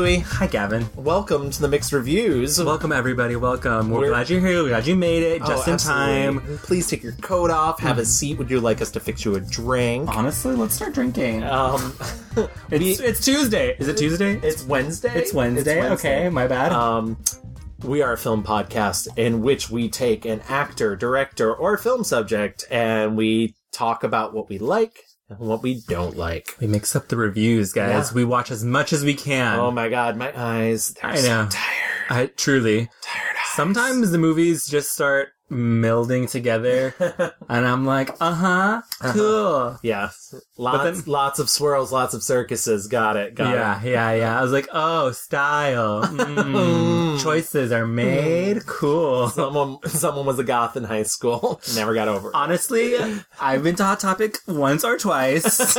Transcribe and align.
Hi, 0.00 0.06
Louie. 0.06 0.18
Hi, 0.20 0.46
Gavin. 0.46 0.88
Welcome 0.96 1.50
to 1.50 1.60
the 1.60 1.68
Mixed 1.68 1.92
Reviews. 1.92 2.58
Welcome, 2.58 2.90
everybody. 2.90 3.36
Welcome. 3.36 3.90
We're, 3.90 3.98
We're- 3.98 4.08
glad 4.08 4.30
you're 4.30 4.40
here. 4.40 4.62
We're 4.62 4.70
glad 4.70 4.86
you 4.86 4.96
made 4.96 5.22
it 5.22 5.40
just 5.40 5.68
Oh, 5.68 5.70
in 5.70 5.74
absolutely. 5.74 6.40
time. 6.48 6.58
Please 6.62 6.88
take 6.88 7.02
your 7.02 7.12
coat 7.12 7.50
off. 7.50 7.80
Have 7.80 7.98
a 7.98 8.06
seat. 8.06 8.38
Would 8.38 8.50
you 8.50 8.60
like 8.60 8.80
us 8.80 8.90
to 8.92 9.00
fix 9.00 9.26
you 9.26 9.34
a 9.34 9.40
drink? 9.40 10.08
Honestly, 10.08 10.54
let's 10.56 10.74
start 10.74 10.94
drinking. 10.94 11.42
Um, 11.42 11.94
it's, 12.70 12.98
it's 12.98 13.22
Tuesday. 13.22 13.76
Is 13.78 13.88
it 13.88 13.98
Tuesday? 13.98 14.40
it's 14.42 14.64
Wednesday. 14.64 15.12
It's 15.14 15.34
Wednesday. 15.34 15.86
Okay, 15.90 16.30
my 16.30 16.46
bad. 16.46 16.72
Um, 16.72 17.18
we 17.84 18.00
are 18.00 18.14
a 18.14 18.18
film 18.18 18.42
podcast 18.42 19.06
in 19.18 19.42
which 19.42 19.68
we 19.68 19.90
take 19.90 20.24
an 20.24 20.40
actor, 20.48 20.96
director, 20.96 21.54
or 21.54 21.76
film 21.76 22.04
subject 22.04 22.64
and 22.70 23.18
we 23.18 23.54
talk 23.70 24.02
about 24.02 24.32
what 24.32 24.48
we 24.48 24.56
like 24.58 25.04
and 25.30 25.38
what 25.38 25.62
we 25.62 25.80
don't 25.88 26.16
like. 26.16 26.56
we 26.60 26.66
mix 26.66 26.94
up 26.96 27.08
the 27.08 27.16
reviews, 27.16 27.72
guys. 27.72 28.10
Yeah. 28.10 28.14
We 28.14 28.24
watch 28.24 28.50
as 28.50 28.64
much 28.64 28.92
as 28.92 29.04
we 29.04 29.14
can. 29.14 29.58
Oh 29.58 29.70
my 29.70 29.88
god, 29.88 30.16
my 30.16 30.32
eyes. 30.38 30.94
I 31.02 31.16
so 31.16 31.28
know. 31.28 31.48
tired. 31.48 32.10
I 32.10 32.26
truly. 32.26 32.90
Tired 33.02 33.36
eyes. 33.36 33.54
Sometimes 33.54 34.10
the 34.10 34.18
movies 34.18 34.66
just 34.66 34.92
start 34.92 35.28
melding 35.50 36.30
together, 36.30 36.94
and 37.48 37.66
I'm 37.66 37.84
like, 37.84 38.10
uh 38.20 38.34
huh, 38.34 38.82
cool. 39.12 39.78
Yeah. 39.82 40.10
Lots, 40.56 40.84
then- 41.00 41.12
lots 41.12 41.38
of 41.38 41.50
swirls, 41.50 41.90
lots 41.92 42.14
of 42.14 42.22
circuses. 42.22 42.86
Got 42.86 43.16
it. 43.16 43.34
Got 43.34 43.54
Yeah, 43.54 43.82
it. 43.82 43.90
yeah, 43.90 44.12
yeah. 44.12 44.38
I 44.38 44.42
was 44.42 44.52
like, 44.52 44.68
oh, 44.72 45.10
style. 45.12 46.02
Mm, 46.04 47.20
choices 47.22 47.72
are 47.72 47.86
made. 47.86 48.64
Cool. 48.66 49.28
Someone, 49.30 49.78
someone 49.86 50.26
was 50.26 50.38
a 50.38 50.44
goth 50.44 50.76
in 50.76 50.84
high 50.84 51.02
school. 51.02 51.60
Never 51.74 51.94
got 51.94 52.08
over. 52.08 52.28
it. 52.28 52.34
Honestly, 52.34 52.94
I've 53.40 53.62
been 53.62 53.74
to 53.76 53.84
Hot 53.84 54.00
Topic 54.00 54.36
once 54.46 54.84
or 54.84 54.98
twice, 54.98 55.76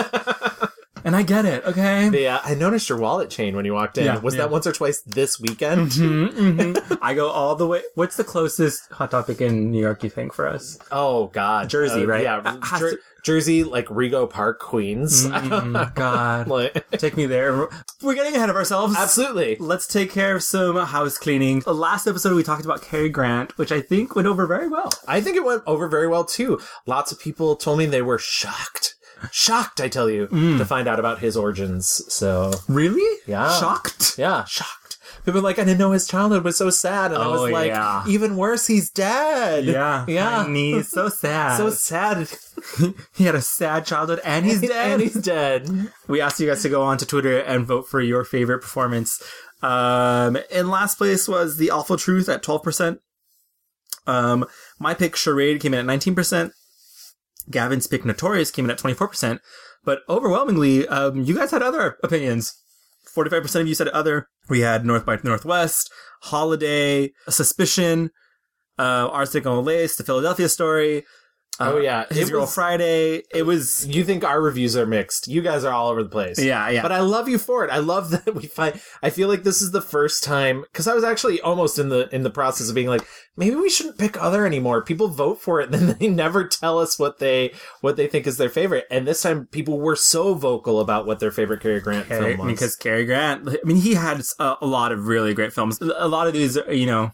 and 1.03 1.15
I 1.15 1.23
get 1.23 1.45
it. 1.45 1.65
Okay. 1.65 2.09
Yeah, 2.23 2.39
I 2.43 2.53
noticed 2.55 2.89
your 2.89 2.97
wallet 2.97 3.29
chain 3.29 3.55
when 3.55 3.65
you 3.65 3.73
walked 3.73 3.97
in. 3.97 4.05
Yeah, 4.05 4.17
was 4.19 4.35
yeah. 4.35 4.41
that 4.41 4.51
once 4.51 4.67
or 4.67 4.71
twice 4.71 5.01
this 5.01 5.39
weekend? 5.39 5.91
Mhm, 5.91 6.29
mhm. 6.31 6.97
I 7.01 7.13
go 7.13 7.29
all 7.29 7.55
the 7.55 7.67
way. 7.67 7.81
What's 7.95 8.17
the 8.17 8.23
closest 8.23 8.91
Hot 8.93 9.11
Topic 9.11 9.41
in 9.41 9.71
New 9.71 9.79
York? 9.81 10.03
You 10.03 10.09
think 10.09 10.33
for 10.33 10.47
us? 10.47 10.77
Oh 10.91 11.27
God, 11.27 11.69
Jersey, 11.69 12.03
Uh, 12.03 12.07
right? 12.07 12.23
Yeah, 12.23 12.57
Jer- 12.79 12.99
Jersey, 13.23 13.63
like 13.63 13.85
Rego 13.85 14.27
Park, 14.27 14.59
Queens. 14.59 15.27
Mm, 15.27 15.93
God, 15.95 16.47
like, 16.47 16.89
take 16.97 17.15
me 17.15 17.27
there. 17.27 17.67
We're 18.01 18.15
getting 18.15 18.35
ahead 18.35 18.49
of 18.49 18.55
ourselves. 18.55 18.95
absolutely. 18.97 19.57
Let's 19.59 19.85
take 19.85 20.11
care 20.11 20.35
of 20.35 20.41
some 20.41 20.75
house 20.75 21.19
cleaning. 21.19 21.59
The 21.59 21.73
last 21.75 22.07
episode 22.07 22.35
we 22.35 22.41
talked 22.41 22.65
about 22.65 22.81
Cary 22.81 23.09
Grant, 23.09 23.55
which 23.59 23.71
I 23.71 23.79
think 23.81 24.15
went 24.15 24.27
over 24.27 24.47
very 24.47 24.67
well. 24.67 24.91
I 25.07 25.21
think 25.21 25.37
it 25.37 25.43
went 25.45 25.61
over 25.67 25.87
very 25.87 26.07
well 26.07 26.23
too. 26.23 26.59
Lots 26.87 27.11
of 27.11 27.19
people 27.19 27.55
told 27.55 27.77
me 27.77 27.85
they 27.85 28.01
were 28.01 28.17
shocked, 28.17 28.95
shocked. 29.31 29.79
I 29.81 29.87
tell 29.87 30.09
you, 30.09 30.27
Mm. 30.27 30.57
to 30.57 30.65
find 30.65 30.87
out 30.87 30.99
about 30.99 31.19
his 31.19 31.35
origins. 31.37 32.01
So 32.13 32.51
Really? 32.67 33.19
Yeah. 33.27 33.51
Shocked. 33.59 34.17
yeah, 34.17 34.45
shocked. 34.45 34.97
People 35.25 35.41
were 35.41 35.43
like, 35.47 35.59
I 35.59 35.63
didn't 35.65 35.77
know 35.79 35.91
his 35.91 36.07
childhood 36.07 36.43
was 36.43 36.57
so 36.57 36.69
sad, 36.71 37.11
and 37.11 37.21
I 37.21 37.25
Oh, 37.27 37.41
was 37.43 37.51
like, 37.51 37.67
yeah. 37.67 38.03
even 38.07 38.37
worse, 38.37 38.65
he's 38.65 38.89
dead. 38.89 39.65
Yeah. 39.65 40.05
yeah. 40.07 40.47
He's 40.47 40.89
so 40.89 41.09
sad. 41.09 41.57
So 41.57 41.69
sad. 41.69 42.27
he 43.15 43.25
had 43.25 43.35
a 43.35 43.41
sad 43.41 43.85
childhood 43.85 44.19
and 44.23 44.45
he's 44.45 44.61
dead. 44.67 44.91
and 44.93 45.01
he's 45.01 45.13
dead. 45.15 45.91
we 46.07 46.21
asked 46.21 46.39
you 46.39 46.47
guys 46.47 46.61
to 46.63 46.69
go 46.69 46.81
on 46.81 46.97
to 46.97 47.05
Twitter 47.05 47.37
and 47.39 47.65
vote 47.67 47.87
for 47.87 48.01
your 48.01 48.23
favorite 48.23 48.59
performance. 48.61 49.21
Um, 49.61 50.37
in 50.49 50.69
last 50.69 50.97
place 50.97 51.27
was 51.27 51.57
The 51.57 51.69
Awful 51.69 51.97
Truth 51.97 52.27
at 52.29 52.41
12%. 52.41 52.97
Um, 54.07 54.45
my 54.79 54.93
pick, 54.95 55.15
Charade, 55.15 55.61
came 55.61 55.73
in 55.75 55.87
at 55.87 55.99
19%. 55.99 56.51
Gavin's 57.49 57.87
pick, 57.87 58.05
Notorious, 58.05 58.51
came 58.51 58.65
in 58.65 58.71
at 58.71 58.77
24%. 58.77 59.39
But 59.83 60.01
overwhelmingly, 60.07 60.87
um, 60.87 61.23
you 61.23 61.35
guys 61.35 61.51
had 61.51 61.63
other 61.63 61.97
opinions. 62.03 62.53
45% 63.15 63.61
of 63.61 63.67
you 63.67 63.75
said 63.75 63.87
other. 63.89 64.27
We 64.49 64.61
had 64.61 64.85
North 64.85 65.05
by 65.05 65.19
Northwest, 65.23 65.91
Holiday, 66.23 67.11
Suspicion, 67.27 68.11
uh, 68.77 69.09
Arsenic 69.11 69.45
on 69.45 69.65
Lace, 69.65 69.95
The 69.95 70.03
Philadelphia 70.03 70.49
Story. 70.49 71.03
Uh, 71.59 71.73
Oh, 71.73 71.77
yeah. 71.77 72.05
His 72.09 72.29
It 72.29 72.31
Girl 72.31 72.41
was- 72.41 72.53
Friday. 72.55 73.23
It 73.33 73.43
was, 73.45 73.85
You 73.87 74.03
think 74.03 74.23
our 74.23 74.41
reviews 74.41 74.75
are 74.77 74.85
mixed? 74.85 75.27
You 75.27 75.41
guys 75.41 75.63
are 75.63 75.73
all 75.73 75.89
over 75.89 76.01
the 76.01 76.09
place. 76.09 76.39
yeah, 76.41 76.69
yeah. 76.69 76.81
But 76.81 76.91
I 76.91 77.01
love 77.01 77.27
you 77.29 77.37
for 77.37 77.63
it. 77.65 77.69
I 77.69 77.77
love 77.77 78.09
that 78.25 78.33
we 78.33 78.47
find. 78.47 78.79
I 79.03 79.09
feel 79.09 79.27
like 79.27 79.43
this 79.43 79.61
is 79.61 79.71
the 79.71 79.81
first 79.81 80.23
time 80.23 80.61
because 80.71 80.87
I 80.87 80.93
was 80.93 81.03
actually 81.03 81.39
almost 81.41 81.77
in 81.77 81.89
the 81.89 82.13
in 82.15 82.23
the 82.23 82.29
process 82.29 82.69
of 82.69 82.75
being 82.75 82.87
like, 82.87 83.05
maybe 83.37 83.55
we 83.55 83.69
shouldn't 83.69 83.97
pick 83.99 84.21
other 84.21 84.45
anymore. 84.45 84.81
People 84.83 85.07
vote 85.09 85.41
for 85.41 85.61
it, 85.61 85.65
and 85.73 85.89
then 85.89 85.97
they 85.99 86.07
never 86.07 86.47
tell 86.47 86.79
us 86.79 86.97
what 86.97 87.19
they 87.19 87.53
what 87.81 87.95
they 87.95 88.07
think 88.07 88.25
is 88.27 88.37
their 88.37 88.49
favorite. 88.49 88.85
And 88.89 89.05
this 89.07 89.21
time, 89.21 89.47
people 89.47 89.79
were 89.79 89.95
so 89.95 90.33
vocal 90.33 90.79
about 90.79 91.05
what 91.05 91.19
their 91.19 91.31
favorite 91.31 91.61
Cary 91.61 91.79
Grant 91.79 92.07
Cary- 92.07 92.35
film 92.35 92.47
was. 92.47 92.53
because 92.55 92.75
Cary 92.75 93.05
Grant, 93.05 93.47
I 93.49 93.57
mean, 93.65 93.77
he 93.77 93.93
had 93.93 94.21
a, 94.39 94.55
a 94.61 94.65
lot 94.65 94.91
of 94.91 95.05
really 95.07 95.33
great 95.33 95.53
films. 95.53 95.79
A 95.81 96.07
lot 96.07 96.27
of 96.27 96.33
these, 96.33 96.57
are, 96.57 96.73
you 96.73 96.85
know, 96.87 97.11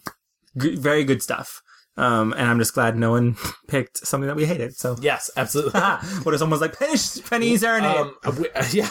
very 0.55 1.03
good 1.03 1.21
stuff. 1.21 1.61
Um, 1.97 2.33
and 2.33 2.47
I'm 2.47 2.59
just 2.59 2.73
glad 2.73 2.95
no 2.95 3.11
one 3.11 3.37
picked 3.67 4.05
something 4.05 4.27
that 4.27 4.35
we 4.35 4.45
hated. 4.45 4.75
So, 4.75 4.95
yes, 5.01 5.31
absolutely. 5.35 5.79
what 6.23 6.33
if 6.33 6.39
someone's 6.39 6.61
like 6.61 6.77
Penny, 6.77 6.97
Penny 7.27 7.57
Serenade? 7.57 8.11
Um, 8.23 8.37
we- 8.37 8.49
yeah, 8.71 8.89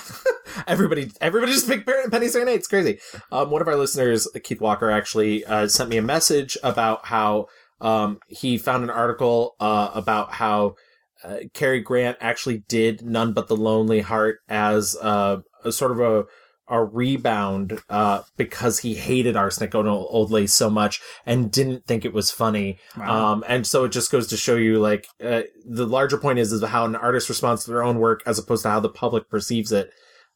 everybody, 0.66 1.12
everybody 1.20 1.52
just 1.52 1.68
picked 1.68 1.86
Penny- 1.86 2.08
Penny 2.10 2.28
Serenade. 2.28 2.56
It's 2.56 2.68
crazy. 2.68 2.98
Um, 3.30 3.50
one 3.50 3.62
of 3.62 3.68
our 3.68 3.76
listeners, 3.76 4.28
Keith 4.42 4.60
Walker, 4.60 4.90
actually 4.90 5.44
uh, 5.44 5.68
sent 5.68 5.88
me 5.88 5.96
a 5.96 6.02
message 6.02 6.58
about 6.64 7.06
how 7.06 7.46
um, 7.80 8.18
he 8.28 8.58
found 8.58 8.82
an 8.84 8.90
article 8.90 9.54
uh, 9.60 9.90
about 9.94 10.32
how 10.32 10.74
uh, 11.22 11.38
Cary 11.54 11.80
Grant 11.80 12.16
actually 12.20 12.64
did 12.68 13.02
"None 13.02 13.32
But 13.32 13.48
the 13.48 13.56
Lonely 13.56 14.00
Heart" 14.00 14.38
as 14.48 14.96
uh, 15.00 15.38
a 15.64 15.72
sort 15.72 15.92
of 15.92 16.00
a 16.00 16.24
a 16.68 16.82
rebound 16.84 17.80
uh, 17.88 18.22
because 18.36 18.80
he 18.80 18.94
hated 18.94 19.36
Arsenic 19.36 19.74
Old 19.74 20.30
Lace 20.30 20.54
so 20.54 20.68
much 20.68 21.00
and 21.24 21.50
didn't 21.50 21.86
think 21.86 22.04
it 22.04 22.12
was 22.12 22.30
funny. 22.30 22.78
Wow. 22.96 23.32
Um, 23.32 23.44
and 23.46 23.66
so 23.66 23.84
it 23.84 23.90
just 23.92 24.10
goes 24.10 24.26
to 24.28 24.36
show 24.36 24.56
you, 24.56 24.78
like, 24.80 25.06
uh, 25.24 25.42
the 25.64 25.86
larger 25.86 26.18
point 26.18 26.38
is, 26.38 26.52
is 26.52 26.64
how 26.64 26.84
an 26.84 26.96
artist 26.96 27.28
responds 27.28 27.64
to 27.64 27.70
their 27.70 27.82
own 27.84 27.98
work 27.98 28.22
as 28.26 28.38
opposed 28.38 28.62
to 28.64 28.70
how 28.70 28.80
the 28.80 28.88
public 28.88 29.28
perceives 29.30 29.70
it. 29.72 29.90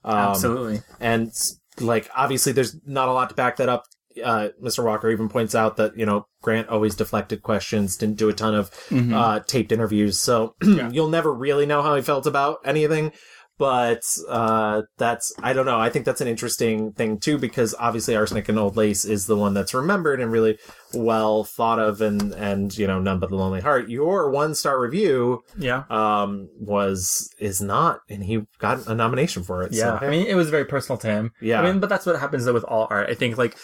Um, 0.05 0.17
Absolutely. 0.17 0.81
And, 1.01 1.33
like, 1.81 2.09
obviously 2.15 2.53
there's 2.53 2.77
not 2.87 3.09
a 3.09 3.13
lot 3.13 3.29
to 3.31 3.35
back 3.35 3.57
that 3.57 3.69
up. 3.69 3.85
Uh, 4.25 4.49
Mr. 4.63 4.85
Walker 4.85 5.09
even 5.11 5.29
points 5.29 5.55
out 5.55 5.77
that, 5.77 5.97
you 5.97 6.05
know, 6.05 6.27
Grant 6.43 6.69
always 6.69 6.95
deflected 6.97 7.43
questions, 7.43 7.97
didn't 7.97 8.17
do 8.19 8.29
a 8.29 8.33
ton 8.33 8.55
of, 8.55 8.71
Mhm. 8.89 9.15
uh, 9.15 9.41
taped 9.47 9.73
interviews. 9.73 10.19
So 10.19 10.55
you'll 10.63 11.09
never 11.09 11.33
really 11.33 11.65
know 11.67 11.81
how 11.83 11.95
he 11.95 12.03
felt 12.03 12.27
about 12.27 12.59
anything. 12.65 13.13
But, 13.61 14.05
uh, 14.27 14.85
that's, 14.97 15.35
I 15.43 15.53
don't 15.53 15.67
know. 15.67 15.79
I 15.79 15.91
think 15.91 16.07
that's 16.07 16.23
an 16.23 16.29
interesting 16.29 16.93
thing 16.95 17.19
too, 17.19 17.37
because 17.37 17.75
obviously 17.79 18.17
Arsenic 18.17 18.49
and 18.49 18.59
Old 18.59 18.75
Lace 18.75 19.05
is 19.05 19.27
the 19.27 19.37
one 19.37 19.53
that's 19.53 19.75
remembered 19.75 20.19
and 20.19 20.33
really 20.33 20.59
well 20.95 21.45
thought 21.45 21.79
of 21.79 22.01
and, 22.01 22.33
and, 22.33 22.77
you 22.79 22.87
know, 22.87 22.99
None 22.99 23.19
But 23.19 23.29
the 23.29 23.37
Lonely 23.37 23.61
Heart. 23.61 23.91
Your 23.91 24.31
one 24.31 24.55
star 24.55 24.81
review, 24.81 25.43
yeah. 25.59 25.85
um, 25.91 26.49
was, 26.59 27.29
is 27.39 27.61
not, 27.61 28.01
and 28.09 28.25
he 28.25 28.41
got 28.61 28.87
a 28.87 28.95
nomination 28.95 29.43
for 29.43 29.63
it. 29.63 29.73
Yeah. 29.75 30.01
So, 30.01 30.07
I 30.07 30.09
mean, 30.09 30.27
it 30.27 30.37
was 30.37 30.49
very 30.49 30.65
personal 30.65 30.97
to 30.97 31.07
him. 31.09 31.33
Yeah. 31.43 31.61
I 31.61 31.65
mean, 31.71 31.81
but 31.81 31.91
that's 31.91 32.07
what 32.07 32.19
happens 32.19 32.47
though 32.47 32.55
with 32.55 32.65
all 32.65 32.87
art. 32.89 33.11
I 33.11 33.15
think, 33.15 33.37
like, 33.37 33.59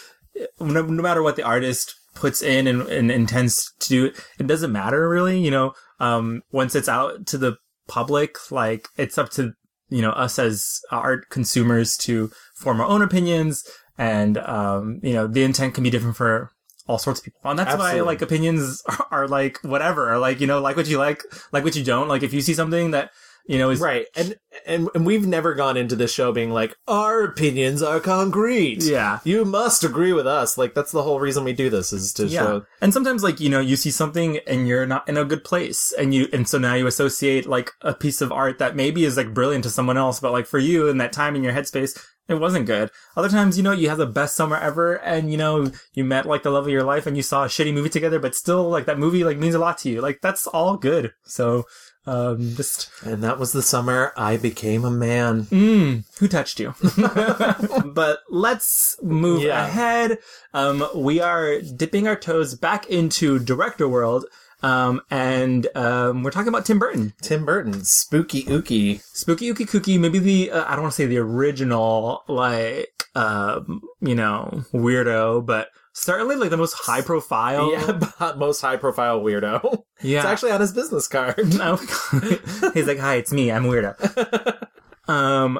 no, 0.59 0.83
no 0.83 1.01
matter 1.01 1.23
what 1.23 1.37
the 1.37 1.43
artist 1.43 1.95
puts 2.13 2.43
in 2.43 2.67
and, 2.67 2.83
and 2.83 3.09
intends 3.09 3.73
to 3.79 3.89
do, 3.89 4.05
it 4.37 4.45
doesn't 4.45 4.71
matter 4.71 5.09
really, 5.09 5.39
you 5.39 5.49
know, 5.49 5.73
um, 5.99 6.43
once 6.51 6.75
it's 6.75 6.87
out 6.87 7.25
to 7.25 7.39
the 7.39 7.57
public, 7.87 8.51
like, 8.51 8.89
it's 8.95 9.17
up 9.17 9.31
to, 9.31 9.53
you 9.89 10.01
know, 10.01 10.11
us 10.11 10.39
as 10.39 10.81
art 10.91 11.29
consumers 11.29 11.97
to 11.97 12.31
form 12.55 12.81
our 12.81 12.87
own 12.87 13.01
opinions. 13.01 13.63
And, 13.97 14.37
um, 14.37 14.99
you 15.01 15.13
know, 15.13 15.27
the 15.27 15.43
intent 15.43 15.73
can 15.73 15.83
be 15.83 15.89
different 15.89 16.17
for 16.17 16.51
all 16.87 16.97
sorts 16.97 17.19
of 17.19 17.25
people. 17.25 17.49
And 17.49 17.59
that's 17.59 17.71
Absolutely. 17.71 18.01
why, 18.01 18.05
like, 18.05 18.21
opinions 18.21 18.83
are, 18.87 19.07
are 19.11 19.27
like, 19.27 19.59
whatever, 19.63 20.11
or 20.11 20.17
like, 20.17 20.39
you 20.39 20.47
know, 20.47 20.59
like 20.61 20.75
what 20.75 20.87
you 20.87 20.97
like, 20.97 21.23
like 21.51 21.63
what 21.63 21.75
you 21.75 21.83
don't. 21.83 22.07
Like, 22.07 22.23
if 22.23 22.33
you 22.33 22.41
see 22.41 22.53
something 22.53 22.91
that, 22.91 23.11
you 23.47 23.57
know, 23.57 23.69
is 23.69 23.79
Right. 23.79 24.05
And, 24.15 24.35
and, 24.65 24.89
and 24.93 25.05
we've 25.05 25.25
never 25.25 25.53
gone 25.53 25.77
into 25.77 25.95
this 25.95 26.13
show 26.13 26.31
being 26.31 26.51
like, 26.51 26.75
our 26.87 27.23
opinions 27.23 27.81
are 27.81 27.99
concrete. 27.99 28.83
yeah. 28.83 29.19
You 29.23 29.45
must 29.45 29.83
agree 29.83 30.13
with 30.13 30.27
us. 30.27 30.57
Like, 30.57 30.73
that's 30.73 30.91
the 30.91 31.03
whole 31.03 31.19
reason 31.19 31.43
we 31.43 31.53
do 31.53 31.69
this 31.69 31.93
is 31.93 32.13
to 32.13 32.27
yeah. 32.27 32.41
show. 32.41 32.65
And 32.81 32.93
sometimes 32.93 33.23
like, 33.23 33.39
you 33.39 33.49
know, 33.49 33.59
you 33.59 33.75
see 33.75 33.91
something 33.91 34.39
and 34.47 34.67
you're 34.67 34.85
not 34.85 35.07
in 35.07 35.17
a 35.17 35.25
good 35.25 35.43
place 35.43 35.93
and 35.97 36.13
you, 36.13 36.27
and 36.33 36.47
so 36.47 36.57
now 36.57 36.73
you 36.73 36.87
associate 36.87 37.47
like 37.47 37.71
a 37.81 37.93
piece 37.93 38.21
of 38.21 38.31
art 38.31 38.59
that 38.59 38.75
maybe 38.75 39.03
is 39.03 39.17
like 39.17 39.33
brilliant 39.33 39.63
to 39.63 39.69
someone 39.69 39.97
else, 39.97 40.19
but 40.19 40.31
like 40.31 40.45
for 40.45 40.59
you 40.59 40.87
in 40.87 40.97
that 40.97 41.13
time 41.13 41.35
in 41.35 41.43
your 41.43 41.53
headspace, 41.53 41.97
it 42.27 42.35
wasn't 42.35 42.65
good. 42.65 42.91
Other 43.15 43.29
times, 43.29 43.57
you 43.57 43.63
know, 43.63 43.71
you 43.71 43.89
had 43.89 43.97
the 43.97 44.05
best 44.05 44.35
summer 44.35 44.57
ever 44.57 44.95
and 44.95 45.31
you 45.31 45.37
know, 45.37 45.71
you 45.93 46.03
met 46.03 46.25
like 46.25 46.43
the 46.43 46.49
love 46.49 46.65
of 46.65 46.71
your 46.71 46.83
life 46.83 47.07
and 47.07 47.15
you 47.15 47.23
saw 47.23 47.45
a 47.45 47.47
shitty 47.47 47.73
movie 47.73 47.89
together, 47.89 48.19
but 48.19 48.35
still 48.35 48.69
like 48.69 48.85
that 48.85 48.99
movie 48.99 49.23
like 49.23 49.37
means 49.37 49.55
a 49.55 49.59
lot 49.59 49.77
to 49.79 49.89
you. 49.89 50.01
Like 50.01 50.19
that's 50.21 50.45
all 50.47 50.75
good. 50.77 51.13
So, 51.23 51.63
um, 52.07 52.55
just, 52.55 52.89
And 53.03 53.23
that 53.23 53.37
was 53.37 53.51
the 53.51 53.61
summer 53.61 54.13
I 54.17 54.37
became 54.37 54.83
a 54.85 54.89
man. 54.91 55.43
mm, 55.43 56.03
who 56.19 56.27
touched 56.27 56.59
you? 56.59 56.73
but 57.93 58.19
let's 58.29 58.97
move 59.03 59.43
Yeah. 59.43 59.65
ahead. 59.65 60.17
Um, 60.53 60.87
we 60.95 61.19
are 61.19 61.59
dipping 61.61 62.07
our 62.07 62.15
toes 62.15 62.55
back 62.55 62.87
into 62.87 63.39
director 63.39 63.87
world. 63.87 64.25
Um, 64.63 65.01
and 65.11 65.67
um, 65.75 66.23
we're 66.23 66.31
talking 66.31 66.47
about 66.47 66.65
Tim 66.65 66.79
Burton. 66.79 67.13
Tim 67.21 67.45
Burton, 67.45 67.83
Spooky 67.83 68.43
Ookie. 68.45 69.03
Spooky 69.13 69.53
Ookie 69.53 69.67
Cookie, 69.67 69.99
maybe 69.99 70.17
the, 70.17 70.49
uh, 70.51 70.65
I 70.65 70.71
don't 70.71 70.81
want 70.81 70.93
to 70.93 70.95
say 70.95 71.05
the 71.05 71.19
original, 71.19 72.23
like, 72.27 73.03
um, 73.13 73.81
you 74.01 74.15
know, 74.15 74.63
weirdo, 74.73 75.45
but 75.45 75.69
certainly 75.97 76.35
like 76.35 76.51
the 76.51 76.57
most 76.57 76.73
high 76.73 77.01
profile. 77.01 77.71
Yeah, 77.71 77.99
but 78.19 78.37
most 78.37 78.61
high 78.61 78.77
profile 78.77 79.19
weirdo. 79.19 79.83
Yeah. 80.01 80.19
It's 80.19 80.27
actually 80.27 80.51
on 80.51 80.61
his 80.61 80.73
business 80.73 81.07
card. 81.07 81.35
Oh 81.59 81.77
my 81.77 82.19
God. 82.21 82.73
He's 82.73 82.87
like, 82.87 82.99
hi, 82.99 83.15
it's 83.15 83.33
me. 83.33 83.51
I'm 83.51 83.65
weirdo. 83.65 84.67
um, 85.07 85.59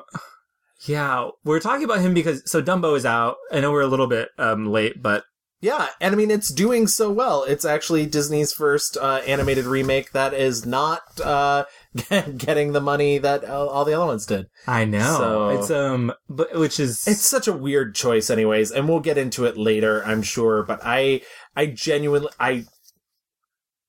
yeah, 0.85 1.29
we're 1.43 1.59
talking 1.59 1.83
about 1.83 1.99
him 1.99 2.13
because, 2.13 2.49
so 2.49 2.61
Dumbo 2.61 2.95
is 2.95 3.05
out. 3.05 3.37
I 3.51 3.59
know 3.59 3.71
we're 3.71 3.81
a 3.81 3.87
little 3.87 4.07
bit, 4.07 4.29
um, 4.37 4.67
late, 4.67 5.01
but 5.01 5.23
Yeah, 5.59 5.87
and 5.99 6.13
I 6.13 6.15
mean 6.17 6.29
it's 6.29 6.53
doing 6.53 6.85
so 6.85 7.11
well. 7.11 7.43
It's 7.43 7.65
actually 7.65 8.05
Disney's 8.05 8.53
first 8.53 8.95
uh, 8.95 9.21
animated 9.25 9.65
remake 9.65 10.11
that 10.11 10.33
is 10.35 10.65
not 10.67 11.01
uh, 11.19 11.65
getting 12.37 12.73
the 12.73 12.81
money 12.81 13.17
that 13.17 13.43
all 13.43 13.67
all 13.67 13.83
the 13.83 13.93
other 13.95 14.05
ones 14.05 14.27
did. 14.27 14.45
I 14.67 14.85
know. 14.85 15.17
So- 15.17 15.49
It's, 15.49 15.71
um, 15.71 16.13
but, 16.29 16.53
which 16.55 16.79
is, 16.79 17.07
It's 17.07 17.21
such 17.27 17.47
a 17.47 17.53
weird 17.53 17.95
choice, 17.95 18.29
anyways, 18.29 18.69
and 18.71 18.87
we'll 18.87 18.99
get 18.99 19.17
into 19.17 19.45
it 19.45 19.57
later, 19.57 20.03
I'm 20.05 20.21
sure. 20.21 20.61
But 20.61 20.81
I, 20.83 21.21
I 21.55 21.65
genuinely, 21.65 22.29
I, 22.39 22.65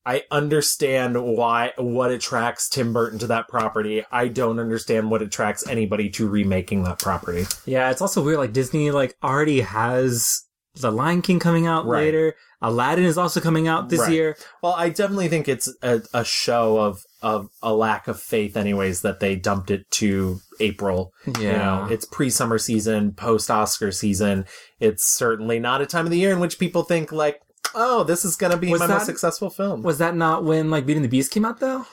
I 0.07 0.23
understand 0.31 1.23
why 1.23 1.73
what 1.77 2.11
attracts 2.11 2.71
Tim 2.71 2.95
Burton 2.95 3.19
to 3.19 3.27
that 3.27 3.47
property. 3.49 4.05
I 4.11 4.29
don't 4.29 4.59
understand 4.59 5.11
what 5.11 5.21
attracts 5.21 5.67
anybody 5.69 6.09
to 6.11 6.27
remaking 6.27 6.85
that 6.85 6.99
property. 6.99 7.45
yeah, 7.67 7.91
it's 7.91 8.01
also 8.01 8.25
weird. 8.25 8.39
Like 8.39 8.55
Disney, 8.55 8.91
like, 8.91 9.17
already 9.23 9.61
has 9.61 10.45
The 10.81 10.91
Lion 10.93 11.23
King 11.23 11.39
coming 11.39 11.67
out 11.67 11.87
Right. 11.87 12.05
later. 12.05 12.35
Aladdin 12.61 13.05
is 13.05 13.17
also 13.17 13.41
coming 13.41 13.69
out 13.69 13.89
this 13.89 14.01
Right. 14.01 14.13
year. 14.13 14.37
Well, 14.63 14.75
I 14.77 14.89
definitely 14.89 15.29
think 15.29 15.49
it's 15.49 15.73
a, 15.83 16.03
a 16.13 16.25
show 16.25 16.79
of 16.79 17.01
of 17.23 17.49
a 17.63 17.73
lack 17.75 18.07
of 18.09 18.21
faith, 18.21 18.57
anyways, 18.57 19.01
that 19.03 19.19
they 19.21 19.35
dumped 19.37 19.71
it 19.73 19.91
to 19.91 20.39
April. 20.61 21.13
You 21.27 21.53
know, 21.53 21.87
it's 21.91 22.05
pre 22.05 22.31
summer 22.31 22.59
season, 22.59 23.13
post 23.13 23.51
Oscar 23.51 23.91
season. 23.93 24.45
It's 24.81 25.05
certainly 25.05 25.59
not 25.59 25.81
a 25.81 25.87
time 25.87 26.05
of 26.05 26.11
the 26.13 26.19
year 26.19 26.33
in 26.33 26.39
which 26.41 26.59
people 26.61 26.83
think 26.85 27.11
like, 27.13 27.41
oh, 27.75 28.03
this 28.05 28.25
is 28.25 28.35
going 28.37 28.53
to 28.53 28.57
be 28.57 28.71
Was 28.71 28.81
my 28.81 28.87
that- 28.87 28.95
most 28.99 29.07
successful 29.07 29.51
film. 29.51 29.83
was 29.83 29.99
that 29.99 30.15
not 30.17 30.43
when, 30.45 30.71
like, 30.71 30.87
Beauty 30.87 30.99
and 30.99 31.05
the 31.05 31.09
Beast 31.09 31.31
came 31.33 31.45
out, 31.45 31.59
though? 31.61 31.87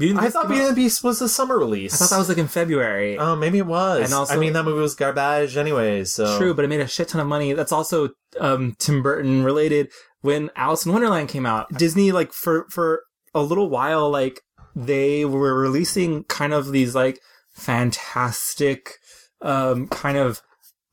Beauty 0.00 0.10
and 0.14 0.18
the 0.18 0.22
I 0.26 0.30
thought 0.30 0.42
came 0.42 0.50
Beauty 0.52 0.62
and 0.66 0.70
the 0.76 0.80
Beast 0.82 1.04
was 1.04 1.20
a 1.22 1.28
summer 1.28 1.56
release. 1.58 1.94
I 1.94 1.96
thought 1.98 2.10
that 2.10 2.18
was 2.18 2.28
like 2.28 2.38
in 2.38 2.48
February. 2.48 3.16
Oh, 3.18 3.36
maybe 3.36 3.58
it 3.58 3.66
was. 3.66 4.04
And 4.06 4.12
also- 4.14 4.34
I 4.34 4.36
mean, 4.38 4.52
that 4.54 4.64
movie 4.64 4.80
was 4.80 4.94
garbage 4.96 5.56
anyway. 5.56 6.02
So 6.04 6.36
True, 6.38 6.54
but 6.54 6.64
it 6.64 6.68
made 6.68 6.80
a 6.80 6.88
shit 6.88 7.06
ton 7.08 7.20
of 7.20 7.26
money. 7.28 7.52
That's 7.52 7.70
also 7.70 8.08
um, 8.40 8.74
Tim 8.78 9.02
Burton 9.02 9.44
related. 9.44 9.92
When 10.22 10.50
Alice 10.56 10.84
in 10.84 10.92
Wonderland 10.92 11.28
came 11.28 11.46
out, 11.46 11.72
Disney 11.78 12.10
like 12.12 12.32
for 12.32 12.66
for 12.70 13.02
a 13.34 13.42
little 13.42 13.70
while 13.70 14.10
like 14.10 14.40
they 14.74 15.24
were 15.24 15.54
releasing 15.58 16.24
kind 16.24 16.52
of 16.52 16.72
these 16.72 16.94
like 16.94 17.18
fantastic 17.54 18.92
um 19.42 19.88
kind 19.88 20.16
of 20.18 20.40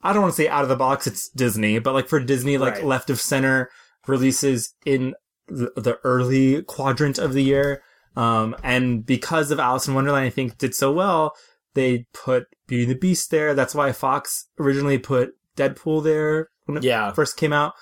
I 0.02 0.14
don't 0.14 0.22
want 0.22 0.36
to 0.36 0.42
say 0.42 0.48
out 0.48 0.64
of 0.64 0.70
the 0.70 0.76
box 0.76 1.08
it's 1.08 1.30
Disney, 1.30 1.80
but 1.80 1.94
like 1.94 2.08
for 2.08 2.20
Disney 2.20 2.58
like 2.58 2.76
Right. 2.76 2.86
left 2.86 3.10
of 3.10 3.20
center 3.20 3.70
releases 4.08 4.74
in 4.86 5.16
the, 5.48 5.72
the 5.76 5.98
early 6.04 6.62
quadrant 6.64 7.18
of 7.18 7.34
the 7.34 7.42
year. 7.44 7.82
Um 8.18 8.56
and 8.64 9.06
because 9.06 9.52
of 9.52 9.60
Alice 9.60 9.88
in 9.88 9.94
Wonderland 9.94 10.26
I 10.26 10.30
think 10.30 10.58
did 10.58 10.76
so 10.76 10.92
well, 10.92 11.34
they 11.74 12.08
put 12.14 12.48
Beauty 12.68 12.84
and 12.84 12.92
the 12.92 12.98
Beast 13.00 13.32
there. 13.32 13.54
That's 13.54 13.76
why 13.76 13.92
Fox 13.94 14.50
originally 14.60 14.98
put 14.98 15.32
Deadpool 15.56 16.04
there 16.04 16.50
when 16.66 16.78
it 16.78 16.84
yeah, 16.84 17.12
first 17.12 17.38
came 17.38 17.54
out. 17.54 17.74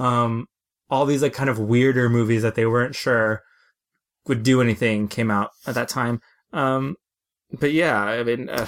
Um, 0.00 0.46
all 0.90 1.06
these 1.06 1.22
like 1.22 1.32
kind 1.32 1.50
of 1.50 1.58
weirder 1.58 2.08
movies 2.08 2.42
that 2.42 2.54
they 2.54 2.66
weren't 2.66 2.94
sure 2.94 3.42
would 4.26 4.42
do 4.42 4.60
anything 4.60 5.08
came 5.08 5.30
out 5.30 5.50
at 5.66 5.74
that 5.74 5.88
time. 5.88 6.20
Um, 6.52 6.96
but 7.58 7.72
yeah, 7.72 8.02
I 8.02 8.22
mean, 8.22 8.48
uh, 8.48 8.66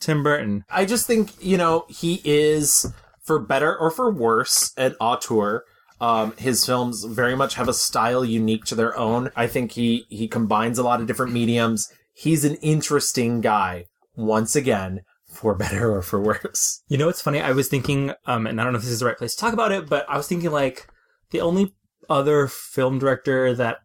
Tim 0.00 0.22
Burton. 0.22 0.64
I 0.68 0.84
just 0.84 1.06
think 1.06 1.32
you 1.44 1.56
know 1.56 1.84
he 1.88 2.20
is 2.24 2.92
for 3.22 3.38
better 3.38 3.76
or 3.76 3.90
for 3.90 4.10
worse 4.10 4.72
an 4.76 4.94
auteur. 5.00 5.64
Um, 6.00 6.32
his 6.38 6.64
films 6.64 7.04
very 7.04 7.36
much 7.36 7.54
have 7.54 7.68
a 7.68 7.74
style 7.74 8.24
unique 8.24 8.64
to 8.66 8.74
their 8.74 8.96
own. 8.96 9.30
I 9.36 9.46
think 9.46 9.72
he 9.72 10.06
he 10.08 10.28
combines 10.28 10.78
a 10.78 10.82
lot 10.82 11.00
of 11.00 11.06
different 11.06 11.32
mediums. 11.32 11.92
He's 12.14 12.44
an 12.44 12.56
interesting 12.56 13.40
guy. 13.40 13.86
Once 14.16 14.56
again, 14.56 15.00
for 15.30 15.54
better 15.64 15.94
or 15.94 16.02
for 16.02 16.20
worse. 16.20 16.82
You 16.88 16.98
know 16.98 17.06
what's 17.06 17.22
funny? 17.22 17.40
I 17.40 17.52
was 17.52 17.68
thinking, 17.68 18.12
um, 18.26 18.46
and 18.46 18.60
I 18.60 18.64
don't 18.64 18.72
know 18.72 18.78
if 18.78 18.84
this 18.84 18.92
is 18.92 19.00
the 19.00 19.06
right 19.06 19.18
place 19.18 19.34
to 19.34 19.40
talk 19.40 19.52
about 19.52 19.72
it, 19.72 19.88
but 19.88 20.04
I 20.08 20.16
was 20.16 20.28
thinking 20.28 20.50
like 20.50 20.88
the 21.30 21.40
only 21.40 21.74
other 22.08 22.46
film 22.48 22.98
director 22.98 23.54
that 23.54 23.78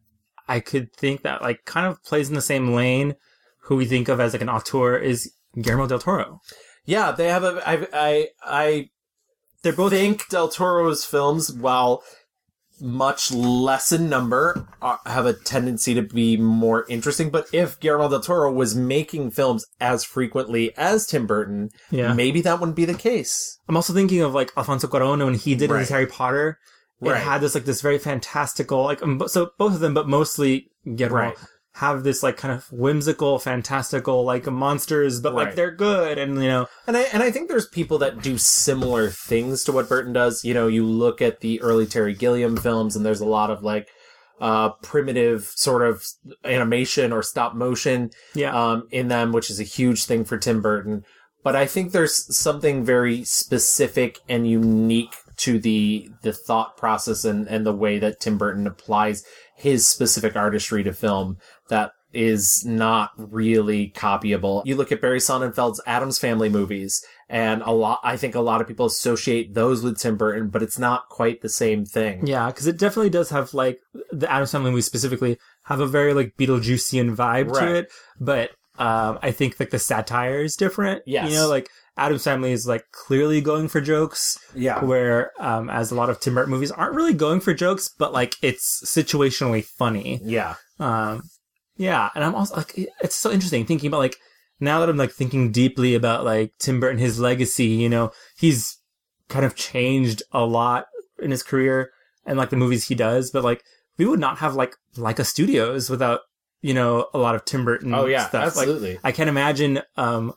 I 0.48 0.60
could 0.60 0.94
think 0.94 1.24
that 1.24 1.42
like 1.42 1.66
kind 1.66 1.88
of 1.88 2.04
plays 2.04 2.30
in 2.30 2.36
the 2.36 2.42
same 2.42 2.74
lane, 2.74 3.16
who 3.64 3.76
we 3.76 3.86
think 3.86 4.10
of 4.10 4.20
as 4.20 4.34
like 4.34 4.42
an 4.42 4.50
auteur, 4.50 4.98
is 4.98 5.32
Guillermo 5.60 5.88
del 5.88 6.00
Toro. 6.00 6.42
Yeah, 6.86 7.12
they 7.12 7.28
have 7.30 7.44
a. 7.44 7.62
I 7.68 7.88
I 7.94 8.28
I 8.44 8.90
They're 9.66 9.74
both 9.74 9.94
Ink 9.94 10.30
Del 10.30 10.48
Toro's 10.48 11.06
films, 11.06 11.52
while 11.52 12.04
much 12.80 13.32
less 13.32 13.92
in 13.92 14.08
number, 14.08 14.68
uh, 14.80 14.98
have 15.08 15.26
a 15.26 15.34
tendency 15.34 15.96
to 15.96 16.04
be 16.04 16.38
more 16.38 16.86
interesting. 16.88 17.32
But 17.32 17.48
if 17.52 17.80
Guillermo 17.80 18.08
del 18.10 18.20
Toro 18.20 18.52
was 18.52 18.76
making 18.76 19.32
films 19.32 19.66
as 19.82 20.04
frequently 20.04 20.72
as 20.78 21.08
Tim 21.08 21.26
Burton, 21.26 21.72
yeah. 21.90 22.14
maybe 22.14 22.42
that 22.42 22.60
wouldn't 22.60 22.76
be 22.76 22.86
the 22.86 22.94
case. 22.94 23.58
I'm 23.68 23.76
also 23.76 23.92
thinking 23.92 24.22
of 24.22 24.36
like 24.36 24.52
Alfonso 24.56 24.86
Cuarón 24.88 25.26
when 25.26 25.34
he 25.34 25.56
did 25.56 25.72
Right. 25.72 25.80
his 25.80 25.90
Harry 25.90 26.06
Potter. 26.06 26.60
It 27.02 27.10
Right. 27.10 27.24
had 27.24 27.42
this 27.42 27.56
like 27.56 27.66
this 27.66 27.82
very 27.82 27.98
fantastical 27.98 28.84
like 28.84 29.02
um, 29.02 29.20
so 29.26 29.50
both 29.58 29.74
of 29.74 29.80
them, 29.80 29.96
but 29.96 30.08
mostly 30.08 30.70
Guillermo 30.96 31.16
Right. 31.16 31.38
Have 31.76 32.04
this 32.04 32.24
like 32.24 32.38
kind 32.38 32.54
of 32.54 32.72
whimsical, 32.72 33.38
fantastical 33.38 34.24
like 34.24 34.46
monsters, 34.46 35.20
but 35.20 35.34
like 35.34 35.48
Right. 35.48 35.56
they're 35.58 35.72
good 35.76 36.18
and 36.18 36.42
you 36.42 36.48
know 36.48 36.68
And 36.88 36.96
I 36.96 37.02
and 37.14 37.22
I 37.22 37.32
think 37.32 37.50
there's 37.50 37.68
people 37.68 37.98
that 37.98 38.22
do 38.22 38.38
similar 38.38 39.10
things 39.10 39.64
to 39.66 39.72
what 39.74 39.90
Burton 39.90 40.14
does. 40.14 40.46
You 40.46 40.54
know, 40.54 40.68
you 40.68 40.86
look 40.86 41.22
at 41.22 41.42
the 41.42 41.62
early 41.62 41.86
Terry 41.86 42.14
Gilliam 42.14 42.56
films, 42.56 42.96
and 42.96 43.06
there's 43.06 43.20
a 43.22 43.26
lot 43.26 43.52
of 43.52 43.62
like 43.64 43.90
uh 44.42 44.70
primitive 44.82 45.52
sort 45.56 45.82
of 45.82 46.06
animation 46.44 47.14
or 47.14 47.24
stop 47.24 47.56
motion 47.56 48.10
yeah 48.34 48.54
um, 48.54 48.88
in 48.92 49.08
them, 49.10 49.32
which 49.32 49.50
is 49.50 49.60
a 49.60 49.64
huge 49.64 50.06
thing 50.06 50.24
for 50.26 50.38
Tim 50.38 50.62
Burton. 50.62 51.04
But 51.44 51.56
I 51.56 51.66
think 51.68 51.92
there's 51.92 52.36
something 52.36 52.84
very 52.84 53.24
specific 53.24 54.20
and 54.28 54.50
unique 54.50 55.16
to 55.38 55.60
the 55.60 56.10
the 56.22 56.34
thought 56.34 56.78
process 56.78 57.26
and, 57.26 57.48
and 57.48 57.66
the 57.66 57.74
way 57.76 58.00
that 58.00 58.20
Tim 58.20 58.38
Burton 58.38 58.68
applies 58.68 59.24
his 59.56 59.88
specific 59.88 60.36
artistry 60.36 60.84
to 60.84 60.94
film 60.94 61.38
that 61.70 61.92
is 62.14 62.64
not 62.66 63.12
really 63.18 63.90
copyable. 63.94 64.62
You 64.66 64.76
look 64.78 64.92
at 64.94 65.02
Barry 65.02 65.20
Sonnenfeld's 65.20 65.82
Addams 65.86 66.18
Family 66.18 66.48
movies, 66.48 67.04
and 67.28 67.62
a 67.64 67.72
lot 67.72 68.00
I 68.04 68.16
think 68.16 68.36
a 68.36 68.40
lot 68.42 68.62
of 68.62 68.68
people 68.68 68.86
associate 68.86 69.54
those 69.54 69.84
with 69.84 70.00
Tim 70.00 70.16
Burton, 70.16 70.48
but 70.48 70.64
it's 70.64 70.80
not 70.80 71.10
quite 71.10 71.42
the 71.42 71.50
same 71.50 71.84
thing. 71.86 72.26
yeah 72.26 72.48
because 72.48 72.68
it 72.68 72.78
definitely 72.78 73.10
does 73.10 73.32
have 73.32 73.54
like 73.54 73.80
the 74.12 74.32
Addams 74.32 74.52
Family 74.52 74.72
movies 74.72 74.86
specifically 74.86 75.38
have 75.66 75.82
a 75.82 75.88
very 75.88 76.14
like 76.14 76.38
Beetlejuicean 76.38 77.16
vibe 77.16 77.52
Right. 77.52 77.66
to 77.66 77.76
it, 77.76 77.92
but 78.20 78.52
um 78.78 79.20
I 79.22 79.32
think 79.32 79.60
like 79.60 79.70
the 79.70 79.80
satire 79.80 80.42
is 80.42 80.56
different. 80.56 81.04
Yes. 81.06 81.32
you 81.32 81.38
know 81.38 81.48
like 81.48 81.70
Addams 81.98 82.24
Family 82.24 82.52
is 82.52 82.68
like 82.68 82.86
clearly 82.92 83.42
going 83.42 83.68
for 83.68 83.80
jokes. 83.80 84.38
Yeah. 84.54 84.84
where 84.84 85.32
um, 85.40 85.70
as 85.70 85.92
a 85.92 85.96
lot 85.96 86.10
of 86.10 86.20
Tim 86.20 86.36
Burton 86.36 86.52
movies 86.52 86.72
aren't 86.72 86.94
really 86.94 87.14
going 87.14 87.40
for 87.40 87.54
jokes, 87.54 87.90
but 87.90 88.12
like 88.12 88.36
it's 88.42 88.84
situationally 88.86 89.64
funny. 89.64 90.20
Yeah. 90.24 90.56
Um, 90.80 91.24
yeah, 91.78 92.10
and 92.16 92.24
I'm 92.24 92.36
also 92.36 92.56
like, 92.56 92.74
it's 93.02 93.16
so 93.16 93.32
interesting 93.32 93.66
thinking 93.66 93.88
about 93.88 94.00
like 94.00 94.18
now 94.60 94.80
that 94.80 94.90
I'm 94.90 94.98
like 94.98 95.12
thinking 95.12 95.52
deeply 95.52 95.96
about 95.96 96.24
like 96.24 96.54
Tim 96.60 96.80
Burton, 96.80 97.00
his 97.00 97.20
legacy. 97.20 97.68
You 97.68 97.90
know, 97.90 98.12
he's 98.38 98.78
kind 99.30 99.46
of 99.46 99.56
changed 99.56 100.24
a 100.32 100.46
lot 100.46 100.86
in 101.20 101.32
his 101.32 101.44
career 101.44 101.92
and 102.26 102.38
like 102.38 102.50
the 102.50 102.58
movies 102.58 102.88
he 102.88 102.96
does, 102.96 103.32
but 103.32 103.44
like 103.44 103.64
we 103.98 104.06
would 104.06 104.20
not 104.20 104.40
have 104.40 104.56
like 104.56 104.76
Laika 104.98 105.26
Studios 105.26 105.90
without 105.90 106.22
you 106.66 106.74
know 106.74 107.08
a 107.14 107.20
lot 107.20 107.36
of 107.36 107.46
Tim 107.46 107.64
Burton. 107.64 107.94
Oh 107.94 108.08
yeah, 108.08 108.28
stuff. 108.28 108.56
Like, 108.56 108.68
absolutely. 108.68 109.00
I 109.04 109.12
can't 109.12 109.30
imagine 109.30 109.84
um, 109.98 110.34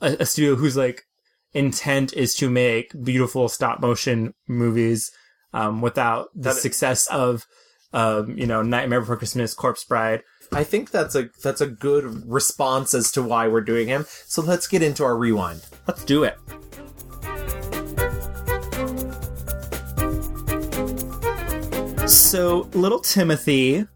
a, 0.00 0.16
a 0.20 0.26
studio 0.26 0.54
whose 0.54 0.78
like 0.78 1.02
intent 1.52 2.14
is 2.14 2.34
to 2.36 2.48
make 2.48 2.90
beautiful 3.04 3.50
stop 3.50 3.78
motion 3.78 4.32
movies 4.48 5.10
um, 5.52 5.82
without 5.82 6.28
the 6.34 6.54
That- 6.54 6.56
success 6.56 7.06
of 7.08 7.44
um, 7.92 8.38
you 8.38 8.46
know 8.46 8.62
Nightmare 8.62 9.00
Before 9.00 9.18
Christmas, 9.18 9.52
Corpse 9.52 9.84
Bride. 9.84 10.22
I 10.52 10.64
think 10.64 10.90
that's 10.90 11.14
a 11.14 11.28
that's 11.42 11.60
a 11.60 11.66
good 11.66 12.26
response 12.26 12.94
as 12.94 13.12
to 13.12 13.22
why 13.22 13.46
we're 13.46 13.60
doing 13.60 13.88
him. 13.88 14.06
So 14.24 14.40
let's 14.40 14.66
get 14.66 14.82
into 14.82 15.04
our 15.04 15.18
rewind. 15.18 15.60
Let's 15.86 16.02
do 16.02 16.24
it. 16.24 16.38
So, 22.08 22.70
little 22.72 23.00
Timothy, 23.00 23.86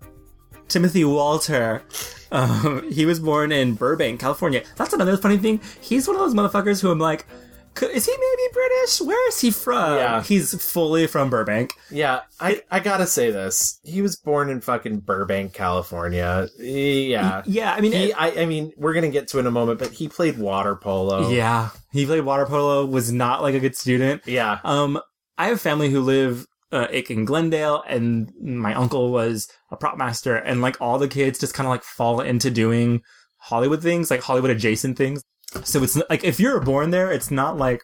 Timothy 0.73 1.05
Walter, 1.05 1.83
um, 2.31 2.91
he 2.91 3.05
was 3.07 3.21
born 3.21 3.53
in 3.53 3.75
Burbank, 3.75 4.21
California. 4.21 4.63
That's 4.77 4.93
another 4.93 5.17
funny 5.17 5.37
thing. 5.39 5.61
He's 5.81 6.07
one 6.09 6.17
of 6.17 6.21
those 6.23 6.35
motherfuckers 6.35 6.81
who 6.81 6.91
I'm 6.91 6.99
like, 6.99 7.27
Is 7.81 8.05
he 8.07 8.13
maybe 8.13 8.53
British? 8.53 9.01
Where 9.01 9.29
is 9.29 9.41
he 9.41 9.51
from? 9.51 9.97
Yeah. 9.97 10.23
He's 10.23 10.55
fully 10.63 11.07
from 11.07 11.31
Burbank. 11.31 11.73
Yeah, 11.91 12.21
I 12.41 12.63
I 12.71 12.81
gotta 12.81 13.07
say 13.07 13.31
this. 13.31 13.81
He 13.83 14.03
was 14.03 14.17
born 14.17 14.51
in 14.51 14.61
fucking 14.61 15.01
Burbank, 15.01 15.53
California. 15.55 16.49
Yeah. 16.59 17.43
Yeah, 17.47 17.73
I 17.75 17.81
mean, 17.81 17.93
He, 17.93 18.11
it- 18.11 18.15
I, 18.21 18.43
I 18.43 18.47
mean, 18.47 18.73
we're 18.77 18.93
gonna 18.95 19.09
get 19.09 19.29
to 19.29 19.39
it 19.39 19.41
in 19.41 19.47
a 19.47 19.51
moment, 19.51 19.79
but 19.79 19.91
he 19.93 20.09
played 20.09 20.39
water 20.39 20.77
polo. 20.77 21.31
yeah, 21.31 21.71
he 21.93 22.05
played 22.07 22.25
water 22.25 22.45
polo. 22.47 22.85
Was 22.87 23.11
not 23.13 23.41
like 23.43 23.55
a 23.55 23.61
good 23.61 23.77
student. 23.77 24.23
yeah, 24.27 24.59
Um, 24.65 25.01
I 25.39 25.49
have 25.49 25.61
family 25.61 25.89
who 25.91 26.01
live 26.03 26.47
uh, 26.73 26.89
in 26.91 27.25
Glendale, 27.25 27.83
and 27.87 28.33
my 28.41 28.75
uncle 28.75 29.13
was 29.13 29.49
a 29.71 29.77
prop 29.77 29.97
master, 29.97 30.37
and 30.37 30.63
like 30.63 30.81
all 30.81 30.99
the 30.99 31.09
kids 31.09 31.39
just 31.39 31.55
kind 31.55 31.67
of 31.67 31.71
like 31.71 31.85
fall 31.85 32.21
into 32.21 32.51
doing 32.51 33.03
Hollywood 33.39 33.83
things, 33.83 34.11
like 34.11 34.23
Hollywood 34.23 34.51
adjacent 34.51 34.97
things. 34.97 35.23
So 35.65 35.83
it's 35.83 36.01
like 36.09 36.25
if 36.25 36.41
you're 36.41 36.61
born 36.61 36.91
there, 36.91 37.13
it's 37.13 37.31
not 37.31 37.57
like 37.57 37.83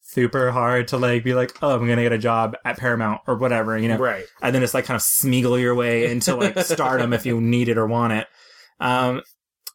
super 0.00 0.50
hard 0.50 0.88
to 0.88 0.96
like 0.96 1.24
be 1.24 1.34
like, 1.34 1.56
oh, 1.62 1.74
I'm 1.74 1.86
gonna 1.86 2.02
get 2.02 2.12
a 2.12 2.18
job 2.18 2.56
at 2.64 2.78
Paramount 2.78 3.20
or 3.26 3.36
whatever, 3.36 3.76
you 3.76 3.88
know. 3.88 3.98
right. 3.98 4.24
and 4.40 4.54
then 4.54 4.62
it's 4.62 4.74
like 4.74 4.84
kind 4.86 4.96
of 4.96 5.02
smeagle 5.02 5.60
your 5.60 5.74
way 5.74 6.10
into 6.10 6.34
like 6.34 6.58
stardom 6.64 7.12
if 7.12 7.26
you 7.26 7.40
need 7.40 7.68
it 7.68 7.78
or 7.78 7.86
want 7.86 8.12
it. 8.12 8.26
Um, 8.80 9.22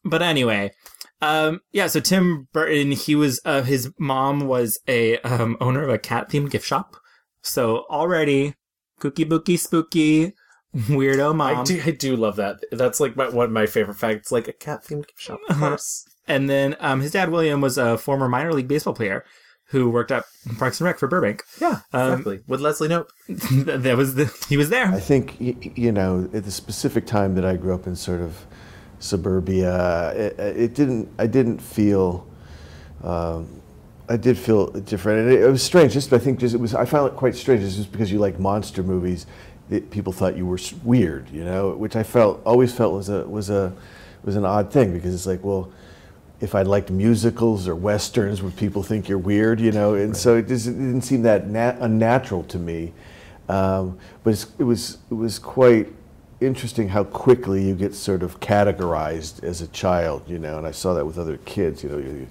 but 0.04 0.22
anyway, 0.22 0.72
um, 1.20 1.60
yeah. 1.72 1.86
So 1.88 2.00
Tim 2.00 2.48
Burton, 2.52 2.92
he 2.92 3.14
was 3.14 3.40
uh, 3.44 3.62
his 3.62 3.92
mom 3.98 4.46
was 4.46 4.78
a 4.86 5.18
um, 5.18 5.56
owner 5.60 5.82
of 5.82 5.90
a 5.90 5.98
cat 5.98 6.28
themed 6.28 6.50
gift 6.50 6.66
shop. 6.66 6.96
So 7.48 7.86
already 7.90 8.54
kooky 9.00 9.28
bookie 9.28 9.56
spooky 9.56 10.34
weirdo 10.74 11.34
mom. 11.34 11.58
I 11.58 11.62
do, 11.64 11.82
I 11.84 11.90
do 11.92 12.16
love 12.16 12.36
that. 12.36 12.60
That's 12.72 13.00
like 13.00 13.16
my, 13.16 13.28
one 13.28 13.46
of 13.46 13.52
my 13.52 13.66
favorite 13.66 13.94
facts. 13.96 14.30
Like 14.32 14.48
a 14.48 14.52
cat 14.52 14.84
themed 14.84 15.06
gift 15.08 15.20
shop, 15.20 15.40
of 15.48 15.56
Uh-huh. 15.56 15.68
course. 15.70 16.04
And 16.26 16.48
then 16.50 16.76
um, 16.80 17.00
his 17.00 17.12
dad 17.12 17.30
William 17.30 17.60
was 17.60 17.78
a 17.78 17.96
former 17.96 18.28
minor 18.28 18.52
league 18.52 18.68
baseball 18.68 18.92
player 18.94 19.24
who 19.70 19.88
worked 19.90 20.10
at 20.10 20.24
Parks 20.58 20.80
and 20.80 20.86
Rec 20.86 20.98
for 20.98 21.08
Burbank. 21.08 21.42
Yeah, 21.60 21.80
Um, 21.92 22.12
exactly. 22.12 22.40
With 22.46 22.60
Leslie 22.60 22.88
Knope. 22.88 23.08
that 23.82 23.96
was 23.96 24.14
the 24.14 24.26
he 24.48 24.56
was 24.56 24.68
there. 24.70 24.86
I 24.92 25.00
think 25.00 25.36
y- 25.40 25.54
y- 25.62 25.72
you 25.74 25.92
know 25.92 26.28
at 26.32 26.44
the 26.44 26.50
specific 26.50 27.06
time 27.06 27.34
that 27.34 27.44
I 27.44 27.56
grew 27.56 27.74
up 27.74 27.86
in 27.86 27.94
sort 27.96 28.20
of 28.20 28.46
suburbia, 28.98 30.12
it, 30.14 30.38
it 30.38 30.74
didn't. 30.74 31.08
I 31.18 31.26
didn't 31.26 31.60
feel. 31.60 32.26
Um, 33.02 33.57
I 34.08 34.16
did 34.16 34.38
feel 34.38 34.68
different, 34.68 35.20
and 35.20 35.32
it, 35.32 35.42
it 35.42 35.50
was 35.50 35.62
strange. 35.62 35.92
Just 35.92 36.12
I 36.12 36.18
think 36.18 36.40
just 36.40 36.54
it 36.54 36.58
was. 36.58 36.74
I 36.74 36.84
found 36.84 37.12
it 37.12 37.16
quite 37.16 37.34
strange. 37.34 37.62
It's 37.62 37.76
just 37.76 37.92
because 37.92 38.10
you 38.10 38.18
like 38.18 38.38
monster 38.38 38.82
movies, 38.82 39.26
it, 39.70 39.90
people 39.90 40.12
thought 40.12 40.36
you 40.36 40.46
were 40.46 40.58
weird. 40.82 41.28
You 41.30 41.44
know, 41.44 41.70
which 41.70 41.96
I 41.96 42.02
felt 42.02 42.40
always 42.44 42.72
felt 42.72 42.94
was 42.94 43.08
a 43.08 43.24
was 43.24 43.50
a 43.50 43.72
was 44.24 44.36
an 44.36 44.44
odd 44.44 44.72
thing 44.72 44.92
because 44.92 45.14
it's 45.14 45.26
like 45.26 45.44
well. 45.44 45.70
If 46.40 46.54
I 46.54 46.62
liked 46.62 46.88
musicals 46.88 47.66
or 47.66 47.74
westerns, 47.74 48.42
would 48.42 48.56
people 48.56 48.84
think 48.84 49.08
you're 49.08 49.18
weird? 49.18 49.58
You 49.58 49.72
know, 49.72 49.94
and 49.94 50.16
so 50.16 50.36
it, 50.36 50.46
just, 50.46 50.68
it 50.68 50.74
didn't 50.74 51.00
seem 51.00 51.22
that 51.22 51.48
nat- 51.48 51.78
unnatural 51.80 52.44
to 52.44 52.60
me. 52.60 52.92
Um, 53.48 53.98
but 54.22 54.34
it's, 54.34 54.46
it 54.56 54.62
was 54.62 54.98
it 55.10 55.14
was 55.14 55.40
quite 55.40 55.88
interesting 56.40 56.88
how 56.88 57.02
quickly 57.02 57.66
you 57.66 57.74
get 57.74 57.92
sort 57.92 58.22
of 58.22 58.38
categorized 58.38 59.42
as 59.42 59.62
a 59.62 59.66
child, 59.68 60.22
you 60.28 60.38
know. 60.38 60.58
And 60.58 60.66
I 60.66 60.70
saw 60.70 60.94
that 60.94 61.04
with 61.04 61.18
other 61.18 61.38
kids. 61.38 61.82
You 61.82 61.90
know, 61.90 61.98
you, 61.98 62.28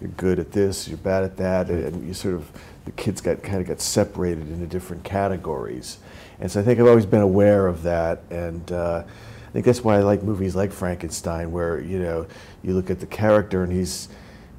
you're 0.00 0.10
good 0.10 0.38
at 0.38 0.52
this, 0.52 0.88
you're 0.88 0.98
bad 0.98 1.24
at 1.24 1.36
that, 1.36 1.68
and, 1.68 2.06
you 2.06 2.14
sort 2.14 2.34
of 2.34 2.50
the 2.84 2.92
kids 2.92 3.20
got 3.20 3.42
kind 3.42 3.60
of 3.60 3.66
got 3.66 3.80
separated 3.80 4.50
into 4.50 4.66
different 4.66 5.04
categories. 5.04 5.98
And 6.40 6.50
so 6.50 6.60
I 6.60 6.62
think 6.62 6.80
I've 6.80 6.86
always 6.86 7.06
been 7.06 7.20
aware 7.20 7.66
of 7.66 7.82
that, 7.82 8.22
and 8.30 8.70
uh, 8.72 9.04
I 9.06 9.52
think 9.52 9.66
that's 9.66 9.84
why 9.84 9.96
I 9.96 10.00
like 10.00 10.22
movies 10.22 10.56
like 10.56 10.72
Frankenstein, 10.72 11.52
where 11.52 11.80
you 11.80 11.98
know 11.98 12.26
you 12.62 12.74
look 12.74 12.90
at 12.90 13.00
the 13.00 13.06
character 13.06 13.62
and 13.62 13.72
he's 13.72 14.08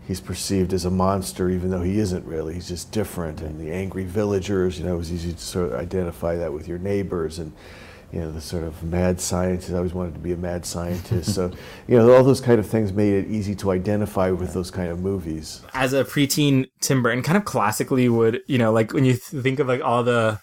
he's 0.07 0.21
perceived 0.21 0.73
as 0.73 0.85
a 0.85 0.91
monster, 0.91 1.49
even 1.49 1.71
though 1.71 1.81
he 1.81 1.97
isn't 1.97 2.25
really. 2.25 2.53
He's 2.53 2.67
just 2.67 2.91
different. 2.91 3.41
And 3.41 3.59
the 3.59 3.71
angry 3.71 4.03
villagers, 4.03 4.77
you 4.77 4.85
know, 4.85 4.95
it 4.95 4.97
was 4.97 5.11
easy 5.11 5.33
to 5.33 5.39
sort 5.39 5.71
of 5.71 5.79
identify 5.79 6.35
that 6.35 6.53
with 6.53 6.67
your 6.67 6.79
neighbors 6.79 7.39
and. 7.39 7.51
You 8.11 8.19
know, 8.19 8.31
the 8.31 8.41
sort 8.41 8.63
of 8.63 8.83
mad 8.83 9.21
scientist. 9.21 9.71
I 9.71 9.77
always 9.77 9.93
wanted 9.93 10.13
to 10.15 10.19
be 10.19 10.33
a 10.33 10.37
mad 10.37 10.65
scientist. 10.65 11.33
so, 11.33 11.49
you 11.87 11.97
know, 11.97 12.13
all 12.13 12.23
those 12.23 12.41
kind 12.41 12.59
of 12.59 12.67
things 12.67 12.91
made 12.91 13.13
it 13.13 13.27
easy 13.29 13.55
to 13.55 13.71
identify 13.71 14.31
with 14.31 14.53
those 14.53 14.69
kind 14.69 14.89
of 14.89 14.99
movies. 14.99 15.61
as 15.73 15.93
a 15.93 16.03
preteen 16.03 16.65
Tim 16.81 17.01
Burton 17.01 17.23
kind 17.23 17.37
of 17.37 17.45
classically 17.45 18.09
would, 18.09 18.41
you 18.47 18.57
know, 18.57 18.71
like 18.73 18.91
when 18.93 19.05
you 19.05 19.13
th- 19.13 19.41
think 19.43 19.59
of 19.59 19.67
like 19.67 19.81
all 19.81 20.03
the 20.03 20.39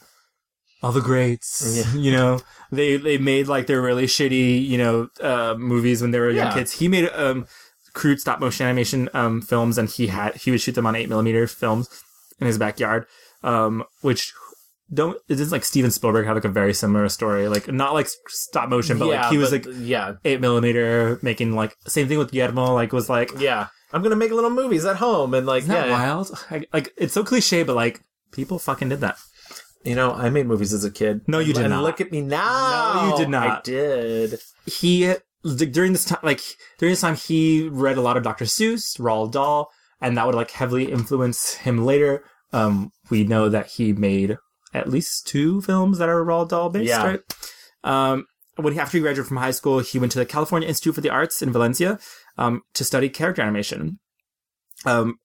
all 0.83 0.93
the 0.93 1.01
greats, 1.03 1.95
you 1.95 2.13
know, 2.13 2.41
they 2.73 2.97
they 2.97 3.19
made 3.19 3.49
like 3.49 3.67
their 3.67 3.83
really 3.83 4.07
shitty, 4.07 4.67
you 4.67 4.79
know, 4.79 5.09
uh 5.21 5.55
movies 5.59 6.01
when 6.01 6.11
they 6.13 6.21
were 6.21 6.31
young 6.31 6.47
Yeah. 6.47 6.55
kids. 6.55 6.73
He 6.73 6.89
made 6.89 7.11
um 7.11 7.47
crude 7.93 8.21
stop 8.21 8.39
motion 8.41 8.65
animation 8.65 9.09
um 9.13 9.43
films 9.43 9.77
and 9.77 9.91
he 9.91 10.07
had 10.07 10.37
he 10.37 10.51
would 10.53 10.61
shoot 10.61 10.75
them 10.77 10.87
on 10.87 10.95
8 10.97 11.09
millimeter 11.09 11.47
films 11.47 11.89
in 12.41 12.47
his 12.47 12.57
backyard. 12.59 13.07
Um 13.43 13.85
which 14.01 14.33
don't 14.93 15.19
it 15.29 15.39
is 15.39 15.53
like 15.53 15.65
Steven 15.65 15.91
Spielberg 15.91 16.27
had 16.27 16.35
like 16.35 16.45
a 16.45 16.49
very 16.49 16.75
similar 16.75 17.09
story, 17.09 17.49
like 17.49 17.69
not 17.71 17.95
like 17.95 18.09
stop 18.29 18.69
motion, 18.69 18.99
but 18.99 19.09
like 19.09 19.31
he 19.31 19.39
was 19.39 19.51
but- 19.51 19.67
like 19.67 19.77
yeah, 19.81 20.15
eight 20.25 20.41
millimeter 20.41 21.19
making 21.23 21.55
like 21.55 21.77
same 21.87 22.09
thing 22.09 22.19
with 22.19 22.31
Guillermo, 22.31 22.75
like 22.75 22.93
was 22.93 23.09
like 23.09 23.33
yeah. 23.39 23.69
I'm 23.93 24.03
gonna 24.03 24.17
make 24.17 24.31
little 24.31 24.51
movies 24.51 24.85
at 24.85 24.97
home 24.97 25.33
and 25.33 25.47
like 25.47 25.65
that 25.65 25.89
yeah, 25.89 25.93
wild? 25.93 26.31
I, 26.51 26.67
like 26.73 26.93
it's 26.97 27.15
so 27.15 27.25
cliche, 27.25 27.63
but 27.63 27.75
like 27.75 28.03
people 28.33 28.59
fucking 28.59 28.91
did 28.91 29.01
that. 29.01 29.19
You 29.85 29.95
know, 29.95 30.13
I 30.13 30.29
made 30.29 30.47
movies 30.47 30.75
as 30.75 30.85
a 30.85 30.91
kid. 30.91 31.23
No, 31.27 31.39
you 31.39 31.55
did 31.55 31.65
and 31.65 31.71
not. 31.71 31.83
look 31.83 32.01
at 32.01 32.13
me 32.13 32.21
now. 32.21 32.93
No, 32.95 33.11
you 33.11 33.17
did 33.17 33.31
not. 33.31 33.49
I 33.49 33.61
did. 33.63 34.41
He 34.67 35.15
during 35.43 35.93
this 35.93 36.05
time, 36.05 36.19
like 36.23 36.41
during 36.79 36.93
this 36.93 37.01
time, 37.01 37.17
he 37.17 37.69
read 37.69 37.97
a 37.97 38.03
lot 38.03 38.17
of 38.17 38.23
Dr. 38.23 38.45
Seuss, 38.45 38.99
Roald 38.99 39.33
Dahl, 39.33 39.71
and 40.01 40.17
that 40.17 40.27
would 40.27 40.35
like 40.35 40.51
heavily 40.51 40.91
influence 40.91 41.55
him 41.55 41.85
later. 41.85 42.25
Um, 42.53 42.93
we 43.11 43.25
know 43.25 43.49
that 43.49 43.69
he 43.69 43.93
made 43.93 44.37
at 44.75 44.89
least 44.89 45.27
two 45.27 45.61
films 45.63 45.99
that 45.99 46.09
are 46.09 46.25
Roald 46.25 46.49
Dahl 46.51 46.71
based, 46.71 46.89
Yeah. 46.89 47.05
right? 47.05 47.21
Um, 47.85 48.27
when 48.57 48.73
he, 48.73 48.79
after 48.81 48.99
he 48.99 49.03
graduated 49.03 49.29
from 49.29 49.37
high 49.37 49.53
school, 49.53 49.79
he 49.81 49.99
went 49.99 50.13
to 50.13 50.19
the 50.19 50.27
California 50.27 50.69
Institute 50.69 50.95
for 50.95 51.01
the 51.01 51.11
Arts 51.11 51.43
in 51.43 51.53
Valencia 51.53 51.99
um, 52.37 52.63
to 52.75 52.85
study 52.85 53.09
character 53.09 53.41
animation. 53.43 53.99
Um, 54.85 55.17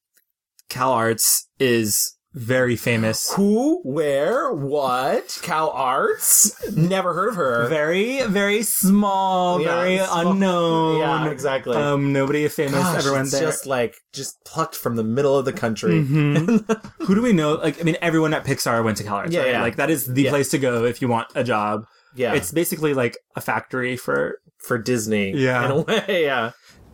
Cal 0.69 0.91
Arts 0.91 1.49
is 1.59 2.15
very 2.33 2.75
famous. 2.75 3.31
Who? 3.33 3.81
Where? 3.83 4.51
What? 4.51 5.37
Cal 5.43 5.69
Arts? 5.69 6.51
Never 6.75 7.13
heard 7.13 7.29
of 7.29 7.35
her. 7.35 7.67
very 7.67 8.21
very 8.27 8.63
small 8.63 9.61
Yeah, 9.61 9.75
very 9.75 9.97
small. 9.99 10.27
unknown 10.31 10.99
Yeah, 10.99 11.29
exactly. 11.29 11.75
um 11.77 12.11
nobody 12.13 12.47
famous 12.47 12.73
Gosh, 12.73 12.97
everyone 12.99 13.21
it's 13.21 13.31
there 13.31 13.41
just 13.41 13.65
like 13.65 13.95
just 14.13 14.43
plucked 14.45 14.75
from 14.75 14.95
the 14.95 15.03
middle 15.03 15.37
of 15.37 15.45
the 15.45 15.53
country. 15.53 16.01
Mhm. 16.03 16.81
who 16.99 17.15
do 17.15 17.21
we 17.21 17.33
know 17.33 17.53
like 17.55 17.79
i 17.79 17.83
mean 17.83 17.97
everyone 18.01 18.33
at 18.33 18.43
pixar 18.45 18.83
went 18.83 18.97
to 18.97 19.03
CalArts 19.03 19.31
Yeah, 19.31 19.39
right? 19.41 19.49
yeah. 19.51 19.61
like 19.61 19.75
that 19.75 19.89
is 19.89 20.05
the 20.07 20.23
Yeah. 20.23 20.29
place 20.31 20.49
to 20.49 20.57
go 20.57 20.85
if 20.85 21.01
you 21.01 21.07
want 21.07 21.27
a 21.35 21.43
job 21.43 21.85
yeah, 22.15 22.33
it's 22.35 22.51
basically 22.51 22.93
like 22.93 23.17
a 23.35 23.41
factory 23.41 23.97
for 23.97 24.37
for 24.59 24.77
Disney. 24.77 25.31
Yeah. 25.35 25.65
in 25.65 25.71
a 25.71 25.81
way. 25.81 26.23
Yeah, 26.23 26.51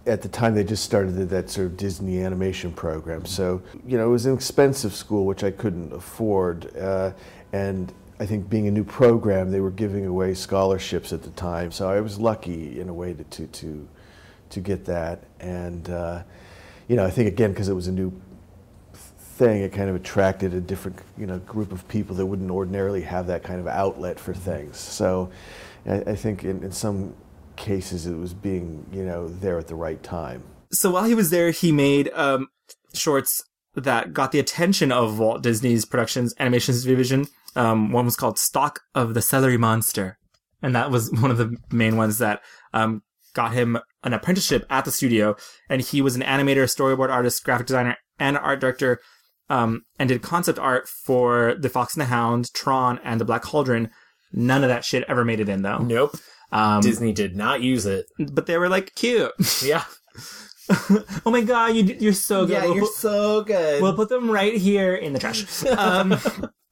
At 0.09 0.21
the 0.23 0.29
time, 0.29 0.55
they 0.55 0.63
just 0.63 0.83
started 0.83 1.11
that 1.29 1.49
sort 1.49 1.67
of 1.67 1.77
Disney 1.77 2.21
animation 2.23 2.71
program. 2.71 3.25
So, 3.25 3.61
you 3.85 3.97
know, 3.97 4.07
it 4.07 4.11
was 4.11 4.25
an 4.25 4.33
expensive 4.33 4.93
school, 4.93 5.25
which 5.25 5.43
I 5.43 5.51
couldn't 5.51 5.93
afford. 5.93 6.75
Uh, 6.75 7.11
and 7.53 7.93
I 8.19 8.25
think 8.25 8.49
being 8.49 8.67
a 8.67 8.71
new 8.71 8.83
program, 8.83 9.51
they 9.51 9.61
were 9.61 9.71
giving 9.71 10.05
away 10.05 10.33
scholarships 10.33 11.13
at 11.13 11.21
the 11.21 11.29
time. 11.31 11.71
So 11.71 11.87
I 11.87 12.01
was 12.01 12.19
lucky 12.19 12.79
in 12.79 12.89
a 12.89 12.93
way 12.93 13.13
to, 13.13 13.23
to, 13.23 13.47
to, 13.47 13.87
to 14.49 14.59
get 14.59 14.85
that. 14.85 15.23
And, 15.39 15.89
uh, 15.89 16.23
you 16.87 16.95
know, 16.95 17.05
I 17.05 17.11
think 17.11 17.27
again, 17.27 17.51
because 17.51 17.69
it 17.69 17.73
was 17.73 17.87
a 17.87 17.91
new 17.91 18.11
thing, 18.93 19.61
it 19.61 19.71
kind 19.71 19.89
of 19.89 19.95
attracted 19.95 20.53
a 20.53 20.59
different, 20.59 20.99
you 21.17 21.27
know, 21.27 21.39
group 21.39 21.71
of 21.71 21.87
people 21.87 22.15
that 22.17 22.25
wouldn't 22.25 22.51
ordinarily 22.51 23.03
have 23.03 23.27
that 23.27 23.43
kind 23.43 23.59
of 23.59 23.67
outlet 23.67 24.19
for 24.19 24.33
things. 24.33 24.77
So 24.77 25.31
I, 25.85 26.01
I 26.01 26.15
think 26.15 26.43
in, 26.43 26.63
in 26.63 26.71
some 26.71 27.13
cases 27.59 28.07
it 28.07 28.15
was 28.17 28.33
being, 28.33 28.85
you 28.91 29.03
know, 29.05 29.27
there 29.27 29.57
at 29.59 29.67
the 29.67 29.75
right 29.75 30.01
time. 30.01 30.41
so 30.71 30.89
while 30.91 31.03
he 31.03 31.15
was 31.15 31.29
there 31.29 31.51
he 31.51 31.71
made 31.71 32.09
um 32.13 32.47
shorts 32.93 33.43
that 33.75 34.13
got 34.13 34.31
the 34.31 34.39
attention 34.39 34.91
of 34.91 35.17
walt 35.19 35.41
disney's 35.43 35.85
productions 35.85 36.33
animations 36.39 36.83
division 36.83 37.25
um 37.55 37.91
one 37.91 38.05
was 38.05 38.15
called 38.15 38.37
stalk 38.37 38.81
of 38.95 39.13
the 39.15 39.21
celery 39.21 39.57
monster 39.57 40.17
and 40.61 40.75
that 40.75 40.91
was 40.91 41.11
one 41.21 41.31
of 41.31 41.37
the 41.37 41.55
main 41.71 41.95
ones 41.97 42.17
that 42.19 42.41
um 42.73 43.01
got 43.33 43.53
him 43.53 43.77
an 44.03 44.13
apprenticeship 44.13 44.65
at 44.69 44.85
the 44.85 44.91
studio 44.91 45.35
and 45.69 45.81
he 45.81 46.01
was 46.01 46.15
an 46.15 46.21
animator 46.21 46.65
storyboard 46.65 47.09
artist 47.09 47.43
graphic 47.43 47.67
designer 47.67 47.95
and 48.19 48.37
art 48.37 48.59
director 48.59 48.99
um 49.49 49.81
and 49.99 50.09
did 50.09 50.21
concept 50.21 50.59
art 50.59 50.87
for 50.87 51.55
the 51.59 51.69
fox 51.69 51.95
and 51.95 52.01
the 52.01 52.05
hound 52.07 52.53
tron 52.53 52.99
and 53.03 53.19
the 53.19 53.25
black 53.25 53.41
cauldron 53.43 53.89
none 54.33 54.63
of 54.63 54.69
that 54.69 54.85
shit 54.85 55.03
ever 55.07 55.25
made 55.25 55.39
it 55.39 55.49
in 55.49 55.61
though 55.63 55.79
nope. 55.79 56.15
Um 56.51 56.82
Disney 56.82 57.13
did 57.13 57.36
not 57.36 57.62
use 57.62 57.86
it. 57.86 58.06
but 58.18 58.46
they 58.46 58.58
were 58.58 58.70
like 58.70 58.94
cute 58.96 59.32
Yeah, 59.63 59.84
oh 61.25 61.32
my 61.32 61.41
god 61.41 61.75
you, 61.75 61.84
you're 62.00 62.13
so 62.13 62.46
good 62.46 62.53
yeah, 62.53 62.65
We'll 62.65 62.75
you're 62.75 62.86
put- 62.86 62.94
so 62.94 63.44
good. 63.44 63.82
We'll 63.82 63.96
put 63.96 64.10
them 64.10 64.29
right 64.29 64.56
here 64.56 64.96
in 64.96 65.13
the 65.13 65.20
trash. 65.20 65.46
Um, 65.65 66.12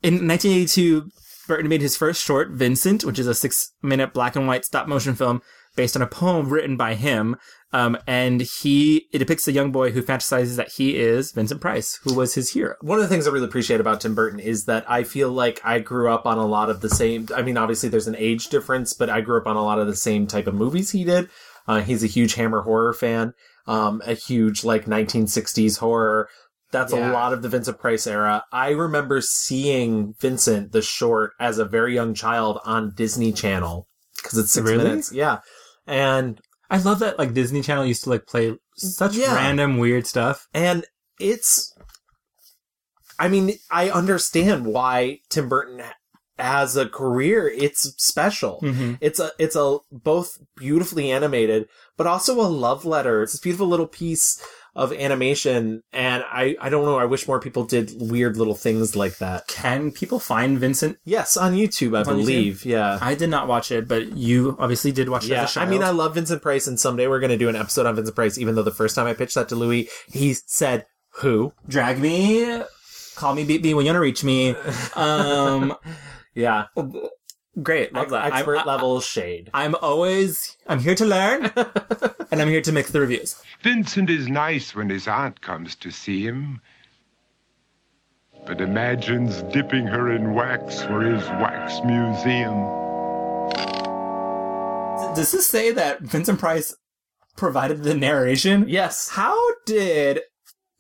in 0.04 0.28
1982, 0.28 1.10
Burton 1.48 1.68
made 1.70 1.82
his 1.82 1.98
first 1.98 2.24
short, 2.24 2.52
Vincent, 2.52 3.04
which 3.04 3.18
is 3.18 3.26
a 3.28 3.34
six 3.34 3.72
minute 3.82 4.14
black 4.14 4.36
and 4.36 4.48
white 4.48 4.66
stop 4.66 4.88
motion 4.88 5.16
film 5.16 5.42
based 5.78 5.96
on 5.96 6.02
a 6.02 6.08
poem 6.08 6.50
written 6.50 6.76
by 6.76 6.96
him. 6.96 7.38
Um, 7.74 7.98
and 8.08 8.42
he, 8.42 9.08
it 9.14 9.20
depicts 9.20 9.48
a 9.48 9.52
young 9.52 9.72
boy 9.72 9.92
who 9.92 10.02
fantasizes 10.02 10.56
that 10.58 10.72
he 10.74 10.98
is 10.98 11.32
Vincent 11.32 11.60
Price, 11.62 12.00
who 12.04 12.14
was 12.14 12.34
his 12.34 12.52
hero. 12.52 12.76
One 12.82 12.98
of 12.98 13.04
the 13.04 13.10
things 13.10 13.28
I 13.28 13.32
really 13.32 13.46
appreciate 13.46 13.80
about 13.82 14.02
Tim 14.02 14.16
Burton 14.16 14.40
is 14.40 14.66
that 14.66 14.90
I 14.90 15.04
feel 15.04 15.32
like 15.32 15.62
I 15.64 15.80
grew 15.80 16.10
up 16.12 16.26
on 16.26 16.38
a 16.38 16.46
lot 16.46 16.70
of 16.70 16.82
the 16.82 16.90
same. 16.90 17.28
I 17.36 17.42
mean, 17.42 17.58
obviously 17.58 17.90
there's 17.90 18.08
an 18.08 18.16
age 18.18 18.48
difference, 18.48 18.94
but 18.94 19.10
I 19.10 19.22
grew 19.22 19.38
up 19.40 19.48
on 19.48 19.56
a 19.58 19.64
lot 19.64 19.80
of 19.80 19.88
the 19.88 19.96
same 19.96 20.28
type 20.28 20.48
of 20.48 20.56
movies 20.56 20.92
he 20.92 21.04
did. 21.04 21.30
Uh, 21.68 21.82
he's 21.82 22.04
a 22.04 22.08
huge 22.08 22.36
Hammer 22.36 22.62
horror 22.62 22.94
fan, 22.94 23.34
um, 23.68 24.02
a 24.06 24.14
huge 24.14 24.64
like 24.64 24.86
1960s 24.86 25.78
horror. 25.80 26.30
That's 26.72 26.94
Yeah. 26.94 27.12
a 27.12 27.14
lot 27.14 27.34
of 27.34 27.42
the 27.42 27.50
Vincent 27.50 27.80
Price 27.80 28.08
era. 28.08 28.44
I 28.52 28.70
remember 28.72 29.20
seeing 29.22 30.16
Vincent 30.22 30.72
the 30.72 30.82
short 30.82 31.32
as 31.40 31.58
a 31.60 31.66
very 31.66 31.94
young 31.96 32.14
child 32.14 32.60
on 32.66 32.94
Disney 32.96 33.32
Channel 33.34 33.88
because 34.22 34.38
it's 34.38 34.52
six 34.52 34.70
Really? 34.70 34.84
minutes. 34.84 35.12
Yeah, 35.14 35.40
and 35.88 36.39
I 36.70 36.77
love 36.79 37.00
that 37.00 37.17
like 37.17 37.34
Disney 37.34 37.62
Channel 37.62 37.86
used 37.86 38.03
to 38.03 38.10
like 38.10 38.27
play 38.27 38.56
such 38.75 39.15
Yeah. 39.15 39.34
random 39.36 39.77
weird 39.77 40.06
stuff. 40.06 40.48
and 40.53 40.86
it's 41.20 41.74
i 43.20 43.27
mean 43.27 43.53
i 43.72 43.89
understand 43.89 44.65
why 44.67 45.20
tim 45.29 45.50
burton 45.50 45.82
as 46.38 46.77
a 46.77 46.88
career 46.88 47.48
it's 47.50 47.91
special 47.98 48.60
Mm-hmm. 48.62 48.94
it's 49.01 49.20
a 49.20 49.32
it's 49.39 49.56
a 49.56 49.79
both 49.91 50.38
beautifully 50.56 51.10
animated 51.12 51.67
but 51.98 52.06
also 52.06 52.39
a 52.39 52.46
love 52.46 52.86
letter 52.86 53.24
it's 53.24 53.32
this 53.32 53.41
beautiful 53.41 53.65
little 53.67 53.88
piece 53.88 54.39
of 54.78 54.94
animation 54.94 55.82
and 55.92 56.24
i 56.32 56.56
i 56.62 56.70
don't 56.70 56.86
know 56.86 56.98
i 56.98 57.04
wish 57.04 57.28
more 57.28 57.40
people 57.42 57.66
did 57.66 57.92
weird 58.00 58.38
little 58.38 58.56
things 58.56 58.96
like 58.96 59.18
that 59.18 59.46
Can 59.48 59.92
people 59.92 60.20
find 60.20 60.58
Vincent? 60.60 60.98
yes 61.04 61.36
on 61.36 61.54
youtube 61.56 61.98
i 61.98 62.02
on 62.02 62.06
YouTube? 62.06 62.18
believe 62.20 62.66
yeah 62.66 63.00
I 63.02 63.16
did 63.16 63.30
not 63.30 63.48
watch 63.48 63.72
it, 63.72 63.88
but 63.88 64.16
you 64.16 64.56
obviously 64.60 64.92
did 64.92 65.10
watch 65.10 65.26
it 65.26 65.30
yeah, 65.32 65.48
a 65.56 65.60
I 65.60 65.66
mean, 65.66 65.84
I 65.84 65.90
love 65.90 66.14
Vincent 66.16 66.42
Price, 66.42 66.68
and 66.68 66.80
someday 66.80 67.08
we're 67.08 67.20
going 67.20 67.32
to 67.32 67.38
do 67.38 67.50
an 67.50 67.56
episode 67.56 67.86
on 67.86 67.96
Vincent 67.96 68.16
Price. 68.16 68.38
Even 68.38 68.56
though 68.56 68.64
the 68.64 68.72
first 68.72 68.96
time 68.96 69.08
I 69.08 69.14
pitched 69.14 69.36
that 69.36 69.50
to 69.50 69.56
Louis, 69.56 69.90
he 70.08 70.34
said, 70.34 70.86
"Who?" 71.22 71.54
drag 71.68 72.00
me, 72.00 72.62
call 73.16 73.34
me, 73.36 73.44
beat 73.44 73.64
me 73.64 73.74
when 73.74 73.86
you 73.86 73.90
want 73.92 73.98
to 73.98 74.02
reach 74.02 74.24
me. 74.24 74.56
Um, 74.96 75.76
Yeah, 76.36 76.66
great, 77.62 77.94
love 77.94 78.10
that. 78.10 78.34
expert 78.34 78.60
I'm, 78.60 78.68
level 78.68 79.00
shade. 79.02 79.50
I'm 79.54 79.76
always, 79.76 80.58
I'm 80.68 80.80
here 80.80 80.96
to 80.96 81.06
learn, 81.06 81.52
and 82.32 82.42
I'm 82.42 82.48
here 82.48 82.62
to 82.62 82.72
mix 82.72 82.92
the 82.92 83.02
reviews. 83.02 83.42
Vincent 83.62 84.10
is 84.10 84.28
nice 84.28 84.76
when 84.76 84.90
his 84.90 85.08
aunt 85.08 85.42
comes 85.42 85.76
to 85.76 85.92
see 85.92 86.24
him, 86.24 86.62
but 88.46 88.62
imagines 88.62 89.42
dipping 89.54 89.86
her 89.88 90.12
in 90.12 90.34
wax 90.34 90.82
for 90.84 91.02
his 91.02 91.24
wax 91.42 91.80
museum. 91.84 92.78
Does 95.16 95.32
this 95.32 95.48
say 95.48 95.72
that 95.72 96.02
Vincent 96.02 96.40
Price 96.40 96.76
provided 97.36 97.84
the 97.84 97.96
narration? 97.96 98.66
Yes. 98.68 99.10
How 99.10 99.36
did 99.66 100.22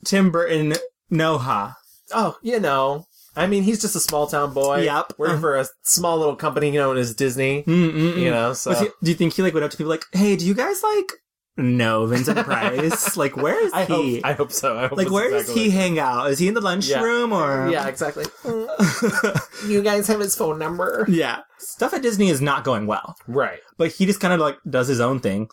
Tim 0.05 0.31
Burton 0.31 0.75
know 1.09 1.37
her? 1.39 1.75
Oh, 2.13 2.37
you 2.41 2.59
know. 2.59 3.05
I 3.37 3.47
mean, 3.47 3.63
he's 3.63 3.79
just 3.81 3.95
a 3.95 3.99
small 3.99 4.27
town 4.27 4.53
boy. 4.53 4.81
Yep. 4.81 5.13
Working 5.17 5.39
for 5.39 5.55
a 5.57 5.65
small 5.83 6.17
little 6.17 6.35
company 6.35 6.71
known 6.71 6.97
as 6.97 7.13
Disney. 7.15 7.63
Mm-mm-mm. 7.63 8.17
You 8.17 8.31
know, 8.31 8.53
so 8.53 8.73
he, 8.73 8.85
do 9.03 9.11
you 9.11 9.15
think 9.15 9.33
he 9.33 9.41
like 9.43 9.53
went 9.53 9.63
up 9.63 9.71
to 9.71 9.77
people 9.77 9.89
like, 9.91 10.03
"Hey, 10.11 10.35
do 10.35 10.45
you 10.45 10.53
guys 10.53 10.81
like 10.83 11.11
know 11.55 12.05
Vincent 12.05 12.37
Price? 12.45 13.15
like, 13.17 13.35
where 13.37 13.63
is 13.65 13.71
I 13.73 13.85
he? 13.85 14.15
hope. 14.15 14.25
I 14.25 14.33
hope 14.33 14.51
so. 14.51 14.77
I 14.77 14.87
hope 14.87 14.97
like, 14.97 15.09
where 15.11 15.29
does 15.29 15.53
he 15.53 15.67
what- 15.67 15.71
hang 15.75 15.99
out? 15.99 16.29
Is 16.31 16.39
he 16.39 16.47
in 16.47 16.53
the 16.53 16.61
lunchroom 16.61 17.31
or? 17.33 17.69
Yeah, 17.69 17.87
exactly. 17.87 18.25
you 19.67 19.81
guys 19.81 20.07
have 20.07 20.19
his 20.19 20.35
phone 20.35 20.59
number, 20.59 21.05
yeah. 21.09 21.41
Stuff 21.59 21.93
at 21.93 22.01
Disney 22.01 22.29
is 22.29 22.41
not 22.41 22.63
going 22.63 22.85
well, 22.87 23.15
right? 23.27 23.59
but 23.77 23.91
he 23.91 24.05
just 24.05 24.19
kind 24.19 24.33
of 24.33 24.39
like 24.39 24.57
does 24.69 24.87
his 24.87 24.99
own 24.99 25.19
thing. 25.19 25.49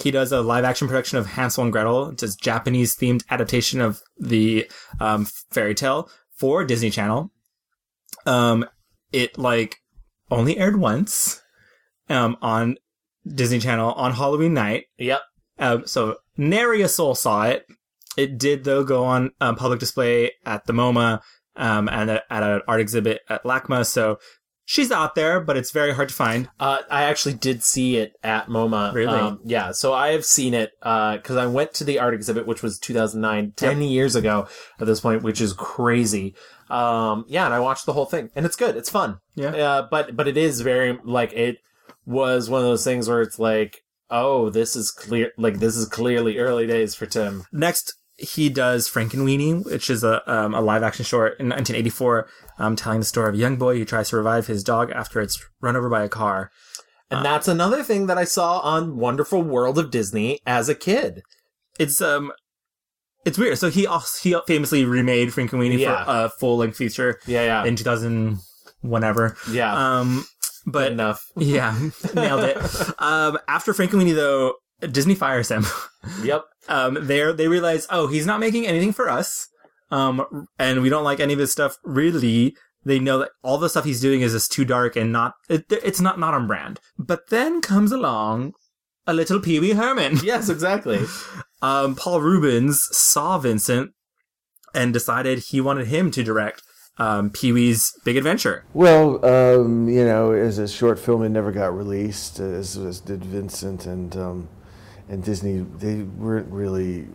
He 0.00 0.12
does 0.12 0.30
a 0.30 0.40
live 0.42 0.62
action 0.64 0.86
production 0.86 1.18
of 1.18 1.26
Hansel 1.26 1.64
and 1.64 1.72
Gretel. 1.72 2.10
It's 2.10 2.22
a 2.22 2.36
Japanese 2.36 2.94
themed 2.96 3.24
adaptation 3.30 3.80
of 3.80 4.00
the 4.16 4.70
um, 5.00 5.26
fairy 5.50 5.74
tale 5.74 6.08
for 6.38 6.64
Disney 6.64 6.90
Channel. 6.90 7.30
Um, 8.26 8.64
it 9.12 9.38
like 9.38 9.76
only 10.30 10.58
aired 10.58 10.78
once, 10.78 11.42
um, 12.08 12.36
on 12.40 12.76
Disney 13.26 13.58
Channel 13.58 13.92
on 13.92 14.12
Halloween 14.12 14.54
night. 14.54 14.86
Yep. 14.98 15.20
Um, 15.58 15.86
so 15.86 16.16
nary 16.36 16.82
a 16.82 16.88
soul 16.88 17.14
saw 17.14 17.44
it. 17.44 17.66
It 18.16 18.38
did 18.38 18.64
though 18.64 18.84
go 18.84 19.04
on 19.04 19.32
um, 19.40 19.56
public 19.56 19.80
display 19.80 20.32
at 20.44 20.66
the 20.66 20.72
MoMA 20.72 21.20
um, 21.56 21.88
and 21.88 22.10
at, 22.10 22.24
at 22.30 22.42
an 22.42 22.62
art 22.66 22.80
exhibit 22.80 23.20
at 23.28 23.44
LACMA. 23.44 23.86
So 23.86 24.18
she's 24.68 24.92
out 24.92 25.14
there, 25.14 25.40
but 25.40 25.56
it's 25.56 25.70
very 25.70 25.94
hard 25.94 26.10
to 26.10 26.14
find. 26.14 26.50
Uh, 26.60 26.80
I 26.90 27.04
actually 27.04 27.32
did 27.34 27.64
see 27.64 27.96
it 27.96 28.16
at 28.22 28.48
MoMA. 28.48 28.92
Really? 28.92 29.18
Um, 29.18 29.40
yeah. 29.42 29.72
So 29.72 29.94
I 29.94 30.08
have 30.08 30.26
seen 30.26 30.52
it 30.52 30.72
because 30.78 31.36
I 31.36 31.46
went 31.46 31.72
to 31.74 31.84
the 31.84 31.98
art 31.98 32.12
exhibit, 32.12 32.46
which 32.46 32.62
was 32.62 32.78
2009, 32.78 33.54
10 33.56 33.82
years 33.82 34.14
ago 34.14 34.46
at 34.78 34.86
this 34.86 35.00
point, 35.00 35.22
which 35.22 35.40
is 35.40 35.54
crazy. 35.54 36.34
Um, 36.68 37.24
yeah, 37.28 37.46
and 37.46 37.54
I 37.54 37.60
watched 37.60 37.86
the 37.86 37.94
whole 37.94 38.04
thing, 38.04 38.30
and 38.36 38.44
it's 38.44 38.56
good. 38.56 38.76
It's 38.76 38.90
fun. 38.90 39.20
Yeah. 39.34 39.56
Uh, 39.56 39.88
but 39.90 40.14
but 40.14 40.28
it 40.28 40.36
is 40.36 40.60
very 40.60 40.98
like 41.02 41.32
it 41.32 41.58
was 42.04 42.50
one 42.50 42.60
of 42.60 42.66
those 42.66 42.84
things 42.84 43.08
where 43.08 43.22
it's 43.22 43.38
like, 43.38 43.84
oh, 44.10 44.50
this 44.50 44.76
is 44.76 44.90
clear. 44.90 45.32
Like 45.38 45.60
this 45.60 45.76
is 45.76 45.88
clearly 45.88 46.36
early 46.38 46.66
days 46.66 46.94
for 46.94 47.06
Tim. 47.06 47.44
Next, 47.52 47.94
he 48.18 48.48
does 48.48 48.88
Frankenweenie, 48.88 49.64
which 49.64 49.88
is 49.88 50.02
a 50.04 50.22
um, 50.30 50.54
a 50.54 50.60
live 50.60 50.82
action 50.82 51.04
short 51.04 51.32
in 51.40 51.46
1984, 51.48 52.28
um, 52.58 52.74
telling 52.76 52.98
the 52.98 53.04
story 53.06 53.28
of 53.28 53.34
a 53.34 53.38
young 53.38 53.56
boy 53.56 53.78
who 53.78 53.84
tries 53.84 54.08
to 54.10 54.16
revive 54.16 54.46
his 54.48 54.64
dog 54.64 54.90
after 54.90 55.20
it's 55.20 55.42
run 55.60 55.76
over 55.76 55.88
by 55.88 56.02
a 56.02 56.08
car. 56.08 56.50
And 57.10 57.24
that's 57.24 57.48
another 57.48 57.82
thing 57.82 58.06
that 58.08 58.18
I 58.18 58.24
saw 58.24 58.58
on 58.58 58.96
Wonderful 58.98 59.42
World 59.42 59.78
of 59.78 59.90
Disney 59.90 60.40
as 60.46 60.68
a 60.68 60.74
kid. 60.74 61.22
It's 61.78 62.00
um, 62.02 62.32
it's 63.24 63.38
weird. 63.38 63.56
So 63.58 63.70
he 63.70 63.86
also, 63.86 64.28
he 64.28 64.36
famously 64.46 64.84
remade 64.84 65.28
Frankenweenie 65.28 65.78
Yeah. 65.78 66.04
for 66.04 66.10
a 66.10 66.28
full 66.28 66.58
length 66.58 66.76
feature 66.76 67.18
Yeah, 67.26 67.44
yeah, 67.44 67.64
in 67.64 67.76
2000, 67.76 68.38
whenever. 68.82 69.36
yeah. 69.50 70.00
Um, 70.00 70.24
but 70.66 70.92
enough. 70.92 71.24
yeah, 71.36 71.78
nailed 72.14 72.44
it. 72.44 72.58
Um, 72.98 73.38
after 73.48 73.72
Frankenweenie 73.72 74.14
though, 74.14 74.54
Disney 74.80 75.14
fires 75.14 75.50
him. 75.50 75.64
Yep. 76.22 76.44
um, 76.68 77.06
they 77.06 77.32
they 77.32 77.48
realize, 77.48 77.86
oh, 77.90 78.06
he's 78.06 78.24
not 78.24 78.40
making 78.40 78.66
anything 78.66 78.92
for 78.92 79.10
us, 79.10 79.48
um, 79.90 80.46
and 80.58 80.80
we 80.80 80.88
don't 80.88 81.04
like 81.04 81.20
any 81.20 81.32
of 81.32 81.38
his 81.38 81.52
stuff. 81.52 81.76
Really, 81.84 82.54
they 82.84 82.98
know 82.98 83.18
that 83.18 83.30
all 83.42 83.58
the 83.58 83.68
stuff 83.68 83.84
he's 83.84 84.00
doing 84.00 84.22
is 84.22 84.32
just 84.32 84.52
too 84.52 84.64
dark 84.64 84.96
and 84.96 85.12
not 85.12 85.34
it, 85.48 85.64
it's 85.70 86.00
not 86.00 86.18
not 86.18 86.34
on 86.34 86.46
brand. 86.46 86.80
But 86.98 87.28
then 87.30 87.60
comes 87.60 87.92
along 87.92 88.52
a 89.06 89.12
little 89.12 89.40
Pee 89.40 89.58
Wee 89.60 89.72
Herman. 89.72 90.18
Yes, 90.22 90.48
exactly. 90.48 91.04
Um, 91.60 91.94
Paul 91.96 92.20
Reubens 92.20 92.86
saw 92.92 93.38
Vincent 93.38 93.90
and 94.74 94.92
decided 94.92 95.40
he 95.40 95.60
wanted 95.60 95.88
him 95.88 96.10
to 96.12 96.22
direct 96.22 96.62
um, 96.98 97.30
Pee 97.30 97.52
Wee's 97.52 97.92
Big 98.04 98.16
Adventure. 98.16 98.64
Well, 98.74 99.24
um, 99.24 99.88
you 99.88 100.04
know, 100.04 100.32
as 100.32 100.58
a 100.58 100.68
short 100.68 100.98
film, 100.98 101.22
it 101.22 101.30
never 101.30 101.52
got 101.52 101.76
released, 101.76 102.38
as, 102.40 102.76
as 102.76 103.00
did 103.00 103.24
Vincent 103.24 103.86
and 103.86 104.16
um, 104.16 104.48
and 105.08 105.22
Disney. 105.22 105.58
They 105.78 106.02
weren't 106.02 106.50
really 106.52 107.06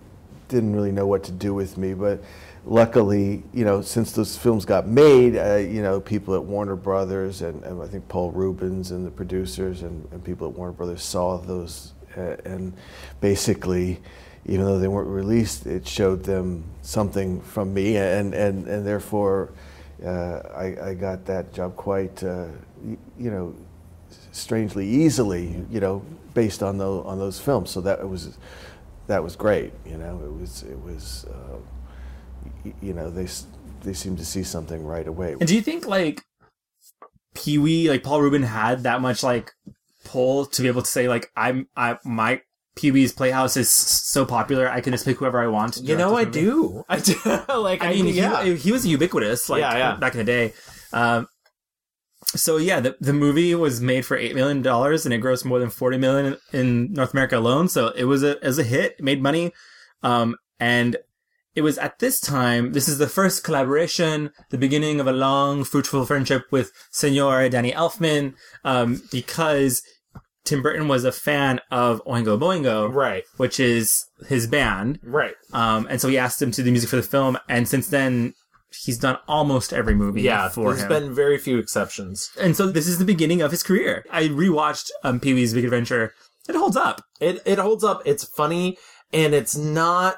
didn't 0.47 0.73
really 0.73 0.91
know 0.91 1.08
what 1.08 1.23
to 1.23 1.32
do 1.32 1.53
with 1.53 1.77
me, 1.77 1.93
but 1.93 2.21
luckily, 2.65 3.43
you 3.53 3.65
know, 3.65 3.82
since 3.82 4.12
those 4.12 4.38
films 4.38 4.65
got 4.65 4.88
made, 4.88 5.36
uh, 5.36 5.56
you 5.56 5.82
know, 5.82 5.99
people 5.99 6.36
at 6.36 6.43
Warner 6.43 6.75
Brothers 6.75 7.41
and, 7.41 7.63
and 7.63 7.82
I 7.82 7.88
think 7.88 8.08
Paul 8.08 8.32
Reubens 8.32 8.91
and 8.91 9.06
the 9.06 9.12
producers 9.12 9.82
and, 9.82 10.08
and 10.12 10.23
people 10.23 10.47
at 10.47 10.53
Warner 10.53 10.73
Brothers 10.73 11.03
saw 11.03 11.38
those 11.38 11.93
uh, 12.17 12.36
and 12.45 12.73
basically. 13.21 14.01
Even 14.45 14.65
though 14.65 14.77
they 14.77 14.89
weren't 14.89 15.08
released, 15.08 15.65
it 15.65 15.88
showed 15.88 16.21
them 16.21 16.65
something 16.82 17.39
from 17.39 17.73
me, 17.73 17.95
and, 17.95 18.34
and, 18.34 18.67
and 18.67 18.86
therefore 18.86 19.53
uh, 20.06 20.39
I, 20.53 20.89
I 20.89 20.93
got 20.95 21.23
that 21.25 21.53
job 21.53 21.77
quite, 21.77 22.21
uh, 22.23 22.47
you 22.86 23.32
know, 23.32 23.56
strangely 24.34 24.86
easily, 24.86 25.63
you 25.69 25.79
know, 25.79 26.03
based 26.34 26.63
on 26.63 26.78
those 26.78 27.06
on 27.06 27.19
those 27.19 27.39
films. 27.39 27.69
So 27.69 27.82
that 27.82 28.08
was 28.08 28.38
that 29.08 29.24
was 29.24 29.36
great. 29.36 29.74
You 29.86 29.98
know, 29.98 30.22
it 30.24 30.39
was 30.39 30.63
it 30.63 30.80
was, 30.82 31.26
uh, 31.26 32.72
you 32.82 32.93
know, 32.93 33.10
they 33.10 33.28
they 33.84 33.93
seemed 33.93 34.17
to 34.19 34.26
see 34.26 34.43
something 34.43 34.86
right 34.86 35.08
away. 35.08 35.34
And 35.34 35.48
do 35.48 35.56
you 35.56 35.62
think 35.62 35.86
like 35.86 36.24
Pee 37.34 37.58
Wee, 37.58 37.89
like 37.89 38.04
Paul 38.04 38.22
Rubin, 38.22 38.43
had 38.43 38.84
that 38.84 39.02
much 39.02 39.24
like 39.24 39.52
pull 40.06 40.46
to 40.46 40.62
be 40.62 40.67
able 40.67 40.82
to 40.82 40.89
say 40.89 41.08
like 41.08 41.32
I'm 41.36 41.67
I 41.76 41.98
my 42.04 42.41
Pee 42.76 42.91
Wee's 42.91 43.13
Playhouse 43.13 43.56
is 43.56 43.69
so 43.69 44.26
popular 44.26 44.67
I 44.69 44.82
can 44.82 44.93
just 44.93 45.06
pick 45.06 45.17
whoever 45.17 45.41
I 45.41 45.48
want. 45.48 45.78
You 45.78 45.96
know, 45.96 46.15
this 46.17 46.28
I 46.28 46.30
do. 46.30 46.84
I 46.89 47.00
do. 47.00 47.15
like, 47.60 47.84
I 47.84 47.91
mean, 47.93 48.06
he, 48.06 48.13
yeah. 48.13 48.43
he 48.43 48.72
was 48.72 48.86
ubiquitous, 48.86 49.50
like 49.50 49.62
Yeah, 49.62 49.78
yeah. 49.78 49.96
back 49.96 50.13
in 50.13 50.19
the 50.19 50.24
day. 50.24 50.54
Um, 50.91 51.28
so 52.36 52.58
yeah, 52.58 52.80
the 52.80 52.96
the 53.00 53.13
movie 53.13 53.54
was 53.56 53.82
made 53.82 54.06
for 54.06 54.17
eight 54.17 54.36
million 54.36 54.62
dollars 54.62 55.06
and 55.06 55.13
it 55.13 55.22
grossed 55.22 55.46
more 55.46 55.60
than 55.60 55.69
forty 55.69 55.98
million 55.98 56.38
in 56.52 56.91
North 56.93 57.13
America 57.13 57.38
alone. 57.38 57.67
So 57.69 57.89
it 57.96 58.06
was 58.06 58.24
a 58.24 58.43
as 58.43 58.58
a 58.60 58.63
hit, 58.63 59.02
made 59.02 59.22
money, 59.22 59.52
um, 60.02 60.36
and 60.60 60.98
it 61.56 61.62
was 61.62 61.78
at 61.78 62.00
this 62.00 62.19
time. 62.19 62.74
This 62.74 62.88
is 62.89 62.98
the 62.98 63.08
first 63.08 63.43
collaboration, 63.43 64.32
the 64.50 64.58
beginning 64.58 65.00
of 65.00 65.06
a 65.08 65.12
long, 65.13 65.63
fruitful 65.63 66.06
friendship 66.06 66.46
with 66.50 66.72
Senor 66.91 67.48
Danny 67.50 67.72
Elfman, 67.72 68.34
um, 68.63 69.04
because 69.12 69.84
Tim 70.46 70.62
Burton 70.63 70.88
was 70.88 71.06
a 71.06 71.12
fan 71.12 71.62
of 71.69 72.04
Oingo 72.06 72.39
Boingo, 72.39 72.91
Right. 72.91 73.24
which 73.38 73.60
is 73.60 74.04
his 74.28 74.48
band. 74.48 75.00
Right. 75.04 75.36
Um, 75.54 75.88
and 75.89 76.02
so 76.02 76.08
he 76.10 76.17
asked 76.17 76.41
him 76.41 76.50
to 76.52 76.58
do 76.58 76.63
the 76.63 76.72
music 76.72 76.89
for 76.89 76.96
the 76.96 77.04
film, 77.04 77.38
and 77.48 77.67
since 77.67 77.88
then 77.88 78.34
he's 78.83 78.97
done 78.97 79.17
almost 79.27 79.73
every 79.73 79.95
movie 79.95 80.21
Yeah. 80.21 80.49
for 80.49 80.69
There's 80.73 80.83
him. 80.83 80.89
been 80.89 81.13
very 81.15 81.38
few 81.38 81.57
exceptions. 81.57 82.29
and 82.39 82.55
so 82.55 82.67
this 82.67 82.88
is 82.88 82.97
the 82.97 83.05
beginning 83.05 83.41
of 83.41 83.51
his 83.51 83.63
career. 83.63 84.05
I 84.12 84.23
rewatched 84.27 84.89
um, 85.03 85.19
Pee 85.19 85.33
Wee's 85.33 85.53
Big 85.53 85.63
Adventure. 85.65 86.13
It 86.49 86.55
holds 86.55 86.75
up. 86.75 87.01
It 87.21 87.41
it 87.45 87.57
holds 87.57 87.83
up. 87.83 88.01
It's 88.05 88.23
funny 88.25 88.77
and 89.12 89.33
it's 89.33 89.55
not. 89.55 90.17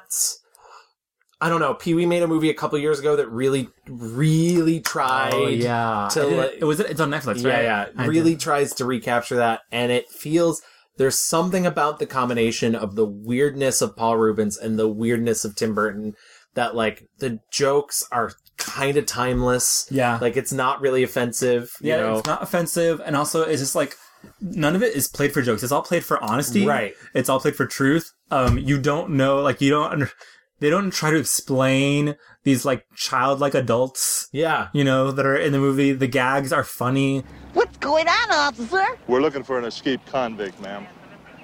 I 1.38 1.50
don't 1.50 1.60
know. 1.60 1.74
Pee 1.74 1.92
Wee 1.92 2.06
made 2.06 2.22
a 2.22 2.26
movie 2.26 2.48
a 2.48 2.54
couple 2.54 2.78
years 2.78 2.98
ago 2.98 3.14
that 3.16 3.28
really, 3.28 3.68
really 3.86 4.80
tried. 4.80 5.34
oh 5.34 5.48
yeah, 5.48 6.08
to 6.12 6.20
I 6.22 6.24
didn't- 6.30 6.62
it 6.62 6.64
was 6.64 6.80
it's 6.80 7.00
on 7.00 7.10
Netflix, 7.10 7.42
yeah, 7.42 7.50
right? 7.54 7.62
yeah. 7.64 7.86
I 7.96 8.06
really 8.06 8.30
did. 8.32 8.40
tries 8.40 8.72
to 8.74 8.86
recapture 8.86 9.36
that, 9.36 9.60
and 9.70 9.92
it 9.92 10.08
feels 10.10 10.62
there's 10.96 11.18
something 11.18 11.66
about 11.66 11.98
the 11.98 12.06
combination 12.06 12.74
of 12.74 12.94
the 12.96 13.04
weirdness 13.04 13.82
of 13.82 13.94
Paul 13.96 14.16
Reubens 14.16 14.56
and 14.56 14.78
the 14.78 14.88
weirdness 14.88 15.44
of 15.44 15.54
Tim 15.54 15.74
Burton 15.74 16.14
that 16.54 16.74
like 16.74 17.06
the 17.18 17.38
jokes 17.52 18.02
are 18.10 18.32
kind 18.66 18.96
of 18.96 19.06
timeless. 19.06 19.86
Yeah. 19.90 20.18
Like 20.20 20.36
it's 20.36 20.52
not 20.52 20.80
really 20.80 21.02
offensive. 21.02 21.72
You 21.80 21.90
yeah, 21.90 21.96
know? 22.00 22.18
it's 22.18 22.26
not 22.26 22.42
offensive, 22.42 23.00
and 23.04 23.16
also 23.16 23.42
it's 23.42 23.60
just 23.60 23.74
like 23.74 23.96
none 24.40 24.74
of 24.74 24.82
it 24.82 24.94
is 24.94 25.08
played 25.08 25.32
for 25.32 25.42
jokes. 25.42 25.62
It's 25.62 25.72
all 25.72 25.82
played 25.82 26.04
for 26.04 26.22
honesty. 26.22 26.66
Right. 26.66 26.94
It's 27.14 27.28
all 27.28 27.40
played 27.40 27.56
for 27.56 27.66
truth. 27.66 28.12
Um, 28.30 28.58
you 28.58 28.80
don't 28.80 29.10
know, 29.10 29.40
like 29.40 29.60
you 29.60 29.70
don't. 29.70 29.92
Under, 29.92 30.10
they 30.58 30.70
don't 30.70 30.90
try 30.90 31.10
to 31.10 31.18
explain 31.18 32.16
these 32.44 32.64
like 32.64 32.86
childlike 32.94 33.54
adults. 33.54 34.28
yeah. 34.32 34.68
You 34.72 34.84
know 34.84 35.10
that 35.10 35.26
are 35.26 35.36
in 35.36 35.52
the 35.52 35.58
movie. 35.58 35.92
The 35.92 36.06
gags 36.06 36.52
are 36.52 36.64
funny. 36.64 37.24
What's 37.52 37.76
going 37.78 38.08
on, 38.08 38.30
officer? 38.30 38.84
We're 39.06 39.20
looking 39.20 39.42
for 39.42 39.58
an 39.58 39.64
escaped 39.64 40.06
convict, 40.06 40.60
ma'am. 40.60 40.86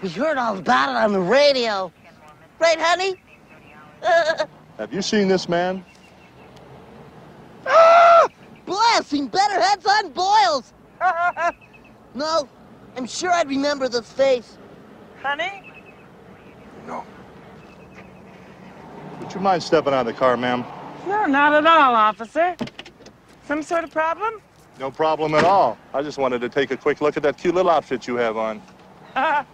We 0.03 0.09
heard 0.09 0.39
all 0.39 0.59
about 0.59 0.91
it 0.91 0.97
on 0.97 1.13
the 1.13 1.21
radio. 1.21 1.93
Right, 2.59 2.79
honey? 2.81 3.23
Uh, 4.03 4.07
uh, 4.07 4.35
uh. 4.41 4.47
Have 4.79 4.93
you 4.93 5.03
seen 5.03 5.29
this 5.29 5.49
man? 5.49 5.85
Ah! 7.67 8.29
Boy, 8.67 8.75
I've 8.77 9.31
better 9.31 9.61
heads 9.61 9.87
on 9.87 10.13
boils. 10.13 10.73
no, 12.15 12.49
I'm 12.97 13.07
sure 13.07 13.31
I'd 13.31 13.49
remember 13.49 13.89
the 13.89 14.03
face. 14.03 14.59
Honey? 15.23 15.73
No. 16.87 17.05
Would 19.21 19.33
you 19.35 19.41
mind 19.41 19.63
stepping 19.63 19.93
out 19.93 20.01
of 20.01 20.07
the 20.07 20.13
car, 20.13 20.37
ma'am? 20.37 20.65
No, 21.07 21.27
not 21.27 21.53
at 21.55 21.67
all, 21.67 21.95
officer. 21.95 22.57
Some 23.47 23.63
sort 23.63 23.85
of 23.85 23.91
problem? 23.91 24.41
No 24.79 24.91
problem 24.91 25.35
at 25.35 25.45
all. 25.45 25.77
I 25.93 26.03
just 26.03 26.19
wanted 26.19 26.41
to 26.41 26.49
take 26.49 26.71
a 26.71 26.77
quick 26.77 27.01
look 27.01 27.17
at 27.17 27.23
that 27.25 27.39
cute 27.39 27.55
little 27.55 27.71
outfit 27.71 28.07
you 28.07 28.17
have 28.17 28.37
on. 28.37 28.63
Why 29.15 29.45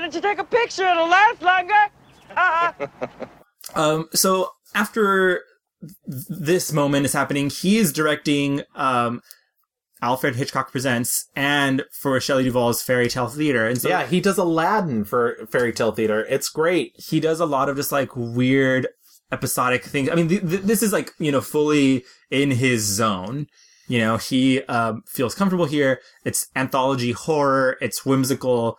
don't 0.00 0.14
you 0.14 0.20
take 0.20 0.38
a 0.38 0.44
picture? 0.44 0.84
It'll 0.84 1.08
last 1.08 1.42
longer. 1.42 3.28
Um, 3.74 4.08
so 4.12 4.50
after 4.74 5.42
this 6.06 6.72
moment 6.72 7.06
is 7.06 7.12
happening, 7.12 7.50
he 7.50 7.78
is 7.78 7.92
directing 7.92 8.62
um, 8.74 9.20
Alfred 10.02 10.36
Hitchcock 10.36 10.70
Presents 10.72 11.28
and 11.34 11.84
for 11.92 12.20
Shelley 12.20 12.44
Duvall's 12.44 12.82
Fairy 12.82 13.08
Tale 13.08 13.28
Theater. 13.28 13.66
And 13.66 13.80
so 13.80 13.88
yeah, 13.88 14.06
he 14.06 14.20
does 14.20 14.38
Aladdin 14.38 15.04
for 15.04 15.46
Fairy 15.50 15.72
Tale 15.72 15.92
Theater. 15.92 16.24
It's 16.28 16.48
great. 16.48 16.92
he 16.96 17.20
does 17.20 17.40
a 17.40 17.46
lot 17.46 17.68
of 17.68 17.76
just 17.76 17.92
like 17.92 18.14
weird 18.16 18.88
episodic 19.30 19.84
things. 19.84 20.08
I 20.08 20.14
mean, 20.14 20.28
th- 20.28 20.48
th- 20.48 20.62
this 20.62 20.82
is 20.82 20.92
like, 20.92 21.12
you 21.18 21.30
know, 21.32 21.40
fully 21.40 22.04
in 22.30 22.50
his 22.50 22.82
zone. 22.82 23.46
You 23.88 23.98
know, 24.00 24.16
he 24.18 24.62
um, 24.64 25.02
feels 25.06 25.34
comfortable 25.34 25.64
here. 25.64 26.00
It's 26.24 26.46
anthology 26.54 27.12
horror. 27.12 27.78
It's 27.80 28.04
whimsical. 28.04 28.78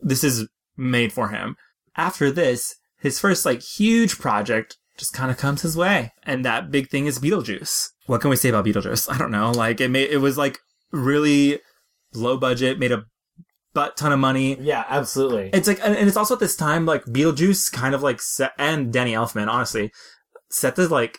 This 0.00 0.24
is 0.24 0.48
made 0.76 1.12
for 1.12 1.28
him. 1.28 1.56
After 1.96 2.30
this, 2.30 2.74
his 3.04 3.20
first 3.20 3.44
like 3.44 3.60
huge 3.60 4.18
project 4.18 4.78
just 4.96 5.12
kind 5.12 5.30
of 5.30 5.36
comes 5.36 5.60
his 5.60 5.76
way. 5.76 6.12
And 6.22 6.42
that 6.44 6.70
big 6.70 6.88
thing 6.88 7.04
is 7.04 7.18
Beetlejuice. 7.18 7.90
What 8.06 8.22
can 8.22 8.30
we 8.30 8.36
say 8.36 8.48
about 8.48 8.64
Beetlejuice? 8.64 9.12
I 9.12 9.18
don't 9.18 9.30
know. 9.30 9.50
Like 9.50 9.80
it 9.80 9.90
made, 9.90 10.10
it 10.10 10.18
was 10.18 10.38
like 10.38 10.58
really 10.90 11.60
low 12.14 12.38
budget, 12.38 12.78
made 12.78 12.92
a 12.92 13.04
butt 13.74 13.98
ton 13.98 14.12
of 14.12 14.18
money. 14.18 14.56
Yeah, 14.58 14.84
absolutely. 14.88 15.50
It's 15.52 15.68
like, 15.68 15.80
and 15.84 15.94
and 15.94 16.08
it's 16.08 16.16
also 16.16 16.34
at 16.34 16.40
this 16.40 16.56
time, 16.56 16.86
like 16.86 17.04
Beetlejuice 17.04 17.70
kind 17.70 17.94
of 17.94 18.02
like 18.02 18.22
set, 18.22 18.52
and 18.58 18.90
Danny 18.90 19.12
Elfman, 19.12 19.48
honestly, 19.48 19.92
set 20.50 20.76
the 20.76 20.88
like 20.88 21.18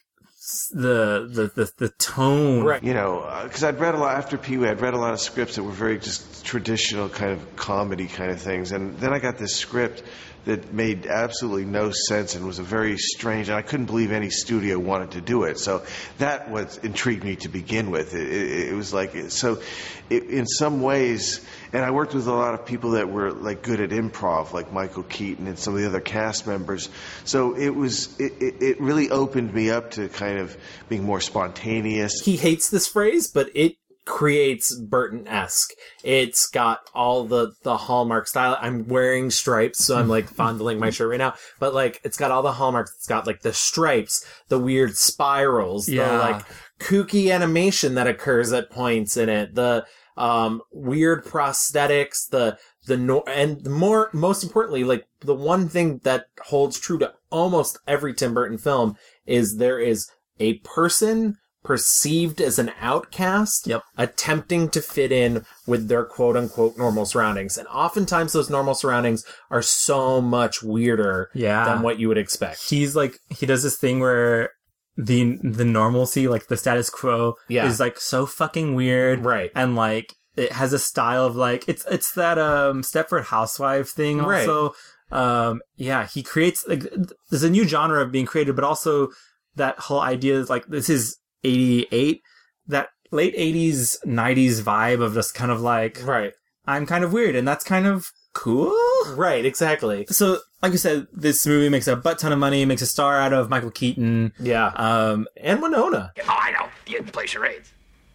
the 0.72 1.30
the 1.32 1.52
the, 1.54 1.72
the 1.78 1.90
tone. 2.00 2.64
Right. 2.64 2.84
You 2.84 2.96
know, 2.96 3.20
uh, 3.20 3.44
because 3.44 3.64
I'd 3.64 3.80
read 3.80 3.94
a 3.94 4.00
lot 4.00 4.16
after 4.16 4.40
Pee 4.40 4.58
Wee, 4.58 4.70
I'd 4.70 4.82
read 4.82 4.96
a 4.96 5.00
lot 5.00 5.14
of 5.14 5.20
scripts 5.20 5.56
that 5.58 5.64
were 5.64 5.72
very 5.72 6.00
just 6.00 6.44
traditional 6.44 7.10
kind 7.10 7.32
of 7.32 7.56
comedy 7.56 8.08
kind 8.08 8.32
of 8.32 8.42
things, 8.42 8.72
and 8.72 8.98
then 8.98 9.14
I 9.14 9.20
got 9.20 9.38
this 9.38 9.56
script 9.56 10.02
that 10.46 10.74
made 10.74 11.08
absolutely 11.08 11.66
no 11.66 11.92
sense 11.92 12.36
and 12.36 12.46
was 12.46 12.60
a 12.60 12.64
very 12.64 12.98
strange, 12.98 13.50
and 13.50 13.58
I 13.58 13.62
couldn't 13.62 13.88
believe 13.88 14.12
any 14.12 14.30
studio 14.30 14.80
wanted 14.80 15.12
to 15.12 15.22
do 15.22 15.44
it. 15.44 15.60
So 15.60 15.84
that 16.20 16.50
was 16.50 16.78
intrigued 16.78 17.24
me 17.24 17.36
to 17.38 17.50
begin 17.50 17.92
with. 17.92 18.14
It, 18.14 18.28
it, 18.28 18.70
it 18.70 18.74
was 18.74 18.94
like 18.94 19.16
so, 19.30 19.62
it, 20.10 20.24
in 20.24 20.46
some 20.46 20.82
ways, 20.82 21.44
and 21.74 21.84
I 21.84 21.92
worked 21.92 22.14
with 22.14 22.28
a 22.28 22.34
lot 22.34 22.54
of 22.54 22.66
people 22.66 22.92
that 22.92 23.10
were 23.10 23.32
like 23.32 23.64
good 23.64 23.82
at 23.82 23.90
improv, 23.90 24.54
like 24.54 24.72
Michael 24.72 25.04
Keaton 25.04 25.48
and 25.48 25.58
some 25.58 25.74
of 25.74 25.82
the 25.82 25.88
other 25.88 26.02
cast 26.02 26.48
members. 26.48 26.90
So 27.24 27.56
it 27.56 27.70
was, 27.76 28.16
it 28.20 28.80
really 28.80 29.10
opened 29.10 29.54
me 29.54 29.72
up 29.72 29.92
to 29.92 30.10
kind 30.10 30.40
of 30.40 30.56
being 30.90 31.04
more 31.04 31.22
spontaneous. 31.22 32.22
he 32.22 32.38
hates 32.38 32.70
this 32.70 32.88
phrase, 32.88 33.28
but 33.28 33.50
it 33.56 33.78
creates 34.06 34.76
Burton 34.76 35.28
esque. 35.28 35.72
It's 36.04 36.48
got 36.48 36.82
all 36.94 37.26
the 37.26 37.54
the 37.64 37.76
hallmark 37.76 38.28
style. 38.28 38.58
I'm 38.62 38.88
wearing 38.88 39.32
stripes, 39.32 39.84
so 39.84 39.98
I'm 39.98 40.08
like 40.08 40.30
fondling 40.36 40.80
my 40.80 40.92
shirt 40.92 41.10
right 41.10 41.18
now. 41.18 41.34
But 41.60 41.74
like, 41.74 42.02
it's 42.04 42.18
got 42.18 42.32
all 42.32 42.44
the 42.44 42.54
hallmarks. 42.54 42.94
It's 42.96 43.08
got 43.08 43.28
like 43.28 43.42
the 43.42 43.54
stripes, 43.54 44.26
the 44.48 44.60
weird 44.60 44.96
spirals, 44.96 45.88
the 45.88 46.18
like 46.18 46.46
kooky 46.80 47.34
animation 47.34 47.96
that 47.96 48.08
occurs 48.08 48.54
at 48.54 48.70
points 48.70 49.18
in 49.18 49.30
it, 49.30 49.56
the 49.56 49.86
um 50.18 50.62
weird 50.72 51.26
prosthetics, 51.26 52.30
the 52.30 52.58
the 52.86 52.98
no- 52.98 53.24
and 53.28 53.64
the 53.64 53.70
more 53.70 54.10
most 54.14 54.44
importantly, 54.44 54.84
like 54.84 55.08
the 55.22 55.36
one 55.36 55.68
thing 55.68 56.00
that 56.04 56.28
holds 56.44 56.80
true 56.80 57.00
to 57.00 57.14
almost 57.32 57.80
every 57.88 58.14
Tim 58.14 58.34
Burton 58.34 58.58
film 58.58 58.96
is 59.26 59.58
there 59.58 59.80
is 59.80 60.10
a 60.40 60.56
person 60.60 61.38
perceived 61.66 62.40
as 62.40 62.58
an 62.60 62.72
outcast 62.80 63.68
Yep. 63.68 63.84
attempting 63.98 64.70
to 64.70 64.82
fit 64.82 65.12
in 65.12 65.46
with 65.68 65.88
their 65.88 66.06
quote 66.06 66.38
unquote 66.38 66.78
normal 66.78 67.06
surroundings. 67.06 67.58
And 67.58 67.68
oftentimes 67.68 68.34
those 68.34 68.50
normal 68.50 68.76
surroundings 68.76 69.26
are 69.52 69.62
so 69.62 70.22
much 70.22 70.64
weirder 70.64 71.30
Yeah. 71.34 71.66
than 71.66 71.82
what 71.82 72.00
you 72.00 72.08
would 72.08 72.18
expect. 72.18 72.70
He's 72.70 72.96
like 72.96 73.20
he 73.30 73.46
does 73.46 73.64
this 73.64 73.76
thing 73.78 74.00
where 74.00 74.52
the 74.98 75.38
the 75.44 75.66
normalcy, 75.66 76.28
like 76.28 76.48
the 76.48 76.56
status 76.58 76.90
quo, 76.90 77.36
Yeah. 77.50 77.66
is 77.68 77.80
like 77.80 78.00
so 78.00 78.26
fucking 78.26 78.76
weird, 78.76 79.26
Right. 79.26 79.52
And 79.56 79.76
like 79.76 80.14
it 80.38 80.52
has 80.54 80.72
a 80.74 80.80
style 80.80 81.26
of 81.26 81.36
like 81.36 81.68
it's 81.68 81.86
it's 81.90 82.14
that 82.14 82.38
um 82.38 82.82
Stepford 82.82 83.26
Housewife 83.26 83.90
thing 83.90 84.20
Right. 84.20 84.48
also. 84.48 84.74
Um, 85.12 85.62
yeah, 85.76 86.08
he 86.08 86.24
creates 86.24 86.66
like 86.68 86.82
th- 86.82 87.10
there's 87.30 87.44
a 87.44 87.50
new 87.50 87.68
genre 87.68 88.02
of 88.02 88.12
being 88.12 88.26
created, 88.26 88.56
but 88.56 88.66
also 88.66 89.10
that 89.56 89.78
whole 89.80 90.02
idea 90.02 90.38
is 90.40 90.50
like 90.50 90.66
this 90.68 90.90
is 90.90 91.18
88 91.46 92.22
that 92.68 92.90
late 93.12 93.36
80s 93.36 93.98
90s 94.06 94.62
vibe 94.62 95.02
of 95.02 95.14
just 95.14 95.34
kind 95.36 95.52
of 95.52 95.62
like 95.62 96.02
Right. 96.04 96.34
i'm 96.66 96.86
kind 96.86 97.04
of 97.04 97.14
weird 97.14 97.36
and 97.36 97.48
that's 97.48 97.64
kind 97.64 97.86
of 97.88 98.12
cool 98.34 98.76
Right, 99.16 99.46
exactly. 99.46 100.06
so 100.10 100.40
like 100.62 100.74
i 100.74 100.76
said 100.76 101.08
this 101.14 101.46
movie 101.46 101.70
makes 101.70 101.88
a 101.88 101.96
butt 101.96 102.18
ton 102.20 102.32
of 102.34 102.40
money 102.40 102.66
makes 102.66 102.82
a 102.82 102.88
star 102.88 103.20
out 103.22 103.32
of 103.34 103.50
michael 103.50 103.72
keaton 103.72 104.34
Yeah. 104.40 104.68
um 104.76 105.28
and 105.38 105.62
Winona. 105.62 106.12
Oh, 106.20 106.24
I 106.28 106.52
know. 106.52 106.68
You 106.88 106.98
can 106.98 107.08
play 107.08 107.28
charades. 107.28 107.72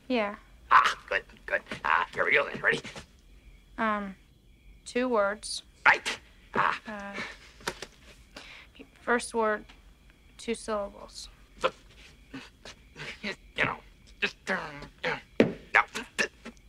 Yeah. 0.08 0.34
Ah, 0.72 0.96
good, 1.08 1.22
good. 1.46 1.62
Ah, 1.84 2.06
here 2.14 2.24
we 2.24 2.32
go 2.32 2.44
then. 2.48 2.60
Ready? 2.60 2.80
Um, 3.78 4.14
two 4.84 5.08
words. 5.08 5.62
Right. 5.86 6.18
Ah, 6.54 7.14
First 9.02 9.34
word, 9.34 9.64
two 10.38 10.54
syllables. 10.54 11.28
you 13.22 13.64
know, 13.64 13.76
just 14.20 14.36
turn. 14.46 14.58
Now, 15.04 15.84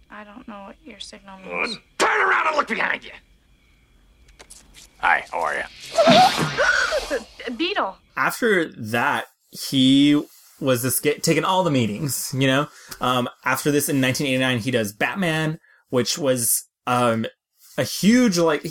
I 0.09 0.23
don't 0.23 0.47
know 0.47 0.63
what 0.67 0.75
your 0.83 0.99
signal 0.99 1.39
means. 1.39 1.77
turn 1.97 2.21
around 2.29 2.47
and 2.47 2.55
look 2.57 2.67
behind 2.67 3.03
you. 3.03 3.11
Hi, 4.99 5.25
how 5.31 5.39
are 5.39 5.55
you? 5.55 7.19
Beetle. 7.57 7.97
after 8.15 8.65
that 8.73 9.25
he 9.51 10.21
was 10.59 10.83
this 10.83 10.99
get, 10.99 11.23
taking 11.23 11.43
all 11.43 11.63
the 11.63 11.71
meetings 11.71 12.33
you 12.37 12.45
know 12.47 12.67
um 13.01 13.27
after 13.43 13.71
this 13.71 13.89
in 13.89 13.99
1989 13.99 14.59
he 14.59 14.71
does 14.71 14.93
batman 14.93 15.59
which 15.89 16.17
was 16.17 16.67
um 16.87 17.25
a 17.77 17.83
huge 17.83 18.37
like 18.37 18.65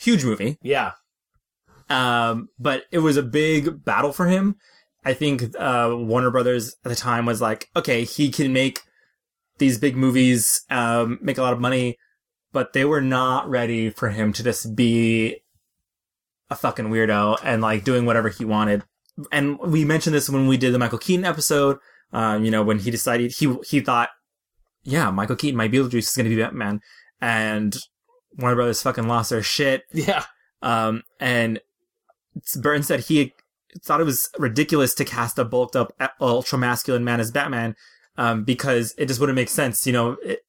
huge 0.00 0.24
movie 0.24 0.58
Yeah. 0.60 0.92
um 1.88 2.48
but 2.58 2.82
it 2.90 2.98
was 2.98 3.16
a 3.16 3.22
big 3.22 3.84
battle 3.84 4.12
for 4.12 4.26
him 4.26 4.56
i 5.04 5.14
think 5.14 5.54
uh 5.58 5.90
warner 5.92 6.30
brothers 6.30 6.76
at 6.84 6.88
the 6.88 6.96
time 6.96 7.26
was 7.26 7.40
like 7.40 7.68
okay 7.76 8.04
he 8.04 8.30
can 8.30 8.52
make 8.52 8.82
these 9.58 9.78
big 9.78 9.96
movies 9.96 10.64
um, 10.70 11.18
make 11.20 11.38
a 11.38 11.42
lot 11.42 11.52
of 11.52 11.60
money, 11.60 11.98
but 12.52 12.72
they 12.72 12.84
were 12.84 13.00
not 13.00 13.48
ready 13.48 13.90
for 13.90 14.08
him 14.08 14.32
to 14.32 14.42
just 14.42 14.74
be 14.74 15.36
a 16.50 16.56
fucking 16.56 16.86
weirdo 16.86 17.38
and 17.44 17.60
like 17.60 17.84
doing 17.84 18.06
whatever 18.06 18.28
he 18.28 18.44
wanted. 18.44 18.84
And 19.30 19.58
we 19.58 19.84
mentioned 19.84 20.14
this 20.14 20.30
when 20.30 20.46
we 20.46 20.56
did 20.56 20.72
the 20.72 20.78
Michael 20.78 20.98
Keaton 20.98 21.24
episode. 21.24 21.78
Um, 22.12 22.44
you 22.44 22.50
know, 22.50 22.62
when 22.62 22.78
he 22.78 22.90
decided 22.90 23.32
he 23.32 23.54
he 23.66 23.80
thought, 23.80 24.10
yeah, 24.82 25.10
Michael 25.10 25.36
Keaton, 25.36 25.56
my 25.56 25.68
Beetlejuice 25.68 26.08
is 26.08 26.16
going 26.16 26.28
to 26.28 26.34
be 26.34 26.40
Batman, 26.40 26.80
and 27.20 27.76
Warner 28.38 28.56
Brothers 28.56 28.82
fucking 28.82 29.08
lost 29.08 29.30
their 29.30 29.42
shit. 29.42 29.82
Yeah. 29.92 30.24
Um, 30.62 31.02
and 31.20 31.60
Burton 32.60 32.82
said 32.82 33.00
he 33.00 33.34
thought 33.82 34.00
it 34.00 34.04
was 34.04 34.30
ridiculous 34.38 34.94
to 34.94 35.04
cast 35.04 35.38
a 35.38 35.44
bulked 35.44 35.76
up, 35.76 35.92
ultra 36.20 36.58
masculine 36.58 37.04
man 37.04 37.20
as 37.20 37.30
Batman, 37.30 37.76
um, 38.16 38.44
because 38.44 38.94
it 38.98 39.06
just 39.06 39.20
wouldn't 39.20 39.36
make 39.36 39.48
sense. 39.48 39.86
You 39.86 39.92
know, 39.92 40.16
it, 40.24 40.40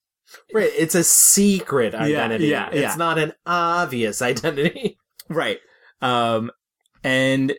Right. 0.53 0.71
It's 0.77 0.93
a 0.93 1.03
secret 1.03 1.95
identity. 1.95 2.47
yeah, 2.47 2.69
It's 2.69 2.79
yeah. 2.81 2.95
not 2.95 3.17
an 3.17 3.33
obvious 3.47 4.21
identity. 4.21 4.97
right. 5.27 5.57
Um, 6.01 6.51
and 7.03 7.53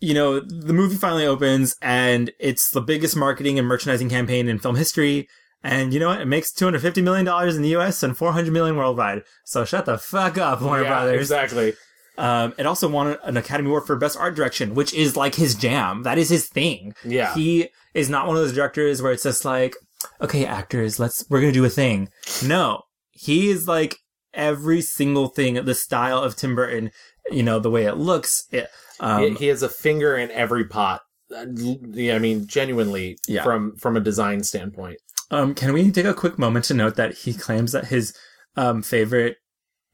you 0.00 0.14
know, 0.14 0.38
the 0.40 0.72
movie 0.72 0.96
finally 0.96 1.26
opens 1.26 1.76
and 1.82 2.30
it's 2.38 2.70
the 2.70 2.80
biggest 2.80 3.16
marketing 3.16 3.58
and 3.58 3.66
merchandising 3.66 4.08
campaign 4.08 4.48
in 4.48 4.58
film 4.58 4.76
history. 4.76 5.28
And 5.62 5.92
you 5.92 5.98
know 5.98 6.08
what? 6.08 6.20
It 6.20 6.26
makes 6.26 6.52
$250 6.52 7.02
million 7.02 7.26
in 7.56 7.62
the 7.62 7.76
US 7.76 8.02
and 8.04 8.16
400 8.16 8.52
million 8.52 8.76
worldwide. 8.76 9.22
So 9.44 9.64
shut 9.64 9.86
the 9.86 9.98
fuck 9.98 10.38
up, 10.38 10.62
Warner 10.62 10.84
Yeah, 10.84 10.88
Brothers. 10.88 11.20
Exactly. 11.20 11.72
Um, 12.18 12.52
it 12.58 12.66
also 12.66 12.88
won 12.88 13.16
an 13.22 13.36
Academy 13.36 13.68
Award 13.68 13.86
for 13.86 13.96
Best 13.96 14.18
Art 14.18 14.34
Direction, 14.34 14.74
which 14.74 14.92
is 14.92 15.16
like 15.16 15.36
his 15.36 15.54
jam. 15.54 16.02
That 16.02 16.18
is 16.18 16.28
his 16.28 16.48
thing. 16.48 16.94
Yeah. 17.04 17.32
He 17.32 17.68
is 17.94 18.10
not 18.10 18.26
one 18.26 18.36
of 18.36 18.42
those 18.42 18.52
directors 18.52 19.00
where 19.00 19.12
it's 19.12 19.22
just 19.22 19.44
like, 19.44 19.76
okay, 20.20 20.44
actors, 20.44 20.98
let's, 20.98 21.24
we're 21.30 21.40
going 21.40 21.52
to 21.52 21.58
do 21.58 21.64
a 21.64 21.70
thing. 21.70 22.08
No, 22.44 22.82
he 23.12 23.50
is 23.50 23.68
like 23.68 23.96
every 24.34 24.80
single 24.80 25.28
thing, 25.28 25.64
the 25.64 25.74
style 25.76 26.18
of 26.18 26.34
Tim 26.34 26.56
Burton, 26.56 26.90
you 27.30 27.44
know, 27.44 27.60
the 27.60 27.70
way 27.70 27.84
it 27.84 27.96
looks. 27.96 28.46
It, 28.50 28.68
um, 28.98 29.36
he, 29.36 29.46
has 29.46 29.62
a 29.62 29.68
finger 29.68 30.16
in 30.16 30.30
every 30.32 30.64
pot. 30.66 31.02
Uh, 31.34 31.46
Yeah, 31.54 32.16
I 32.16 32.18
mean, 32.18 32.48
genuinely, 32.48 33.16
Yeah. 33.28 33.44
from 33.44 33.76
from 33.76 33.96
a 33.96 34.00
design 34.00 34.42
standpoint. 34.42 34.98
Um, 35.30 35.54
can 35.54 35.72
we 35.72 35.90
take 35.92 36.04
a 36.06 36.14
quick 36.14 36.38
moment 36.38 36.64
to 36.66 36.74
note 36.74 36.96
that 36.96 37.14
he 37.14 37.32
claims 37.34 37.72
that 37.72 37.86
his 37.86 38.12
um, 38.56 38.82
favorite 38.82 39.36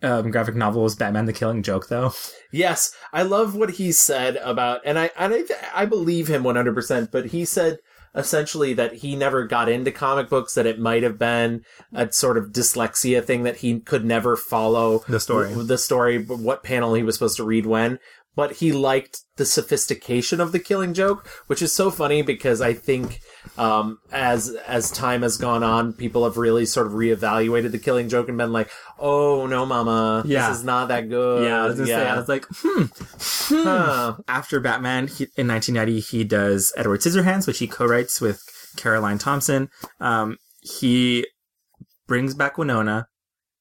um, 0.05 0.31
graphic 0.31 0.55
novel 0.55 0.83
was 0.83 0.95
Batman: 0.95 1.27
The 1.27 1.33
Killing 1.33 1.63
Joke, 1.63 1.89
though. 1.89 2.13
Yes, 2.53 2.95
I 3.13 3.23
love 3.23 3.55
what 3.57 3.71
he 3.71 3.91
said 3.93 4.37
about, 4.37 4.81
and 4.85 4.99
I 4.99 5.11
and 5.19 5.35
I, 5.35 5.43
I 5.75 5.87
believe 5.87 6.29
him 6.29 6.45
one 6.45 6.57
hundred 6.57 6.75
percent. 6.75 7.11
But 7.11 7.27
he 7.27 7.45
said 7.45 7.79
essentially 8.15 8.73
that 8.75 8.95
he 8.95 9.17
never 9.17 9.45
got 9.45 9.69
into 9.69 9.91
comic 9.91 10.29
books; 10.29 10.55
that 10.55 10.67
it 10.67 10.79
might 10.79 11.03
have 11.03 11.19
been 11.19 11.65
a 11.93 12.13
sort 12.13 12.39
of 12.39 12.53
dyslexia 12.53 13.25
thing 13.25 13.43
that 13.43 13.57
he 13.57 13.81
could 13.81 14.05
never 14.05 14.37
follow 14.37 15.05
The 15.09 15.19
story. 15.19 15.53
the 15.53 15.79
story, 15.79 16.23
what 16.25 16.63
panel 16.63 16.95
he 16.95 17.03
was 17.03 17.17
supposed 17.17 17.37
to 17.39 17.45
read 17.45 17.67
when. 17.67 17.99
But 18.37 18.55
he 18.55 18.73
liked 18.73 19.21
the 19.37 19.45
sophistication 19.45 20.41
of 20.41 20.51
the 20.53 20.59
Killing 20.59 20.93
Joke, 20.93 21.27
which 21.47 21.63
is 21.63 21.73
so 21.73 21.91
funny 21.91 22.23
because 22.23 22.61
I 22.61 22.73
think 22.73 23.21
um, 23.57 23.99
as 24.11 24.51
as 24.67 24.91
time 24.91 25.23
has 25.23 25.37
gone 25.37 25.63
on, 25.63 25.93
people 25.93 26.25
have 26.25 26.37
really 26.37 26.67
sort 26.67 26.87
of 26.89 26.95
reevaluated 26.95 27.71
the 27.71 27.79
Killing 27.79 28.09
Joke 28.09 28.29
and 28.29 28.37
been 28.37 28.53
like, 28.53 28.71
"Oh 28.99 29.47
no, 29.47 29.65
Mama, 29.65 30.25
Yeah. 30.27 30.49
this 30.49 30.59
is 30.59 30.65
not 30.65 30.89
that 30.89 31.09
good." 31.09 31.45
yeah, 31.47 31.63
I 31.63 31.67
was 31.67 31.77
say, 31.77 31.95
I 31.95 32.17
was 32.17 32.29
like, 32.29 32.47
hmm. 32.51 32.85
Huh. 33.49 34.17
After 34.27 34.59
Batman, 34.61 35.07
he, 35.07 35.25
in 35.37 35.47
1990, 35.49 36.01
he 36.01 36.25
does 36.25 36.73
Edward 36.77 37.01
Scissorhands, 37.01 37.47
which 37.47 37.59
he 37.59 37.67
co-writes 37.69 38.21
with 38.21 38.43
Caroline 38.77 39.19
Thompson. 39.19 39.69
Um, 40.01 40.39
he 40.61 41.27
brings 42.07 42.35
back 42.35 42.59
Winona, 42.59 43.07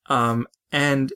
um, 0.07 0.47
and 0.71 1.11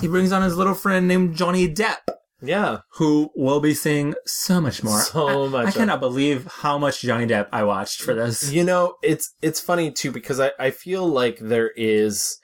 he 0.00 0.08
brings 0.08 0.32
on 0.32 0.42
his 0.42 0.56
little 0.56 0.74
friend 0.74 1.06
named 1.08 1.36
Johnny 1.36 1.68
Depp, 1.72 1.98
Yeah. 2.42 2.78
who 2.94 3.30
will 3.34 3.60
be 3.60 3.74
seeing 3.74 4.14
so 4.26 4.60
much 4.60 4.82
more. 4.82 5.00
So 5.00 5.46
I- 5.46 5.48
much. 5.48 5.66
I 5.68 5.70
cannot 5.72 6.00
believe 6.00 6.46
how 6.46 6.78
much 6.78 7.02
Johnny 7.02 7.26
Depp 7.26 7.48
I 7.52 7.64
watched 7.64 8.02
for 8.02 8.14
this. 8.14 8.50
You 8.52 8.64
know, 8.64 8.94
it's 9.02 9.34
it's 9.42 9.60
funny 9.60 9.90
too 9.90 10.10
because 10.12 10.40
I, 10.40 10.52
I 10.58 10.70
feel 10.70 11.06
like 11.06 11.38
there 11.40 11.70
is 11.76 12.38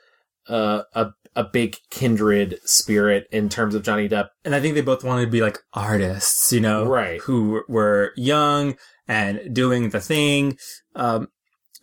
uh, 0.49 0.83
a 0.95 1.09
a 1.35 1.45
big 1.45 1.77
kindred 1.91 2.59
spirit 2.65 3.27
in 3.31 3.49
terms 3.51 3.75
of 3.75 3.83
Johnny 3.83 4.09
Depp. 4.09 4.29
and 4.45 4.55
I 4.55 4.61
think 4.61 4.75
they 4.75 4.81
both 4.81 5.05
wanted 5.05 5.27
to 5.27 5.31
be 5.31 5.43
like 5.43 5.59
artists, 5.75 6.51
you 6.53 6.61
know, 6.61 6.87
Right. 6.87 7.21
Who 7.23 7.63
were 7.69 8.13
young 8.17 8.77
and 9.07 9.55
doing 9.55 9.91
the 9.91 10.01
thing. 10.01 10.57
Um, 10.95 11.29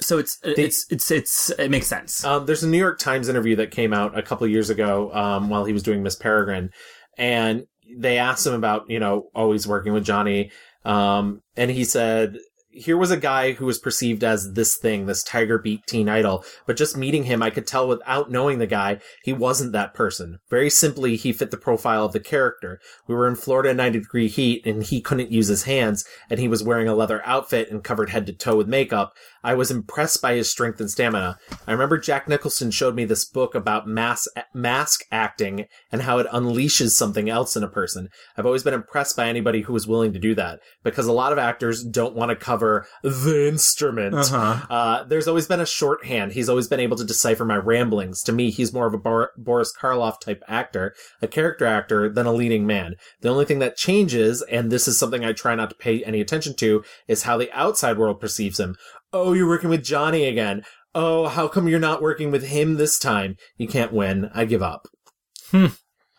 so 0.02 0.18
it's 0.18 0.40
it's 0.44 0.88
it's 0.92 1.12
it's 1.12 1.50
it 1.52 1.70
makes 1.70 1.86
sense. 1.88 2.26
Um, 2.26 2.48
there's 2.48 2.64
a 2.64 2.68
New 2.68 2.80
York 2.80 2.98
Times 2.98 3.30
interview 3.30 3.56
that 3.58 3.70
came 3.70 3.94
out 3.94 4.18
a 4.18 4.24
couple 4.24 4.44
of 4.46 4.52
years 4.52 4.72
ago 4.72 5.14
um, 5.14 5.50
while 5.50 5.66
he 5.66 5.72
was 5.74 5.84
doing 5.84 6.02
Miss 6.02 6.16
Peregrine, 6.16 6.72
and 7.18 7.64
they 7.98 8.18
asked 8.18 8.46
him 8.46 8.54
about 8.54 8.90
you 8.90 9.00
know 9.00 9.30
always 9.34 9.68
working 9.68 9.94
with 9.94 10.06
Johnny, 10.06 10.52
um, 10.86 11.42
and 11.56 11.72
he 11.72 11.84
said. 11.84 12.38
Here 12.76 12.98
was 12.98 13.12
a 13.12 13.18
guy 13.18 13.52
who 13.52 13.68
was 13.68 13.78
perceived 13.78 14.24
as 14.24 14.54
this 14.54 14.76
thing, 14.76 15.06
this 15.06 15.22
tiger 15.22 15.60
beat 15.60 15.86
teen 15.86 16.10
idol, 16.10 16.44
but 16.66 16.76
just 16.76 16.98
meeting 16.98 17.26
him, 17.26 17.44
I 17.44 17.52
could 17.52 17.68
tell 17.68 17.88
without 17.88 18.32
knowing 18.32 18.58
the 18.58 18.66
guy, 18.66 19.00
he 19.24 19.32
wasn't 19.32 19.74
that 19.74 19.94
person. 19.94 20.40
Very 20.50 20.72
simply, 20.72 21.16
he 21.16 21.34
fit 21.34 21.52
the 21.52 21.58
profile 21.58 22.04
of 22.04 22.14
the 22.14 22.20
character. 22.20 22.80
We 23.08 23.14
were 23.14 23.28
in 23.28 23.36
Florida 23.36 23.70
in 23.70 23.78
90 23.78 24.00
degree 24.00 24.28
heat 24.28 24.66
and 24.66 24.82
he 24.82 25.02
couldn't 25.02 25.32
use 25.32 25.50
his 25.50 25.66
hands 25.66 26.04
and 26.32 26.40
he 26.40 26.48
was 26.48 26.64
wearing 26.64 26.88
a 26.88 26.96
leather 26.96 27.22
outfit 27.28 27.70
and 27.70 27.84
covered 27.84 28.10
head 28.10 28.26
to 28.26 28.34
toe 28.34 28.56
with 28.56 28.68
makeup. 28.68 29.14
I 29.44 29.54
was 29.56 29.72
impressed 29.72 30.22
by 30.22 30.36
his 30.36 30.50
strength 30.50 30.80
and 30.80 30.90
stamina. 30.90 31.38
I 31.68 31.72
remember 31.72 31.98
Jack 31.98 32.28
Nicholson 32.28 32.72
showed 32.72 32.96
me 32.96 33.06
this 33.06 33.26
book 33.26 33.56
about 33.56 33.88
mass, 33.88 34.28
mask 34.54 35.02
acting 35.12 35.66
and 35.92 36.04
how 36.04 36.20
it 36.20 36.28
unleashes 36.28 36.92
something 36.92 37.30
else 37.30 37.56
in 37.56 37.64
a 37.64 37.70
person. 37.70 38.08
I've 38.38 38.46
always 38.46 38.64
been 38.64 38.74
impressed 38.74 39.18
by 39.18 39.28
anybody 39.28 39.62
who 39.62 39.76
is 39.76 39.88
willing 39.88 40.14
to 40.14 40.20
do 40.20 40.34
that 40.36 40.60
because 40.84 41.08
a 41.08 41.14
lot 41.14 41.32
of 41.32 41.38
actors 41.38 41.84
don't 41.84 42.16
want 42.16 42.30
to 42.30 42.36
cover 42.36 42.88
the 43.04 43.48
instrument. 43.48 44.16
Uh-huh. 44.16 44.66
Uh, 44.70 45.04
there's 45.04 45.28
always 45.28 45.48
been 45.48 45.60
a 45.60 45.66
shorthand. 45.66 46.32
He's 46.32 46.50
always 46.50 46.68
been 46.68 46.80
able 46.80 46.98
to 46.98 47.04
decipher 47.04 47.46
my 47.46 47.58
ramblings. 47.58 48.22
To 48.24 48.32
me, 48.32 48.50
he's 48.50 48.74
more 48.74 48.88
of 48.88 48.94
a 48.94 48.98
Bor- 48.98 49.32
Boris 49.38 49.74
Karloff 49.78 50.20
type 50.20 50.42
actor, 50.48 50.96
a 51.22 51.28
character 51.28 51.66
actor, 51.66 52.10
than 52.10 52.26
a 52.26 52.34
leading 52.34 52.66
man. 52.66 52.96
The 53.22 53.30
only 53.30 53.46
thing 53.46 53.60
that 53.60 53.76
changes, 53.76 54.42
and 54.44 54.72
this 54.72 54.88
is 54.88 54.98
something 54.98 55.26
I 55.26 55.34
try 55.34 55.56
not 55.56 55.70
to 55.70 55.76
pay 55.76 56.04
any 56.04 56.22
attention 56.22 56.56
to, 56.58 56.84
is 57.08 57.24
how 57.24 57.38
the 57.38 57.52
outside 57.52 57.98
world 57.98 58.20
perceives 58.20 58.60
him. 58.60 58.76
Oh, 59.14 59.34
you're 59.34 59.48
working 59.48 59.70
with 59.70 59.84
Johnny 59.84 60.26
again. 60.26 60.64
Oh, 60.96 61.28
how 61.28 61.48
come 61.48 61.68
you're 61.68 61.80
not 61.80 62.02
working 62.02 62.32
with 62.32 62.44
him 62.48 62.76
this 62.76 62.98
time? 63.00 63.38
You 63.58 63.68
can't 63.68 63.94
win. 63.94 64.30
I 64.34 64.46
give 64.46 64.62
up. 64.64 64.88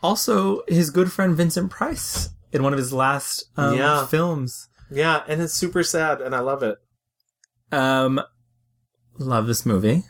Also, 0.02 0.62
his 0.68 0.90
good 0.90 1.10
friend 1.10 1.36
Vincent 1.36 1.70
Price 1.70 2.30
in 2.52 2.62
one 2.62 2.72
of 2.72 2.78
his 2.78 2.92
last 2.92 3.44
um, 3.56 3.76
Yeah. 3.76 4.06
films. 4.06 4.68
Yeah, 4.90 5.22
and 5.26 5.42
it's 5.42 5.54
super 5.54 5.82
sad, 5.82 6.20
and 6.20 6.34
I 6.34 6.40
love 6.40 6.62
it. 6.62 6.76
Um, 7.72 8.20
love 9.18 9.46
this 9.46 9.66
movie. 9.66 10.04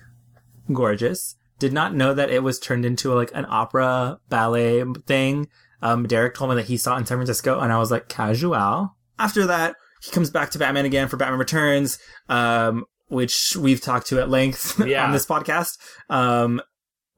Gorgeous. 0.73 1.37
Did 1.59 1.73
not 1.73 1.95
know 1.95 2.13
that 2.13 2.31
it 2.31 2.43
was 2.43 2.59
turned 2.59 2.85
into 2.85 3.15
like 3.15 3.31
an 3.35 3.47
opera 3.49 4.19
ballet 4.29 4.85
thing. 5.07 5.49
Um, 5.81 6.07
Derek 6.07 6.35
told 6.35 6.51
me 6.51 6.57
that 6.57 6.67
he 6.67 6.77
saw 6.77 6.97
it 6.97 7.01
in 7.01 7.07
San 7.07 7.19
Francisco, 7.19 7.61
and 7.61 7.73
I 7.73 7.79
was 7.79 7.91
like, 7.91 8.09
casual. 8.09 8.97
After 9.19 9.47
that, 9.47 9.77
he 10.05 10.11
comes 10.13 10.31
back 10.31 10.51
to 10.51 10.59
Batman 10.59 10.85
again 10.85 11.09
for 11.09 11.17
Batman 11.17 11.39
Returns, 11.39 11.99
um, 12.29 12.85
which 13.09 13.57
we've 13.57 13.81
talked 13.81 14.07
to 14.09 14.21
at 14.21 14.29
length 14.29 14.79
Yeah. 14.87 15.05
on 15.07 15.13
this 15.13 15.25
podcast. 15.27 15.79
Um, 16.11 16.61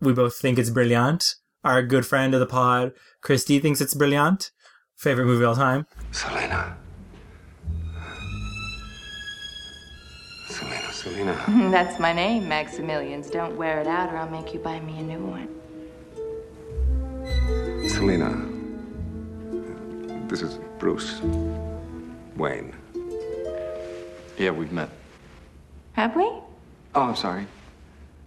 we 0.01 0.12
both 0.12 0.37
think 0.37 0.59
it's 0.59 0.70
brilliant. 0.70 1.25
Our 1.64 1.83
good 1.83 2.07
friend 2.07 2.33
of 2.35 2.40
the 2.40 2.46
pod, 2.46 2.92
Christy, 3.22 3.59
thinks 3.59 3.81
it's 3.81 3.94
brilliant. 3.94 4.51
Favorite 4.96 5.27
movie 5.27 5.42
of 5.44 5.51
all 5.51 5.57
time. 5.57 5.87
Selina. 6.12 6.77
Selina, 10.49 10.92
Selina. 10.92 11.44
That's 11.72 11.99
my 11.99 12.12
name, 12.12 12.44
Maximilians. 12.44 13.31
Don't 13.31 13.57
wear 13.57 13.81
it 13.81 13.87
out 13.87 14.12
or 14.12 14.16
I'll 14.16 14.31
make 14.31 14.55
you 14.55 14.61
buy 14.61 14.79
me 14.81 14.99
a 14.99 15.03
new 15.03 15.18
one. 15.18 15.49
Selina. 17.88 18.31
This 20.29 20.42
is 20.42 20.59
Bruce 20.79 21.20
Wayne. 22.37 22.75
Yeah, 24.38 24.51
we've 24.51 24.72
met. 24.72 24.90
Have 25.92 26.14
we? 26.14 26.25
Oh, 26.25 27.03
I'm 27.03 27.16
sorry. 27.16 27.46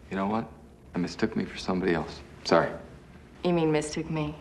You 0.10 0.18
know 0.18 0.28
what? 0.28 0.50
I 0.96 0.98
mistook 0.98 1.36
me 1.36 1.46
for 1.46 1.58
somebody 1.58 1.94
else. 1.94 2.20
Sorry. 2.44 2.70
You 3.44 3.54
mean 3.54 3.72
mistook 3.72 4.10
me? 4.10 4.36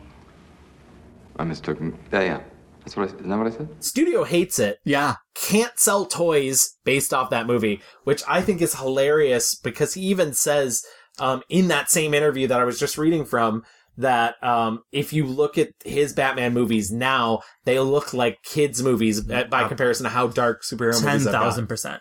I 1.38 1.44
mistook 1.44 1.81
me. 1.81 1.92
Yeah, 2.12 2.22
yeah. 2.22 2.40
That's 2.81 2.96
what 2.96 3.11
I. 3.11 3.14
Isn't 3.14 3.28
that 3.28 3.38
what 3.38 3.46
I 3.46 3.50
said? 3.50 3.68
Studio 3.85 4.24
hates 4.24 4.59
it. 4.59 4.81
Yeah. 4.85 5.16
Can't 5.35 5.78
sell 5.78 6.07
toys 6.07 6.76
based 6.85 7.12
off 7.12 7.31
that 7.31 7.46
movie, 7.46 7.83
which 8.04 8.22
I 8.26 8.40
think 8.40 8.62
is 8.62 8.76
hilarious 8.76 9.54
because 9.54 9.94
he 9.94 10.00
even 10.02 10.33
says 10.33 10.85
um, 11.18 11.42
in 11.48 11.68
that 11.68 11.90
same 11.90 12.14
interview 12.14 12.46
that 12.48 12.61
I 12.61 12.64
was 12.64 12.78
just 12.81 12.98
reading 12.98 13.24
from 13.24 13.62
that 13.98 14.42
um, 14.42 14.82
if 14.92 15.12
you 15.12 15.26
look 15.26 15.58
at 15.58 15.68
his 15.84 16.12
Batman 16.12 16.54
movies 16.54 16.90
now, 16.90 17.40
they 17.64 17.78
look 17.78 18.14
like 18.14 18.42
kids' 18.42 18.82
movies 18.82 19.28
uh, 19.30 19.44
by 19.44 19.68
comparison 19.68 20.04
to 20.04 20.11
how 20.11 20.28
dark 20.28 20.62
superhero 20.62 20.98
Ten 21.00 21.12
movies 21.12 21.24
have 21.24 21.32
thousand 21.32 21.66
percent. 21.66 22.00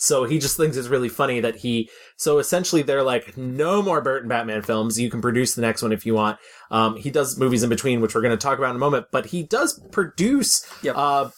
So 0.00 0.24
he 0.24 0.38
just 0.38 0.56
thinks 0.56 0.76
it's 0.76 0.88
really 0.88 1.08
funny 1.08 1.40
that 1.40 1.56
he. 1.56 1.90
So 2.16 2.38
essentially, 2.38 2.82
they're 2.82 3.02
like, 3.02 3.36
no 3.36 3.82
more 3.82 4.00
Burton 4.00 4.28
Batman 4.28 4.62
films. 4.62 4.98
You 4.98 5.10
can 5.10 5.20
produce 5.20 5.54
the 5.54 5.62
next 5.62 5.82
one 5.82 5.92
if 5.92 6.06
you 6.06 6.14
want. 6.14 6.38
Um, 6.70 6.96
he 6.96 7.10
does 7.10 7.36
movies 7.38 7.62
in 7.64 7.68
between, 7.68 8.00
which 8.00 8.14
we're 8.14 8.20
going 8.22 8.36
to 8.36 8.42
talk 8.42 8.58
about 8.58 8.70
in 8.70 8.76
a 8.76 8.80
moment. 8.80 9.06
But 9.10 9.26
he 9.26 9.42
does 9.42 9.80
produce 9.90 10.64
uh, 10.86 11.30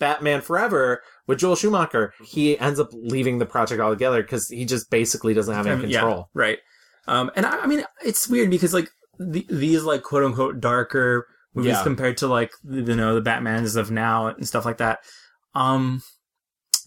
Batman 0.00 0.40
Forever 0.40 1.02
with 1.28 1.38
Joel 1.38 1.54
Schumacher. 1.54 2.12
He 2.24 2.58
ends 2.58 2.80
up 2.80 2.88
leaving 2.92 3.38
the 3.38 3.46
project 3.46 3.80
altogether 3.80 4.20
because 4.22 4.48
he 4.48 4.64
just 4.64 4.90
basically 4.90 5.32
doesn't 5.32 5.54
have 5.54 5.66
any 5.68 5.84
Um, 5.84 5.88
yeah, 5.88 6.00
control. 6.00 6.28
right. 6.34 6.58
Um, 7.06 7.30
and 7.36 7.46
I, 7.46 7.60
I 7.60 7.66
mean, 7.66 7.84
it's 8.04 8.28
weird 8.28 8.50
because 8.50 8.74
like 8.74 8.90
the, 9.18 9.46
these 9.48 9.82
like 9.84 10.02
quote 10.02 10.24
unquote 10.24 10.60
darker 10.60 11.26
movies 11.54 11.72
Yeah. 11.72 11.82
compared 11.82 12.16
to 12.18 12.26
like 12.28 12.52
you 12.68 12.82
know 12.96 13.14
the 13.14 13.20
Batman's 13.20 13.76
of 13.76 13.90
now 13.90 14.26
and 14.28 14.46
stuff 14.46 14.64
like 14.64 14.78
that. 14.78 15.00
Um, 15.54 16.02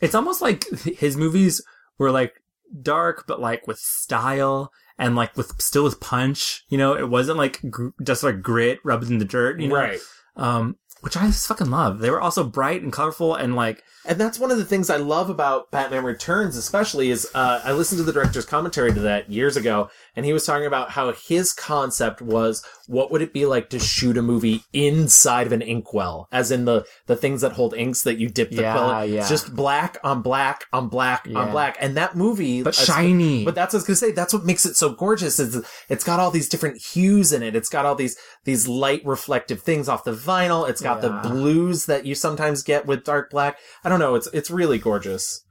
it's 0.01 0.15
almost 0.15 0.41
like 0.41 0.67
his 0.83 1.17
movies 1.17 1.61
were 1.97 2.11
like 2.11 2.33
dark, 2.81 3.25
but 3.27 3.39
like 3.39 3.67
with 3.67 3.79
style 3.79 4.71
and 4.97 5.15
like 5.15 5.35
with 5.35 5.59
still 5.61 5.83
with 5.83 5.99
punch. 5.99 6.63
You 6.69 6.77
know, 6.77 6.95
it 6.95 7.09
wasn't 7.09 7.37
like 7.37 7.59
gr- 7.69 7.89
just 8.03 8.23
like 8.23 8.41
grit 8.41 8.79
rubbed 8.83 9.09
in 9.09 9.17
the 9.17 9.25
dirt. 9.25 9.59
You 9.59 9.67
know, 9.67 9.75
Right. 9.75 9.99
Um, 10.35 10.77
which 11.01 11.17
I 11.17 11.25
just 11.25 11.47
fucking 11.47 11.71
love. 11.71 11.99
They 11.99 12.11
were 12.11 12.21
also 12.21 12.43
bright 12.43 12.81
and 12.83 12.93
colorful 12.93 13.33
and 13.35 13.55
like 13.55 13.83
And 14.05 14.19
that's 14.19 14.39
one 14.39 14.49
of 14.51 14.57
the 14.57 14.65
things 14.65 14.89
I 14.89 14.97
love 14.97 15.29
about 15.29 15.69
Batman 15.71 16.03
Returns, 16.03 16.57
especially, 16.57 17.11
is 17.11 17.29
uh, 17.35 17.61
I 17.63 17.71
listened 17.73 17.99
to 17.99 18.03
the 18.03 18.11
director's 18.13 18.45
commentary 18.45 18.91
to 18.93 18.99
that 19.01 19.29
years 19.29 19.55
ago, 19.55 19.89
and 20.15 20.25
he 20.25 20.33
was 20.33 20.45
talking 20.45 20.65
about 20.65 20.89
how 20.91 21.11
his 21.13 21.53
concept 21.53 22.21
was 22.21 22.63
what 22.87 23.11
would 23.11 23.21
it 23.21 23.31
be 23.31 23.45
like 23.45 23.69
to 23.69 23.79
shoot 23.79 24.17
a 24.17 24.21
movie 24.21 24.63
inside 24.73 25.45
of 25.47 25.53
an 25.53 25.61
inkwell, 25.61 26.27
as 26.31 26.51
in 26.51 26.65
the 26.65 26.85
the 27.05 27.15
things 27.15 27.41
that 27.41 27.51
hold 27.53 27.73
inks 27.75 28.01
that 28.01 28.17
you 28.17 28.27
dip 28.27 28.49
the 28.49 28.61
Yeah, 28.63 28.73
quill 28.73 28.99
in. 29.01 29.13
yeah. 29.13 29.27
just 29.29 29.55
black 29.55 29.97
on 30.03 30.21
black 30.21 30.65
on 30.73 30.87
black 30.89 31.27
on 31.35 31.51
black, 31.51 31.77
and 31.79 31.95
that 31.95 32.15
movie, 32.15 32.63
But 32.63 32.73
shiny. 32.75 33.45
But 33.45 33.55
that's 33.55 33.73
what 33.73 33.77
I 33.77 33.81
was 33.81 33.87
gonna 33.87 33.95
say. 33.97 34.11
That's 34.11 34.33
what 34.33 34.45
makes 34.45 34.65
it 34.65 34.75
so 34.75 34.89
gorgeous. 34.89 35.39
Is 35.39 35.63
it's 35.89 36.03
got 36.03 36.19
all 36.19 36.31
these 36.31 36.49
different 36.49 36.81
hues 36.81 37.31
in 37.31 37.43
it. 37.43 37.55
It's 37.55 37.69
got 37.69 37.85
all 37.85 37.95
these 37.95 38.17
these 38.45 38.67
light 38.67 39.05
reflective 39.05 39.61
things 39.61 39.87
off 39.87 40.03
the 40.03 40.11
vinyl. 40.13 40.67
It's 40.67 40.81
got 40.81 41.03
Yeah. 41.03 41.09
the 41.21 41.29
blues 41.29 41.85
that 41.85 42.05
you 42.05 42.15
sometimes 42.15 42.63
get 42.63 42.85
with 42.87 43.03
dark 43.03 43.29
black. 43.29 43.57
I 43.83 43.89
don't 43.91 43.99
know. 43.99 44.15
It's 44.15 44.27
it's 44.33 44.49
really 44.49 44.79
gorgeous. 44.79 45.45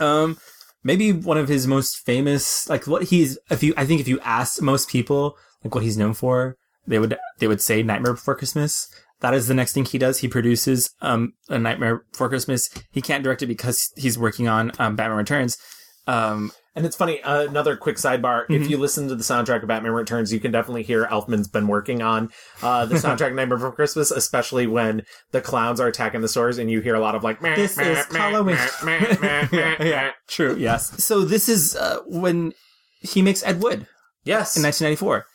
Um, 0.00 0.38
maybe 0.82 1.12
one 1.12 1.38
of 1.38 1.48
his 1.48 1.66
most 1.66 2.04
famous, 2.04 2.68
like 2.68 2.86
what 2.86 3.04
he's, 3.04 3.38
if 3.50 3.62
you, 3.62 3.74
I 3.76 3.84
think 3.84 4.00
if 4.00 4.08
you 4.08 4.18
asked 4.20 4.62
most 4.62 4.88
people, 4.88 5.36
like 5.62 5.74
what 5.74 5.84
he's 5.84 5.98
known 5.98 6.14
for, 6.14 6.56
they 6.86 6.98
would, 6.98 7.16
they 7.38 7.46
would 7.46 7.60
say 7.60 7.82
Nightmare 7.82 8.14
Before 8.14 8.34
Christmas. 8.34 8.88
That 9.20 9.34
is 9.34 9.46
the 9.46 9.54
next 9.54 9.74
thing 9.74 9.84
he 9.84 9.98
does. 9.98 10.18
He 10.18 10.28
produces, 10.28 10.90
um, 11.00 11.34
a 11.48 11.58
Nightmare 11.58 12.04
Before 12.10 12.28
Christmas. 12.28 12.68
He 12.90 13.00
can't 13.00 13.22
direct 13.22 13.42
it 13.42 13.46
because 13.46 13.92
he's 13.96 14.18
working 14.18 14.48
on, 14.48 14.72
um, 14.78 14.96
Batman 14.96 15.18
Returns. 15.18 15.56
Um, 16.06 16.50
And 16.74 16.86
it's 16.86 16.96
funny. 16.96 17.22
Uh, 17.22 17.42
another 17.42 17.76
quick 17.76 17.96
sidebar: 17.96 18.46
Mhm. 18.48 18.62
if 18.62 18.70
you 18.70 18.78
listen 18.78 19.06
to 19.08 19.14
the 19.14 19.22
soundtrack 19.22 19.60
of 19.62 19.68
Batman 19.68 19.92
Returns, 19.92 20.32
you 20.32 20.40
can 20.40 20.50
definitely 20.50 20.82
hear 20.82 21.04
Elfman's 21.06 21.46
been 21.46 21.68
working 21.68 22.00
on 22.00 22.30
uh, 22.62 22.86
the 22.86 22.94
soundtrack 22.94 23.34
Nightmare 23.34 23.58
Before 23.58 23.72
Christmas, 23.72 24.10
especially 24.10 24.66
when 24.66 25.04
the 25.32 25.42
clowns 25.42 25.80
are 25.80 25.86
attacking 25.86 26.22
the 26.22 26.28
stores, 26.28 26.56
and 26.56 26.70
you 26.70 26.80
hear 26.80 26.94
a 26.94 27.00
lot 27.00 27.14
of 27.14 27.22
like. 27.22 27.42
"Meh, 27.42 27.54
This 27.56 27.76
meh, 27.76 27.84
is 28.00 28.10
meh, 28.10 28.18
Halloween. 28.18 28.56
meh, 28.56 28.68
meh, 28.82 28.98
meh, 29.20 29.48
meh, 29.52 29.84
meh." 29.84 30.10
true. 30.28 30.56
Yes. 30.58 31.04
So 31.04 31.20
this 31.20 31.48
is, 31.50 31.76
uh, 31.76 31.98
when 32.06 32.54
he 33.00 33.20
makes 33.20 33.44
Ed 33.44 33.62
Wood. 33.62 33.86
Yes. 34.24 34.56
In 34.56 34.62
1994. 34.62 35.26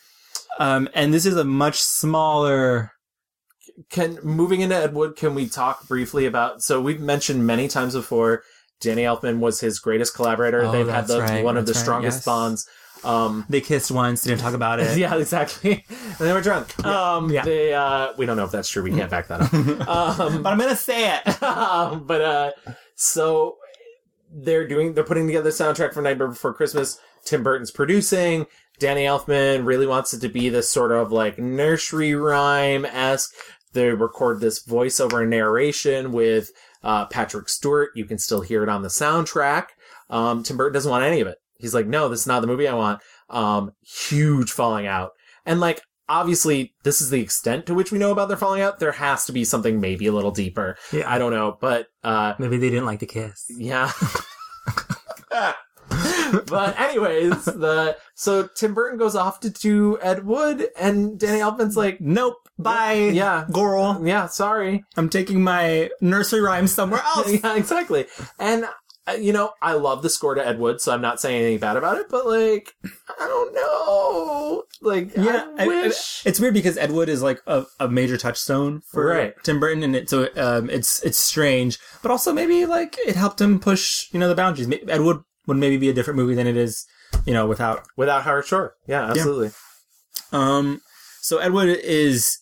Um, 0.60 0.90
and 0.96 1.14
this 1.14 1.28
is 1.28 1.38
a 1.38 1.44
much 1.44 1.80
smaller, 1.80 2.92
can 3.92 4.18
moving 4.24 4.62
into 4.62 4.76
Ed 4.76 4.96
Wood, 4.96 5.16
can 5.16 5.36
we 5.36 5.48
talk 5.48 5.88
briefly 5.88 6.26
about? 6.26 6.64
So 6.64 6.82
we've 6.82 7.00
mentioned 7.00 7.46
many 7.46 7.68
times 7.68 7.94
before, 7.94 8.42
Danny 8.80 9.04
Elfman 9.04 9.40
was 9.40 9.60
his 9.60 9.80
greatest 9.80 10.16
collaborator. 10.16 10.64
Oh, 10.64 10.72
They've 10.72 10.88
had 10.88 11.08
the 11.08 11.22
right, 11.22 11.44
one 11.44 11.58
of 11.58 11.66
the 11.66 11.72
that's 11.72 11.80
right, 11.80 11.84
strongest 11.84 12.18
yes. 12.20 12.26
bonds. 12.26 12.70
Um, 13.04 13.46
they 13.50 13.62
kissed 13.62 13.92
once, 13.92 14.24
didn't 14.24 14.40
talk 14.40 14.54
about 14.54 14.80
it. 14.80 14.98
yeah, 15.00 15.16
exactly. 15.16 15.86
And 15.90 16.18
they 16.18 16.34
were 16.34 16.42
drunk. 16.42 16.84
Um, 16.86 17.30
Yeah. 17.30 17.44
They, 17.44 17.74
uh, 17.74 18.14
we 18.18 18.26
don't 18.26 18.38
know 18.38 18.46
if 18.46 18.52
that's 18.52 18.70
true. 18.70 18.84
We 18.84 18.92
can't 18.92 19.10
back 19.10 19.28
that 19.28 19.42
up. 19.42 19.54
um, 19.88 20.44
but 20.44 20.52
I'm 20.52 20.60
gonna 20.60 20.76
say 20.76 21.16
it. 21.16 21.44
um, 21.44 22.06
but 22.06 22.22
uh, 22.22 22.52
so 22.96 23.58
they're 24.32 24.68
doing, 24.68 24.94
they're 24.94 25.04
putting 25.04 25.28
together 25.28 25.50
the 25.50 25.56
soundtrack 25.56 25.94
for 25.94 26.02
Nightmare 26.02 26.28
Before 26.30 26.54
Christmas. 26.54 27.00
Tim 27.24 27.44
Burton's 27.44 27.72
producing. 27.72 28.46
Danny 28.80 29.06
Elfman 29.06 29.66
really 29.66 29.88
wants 29.88 30.14
it 30.14 30.22
to 30.22 30.30
be 30.30 30.50
this 30.50 30.70
sort 30.70 30.92
of 30.92 31.12
like 31.12 31.40
nursery 31.40 32.14
rhyme 32.14 32.86
esque. 32.86 33.34
They 33.74 33.90
record 33.90 34.40
this 34.40 34.64
voiceover 34.64 35.28
narration 35.28 36.12
with 36.12 36.52
uh, 36.88 37.06
Patrick 37.06 37.50
Stewart. 37.50 37.92
You 37.94 38.06
can 38.06 38.18
still 38.18 38.42
hear 38.42 38.64
it 38.64 38.70
on 38.70 38.82
the 38.82 38.88
soundtrack. 38.88 39.68
Um, 40.10 40.42
Tim 40.42 40.58
Burton 40.58 40.74
doesn't 40.74 40.90
want 40.90 41.04
any 41.04 41.20
of 41.22 41.28
it. 41.28 41.38
He's 41.60 41.74
like, 41.74 41.86
no, 41.86 42.08
this 42.08 42.22
is 42.22 42.28
not 42.28 42.40
the 42.40 42.48
movie 42.48 42.68
I 42.68 42.74
want. 42.74 43.02
Um, 43.30 43.74
huge 43.82 44.52
falling 44.52 44.88
out. 44.88 45.12
And 45.46 45.60
like, 45.60 45.82
obviously, 46.08 46.74
this 46.84 47.02
is 47.02 47.10
the 47.10 47.20
extent 47.22 47.66
to 47.66 47.74
which 47.74 47.92
we 47.92 48.00
know 48.00 48.12
about 48.12 48.30
their 48.30 48.38
falling 48.38 48.62
out. 48.62 48.80
There 48.80 48.94
has 48.94 49.26
to 49.26 49.34
be 49.34 49.44
something 49.44 49.82
maybe 49.82 50.08
a 50.08 50.14
little 50.14 50.32
deeper. 50.32 50.78
Yeah. 50.94 51.12
I 51.12 51.18
don't 51.18 51.34
know, 51.34 51.58
but, 51.60 51.88
uh, 52.04 52.36
Maybe 52.40 52.58
they 52.58 52.70
didn't 52.70 52.86
like 52.86 53.00
the 53.00 53.06
kiss. 53.06 53.46
yeah. 53.50 53.92
but 56.48 56.80
anyways, 56.80 57.46
the 57.46 57.98
so 58.16 58.48
Tim 58.56 58.74
Burton 58.74 58.98
goes 58.98 59.16
off 59.16 59.40
to 59.42 59.50
do 59.50 59.98
Ed 60.02 60.26
Wood, 60.26 60.68
and 60.80 61.20
Danny 61.20 61.40
Elfman's 61.40 61.78
like, 61.78 62.00
Nope. 62.02 62.36
Bye. 62.60 63.12
Yeah. 63.14 63.46
Girl. 63.52 64.02
yeah, 64.04 64.26
sorry. 64.26 64.84
I'm 64.96 65.10
taking 65.10 65.44
my 65.44 65.90
nursery 66.02 66.42
rhyme 66.42 66.66
somewhere 66.68 67.02
else. 67.16 67.32
yeah, 67.44 67.56
exactly. 67.56 68.06
And 68.40 68.66
uh, 69.08 69.14
you 69.14 69.32
know, 69.32 69.52
I 69.62 69.74
love 69.74 70.02
the 70.02 70.10
score 70.10 70.34
to 70.36 70.46
Ed 70.46 70.60
Wood, 70.60 70.82
so 70.82 70.92
I'm 70.92 71.00
not 71.02 71.22
saying 71.22 71.40
anything 71.42 71.60
bad 71.60 71.78
about 71.78 71.98
it. 72.00 72.08
But 72.10 72.26
like, 72.26 72.74
I 73.20 73.28
don't 73.28 73.54
know. 73.54 74.64
Like, 74.82 75.16
Yeah, 75.16 75.48
I 75.58 75.64
I- 75.66 75.84
I- 75.86 75.92
it's 76.26 76.40
weird 76.40 76.54
because 76.54 76.78
Ed 76.78 76.92
Wood 76.92 77.10
is 77.10 77.22
like 77.22 77.42
a, 77.48 77.66
a 77.80 77.88
major 77.88 78.18
touchstone 78.18 78.82
for 78.92 79.06
Right. 79.06 79.34
Tim 79.44 79.60
Burton, 79.60 79.84
and 79.84 79.96
it, 79.96 80.10
so 80.10 80.28
um, 80.36 80.70
it's 80.70 81.02
it's 81.04 81.18
strange, 81.20 81.78
but 82.02 82.12
also 82.12 82.34
maybe 82.34 82.66
like 82.66 82.98
it 83.06 83.16
helped 83.16 83.40
him 83.40 83.60
push 83.60 84.12
you 84.12 84.20
know 84.20 84.28
the 84.28 84.36
boundaries. 84.36 84.68
Ed 84.88 85.02
Wood 85.02 85.22
would 85.48 85.58
maybe 85.58 85.78
be 85.78 85.90
a 85.90 85.94
different 85.94 86.18
movie 86.18 86.36
than 86.36 86.46
it 86.48 86.56
is, 86.58 86.86
you 87.26 87.34
know, 87.34 87.48
without. 87.48 87.88
Without 87.96 88.24
Howard 88.24 88.46
Shore, 88.46 88.76
yeah, 88.88 89.10
absolutely. 89.10 89.52
Um, 90.32 90.82
so 91.22 91.38
Ed 91.40 91.54
Wood 91.54 91.70
is 91.84 92.38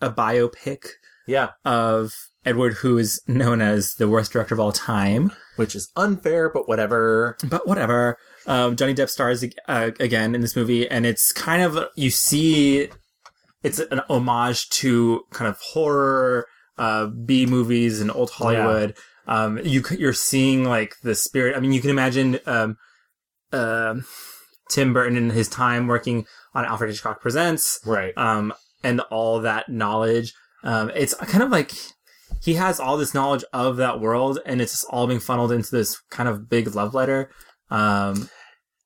a 0.00 0.10
biopic 0.10 0.86
Yeah, 1.26 1.50
of 1.64 2.12
Ed 2.44 2.56
Wood, 2.56 2.74
who 2.74 2.98
is 2.98 3.20
known 3.26 3.60
as 3.60 3.94
the 3.94 4.08
worst 4.08 4.32
director 4.32 4.54
of 4.54 4.60
all 4.60 4.72
time. 4.72 5.32
which 5.56 5.74
is 5.74 5.90
unfair, 5.96 6.50
but 6.50 6.68
whatever. 6.68 7.36
but 7.48 7.66
whatever. 7.66 8.16
Um, 8.46 8.76
Johnny 8.76 8.94
Depp 8.94 9.08
stars 9.08 9.44
uh, 9.68 9.90
again 10.00 10.34
in 10.34 10.40
this 10.40 10.56
movie, 10.56 10.88
and 10.90 11.06
it's 11.06 11.32
kind 11.32 11.62
of 11.62 11.78
you 11.94 12.10
see, 12.10 12.88
it's 13.62 13.78
an 13.78 14.00
homage 14.10 14.68
to 14.70 15.22
kind 15.32 15.48
of 15.48 15.58
horror 15.60 16.46
uh, 16.76 17.06
B 17.06 17.46
movies 17.46 18.00
and 18.00 18.10
old 18.10 18.30
Hollywood. 18.30 18.96
Um, 19.26 19.58
you 19.64 19.82
you're 19.98 20.12
seeing 20.12 20.64
like 20.64 20.96
the 21.02 21.14
spirit. 21.14 21.56
I 21.56 21.60
mean, 21.60 21.72
you 21.72 21.80
can 21.80 21.90
imagine 21.90 22.38
um, 22.46 22.76
um 23.52 24.04
Tim 24.70 24.92
Burton 24.92 25.16
in 25.16 25.30
his 25.30 25.48
time 25.48 25.86
working 25.86 26.26
on 26.54 26.64
Alfred 26.64 26.90
Hitchcock 26.90 27.20
Presents, 27.20 27.80
Right. 27.84 28.12
um, 28.16 28.52
and 28.82 29.00
all 29.10 29.40
that 29.40 29.68
knowledge. 29.68 30.32
Um, 30.62 30.90
it's 30.94 31.14
kind 31.14 31.42
of 31.42 31.50
like 31.50 31.72
he 32.42 32.54
has 32.54 32.80
all 32.80 32.96
this 32.96 33.14
knowledge 33.14 33.44
of 33.52 33.76
that 33.76 34.00
world, 34.00 34.38
and 34.46 34.60
it's 34.60 34.84
all 34.84 35.06
being 35.06 35.20
funneled 35.20 35.52
into 35.52 35.70
this 35.70 36.00
kind 36.10 36.28
of 36.28 36.48
big 36.48 36.74
love 36.74 36.94
letter. 36.94 37.30
Um, 37.70 38.28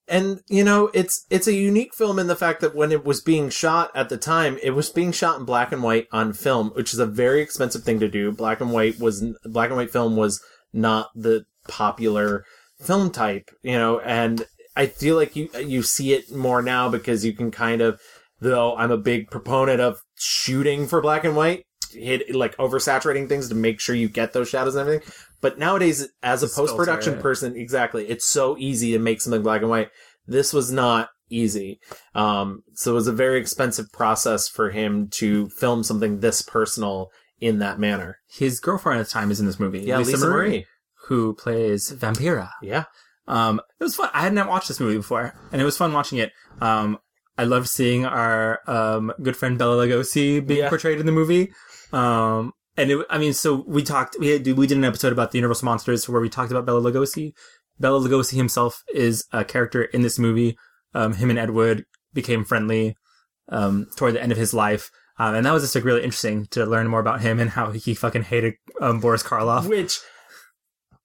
and 0.09 0.43
you 0.49 0.65
know 0.65 0.91
it's 0.95 1.27
it's 1.31 1.47
a 1.47 1.53
unique 1.53 1.95
film 1.95 2.19
in 2.19 2.27
the 2.27 2.37
fact 2.37 2.61
that 2.61 2.75
when 2.75 2.93
it 2.93 3.05
was 3.05 3.21
being 3.21 3.51
shot 3.51 3.91
at 3.95 4.09
the 4.09 4.17
time 4.17 4.59
it 4.63 4.71
was 4.71 4.91
being 4.91 5.13
shot 5.13 5.39
in 5.39 5.45
black 5.45 5.73
and 5.73 5.83
white 5.83 6.09
on 6.13 6.33
film 6.33 6.71
which 6.71 6.93
is 6.93 6.99
a 6.99 7.07
very 7.07 7.41
expensive 7.41 7.85
thing 7.85 8.01
to 8.01 8.09
do. 8.09 8.33
Black 8.33 8.61
and 8.61 8.73
white 8.73 8.99
was 8.99 9.25
black 9.45 9.69
and 9.69 9.77
white 9.77 9.91
film 9.91 10.17
was 10.17 10.43
not 10.73 11.11
the 11.15 11.45
popular 11.67 12.45
film 12.81 13.11
type 13.11 13.51
you 13.63 13.77
know 13.77 14.01
and 14.01 14.47
i 14.77 14.87
feel 14.87 15.17
like 15.17 15.35
you 15.35 15.49
you 15.59 15.83
see 15.83 16.13
it 16.13 16.35
more 16.35 16.63
now 16.63 16.89
because 16.89 17.25
you 17.25 17.33
can 17.33 17.51
kind 17.51 17.83
of 17.83 18.01
though 18.41 18.77
i'm 18.77 18.93
a 18.93 18.97
big 18.97 19.29
proponent 19.31 19.81
of 19.81 20.01
shooting 20.15 20.87
for 20.87 21.01
black 21.01 21.25
and 21.25 21.37
white 21.37 21.65
hit 21.93 22.35
like 22.35 22.57
oversaturating 22.57 23.29
things 23.29 23.49
to 23.49 23.55
make 23.55 23.81
sure 23.81 23.95
you 23.95 24.09
get 24.09 24.33
those 24.33 24.49
shadows 24.49 24.75
and 24.75 24.89
everything 24.89 25.13
but 25.41 25.59
nowadays 25.59 26.09
as 26.23 26.43
a 26.43 26.49
post-production 26.49 27.21
person 27.21 27.57
exactly 27.57 28.07
it's 28.09 28.25
so 28.25 28.57
easy 28.59 28.93
to 28.93 28.99
make 28.99 29.21
something 29.21 29.43
black 29.43 29.61
and 29.63 29.71
white 29.71 29.91
this 30.27 30.53
was 30.53 30.71
not 30.73 31.11
easy 31.31 31.79
um 32.15 32.63
so 32.75 32.93
it 32.93 32.95
was 32.95 33.07
a 33.07 33.13
very 33.13 33.39
expensive 33.41 33.91
process 33.93 34.49
for 34.49 34.71
him 34.71 35.09
to 35.09 35.49
film 35.51 35.83
something 35.83 36.21
this 36.21 36.41
personal 36.43 37.11
in 37.41 37.59
that 37.59 37.79
manner 37.79 38.19
his 38.31 38.59
girlfriend 38.61 39.01
at 39.01 39.07
the 39.07 39.13
time 39.13 39.31
is 39.31 39.39
in 39.41 39.47
this 39.47 39.61
movie. 39.61 39.81
Yeah, 39.81 39.99
Lisa 39.99 40.27
Marie. 40.27 40.67
who 41.07 41.35
plays 41.35 41.93
Vampira. 41.93 42.51
yeah 42.63 42.85
Um, 43.29 43.61
it 43.79 43.85
was 43.85 43.95
fun. 43.95 44.09
I 44.15 44.23
had 44.23 44.33
not 44.33 44.49
watched 44.49 44.69
this 44.69 44.81
movie 44.81 44.97
before, 44.97 45.35
and 45.53 45.61
it 45.61 45.65
was 45.65 45.77
fun 45.77 45.93
watching 45.93 46.19
it. 46.19 46.33
Um, 46.63 46.99
I 47.37 47.45
loved 47.45 47.69
seeing 47.69 48.05
our 48.07 48.61
um, 48.67 49.13
good 49.23 49.37
friend 49.37 49.57
Bela 49.59 49.87
Lugosi 49.87 50.45
being 50.45 50.61
Yeah. 50.61 50.69
portrayed 50.71 50.99
in 50.99 51.07
the 51.07 51.13
movie. 51.13 51.53
Um, 51.93 52.53
and 52.79 52.91
it, 52.91 53.07
I 53.11 53.19
mean, 53.19 53.35
so 53.35 53.65
we 53.67 53.83
talked. 53.83 54.17
We 54.19 54.29
had, 54.29 54.47
we 54.47 54.67
did 54.67 54.79
an 54.79 54.85
episode 54.85 55.13
about 55.13 55.33
the 55.33 55.39
Universal 55.39 55.67
monsters 55.67 56.09
where 56.09 56.21
we 56.21 56.31
talked 56.31 56.51
about 56.51 56.65
Bela 56.65 56.81
Lugosi 56.81 57.35
Bela 57.81 58.01
Lugosi 58.01 58.37
himself 58.37 58.83
is 58.93 59.25
a 59.33 59.45
character 59.45 59.85
in 59.85 60.03
this 60.03 60.19
movie. 60.19 60.57
Um, 60.95 61.15
him 61.15 61.31
and 61.31 61.39
Ed 61.39 61.51
Wood 61.51 61.85
became 62.13 62.45
friendly 62.45 62.97
um, 63.49 63.87
toward 63.97 64.15
the 64.15 64.23
end 64.23 64.33
of 64.33 64.39
his 64.39 64.53
life. 64.53 64.91
Um, 65.19 65.35
and 65.35 65.47
that 65.47 65.53
was 65.53 65.63
just 65.63 65.75
like 65.75 65.85
really 65.85 66.03
interesting 66.03 66.47
to 66.47 66.65
learn 66.65 66.89
more 66.89 67.01
about 67.01 67.21
him 67.21 67.41
and 67.41 67.51
how 67.51 67.71
he 67.71 67.95
fucking 67.95 68.23
hated 68.23 68.55
um, 68.81 69.01
Boris 69.01 69.23
Karloff. 69.23 69.69
Which 69.69 69.99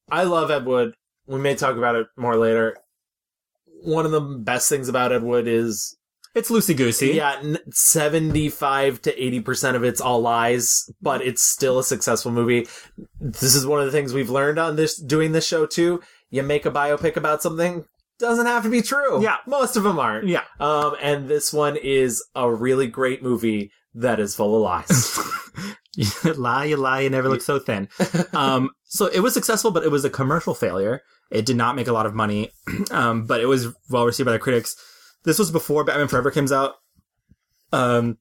I 0.09 0.23
love 0.23 0.51
Ed 0.51 0.65
Wood. 0.65 0.93
We 1.25 1.39
may 1.39 1.55
talk 1.55 1.77
about 1.77 1.95
it 1.95 2.07
more 2.17 2.35
later. 2.35 2.77
One 3.83 4.05
of 4.05 4.11
the 4.11 4.21
best 4.21 4.69
things 4.69 4.89
about 4.89 5.11
Ed 5.11 5.23
Wood 5.23 5.47
is 5.47 5.97
It's 6.35 6.49
loosey 6.49 6.75
goosey. 6.75 7.11
yeah, 7.13 7.37
n- 7.41 7.59
seventy-five 7.71 9.01
to 9.03 9.23
eighty 9.23 9.39
percent 9.39 9.75
of 9.77 9.83
it's 9.83 10.01
all 10.01 10.21
lies, 10.21 10.89
but 11.01 11.21
it's 11.21 11.43
still 11.43 11.79
a 11.79 11.83
successful 11.83 12.31
movie. 12.31 12.67
This 13.19 13.55
is 13.55 13.65
one 13.65 13.79
of 13.79 13.85
the 13.85 13.91
things 13.91 14.13
we've 14.13 14.29
learned 14.29 14.57
on 14.59 14.75
this 14.75 14.99
doing 14.99 15.31
this 15.31 15.47
show 15.47 15.65
too. 15.65 16.01
You 16.29 16.41
make 16.43 16.65
a 16.65 16.71
biopic 16.71 17.15
about 17.15 17.41
something 17.43 17.85
doesn't 18.19 18.45
have 18.45 18.63
to 18.63 18.69
be 18.69 18.81
true. 18.81 19.21
Yeah. 19.21 19.37
most 19.47 19.75
of 19.75 19.83
them 19.83 19.99
aren't. 19.99 20.27
Yeah. 20.27 20.43
Um, 20.59 20.95
and 21.01 21.27
this 21.27 21.51
one 21.53 21.75
is 21.75 22.23
a 22.35 22.51
really 22.51 22.87
great 22.87 23.21
movie 23.21 23.71
that 23.95 24.19
is 24.19 24.35
full 24.35 24.55
of 24.55 24.61
lies. 24.61 25.19
you 25.95 26.07
lie, 26.33 26.65
you 26.65 26.77
lie, 26.77 27.01
you 27.01 27.09
never 27.09 27.29
look 27.29 27.41
so 27.41 27.59
thin. 27.59 27.89
um, 28.33 28.69
so 28.85 29.07
it 29.07 29.19
was 29.19 29.33
successful, 29.33 29.71
but 29.71 29.83
it 29.83 29.91
was 29.91 30.05
a 30.05 30.09
commercial 30.09 30.53
failure. 30.53 31.01
It 31.31 31.45
did 31.45 31.57
not 31.57 31.75
make 31.75 31.87
a 31.87 31.93
lot 31.93 32.05
of 32.05 32.13
money, 32.13 32.51
um, 32.91 33.25
but 33.25 33.41
it 33.41 33.47
was 33.47 33.67
well 33.89 34.05
received 34.05 34.25
by 34.25 34.33
the 34.33 34.39
critics. 34.39 34.75
This 35.23 35.39
was 35.39 35.51
before 35.51 35.83
Batman 35.83 36.07
Forever 36.07 36.31
comes 36.31 36.51
out. 36.51 36.75
Um, 37.71 38.17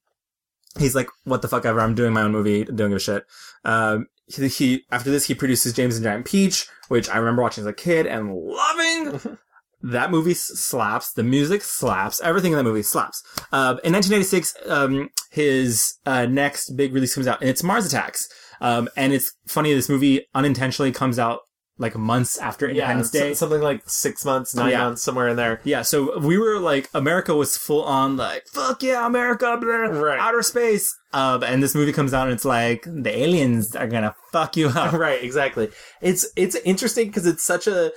he's 0.78 0.94
like, 0.94 1.08
"What 1.24 1.42
the 1.42 1.48
fuck 1.48 1.64
ever? 1.64 1.80
I'm 1.80 1.94
doing 1.94 2.12
my 2.12 2.22
own 2.22 2.32
movie. 2.32 2.64
Give 2.64 2.92
a 2.92 2.98
shit." 2.98 3.24
Um, 3.64 4.06
he, 4.26 4.48
he 4.48 4.84
after 4.90 5.10
this 5.10 5.26
he 5.26 5.34
produces 5.34 5.72
James 5.72 5.96
and 5.96 6.04
Giant 6.04 6.26
Peach, 6.26 6.66
which 6.88 7.08
I 7.08 7.18
remember 7.18 7.42
watching 7.42 7.62
as 7.62 7.68
a 7.68 7.72
kid 7.72 8.06
and 8.06 8.34
loving. 8.34 9.38
that 9.82 10.10
movie 10.10 10.34
slaps. 10.34 11.12
The 11.12 11.22
music 11.22 11.62
slaps. 11.62 12.20
Everything 12.20 12.52
in 12.52 12.58
that 12.58 12.64
movie 12.64 12.82
slaps. 12.82 13.22
Uh, 13.52 13.76
in 13.84 13.92
1996, 13.92 14.54
um, 14.66 15.10
his 15.30 15.94
uh, 16.06 16.26
next 16.26 16.76
big 16.76 16.92
release 16.94 17.14
comes 17.14 17.26
out, 17.26 17.40
and 17.40 17.50
it's 17.50 17.62
Mars 17.62 17.86
Attacks. 17.86 18.28
Um, 18.60 18.88
and 18.96 19.12
it's 19.12 19.32
funny. 19.46 19.74
This 19.74 19.88
movie 19.88 20.26
unintentionally 20.34 20.92
comes 20.92 21.18
out 21.18 21.40
like 21.82 21.94
months 21.96 22.38
after 22.38 22.66
Independence 22.68 23.10
so- 23.10 23.18
Day. 23.18 23.34
something 23.34 23.60
like 23.60 23.82
six 23.86 24.24
months, 24.24 24.54
nine 24.54 24.70
Yeah. 24.70 24.84
months, 24.84 25.02
somewhere 25.02 25.28
in 25.28 25.36
there. 25.36 25.60
Yeah, 25.64 25.82
so 25.82 26.18
we 26.18 26.38
were 26.38 26.58
like, 26.58 26.88
America 26.94 27.34
was 27.34 27.56
full 27.58 27.82
on 27.82 28.16
like, 28.16 28.46
fuck 28.48 28.82
yeah, 28.82 29.04
America, 29.06 29.58
blah, 29.60 29.70
Right. 30.00 30.18
outer 30.18 30.42
space. 30.42 30.96
Um, 31.12 31.42
and 31.42 31.62
this 31.62 31.74
movie 31.74 31.92
comes 31.92 32.14
out 32.14 32.28
and 32.28 32.34
it's 32.34 32.44
like, 32.46 32.84
the 32.86 33.14
aliens 33.14 33.76
are 33.76 33.86
gonna 33.88 34.14
fuck 34.32 34.56
you 34.56 34.68
up. 34.68 34.92
right 35.06 35.22
exactly 35.22 35.68
it's 36.00 36.26
it's 36.36 36.54
interesting 36.64 37.08
because 37.08 37.26
it's 37.26 37.44
such 37.44 37.66
a 37.66 37.92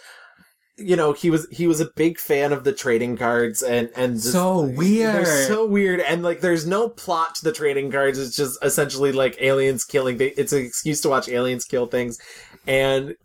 you 0.77 0.97
know 0.97 1.13
he 1.13 1.29
was 1.29 1.47
he 1.51 1.65
was 1.67 1.79
a 1.79 1.89
big 1.95 2.19
fan 2.19 2.51
of 2.51 2.65
the 2.65 2.73
trading 2.73 3.15
cards 3.15 3.63
and 3.63 3.89
and 3.95 4.15
just- 4.15 4.33
So 4.33 4.59
weird. 4.61 5.15
they're 5.15 5.47
so 5.47 5.65
weird 5.65 6.01
and 6.01 6.21
like 6.23 6.41
there's 6.41 6.65
no 6.67 6.89
plot 6.89 7.35
to 7.35 7.45
the 7.45 7.53
trading 7.53 7.89
cards 7.89 8.19
it's 8.19 8.35
just 8.35 8.57
essentially 8.61 9.13
like 9.13 9.37
aliens 9.39 9.85
killing 9.85 10.17
it's 10.19 10.51
an 10.51 10.59
excuse 10.65 10.99
to 11.01 11.09
watch 11.09 11.29
aliens 11.29 11.63
kill 11.63 11.85
things 11.85 12.17
and 12.67 13.15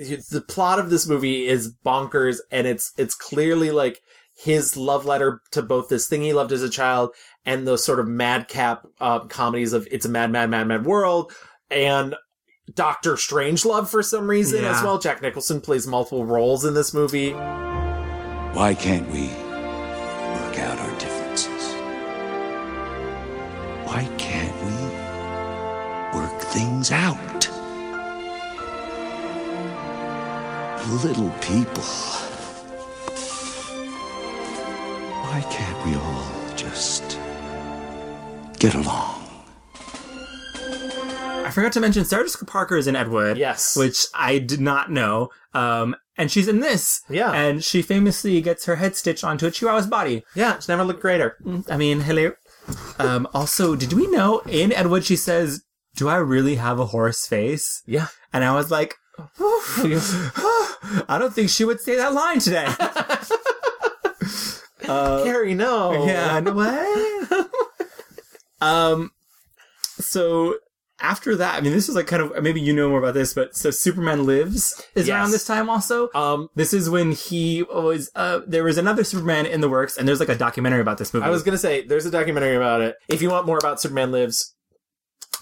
the 0.00 0.44
plot 0.46 0.78
of 0.78 0.88
this 0.90 1.06
movie 1.06 1.46
is 1.46 1.74
bonkers 1.84 2.38
and 2.50 2.66
it's 2.66 2.92
it's 2.96 3.14
clearly 3.14 3.70
like 3.70 4.00
his 4.34 4.76
love 4.76 5.04
letter 5.04 5.40
to 5.50 5.60
both 5.60 5.88
this 5.88 6.06
thing 6.08 6.22
he 6.22 6.32
loved 6.32 6.52
as 6.52 6.62
a 6.62 6.70
child 6.70 7.10
and 7.44 7.66
those 7.66 7.84
sort 7.84 8.00
of 8.00 8.08
madcap 8.08 8.86
uh, 9.00 9.18
comedies 9.20 9.72
of 9.74 9.86
it's 9.90 10.06
a 10.06 10.08
mad 10.08 10.30
mad 10.32 10.48
mad 10.48 10.66
mad 10.66 10.86
world 10.86 11.32
and 11.70 12.14
Doctor 12.72 13.14
Strangelove 13.14 13.88
for 13.88 14.02
some 14.02 14.28
reason 14.30 14.62
Yeah. 14.62 14.76
as 14.76 14.82
well. 14.82 14.96
Jack 14.98 15.20
Nicholson 15.22 15.60
plays 15.60 15.86
multiple 15.88 16.24
roles 16.24 16.64
in 16.64 16.72
this 16.72 16.94
movie. 16.94 17.32
Why 17.32 18.74
can't 18.78 19.08
we 19.10 19.22
work 19.26 20.58
out 20.58 20.78
our 20.78 20.98
differences? 21.00 21.72
Why 23.86 24.08
can't 24.18 24.56
we 24.64 26.18
work 26.20 26.40
things 26.42 26.92
out? 26.92 27.18
Little 30.90 31.30
people. 31.40 31.84
Why 35.22 35.40
can't 35.48 35.86
we 35.86 35.94
all 35.94 36.56
just 36.56 37.16
get 38.58 38.74
along? 38.74 39.22
I 41.46 41.50
forgot 41.52 41.72
to 41.74 41.80
mention 41.80 42.04
Sarah 42.04 42.24
Jessica 42.24 42.44
Parker 42.44 42.76
is 42.76 42.88
in 42.88 42.96
Ed 42.96 43.08
Wood. 43.08 43.38
Yes. 43.38 43.76
Which 43.76 44.06
I 44.14 44.38
did 44.38 44.60
not 44.60 44.90
know. 44.90 45.28
Um, 45.54 45.94
and 46.18 46.28
she's 46.28 46.48
in 46.48 46.58
this. 46.58 47.02
Yeah. 47.08 47.30
And 47.32 47.62
she 47.62 47.82
famously 47.82 48.40
gets 48.40 48.64
her 48.64 48.74
head 48.76 48.96
stitched 48.96 49.22
onto 49.22 49.46
a 49.46 49.50
chihuahua's 49.50 49.86
body. 49.86 50.24
Yeah, 50.34 50.56
it's 50.56 50.68
never 50.68 50.82
looked 50.82 51.02
greater. 51.02 51.36
I 51.68 51.76
mean, 51.76 52.00
hello. 52.00 52.32
Um, 52.98 53.28
also, 53.32 53.76
did 53.76 53.92
we 53.92 54.08
know 54.08 54.40
in 54.40 54.72
Ed 54.72 54.88
Wood 54.88 55.04
she 55.04 55.16
says, 55.16 55.62
do 55.94 56.08
I 56.08 56.16
really 56.16 56.56
have 56.56 56.80
a 56.80 56.86
horse 56.86 57.26
face? 57.26 57.80
Yeah. 57.86 58.08
And 58.32 58.44
I 58.44 58.54
was 58.54 58.72
like, 58.72 58.96
I 61.08 61.18
don't 61.18 61.32
think 61.34 61.50
she 61.50 61.64
would 61.64 61.80
say 61.80 61.96
that 61.96 62.12
line 62.14 62.38
today. 62.40 62.66
uh, 64.88 65.24
Carrie, 65.24 65.54
no. 65.54 66.04
yeah, 66.06 66.40
no 66.40 66.52
way. 66.52 67.44
um, 68.60 69.10
so 69.98 70.56
after 71.00 71.36
that, 71.36 71.56
I 71.56 71.60
mean, 71.60 71.72
this 71.72 71.88
is 71.88 71.94
like 71.94 72.06
kind 72.06 72.22
of 72.22 72.42
maybe 72.42 72.60
you 72.60 72.72
know 72.72 72.88
more 72.88 72.98
about 72.98 73.14
this, 73.14 73.32
but 73.34 73.56
so 73.56 73.70
Superman 73.70 74.26
Lives 74.26 74.82
is 74.94 75.08
Yes. 75.08 75.14
around 75.14 75.30
this 75.30 75.46
time 75.46 75.70
also. 75.70 76.08
Um, 76.14 76.48
This 76.54 76.72
is 76.74 76.90
when 76.90 77.12
he 77.12 77.62
was. 77.62 78.10
Uh, 78.14 78.40
there 78.46 78.64
was 78.64 78.78
another 78.78 79.04
Superman 79.04 79.46
in 79.46 79.60
the 79.60 79.68
works, 79.68 79.96
and 79.96 80.06
there's 80.08 80.20
like 80.20 80.28
a 80.28 80.36
documentary 80.36 80.80
about 80.80 80.98
this 80.98 81.14
movie. 81.14 81.26
I 81.26 81.30
was 81.30 81.42
gonna 81.42 81.58
say 81.58 81.86
there's 81.86 82.06
a 82.06 82.10
documentary 82.10 82.56
about 82.56 82.80
it. 82.80 82.96
If 83.08 83.22
you 83.22 83.30
want 83.30 83.46
more 83.46 83.58
about 83.58 83.80
Superman 83.80 84.12
Lives, 84.12 84.54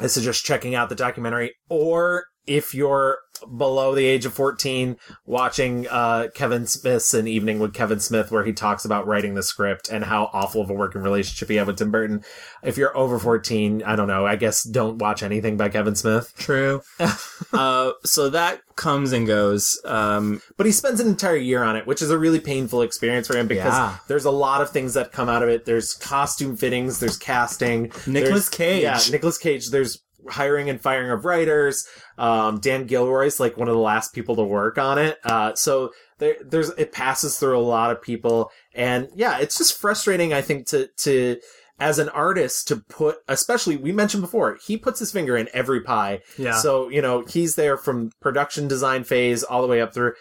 I 0.00 0.06
suggest 0.06 0.44
checking 0.44 0.74
out 0.74 0.88
the 0.88 0.94
documentary. 0.94 1.54
Or 1.68 2.26
if 2.46 2.74
you're 2.74 3.18
below 3.56 3.94
the 3.94 4.04
age 4.06 4.24
of 4.26 4.34
14, 4.34 4.96
watching 5.26 5.86
uh, 5.88 6.28
Kevin 6.34 6.66
Smith's 6.66 7.14
An 7.14 7.26
Evening 7.28 7.58
with 7.58 7.74
Kevin 7.74 8.00
Smith, 8.00 8.30
where 8.30 8.44
he 8.44 8.52
talks 8.52 8.84
about 8.84 9.06
writing 9.06 9.34
the 9.34 9.42
script 9.42 9.88
and 9.88 10.04
how 10.04 10.30
awful 10.32 10.60
of 10.62 10.70
a 10.70 10.74
working 10.74 11.02
relationship 11.02 11.48
he 11.48 11.56
had 11.56 11.66
with 11.66 11.76
Tim 11.78 11.90
Burton. 11.90 12.24
If 12.62 12.76
you're 12.76 12.96
over 12.96 13.18
14, 13.18 13.82
I 13.84 13.96
don't 13.96 14.08
know. 14.08 14.26
I 14.26 14.36
guess 14.36 14.62
don't 14.62 14.98
watch 14.98 15.22
anything 15.22 15.56
by 15.56 15.68
Kevin 15.68 15.94
Smith. 15.94 16.32
True. 16.36 16.82
uh, 17.52 17.92
so 18.04 18.30
that 18.30 18.60
comes 18.76 19.12
and 19.12 19.26
goes. 19.26 19.80
Um, 19.84 20.40
But 20.56 20.66
he 20.66 20.72
spends 20.72 21.00
an 21.00 21.08
entire 21.08 21.36
year 21.36 21.62
on 21.62 21.76
it, 21.76 21.86
which 21.86 22.02
is 22.02 22.10
a 22.10 22.18
really 22.18 22.40
painful 22.40 22.82
experience 22.82 23.26
for 23.26 23.36
him 23.36 23.48
because 23.48 23.72
Yeah. 23.74 23.96
there's 24.08 24.24
a 24.24 24.30
lot 24.30 24.60
of 24.60 24.70
things 24.70 24.94
that 24.94 25.12
come 25.12 25.28
out 25.28 25.42
of 25.42 25.48
it. 25.48 25.64
There's 25.64 25.94
costume 25.94 26.56
fittings, 26.56 27.00
there's 27.00 27.16
casting. 27.16 27.92
Nicolas 28.06 28.48
Cage. 28.48 28.82
Yeah, 28.82 29.00
Nicolas 29.10 29.38
Cage. 29.38 29.70
There's 29.70 30.02
hiring 30.30 30.68
and 30.70 30.80
firing 30.80 31.10
of 31.10 31.24
writers. 31.24 31.86
Um, 32.16 32.60
Dan 32.60 32.86
Gilroy's 32.86 33.40
like 33.40 33.56
one 33.56 33.68
of 33.68 33.74
the 33.74 33.80
last 33.80 34.12
people 34.12 34.36
to 34.36 34.42
work 34.42 34.78
on 34.78 34.98
it. 34.98 35.18
Uh, 35.24 35.54
so 35.54 35.92
there, 36.18 36.36
there's, 36.44 36.70
it 36.70 36.92
passes 36.92 37.38
through 37.38 37.58
a 37.58 37.60
lot 37.60 37.90
of 37.90 38.02
people. 38.02 38.50
And 38.74 39.08
yeah, 39.14 39.38
it's 39.38 39.58
just 39.58 39.78
frustrating, 39.78 40.32
I 40.32 40.42
think, 40.42 40.66
to, 40.68 40.88
to, 40.98 41.40
as 41.80 41.98
an 41.98 42.08
artist 42.08 42.68
to 42.68 42.76
put, 42.76 43.18
especially 43.28 43.76
we 43.76 43.92
mentioned 43.92 44.22
before, 44.22 44.58
he 44.66 44.76
puts 44.76 44.98
his 44.98 45.12
finger 45.12 45.36
in 45.36 45.48
every 45.52 45.80
pie. 45.80 46.20
Yeah. 46.36 46.54
So, 46.54 46.88
you 46.88 47.00
know, 47.00 47.24
he's 47.24 47.54
there 47.54 47.76
from 47.76 48.10
production 48.20 48.66
design 48.66 49.04
phase 49.04 49.44
all 49.44 49.62
the 49.62 49.68
way 49.68 49.80
up 49.80 49.94
through 49.94 50.14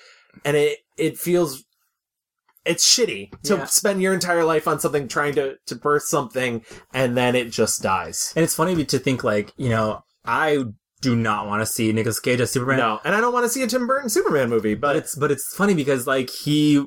and 0.45 0.55
it, 0.55 0.79
it 0.97 1.17
feels, 1.17 1.63
it's 2.67 2.85
shitty 2.85 3.31
to 3.43 3.55
Yeah. 3.55 3.65
spend 3.65 4.01
your 4.01 4.13
entire 4.13 4.43
life 4.43 4.67
on 4.67 4.79
something 4.79 5.07
trying 5.07 5.33
to, 5.35 5.55
to 5.65 5.75
birth 5.75 6.03
something 6.03 6.63
and 6.93 7.15
then 7.17 7.35
it 7.35 7.49
just 7.51 7.81
dies. 7.81 8.33
and 8.35 8.43
it's 8.43 8.55
funny 8.55 8.83
to 8.85 8.99
think 8.99 9.23
like 9.23 9.53
you 9.57 9.69
know 9.69 10.03
I 10.25 10.63
do 11.01 11.15
not 11.15 11.45
want 11.47 11.61
to 11.61 11.65
see 11.65 11.93
Nicolas 11.93 12.19
Cage 12.19 12.41
as 12.41 12.51
Superman. 12.51 12.79
No, 12.79 12.99
and 13.05 13.13
I 13.15 13.21
don't 13.21 13.31
want 13.31 13.45
to 13.45 13.49
see 13.49 13.61
a 13.63 13.67
Tim 13.67 13.85
Burton 13.85 14.09
Superman 14.09 14.49
movie, 14.49 14.73
but, 14.73 14.87
but 14.89 14.95
it's 14.95 15.15
but 15.15 15.31
it's 15.31 15.53
funny 15.55 15.73
because 15.75 16.07
like 16.07 16.29
he 16.29 16.83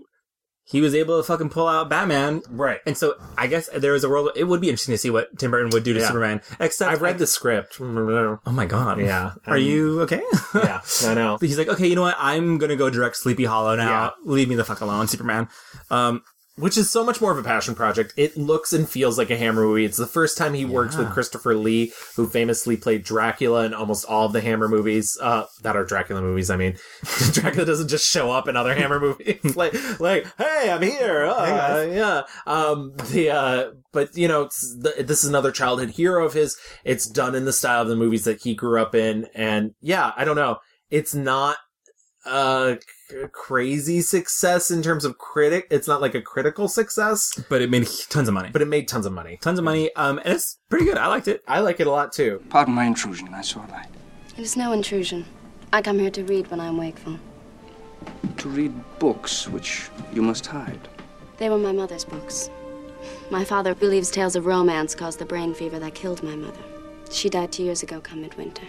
he 0.71 0.81
was 0.81 0.95
able 0.95 1.17
to 1.19 1.23
fucking 1.27 1.51
pull 1.51 1.67
out 1.67 1.89
Batman. 1.89 2.43
right. 2.51 2.81
And 2.87 2.97
so 2.97 3.15
I 3.37 3.47
guess 3.49 3.69
there 3.77 3.95
is 3.95 4.05
a 4.05 4.09
world. 4.09 4.31
It 4.37 4.45
would 4.45 4.61
be 4.61 4.69
interesting 4.69 4.95
to 4.95 4.99
see 4.99 5.11
what 5.11 5.37
Tim 5.39 5.51
Burton 5.51 5.71
would 5.73 5.83
do 5.85 5.93
to 5.95 6.01
Yeah. 6.01 6.07
Superman. 6.07 6.41
Except 6.61 6.91
I've 6.93 7.03
read 7.03 7.19
the 7.19 7.27
script. 7.27 7.79
Oh 7.81 8.39
my 8.47 8.67
god! 8.67 9.01
Yeah. 9.01 9.33
Are 9.47 9.57
Um, 9.57 9.63
you 9.63 10.01
okay? 10.03 10.23
yeah, 10.55 10.81
I 11.05 11.15
know. 11.15 11.37
He's 11.41 11.59
like, 11.59 11.69
okay, 11.69 11.87
you 11.87 11.95
know 11.97 12.03
what? 12.03 12.17
I'm 12.19 12.59
gonna 12.59 12.77
go 12.77 12.89
direct 12.91 13.17
Sleepy 13.17 13.45
Hollow 13.45 13.75
now. 13.77 13.89
Yeah. 13.89 14.11
Leave 14.25 14.49
me 14.49 14.55
the 14.55 14.65
fuck 14.65 14.81
alone, 14.81 15.09
Superman. 15.09 15.49
Um, 15.91 16.23
Which 16.61 16.77
is 16.77 16.91
so 16.91 17.05
much 17.05 17.21
more 17.21 17.33
of 17.33 17.39
a 17.39 17.43
passion 17.43 17.75
project. 17.75 18.13
It 18.17 18.37
looks 18.37 18.73
and 18.73 18.89
feels 18.89 19.17
like 19.19 19.31
a 19.31 19.37
Hammer 19.37 19.63
movie. 19.63 19.85
It's 19.85 19.97
the 19.97 20.07
first 20.07 20.37
time 20.37 20.55
he 20.55 20.65
works 20.65 20.97
with 20.97 21.11
Christopher 21.11 21.55
Lee, 21.55 21.93
who 22.17 22.27
famously 22.27 22.77
played 22.77 23.03
Dracula 23.03 23.65
in 23.65 23.75
almost 23.75 24.05
all 24.05 24.27
of 24.27 24.33
the 24.33 24.41
Hammer 24.41 24.69
movies. 24.69 25.17
Uh, 25.21 25.47
that 25.63 25.77
are 25.77 25.85
Dracula 25.85 26.21
movies. 26.21 26.51
I 26.51 26.57
mean, 26.57 26.77
Dracula 27.33 27.65
doesn't 27.65 27.89
just 27.89 28.07
show 28.09 28.31
up 28.31 28.47
in 28.47 28.57
other 28.57 28.75
Hammer 28.75 29.01
movies. 29.09 29.57
like, 29.57 29.75
like, 30.01 30.27
hey, 30.39 30.71
I'm 30.71 30.83
here. 30.83 31.25
Uh, 31.25 31.47
Hey, 31.47 31.97
yeah. 31.97 32.23
Um, 32.47 32.93
the, 33.11 33.31
uh, 33.31 33.71
but 33.93 34.17
you 34.17 34.29
know, 34.29 34.43
it's 34.43 34.77
the, 34.77 35.03
this 35.03 35.25
is 35.25 35.31
another 35.31 35.53
childhood 35.53 35.91
hero 35.91 36.25
of 36.27 36.35
his. 36.35 36.57
It's 36.85 37.07
done 37.07 37.35
in 37.35 37.45
the 37.47 37.53
style 37.53 37.83
of 37.83 37.89
the 37.89 37.97
movies 37.97 38.25
that 38.25 38.43
he 38.43 38.55
grew 38.55 38.81
up 38.81 38.95
in. 38.95 39.27
And 39.35 39.75
yeah, 39.81 40.13
I 40.17 40.25
don't 40.25 40.37
know. 40.37 40.59
It's 40.91 41.15
not, 41.15 41.57
c- 42.25 42.79
crazy 43.33 44.01
success 44.01 44.71
in 44.71 44.83
terms 44.83 45.05
of 45.05 45.19
critic. 45.19 45.67
It's 45.71 45.89
not 45.89 46.01
like 46.01 46.15
a 46.15 46.23
critical 46.23 46.69
success, 46.69 47.43
but 47.49 47.63
it 47.63 47.71
made 47.71 47.89
tons 48.09 48.29
of 48.29 48.35
money. 48.35 48.51
but 48.53 48.63
it 48.63 48.67
made 48.67 48.89
tons 48.89 49.07
of 49.07 49.13
money. 49.13 49.39
Tons 49.41 49.59
of 49.59 49.65
money. 49.65 49.95
Um, 49.97 50.19
and 50.25 50.35
it's 50.35 50.59
pretty 50.69 50.85
good. 50.85 50.99
I 50.99 51.07
liked 51.07 51.29
it. 51.29 51.43
I 51.47 51.61
like 51.61 51.81
it 51.81 51.87
a 51.87 51.91
lot 51.91 52.13
too. 52.13 52.43
Pardon 52.49 52.75
my 52.75 52.85
intrusion. 52.85 53.33
I 53.35 53.43
saw 53.43 53.67
a 53.67 53.69
light. 53.71 53.89
It 54.37 54.43
is 54.43 54.57
no 54.57 54.73
intrusion. 54.73 55.25
I 55.73 55.83
come 55.83 55.99
here 55.99 56.11
to 56.11 56.25
read 56.25 56.51
when 56.51 56.61
I'm 56.61 56.77
wakeful. 56.77 57.19
To 58.39 58.49
read 58.49 58.73
books 58.99 59.49
which 59.49 59.89
you 60.13 60.23
must 60.23 60.47
hide. 60.47 60.89
They 61.39 61.49
were 61.51 61.59
my 61.59 61.73
mother's 61.73 62.05
books. 62.05 62.51
My 63.31 63.45
father 63.45 63.75
believes 63.75 64.11
tales 64.11 64.37
of 64.37 64.47
romance 64.47 64.95
caused 64.95 65.19
the 65.19 65.25
brain 65.25 65.55
fever 65.55 65.79
that 65.79 65.95
killed 65.95 66.23
my 66.23 66.37
mother. 66.37 66.61
She 67.11 67.29
died 67.29 67.53
two 67.53 67.63
years 67.63 67.83
ago 67.83 68.01
come 68.01 68.23
midwinter. 68.23 68.67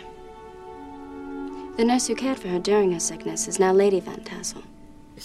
The 1.78 1.86
nurse 1.86 2.08
who 2.08 2.16
cared 2.16 2.38
for 2.40 2.48
her 2.50 2.60
during 2.60 2.92
her 2.92 3.00
sickness 3.00 3.48
is 3.48 3.60
now 3.60 3.72
Lady 3.74 4.00
Van 4.00 4.24
Tassel. 4.24 4.62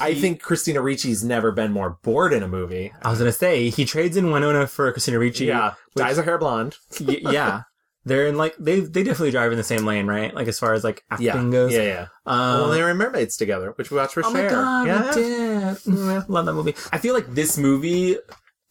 I 0.00 0.14
think 0.14 0.42
Christina 0.42 0.80
Ricci's 0.82 1.24
never 1.24 1.52
been 1.52 1.72
more 1.72 1.98
bored 2.02 2.32
in 2.32 2.42
a 2.42 2.48
movie. 2.48 2.92
I 3.02 3.10
was 3.10 3.18
gonna 3.18 3.32
say 3.32 3.70
he 3.70 3.84
trades 3.84 4.16
in 4.16 4.30
Winona 4.30 4.66
for 4.66 4.90
Christina 4.92 5.18
Ricci. 5.18 5.46
Yeah, 5.46 5.74
which- 5.94 6.02
dyes 6.04 6.16
her 6.16 6.22
hair 6.22 6.38
blonde. 6.38 6.76
y- 7.00 7.18
yeah. 7.20 7.62
They're 8.04 8.28
in 8.28 8.36
like 8.36 8.54
they 8.58 8.80
they 8.80 9.02
definitely 9.02 9.32
drive 9.32 9.50
in 9.50 9.58
the 9.58 9.64
same 9.64 9.84
lane, 9.84 10.06
right? 10.06 10.32
Like 10.32 10.46
as 10.46 10.58
far 10.60 10.74
as 10.74 10.84
like 10.84 11.02
acting 11.10 11.26
Yeah, 11.26 11.50
goes. 11.50 11.72
yeah, 11.72 11.82
yeah. 11.82 12.06
Um, 12.24 12.60
well, 12.60 12.70
they 12.70 12.80
were 12.82 12.94
mermaids 12.94 13.36
together, 13.36 13.72
which 13.76 13.90
we 13.90 13.96
watched 13.96 14.14
for 14.14 14.24
oh 14.24 14.30
my 14.30 14.46
god, 14.48 14.86
yeah. 14.86 15.08
we 15.08 15.22
did. 15.22 15.76
Mm, 15.78 16.28
Love 16.28 16.46
that 16.46 16.52
movie. 16.54 16.76
I 16.92 16.98
feel 16.98 17.14
like 17.14 17.34
this 17.34 17.58
movie 17.58 18.16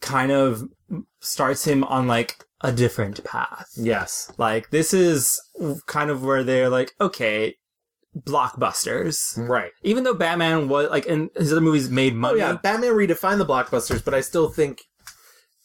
kind 0.00 0.32
of 0.32 0.64
starts 1.20 1.66
him 1.66 1.84
on 1.84 2.06
like 2.06 2.44
a 2.62 2.72
different 2.72 3.22
path. 3.24 3.68
Yes. 3.76 4.32
Like 4.38 4.70
this 4.70 4.94
is 4.94 5.38
kind 5.86 6.08
of 6.08 6.24
where 6.24 6.42
they're 6.42 6.70
like, 6.70 6.92
okay, 6.98 7.56
blockbusters. 8.16 9.36
Right. 9.36 9.70
Even 9.82 10.04
though 10.04 10.14
Batman 10.14 10.68
was 10.68 10.90
like, 10.90 11.06
and 11.06 11.30
his 11.36 11.52
other 11.52 11.60
movies 11.60 11.90
made 11.90 12.14
Oh 12.14 12.16
money. 12.16 12.38
yeah, 12.38 12.54
Batman 12.54 12.92
redefined 12.92 13.38
the 13.38 13.46
blockbusters, 13.46 14.04
but 14.04 14.14
I 14.14 14.20
still 14.20 14.48
think 14.48 14.80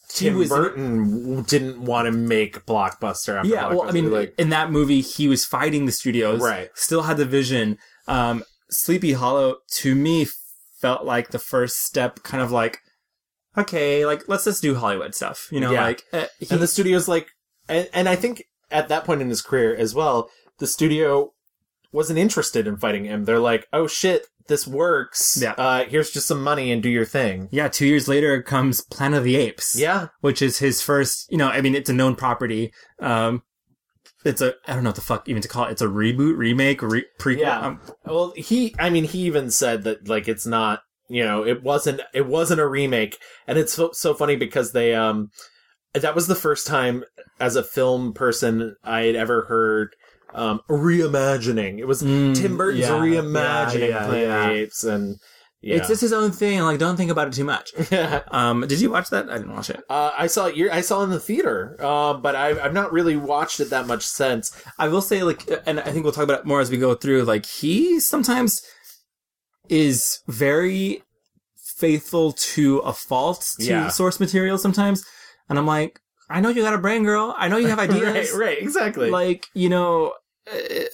Tim 0.10 0.38
was- 0.38 0.50
Burton 0.50 1.44
didn't 1.44 1.82
want 1.82 2.06
to 2.08 2.12
make 2.12 2.66
blockbuster. 2.66 3.38
After 3.38 3.50
Yeah, 3.50 3.68
well, 3.70 3.84
I 3.88 3.92
mean, 3.92 4.12
like 4.12 4.34
in 4.38 4.50
that 4.50 4.72
movie, 4.72 5.02
he 5.02 5.28
was 5.28 5.46
fighting 5.46 5.86
the 5.86 5.92
studios. 5.92 6.42
Right. 6.42 6.70
Still 6.76 7.04
had 7.04 7.18
the 7.18 7.26
vision. 7.26 7.78
Um, 8.08 8.44
Sleepy 8.70 9.14
Hollow, 9.14 9.58
to 9.80 9.96
me, 9.96 10.28
felt 10.80 11.06
like 11.06 11.30
the 11.30 11.40
first 11.40 11.78
step, 11.84 12.24
kind 12.24 12.42
of 12.44 12.52
like, 12.52 12.80
okay, 13.58 14.06
like, 14.06 14.28
let's 14.28 14.46
just 14.46 14.62
do 14.62 14.76
Hollywood 14.76 15.14
stuff. 15.16 15.48
You 15.52 15.60
know, 15.60 15.72
Yeah. 15.72 15.84
like, 15.84 16.04
uh, 16.14 16.26
he, 16.40 16.48
and 16.50 16.62
the 16.62 16.68
studio's 16.68 17.08
like, 17.08 17.28
and, 17.70 17.88
and 17.94 18.10
I 18.10 18.16
think 18.16 18.44
at 18.72 18.88
that 18.90 19.04
point 19.06 19.22
in 19.22 19.30
his 19.30 19.42
career 19.42 19.76
as 19.76 19.94
well, 19.94 20.30
the 20.60 20.68
studio 20.68 21.34
wasn't 21.92 22.20
interested 22.20 22.68
in 22.68 22.78
fighting 22.78 23.06
him. 23.06 23.26
They're 23.26 23.40
like, 23.40 23.68
oh 23.74 23.88
shit, 23.88 24.28
this 24.48 24.68
works. 24.68 25.40
Yeah. 25.42 25.52
Uh, 25.58 25.84
here's 25.86 26.12
just 26.12 26.28
some 26.28 26.42
money 26.44 26.72
and 26.72 26.82
do 26.82 26.90
your 26.90 27.06
thing. 27.06 27.48
yeah, 27.52 27.68
two 27.68 27.86
years 27.86 28.08
later 28.08 28.42
comes 28.42 28.82
Planet 28.82 29.20
of 29.20 29.24
the 29.24 29.36
Apes. 29.36 29.76
Yeah. 29.78 30.08
Which 30.22 30.42
is 30.42 30.60
his 30.60 30.82
first, 30.82 31.32
you 31.32 31.38
know, 31.38 31.48
I 31.48 31.62
mean, 31.62 31.76
it's 31.76 31.90
a 31.90 31.94
known 31.94 32.16
property. 32.16 32.74
Um, 33.00 33.44
it's 34.24 34.42
a, 34.42 34.54
I 34.68 34.74
don't 34.74 34.84
know 34.84 34.90
what 34.90 34.96
the 34.96 35.02
fuck 35.02 35.28
even 35.28 35.42
to 35.42 35.48
call 35.48 35.66
it. 35.66 35.72
It's 35.72 35.82
a 35.82 35.88
reboot, 35.88 36.38
remake, 36.38 36.82
re- 36.82 37.06
prequel. 37.20 37.40
Yeah. 37.40 37.60
Um, 37.60 37.82
Well, 38.06 38.34
he, 38.36 38.76
I 38.78 38.90
mean, 38.90 39.04
he 39.06 39.20
even 39.20 39.50
said 39.52 39.84
that 39.84 40.08
like 40.08 40.28
it's 40.28 40.46
not, 40.46 40.82
you 41.10 41.24
know, 41.24 41.46
it 41.46 41.64
wasn't, 41.64 42.02
it 42.14 42.26
wasn't 42.28 42.62
a 42.62 42.68
remake, 42.68 43.18
and 43.48 43.58
it's 43.58 43.74
so, 43.74 43.92
so 43.94 44.14
funny 44.14 44.36
because 44.38 44.72
they, 44.72 44.94
um, 44.96 45.30
that 45.94 46.16
was 46.16 46.28
the 46.28 46.36
first 46.36 46.66
time 46.68 47.04
as 47.40 47.56
a 47.58 47.64
film 47.64 48.14
person 48.14 48.76
I 48.84 49.02
had 49.02 49.16
ever 49.16 49.44
heard 49.46 49.94
um 50.34 50.62
reimagining. 50.70 51.80
It 51.80 51.86
was 51.86 52.02
Mm, 52.02 52.36
Tim 52.36 52.58
Burton's 52.58 52.82
yeah, 52.82 52.90
reimagining 52.90 53.80
yeah, 53.80 53.88
yeah, 53.88 54.06
Planet 54.06 54.30
of 54.30 54.44
the 54.46 54.52
Apes, 54.52 54.84
and 54.84 55.18
yeah. 55.62 55.76
It's 55.76 55.88
just 55.88 56.02
his 56.02 56.12
own 56.12 56.32
thing. 56.32 56.60
Like, 56.62 56.80
don't 56.80 56.98
think 56.98 57.12
about 57.12 57.28
it 57.28 57.34
too 57.34 57.44
much. 57.44 57.72
um, 58.32 58.66
did 58.68 58.82
you 58.82 58.90
watch 58.90 59.12
that? 59.12 59.30
I 59.30 59.38
didn't 59.38 59.54
watch 59.54 59.70
it. 59.70 59.80
Uh, 59.88 60.10
I 60.18 60.26
saw 60.26 60.48
it. 60.48 60.72
I 60.72 60.82
saw 60.82 61.02
it 61.02 61.04
in 61.06 61.10
the 61.12 61.20
theater, 61.20 61.78
uh, 61.80 62.16
but 62.16 62.36
I've, 62.36 62.58
I've 62.60 62.74
not 62.74 62.92
really 62.92 63.16
watched 63.16 63.60
it 63.60 63.70
that 63.70 63.86
much 63.86 64.04
since. 64.04 64.52
I 64.80 64.88
will 64.88 65.02
say, 65.02 65.22
like, 65.22 65.48
and 65.68 65.80
I 65.80 65.92
think 65.92 66.04
we'll 66.04 66.14
talk 66.14 66.24
about 66.24 66.40
it 66.40 66.46
more 66.48 66.62
as 66.62 66.72
we 66.72 66.78
go 66.78 66.96
through. 66.96 67.24
Like, 67.26 67.46
he 67.46 68.00
sometimes 68.00 68.64
is 69.70 70.22
very 70.28 71.04
faithful 71.78 72.34
to 72.34 72.80
a 72.80 72.94
fault 72.94 73.48
to 73.60 73.92
source 73.92 74.20
material 74.20 74.58
sometimes, 74.58 75.06
and 75.48 75.60
I'm 75.60 75.68
like, 75.68 76.00
I 76.28 76.42
know 76.42 76.50
you 76.50 76.64
got 76.64 76.74
a 76.74 76.80
brain, 76.80 77.04
girl. 77.04 77.36
I 77.38 77.50
know 77.50 77.58
you 77.58 77.68
have 77.68 77.80
ideas. 77.88 78.32
right, 78.32 78.46
right, 78.46 78.58
exactly. 78.60 79.12
Like, 79.12 79.46
you 79.54 79.70
know. 79.70 80.14
Uh, 80.52 80.86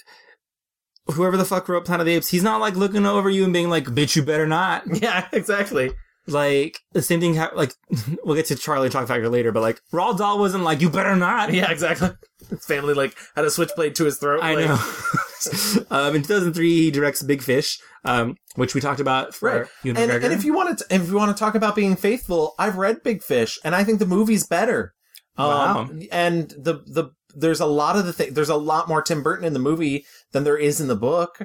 Whoever 1.14 1.38
the 1.38 1.46
fuck 1.46 1.70
wrote 1.70 1.86
Planet 1.86 2.02
of 2.02 2.06
the 2.08 2.16
Apes, 2.16 2.28
he's 2.30 2.44
not 2.44 2.60
like 2.60 2.76
looking 2.76 3.06
over 3.06 3.30
you 3.30 3.46
and 3.46 3.54
being 3.54 3.70
like, 3.70 3.86
"Bitch, 3.86 4.18
you 4.18 4.24
better 4.24 4.46
not." 4.46 4.84
yeah, 5.02 5.28
exactly. 5.32 5.92
Like 6.28 6.80
the 6.92 7.02
same 7.02 7.22
thing. 7.22 7.36
Ha- 7.36 7.52
like 7.56 7.72
we'll 8.26 8.36
get 8.36 8.48
to 8.48 8.58
Charlie 8.58 8.90
Chocolate 8.90 9.08
Factory 9.08 9.30
later, 9.30 9.54
but 9.54 9.62
like 9.62 9.80
Roald 9.94 10.18
Dahl 10.18 10.38
wasn't 10.38 10.66
like, 10.66 10.82
"You 10.82 10.90
better 10.90 11.16
not." 11.16 11.54
Yeah, 11.54 11.72
exactly. 11.72 12.10
His 12.50 12.66
family 12.66 12.94
like 12.94 13.16
had 13.38 13.46
a 13.46 13.50
switchblade 13.50 13.96
to 13.96 14.04
his 14.04 14.18
throat. 14.18 14.44
I 14.44 14.56
like- 14.56 14.68
know. 14.68 15.86
um, 15.92 16.16
in 16.16 16.24
2003, 16.24 16.76
he 16.76 16.92
directs 16.92 17.24
Big 17.24 17.42
Fish, 17.42 17.80
um, 18.04 18.36
which 18.56 18.76
we 18.76 18.82
talked 18.82 19.00
about 19.00 19.34
for 19.34 19.50
Right. 19.62 19.68
And, 19.86 20.12
and 20.12 20.34
if 20.34 20.44
you 20.44 20.54
want 20.54 20.80
to, 20.80 20.86
if 20.94 21.08
you 21.08 21.16
want 21.16 21.36
to 21.36 21.40
talk 21.40 21.56
about 21.56 21.74
being 21.76 21.96
faithful, 21.96 22.54
I've 22.60 22.76
read 22.78 23.02
Big 23.02 23.24
Fish, 23.24 23.58
and 23.64 23.74
I 23.74 23.86
think 23.86 24.00
the 24.00 24.06
movie's 24.06 24.46
better. 24.46 24.94
Wow. 25.38 25.84
Um, 25.84 26.02
and 26.12 26.50
the 26.50 26.84
the 26.86 27.12
there's 27.38 27.60
a 27.60 27.66
lot 27.66 27.96
of 27.96 28.06
the 28.06 28.14
thing. 28.14 28.34
There's 28.34 28.50
a 28.50 28.56
lot 28.56 28.88
more 28.88 29.02
Tim 29.02 29.24
Burton 29.24 29.46
in 29.46 29.54
the 29.54 29.60
movie 29.60 30.06
than 30.32 30.44
there 30.44 30.58
is 30.58 30.82
in 30.82 30.88
the 30.88 30.96
book. 30.96 31.40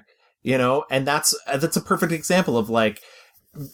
You 0.45 0.59
know, 0.59 0.85
and 0.91 1.07
that's 1.07 1.39
that's 1.47 1.77
a 1.77 1.81
perfect 1.81 2.11
example 2.11 2.59
of 2.59 2.69
like, 2.69 3.01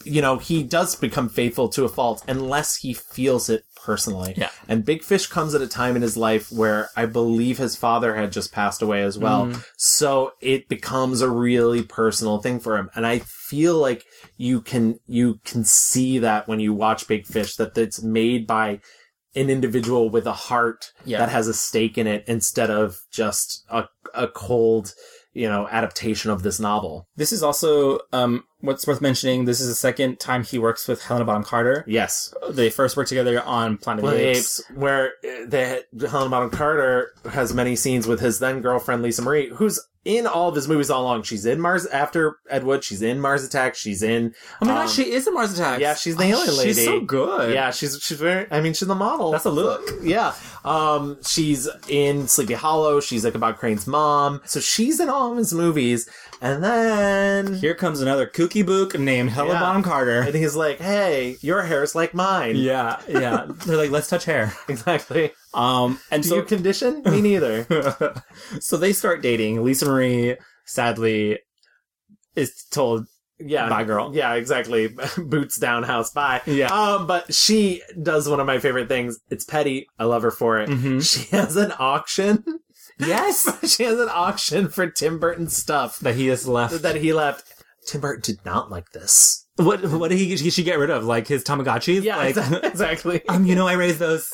you 0.03 0.21
know, 0.21 0.37
he 0.37 0.61
does 0.61 0.95
become 0.95 1.27
faithful 1.27 1.67
to 1.69 1.83
a 1.83 1.89
fault 1.89 2.23
unless 2.27 2.75
he 2.75 2.93
feels 2.93 3.49
it 3.49 3.63
personally. 3.75 4.35
Yeah. 4.37 4.51
And 4.67 4.85
Big 4.85 5.01
Fish 5.01 5.25
comes 5.25 5.55
at 5.55 5.63
a 5.63 5.67
time 5.67 5.95
in 5.95 6.03
his 6.03 6.15
life 6.15 6.51
where 6.51 6.89
I 6.95 7.07
believe 7.07 7.57
his 7.57 7.75
father 7.75 8.15
had 8.15 8.31
just 8.31 8.51
passed 8.51 8.83
away 8.83 9.01
as 9.01 9.17
well. 9.17 9.47
Mm. 9.47 9.65
So 9.77 10.33
it 10.41 10.69
becomes 10.69 11.21
a 11.21 11.29
really 11.29 11.81
personal 11.81 12.37
thing 12.39 12.59
for 12.59 12.77
him. 12.77 12.91
And 12.93 13.07
I 13.07 13.19
feel 13.19 13.79
like 13.79 14.05
you 14.37 14.61
can, 14.61 14.99
you 15.07 15.39
can 15.45 15.63
see 15.63 16.19
that 16.19 16.47
when 16.47 16.59
you 16.59 16.71
watch 16.71 17.07
Big 17.07 17.25
Fish, 17.25 17.55
that 17.55 17.75
it's 17.77 18.03
made 18.03 18.45
by 18.45 18.81
an 19.35 19.49
individual 19.49 20.09
with 20.09 20.25
a 20.25 20.33
heart 20.33 20.91
Yeah. 21.05 21.19
that 21.19 21.29
has 21.29 21.47
a 21.47 21.53
stake 21.53 21.97
in 21.97 22.07
it 22.07 22.23
instead 22.27 22.69
of 22.69 22.99
just 23.11 23.63
a, 23.69 23.85
a 24.13 24.27
cold, 24.27 24.93
you 25.33 25.47
know, 25.47 25.67
adaptation 25.69 26.31
of 26.31 26.41
this 26.43 26.59
novel. 26.59 27.07
this 27.15 27.31
is 27.31 27.43
also 27.43 27.99
um, 28.11 28.43
what's 28.61 28.87
worth 28.87 29.01
mentioning. 29.01 29.45
This 29.45 29.61
is 29.61 29.67
the 29.67 29.75
second 29.75 30.19
time 30.19 30.43
he 30.43 30.57
works 30.57 30.87
with 30.87 31.03
Helena 31.03 31.25
Bonham 31.25 31.43
Carter. 31.43 31.85
Yes. 31.87 32.33
They 32.49 32.69
first 32.71 32.97
worked 32.97 33.09
together 33.09 33.41
on 33.41 33.77
Planet 33.77 34.03
of 34.03 34.09
Planet 34.09 34.19
the 34.23 34.29
of 34.29 34.33
the 34.33 34.37
Apes. 34.39 34.59
Apes, 34.61 34.71
where 34.75 35.05
uh, 35.23 35.45
they, 35.47 35.81
Helen 36.09 36.31
Bonham 36.31 36.49
Carter 36.49 37.13
has 37.31 37.53
many 37.53 37.75
scenes 37.75 38.07
with 38.07 38.19
his 38.19 38.39
then 38.39 38.61
girlfriend 38.61 39.03
Lisa 39.03 39.21
Marie, 39.21 39.49
who's 39.49 39.79
in 40.05 40.25
all 40.25 40.49
of 40.49 40.55
his 40.55 40.67
movies 40.67 40.89
all 40.89 41.03
along. 41.03 41.23
She's 41.23 41.45
in 41.45 41.59
Mars 41.59 41.85
after 41.87 42.37
Ed 42.49 42.63
Wood. 42.63 42.83
She's 42.83 43.01
in 43.01 43.19
Mars 43.19 43.43
Attack. 43.43 43.75
She's 43.75 44.01
in. 44.01 44.33
Oh 44.61 44.65
my 44.65 44.71
um, 44.71 44.77
god, 44.85 44.89
she 44.89 45.11
is 45.11 45.27
in 45.27 45.33
Mars 45.33 45.53
Attacks. 45.53 45.81
Yeah, 45.81 45.93
she's 45.95 46.15
the 46.15 46.23
Oh, 46.23 46.41
alien 46.41 46.57
lady. 46.57 46.73
She's 46.73 46.85
so 46.85 47.01
good. 47.01 47.53
Yeah, 47.53 47.71
she's 47.71 47.99
she's 48.01 48.19
very. 48.19 48.47
I 48.51 48.61
mean, 48.61 48.73
she's 48.73 48.87
the 48.87 48.95
model. 48.95 49.31
That's 49.31 49.45
a 49.45 49.51
look. 49.51 49.81
Yeah. 50.01 50.33
Um, 50.63 51.17
she's 51.23 51.67
in 51.87 52.27
Sleepy 52.27 52.53
Hollow. 52.53 52.99
She's 52.99 53.23
like 53.23 53.31
Ichabod 53.33 53.57
Crane's 53.57 53.87
mom. 53.87 54.41
So 54.45 54.59
she's 54.59 54.99
in 54.99 55.09
all 55.09 55.31
of 55.31 55.37
his 55.37 55.53
movies. 55.53 56.09
And 56.41 56.63
then 56.63 57.55
Here 57.55 57.75
comes 57.75 57.99
another 58.01 58.25
kooky 58.25 58.65
book 58.65 58.97
named 58.97 59.29
Hella 59.31 59.53
Yeah. 59.53 59.59
Bonham 59.59 59.83
Carter. 59.83 60.21
and 60.21 60.33
he's 60.33 60.55
like, 60.55 60.79
"Hey, 60.79 61.35
your 61.41 61.63
hair's 61.63 61.95
like 61.95 62.13
mine." 62.13 62.55
Yeah, 62.55 63.01
yeah. 63.09 63.45
They're 63.65 63.75
like, 63.75 63.91
let's 63.91 64.07
touch 64.07 64.23
hair. 64.25 64.53
exactly. 64.69 65.33
Um, 65.53 65.99
and 66.11 66.21
Do 66.23 66.29
so 66.29 66.35
you 66.37 66.43
condition? 66.43 67.01
Me 67.03 67.21
neither. 67.21 67.65
so 68.59 68.77
they 68.77 68.93
start 68.93 69.21
dating. 69.21 69.63
Lisa 69.63 69.85
Marie, 69.85 70.37
sadly, 70.65 71.39
is 72.35 72.65
told, 72.71 73.07
Yeah. 73.39 73.67
Bye, 73.69 73.83
girl. 73.83 74.11
Yeah, 74.13 74.33
exactly. 74.35 74.89
Boots 75.17 75.57
down, 75.57 75.83
house 75.83 76.11
bye. 76.11 76.41
Yeah. 76.45 76.67
Um, 76.73 77.07
but 77.07 77.33
she 77.33 77.81
does 78.01 78.29
one 78.29 78.39
of 78.39 78.45
my 78.47 78.59
favorite 78.59 78.87
things. 78.87 79.17
It's 79.29 79.43
petty. 79.45 79.87
I 79.97 80.03
love 80.05 80.21
her 80.21 80.31
for 80.31 80.59
it. 80.59 80.69
Mhm. 80.69 81.01
She 81.09 81.35
has 81.35 81.55
an 81.55 81.73
auction. 81.79 82.43
yes, 82.99 83.47
she 83.75 83.83
has 83.83 83.97
an 83.99 84.09
auction 84.11 84.67
for 84.67 84.87
Tim 84.89 85.19
Burton 85.19 85.47
stuff 85.47 85.99
that 85.99 86.15
he 86.15 86.27
has 86.27 86.47
left. 86.47 86.81
that 86.83 86.97
he 86.97 87.13
left. 87.13 87.45
Tim 87.87 88.01
Burton 88.01 88.21
did 88.21 88.45
not 88.45 88.69
like 88.69 88.91
this. 88.91 89.45
What 89.55 89.83
what 89.85 90.09
did 90.09 90.17
he, 90.19 90.35
he 90.35 90.49
should 90.49 90.65
get 90.65 90.77
rid 90.79 90.89
of? 90.89 91.03
Like 91.05 91.27
his 91.27 91.43
Tamagotchis? 91.43 92.03
Yeah, 92.03 92.17
like, 92.17 92.37
exactly. 92.63 93.27
um, 93.27 93.45
you 93.45 93.55
know, 93.55 93.67
I 93.67 93.73
raised 93.73 93.99
those. 93.99 94.29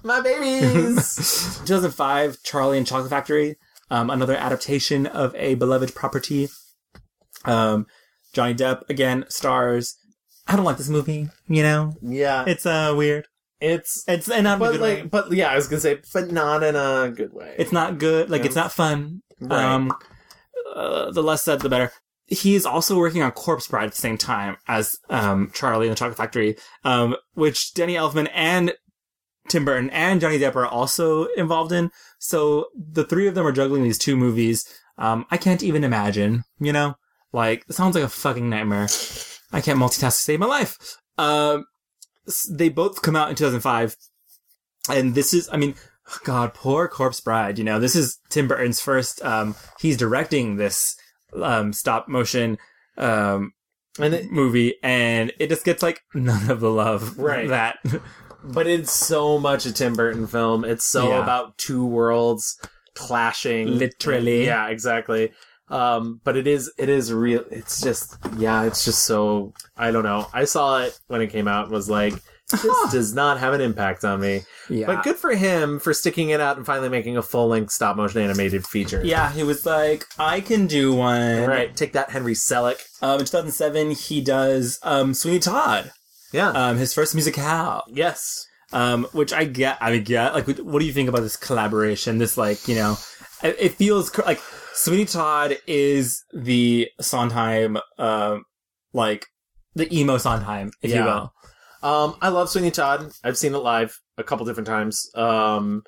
my 0.04 0.20
babies. 0.20 1.58
2005, 1.66 2.42
Charlie 2.42 2.78
and 2.78 2.86
Chocolate 2.86 3.10
Factory, 3.10 3.56
um, 3.90 4.10
another 4.10 4.36
adaptation 4.36 5.06
of 5.06 5.34
a 5.34 5.54
beloved 5.54 5.94
property. 5.94 6.48
Um, 7.44 7.86
Johnny 8.32 8.54
Depp 8.54 8.88
again 8.88 9.24
stars. 9.28 9.96
I 10.46 10.56
don't 10.56 10.64
like 10.64 10.76
this 10.78 10.88
movie. 10.88 11.28
You 11.46 11.62
know, 11.62 11.94
yeah. 12.02 12.44
it's 12.46 12.66
uh 12.66 12.94
weird. 12.96 13.26
It's 13.60 14.04
It's 14.08 14.30
and 14.30 14.44
not 14.44 14.56
in 14.56 14.62
a 14.62 14.64
but 14.64 14.72
good 14.72 14.80
like 14.80 14.96
way. 14.98 15.02
but 15.08 15.32
yeah, 15.32 15.48
I 15.50 15.56
was 15.56 15.68
gonna 15.68 15.80
say, 15.80 16.00
but 16.12 16.30
not 16.30 16.62
in 16.62 16.76
a 16.76 17.10
good 17.14 17.32
way. 17.32 17.54
It's 17.58 17.72
not 17.72 17.98
good. 17.98 18.30
Like 18.30 18.40
Yeah. 18.42 18.46
it's 18.46 18.56
not 18.56 18.72
fun. 18.72 19.22
Right. 19.40 19.64
Um, 19.64 19.92
uh, 20.74 21.10
the 21.10 21.22
less 21.22 21.42
said, 21.44 21.60
the 21.60 21.68
better. 21.68 21.92
he's 22.26 22.66
also 22.66 22.96
working 22.98 23.22
on 23.22 23.30
Corpse 23.32 23.66
Bride 23.68 23.84
at 23.86 23.90
the 23.92 23.96
same 23.96 24.18
time 24.18 24.56
as 24.68 24.98
um, 25.10 25.50
Charlie 25.54 25.86
in 25.86 25.90
the 25.90 25.96
Chocolate 25.96 26.16
Factory, 26.18 26.56
um, 26.84 27.16
which 27.34 27.72
Danny 27.74 27.94
Elfman 27.94 28.28
and 28.34 28.72
Tim 29.48 29.64
Burton 29.64 29.90
and 29.90 30.20
Johnny 30.20 30.38
Depp 30.38 30.54
are 30.56 30.66
also 30.66 31.24
involved 31.36 31.72
in. 31.72 31.90
So 32.18 32.66
the 32.76 33.04
three 33.04 33.26
of 33.28 33.34
them 33.34 33.46
are 33.46 33.52
juggling 33.52 33.82
these 33.82 33.98
two 33.98 34.16
movies. 34.16 34.64
Um, 34.98 35.26
I 35.30 35.36
can't 35.36 35.62
even 35.62 35.84
imagine, 35.84 36.44
you 36.58 36.72
know, 36.72 36.96
like 37.32 37.64
it 37.68 37.74
sounds 37.74 37.94
like 37.94 38.04
a 38.04 38.08
fucking 38.08 38.48
nightmare. 38.48 38.88
I 39.52 39.60
can't 39.60 39.78
multitask 39.78 40.00
to 40.00 40.10
save 40.10 40.40
my 40.40 40.46
life. 40.46 40.76
Um, 41.16 41.66
they 42.50 42.68
both 42.68 43.00
come 43.02 43.16
out 43.16 43.30
in 43.30 43.36
2005, 43.36 43.96
and 44.90 45.14
this 45.14 45.32
is, 45.32 45.48
I 45.52 45.56
mean, 45.56 45.74
God, 46.24 46.52
poor 46.54 46.88
Corpse 46.88 47.20
Bride. 47.20 47.58
You 47.58 47.64
know, 47.64 47.78
this 47.80 47.94
is 47.96 48.18
Tim 48.30 48.48
Burton's 48.48 48.80
first. 48.80 49.22
Um, 49.24 49.54
he's 49.80 49.96
directing 49.96 50.56
this 50.56 50.96
um, 51.40 51.72
stop 51.72 52.08
motion 52.08 52.58
um, 52.96 53.52
and 53.98 54.14
it, 54.14 54.30
movie, 54.30 54.74
and 54.82 55.32
it 55.38 55.48
just 55.48 55.64
gets 55.64 55.82
like 55.82 56.00
none 56.14 56.50
of 56.50 56.60
the 56.60 56.70
love 56.70 57.18
Right. 57.18 57.48
that. 57.48 57.78
But 58.44 58.66
it's 58.66 58.92
so 58.92 59.38
much 59.38 59.66
a 59.66 59.72
Tim 59.72 59.94
Burton 59.94 60.26
film. 60.26 60.64
It's 60.64 60.84
so 60.84 61.08
Yeah. 61.10 61.22
about 61.22 61.56
two 61.58 61.84
worlds 61.84 62.58
clashing. 62.94 63.78
Literally. 63.78 64.44
Yeah, 64.46 64.68
exactly. 64.68 65.32
Um, 65.70 66.20
but 66.24 66.36
it 66.36 66.46
is, 66.46 66.72
it 66.78 66.88
is 66.88 67.12
real. 67.12 67.44
It's 67.50 67.80
just, 67.80 68.16
yeah, 68.38 68.62
it's 68.64 68.84
just 68.84 69.04
so, 69.04 69.52
I 69.76 69.90
don't 69.90 70.02
know. 70.04 70.26
I 70.32 70.44
saw 70.44 70.80
it 70.80 70.98
when 71.08 71.20
it 71.20 71.28
came 71.28 71.46
out 71.46 71.64
and 71.64 71.72
was 71.72 71.90
like, 71.90 72.14
this 72.50 72.62
does 72.90 73.12
not 73.14 73.38
have 73.38 73.52
an 73.52 73.60
impact 73.60 74.02
on 74.04 74.20
me. 74.20 74.40
Yeah. 74.70 74.86
But 74.86 75.04
good 75.04 75.16
for 75.16 75.32
him 75.34 75.78
for 75.78 75.92
sticking 75.92 76.30
it 76.30 76.40
out 76.40 76.56
and 76.56 76.64
finally 76.64 76.88
making 76.88 77.18
a 77.18 77.22
full 77.22 77.48
length 77.48 77.70
stop 77.72 77.96
motion 77.96 78.22
animated 78.22 78.66
feature. 78.66 79.02
Yeah, 79.04 79.30
he 79.30 79.42
was 79.42 79.66
like, 79.66 80.06
I 80.18 80.40
can 80.40 80.66
do 80.66 80.94
one. 80.94 81.46
Right. 81.46 81.76
Take 81.76 81.92
that, 81.92 82.10
Henry 82.10 82.32
Selick. 82.34 82.80
Um, 83.02 83.20
in 83.20 83.26
2007, 83.26 83.90
he 83.90 84.22
does 84.22 84.78
um, 84.82 85.12
Sweeney 85.12 85.38
Todd. 85.40 85.92
Yeah. 86.32 86.50
Um, 86.50 86.76
his 86.76 86.94
first 86.94 87.14
musicale. 87.14 87.82
Yes. 87.88 88.46
Um, 88.72 89.04
which 89.12 89.32
I 89.32 89.44
get. 89.44 89.78
I 89.80 89.92
mean, 89.92 90.04
get. 90.04 90.34
Like, 90.34 90.46
what 90.46 90.80
do 90.80 90.84
you 90.84 90.92
think 90.92 91.08
about 91.08 91.22
this 91.22 91.36
collaboration? 91.36 92.18
This, 92.18 92.36
like, 92.36 92.68
you 92.68 92.74
know, 92.74 92.96
it, 93.42 93.56
it 93.58 93.74
feels 93.74 94.10
cr- 94.10 94.22
like 94.22 94.40
Sweeney 94.74 95.06
Todd 95.06 95.56
is 95.66 96.22
the 96.32 96.88
Sondheim, 97.00 97.78
um, 97.98 98.44
like 98.92 99.26
the 99.74 99.92
emo 99.96 100.18
Sondheim, 100.18 100.70
if 100.82 100.92
you 100.94 101.02
will. 101.02 101.32
Um, 101.82 102.16
I 102.20 102.28
love 102.28 102.50
Sweeney 102.50 102.70
Todd. 102.70 103.10
I've 103.24 103.38
seen 103.38 103.54
it 103.54 103.58
live 103.58 103.98
a 104.18 104.24
couple 104.24 104.44
different 104.44 104.66
times. 104.66 105.10
Um, 105.14 105.82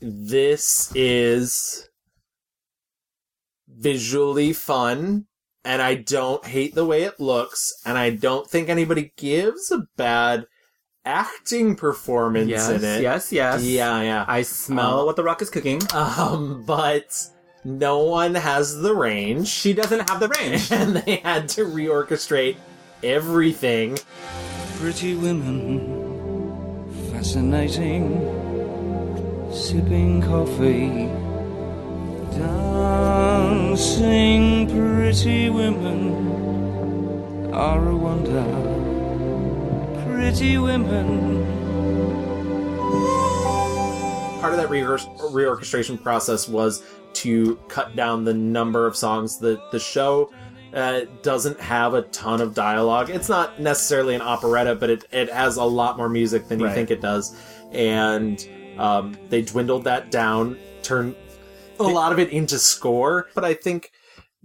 this 0.00 0.90
is 0.94 1.88
visually 3.68 4.52
fun, 4.52 5.26
and 5.66 5.82
I 5.82 5.96
don't 5.96 6.44
hate 6.46 6.74
the 6.74 6.86
way 6.86 7.02
it 7.02 7.18
looks, 7.20 7.72
and 7.84 7.98
I 7.98 8.10
don't 8.10 8.48
think 8.48 8.68
anybody 8.68 9.12
gives 9.16 9.70
a 9.70 9.86
bad 9.96 10.46
acting 11.04 11.76
performance 11.76 12.48
Yes, 12.48 12.68
in 12.70 12.84
it. 12.84 13.02
yes, 13.02 13.32
yes. 13.32 13.62
Yeah, 13.64 14.00
yeah. 14.02 14.24
I 14.26 14.42
smell 14.42 15.00
Um, 15.00 15.06
what 15.06 15.16
the 15.16 15.22
rock 15.24 15.42
is 15.42 15.50
cooking. 15.50 15.80
Um, 15.92 16.64
but 16.66 17.14
no 17.64 17.98
one 17.98 18.34
has 18.34 18.76
the 18.78 18.94
range. 18.94 19.48
She 19.48 19.72
doesn't 19.72 20.08
have 20.08 20.20
the 20.20 20.28
range. 20.28 20.70
and 20.78 20.96
they 20.96 21.16
had 21.16 21.48
to 21.50 21.64
reorchestrate 21.64 22.56
everything. 23.04 23.98
Pretty 24.78 25.14
women, 25.14 26.90
fascinating, 27.12 28.20
sipping 29.52 30.22
coffee, 30.22 31.08
dancing 33.76 34.66
pretty 34.70 35.50
women 35.50 36.14
are 37.52 37.90
a 37.90 37.94
wonder. 37.94 38.42
Pretty 40.08 40.56
women. 40.56 41.44
part 44.40 44.54
of 44.54 44.58
that 44.58 44.68
reor- 44.70 45.18
reorchestration 45.30 46.02
process 46.02 46.48
was 46.48 46.82
to 47.12 47.56
cut 47.68 47.94
down 47.94 48.24
the 48.24 48.32
number 48.32 48.86
of 48.86 48.96
songs 48.96 49.38
that 49.40 49.60
the 49.72 49.78
show 49.78 50.30
uh, 50.72 51.00
doesn't 51.22 51.60
have 51.60 51.92
a 51.92 52.00
ton 52.02 52.40
of 52.40 52.54
dialogue. 52.54 53.10
It's 53.10 53.28
not 53.28 53.60
necessarily 53.60 54.14
an 54.14 54.22
operetta, 54.22 54.74
but 54.76 54.88
it, 54.88 55.04
it 55.12 55.30
has 55.30 55.56
a 55.58 55.64
lot 55.64 55.98
more 55.98 56.08
music 56.08 56.48
than 56.48 56.60
you 56.60 56.66
Right. 56.66 56.74
think 56.74 56.90
it 56.90 57.02
does. 57.02 57.36
And 57.72 58.42
um, 58.78 59.18
they 59.28 59.42
dwindled 59.42 59.84
that 59.84 60.10
down, 60.10 60.56
turned 60.82 61.14
a 61.78 61.84
lot 61.84 62.12
of 62.12 62.18
it 62.18 62.30
into 62.30 62.58
score. 62.58 63.28
But 63.34 63.44
I 63.44 63.54
think, 63.54 63.90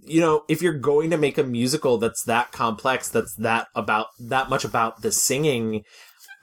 you 0.00 0.20
know, 0.20 0.44
if 0.48 0.62
you're 0.62 0.78
going 0.78 1.10
to 1.10 1.16
make 1.16 1.38
a 1.38 1.44
musical 1.44 1.98
that's 1.98 2.24
that 2.24 2.52
complex, 2.52 3.08
that's 3.08 3.34
that 3.36 3.68
about 3.74 4.08
that 4.18 4.48
much 4.50 4.64
about 4.64 5.02
the 5.02 5.12
singing, 5.12 5.84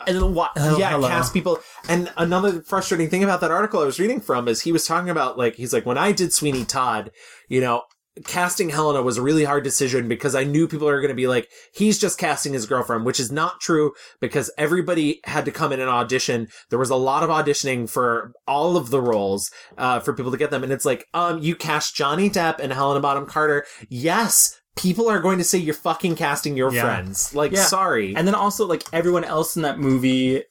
And 0.08 0.34
what? 0.34 0.52
Oh, 0.56 0.78
yeah, 0.78 0.92
hello. 0.92 1.08
cast 1.08 1.34
people. 1.34 1.60
And 1.88 2.12
another 2.18 2.62
frustrating 2.62 3.10
thing 3.10 3.24
about 3.24 3.42
that 3.42 3.52
article 3.52 3.82
I 3.82 3.86
was 3.86 4.00
reading 4.00 4.22
from 4.22 4.48
is 4.48 4.62
he 4.62 4.72
was 4.72 4.86
talking 4.86 5.10
about 5.10 5.38
like 5.38 5.56
he's 5.56 5.74
like 5.74 5.86
when 5.86 5.98
I 5.98 6.12
did 6.12 6.34
Sweeney 6.34 6.66
Todd, 6.66 7.12
you 7.48 7.60
know, 7.60 7.84
casting 8.26 8.70
Helena 8.70 9.01
was 9.01 9.17
a 9.17 9.22
really 9.22 9.43
hard 9.43 9.63
decision 9.63 10.07
because 10.07 10.36
I 10.36 10.43
knew 10.43 10.67
people 10.67 10.88
are 10.88 10.99
going 11.01 11.09
to 11.09 11.15
be 11.15 11.28
like 11.28 11.47
he's 11.74 11.97
just 11.99 12.17
casting 12.20 12.53
his 12.53 12.65
girlfriend, 12.65 13.05
which 13.05 13.20
is 13.20 13.32
not 13.32 13.59
true 13.61 13.93
because 14.20 14.51
everybody 14.57 15.20
had 15.26 15.45
to 15.45 15.51
come 15.51 15.72
in 15.72 15.80
and 15.80 15.89
audition. 15.89 16.47
There 16.70 16.80
was 16.80 16.89
a 16.89 16.95
lot 16.95 17.24
of 17.24 17.30
auditioning 17.30 17.89
for 17.89 18.34
all 18.47 18.78
of 18.78 18.89
the 18.89 19.01
roles 19.01 19.51
uh, 19.78 19.99
for 19.99 20.13
people 20.13 20.32
to 20.32 20.38
get 20.38 20.51
them, 20.51 20.63
and 20.63 20.72
it's 20.74 20.86
like 20.86 21.05
um 21.13 21.39
you 21.39 21.55
cast 21.55 21.95
Johnny 21.95 22.30
Depp 22.30 22.59
and 22.59 22.74
Helena 22.74 22.99
Bonham 22.99 23.26
Carter, 23.26 23.65
yes. 23.89 24.55
People 24.78 25.09
are 25.09 25.20
going 25.20 25.39
to 25.39 25.43
say 25.43 25.57
you're 25.57 25.74
fucking 25.74 26.15
casting 26.15 26.55
your 26.55 26.72
Yeah. 26.72 26.84
friends. 26.84 27.36
Like, 27.36 27.51
Yeah. 27.51 27.65
sorry. 27.65 28.15
And 28.15 28.26
then 28.26 28.36
also, 28.36 28.65
like, 28.65 28.84
everyone 28.93 29.26
else 29.26 29.57
in 29.57 29.63
that 29.63 29.78
movie 29.78 30.43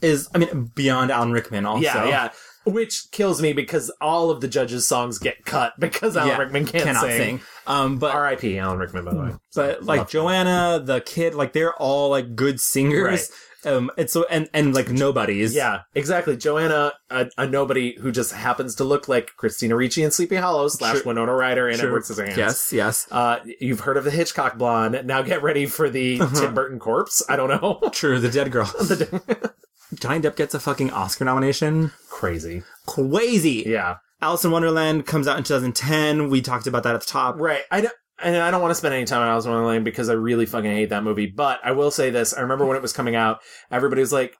is, 0.00 0.28
I 0.32 0.38
mean, 0.38 0.70
beyond 0.76 1.10
Alan 1.10 1.32
Rickman 1.32 1.66
also. 1.66 1.82
Yeah, 1.82 2.06
yeah. 2.06 2.28
Which 2.72 3.10
kills 3.10 3.40
me 3.42 3.52
because 3.52 3.90
all 4.00 4.30
of 4.30 4.40
the 4.40 4.48
judges' 4.48 4.86
songs 4.86 5.18
get 5.18 5.44
cut 5.44 5.72
because 5.78 6.16
Alan 6.16 6.28
Yeah, 6.28 6.38
Rickman 6.38 6.66
can't 6.66 6.84
cannot 6.84 7.02
sing. 7.02 7.38
sing. 7.38 7.40
Um, 7.66 7.98
but 7.98 8.14
R.I.P. 8.14 8.58
Alan 8.58 8.78
Rickman, 8.78 9.04
by 9.04 9.12
the 9.14 9.20
way. 9.20 9.30
but 9.54 9.82
like 9.84 10.08
Joanna, 10.08 10.80
the 10.84 11.00
kid, 11.00 11.34
like 11.34 11.52
they're 11.52 11.74
all 11.74 12.10
like 12.10 12.34
good 12.34 12.60
singers. 12.60 13.30
Um, 13.64 13.90
and 13.98 14.08
so 14.08 14.24
and 14.30 14.48
and 14.54 14.72
like 14.72 14.88
nobodies. 14.88 15.52
Yeah, 15.52 15.80
exactly. 15.92 16.36
Joanna, 16.36 16.92
a, 17.10 17.26
a 17.36 17.44
nobody 17.46 17.96
who 17.98 18.12
just 18.12 18.32
happens 18.32 18.76
to 18.76 18.84
look 18.84 19.08
like 19.08 19.32
Christina 19.36 19.74
Ricci 19.74 20.04
in 20.04 20.12
Sleepy 20.12 20.36
Hollow 20.36 20.68
slash 20.68 20.98
Sure. 20.98 21.06
Winona 21.06 21.34
Ryder 21.34 21.66
and 21.68 21.76
Sure. 21.76 21.88
Edward 21.88 22.04
Scissorhands. 22.04 22.36
Yes, 22.36 22.72
yes. 22.72 23.08
Uh, 23.10 23.40
you've 23.60 23.80
heard 23.80 23.96
of 23.96 24.04
the 24.04 24.12
Hitchcock 24.12 24.58
blonde. 24.58 25.02
Now 25.04 25.22
get 25.22 25.42
ready 25.42 25.66
for 25.66 25.90
the 25.90 26.18
Tim 26.36 26.54
Burton 26.54 26.78
corpse. 26.78 27.20
I 27.28 27.34
don't 27.34 27.48
know. 27.48 27.80
True, 27.90 28.20
the 28.20 28.30
dead 28.30 28.52
girl. 28.52 28.72
Johnny 29.94 30.20
Depp 30.20 30.36
gets 30.36 30.54
a 30.54 30.60
fucking 30.60 30.90
Oscar 30.90 31.24
nomination. 31.24 31.92
Crazy. 32.10 32.62
Crazy. 32.86 33.64
Yeah. 33.66 33.96
Alice 34.20 34.44
in 34.44 34.50
Wonderland 34.50 35.06
comes 35.06 35.28
out 35.28 35.38
in 35.38 35.44
2010. 35.44 36.28
We 36.28 36.40
talked 36.42 36.66
about 36.66 36.82
that 36.82 36.94
at 36.94 37.00
the 37.02 37.06
top. 37.06 37.36
Right. 37.38 37.62
I 37.70 37.80
don't. 37.82 37.92
And 38.20 38.36
I 38.36 38.50
don't 38.50 38.60
want 38.60 38.72
to 38.72 38.74
spend 38.74 38.94
any 38.94 39.04
time 39.04 39.22
on 39.22 39.28
Alice 39.28 39.44
in 39.44 39.52
Wonderland 39.52 39.84
because 39.84 40.08
I 40.08 40.14
really 40.14 40.44
fucking 40.44 40.70
hate 40.70 40.90
that 40.90 41.04
movie. 41.04 41.26
But 41.26 41.60
I 41.62 41.70
will 41.70 41.92
say 41.92 42.10
this: 42.10 42.34
I 42.34 42.40
remember 42.40 42.66
when 42.66 42.76
it 42.76 42.82
was 42.82 42.92
coming 42.92 43.14
out, 43.14 43.38
everybody 43.70 44.00
was 44.00 44.12
like, 44.12 44.36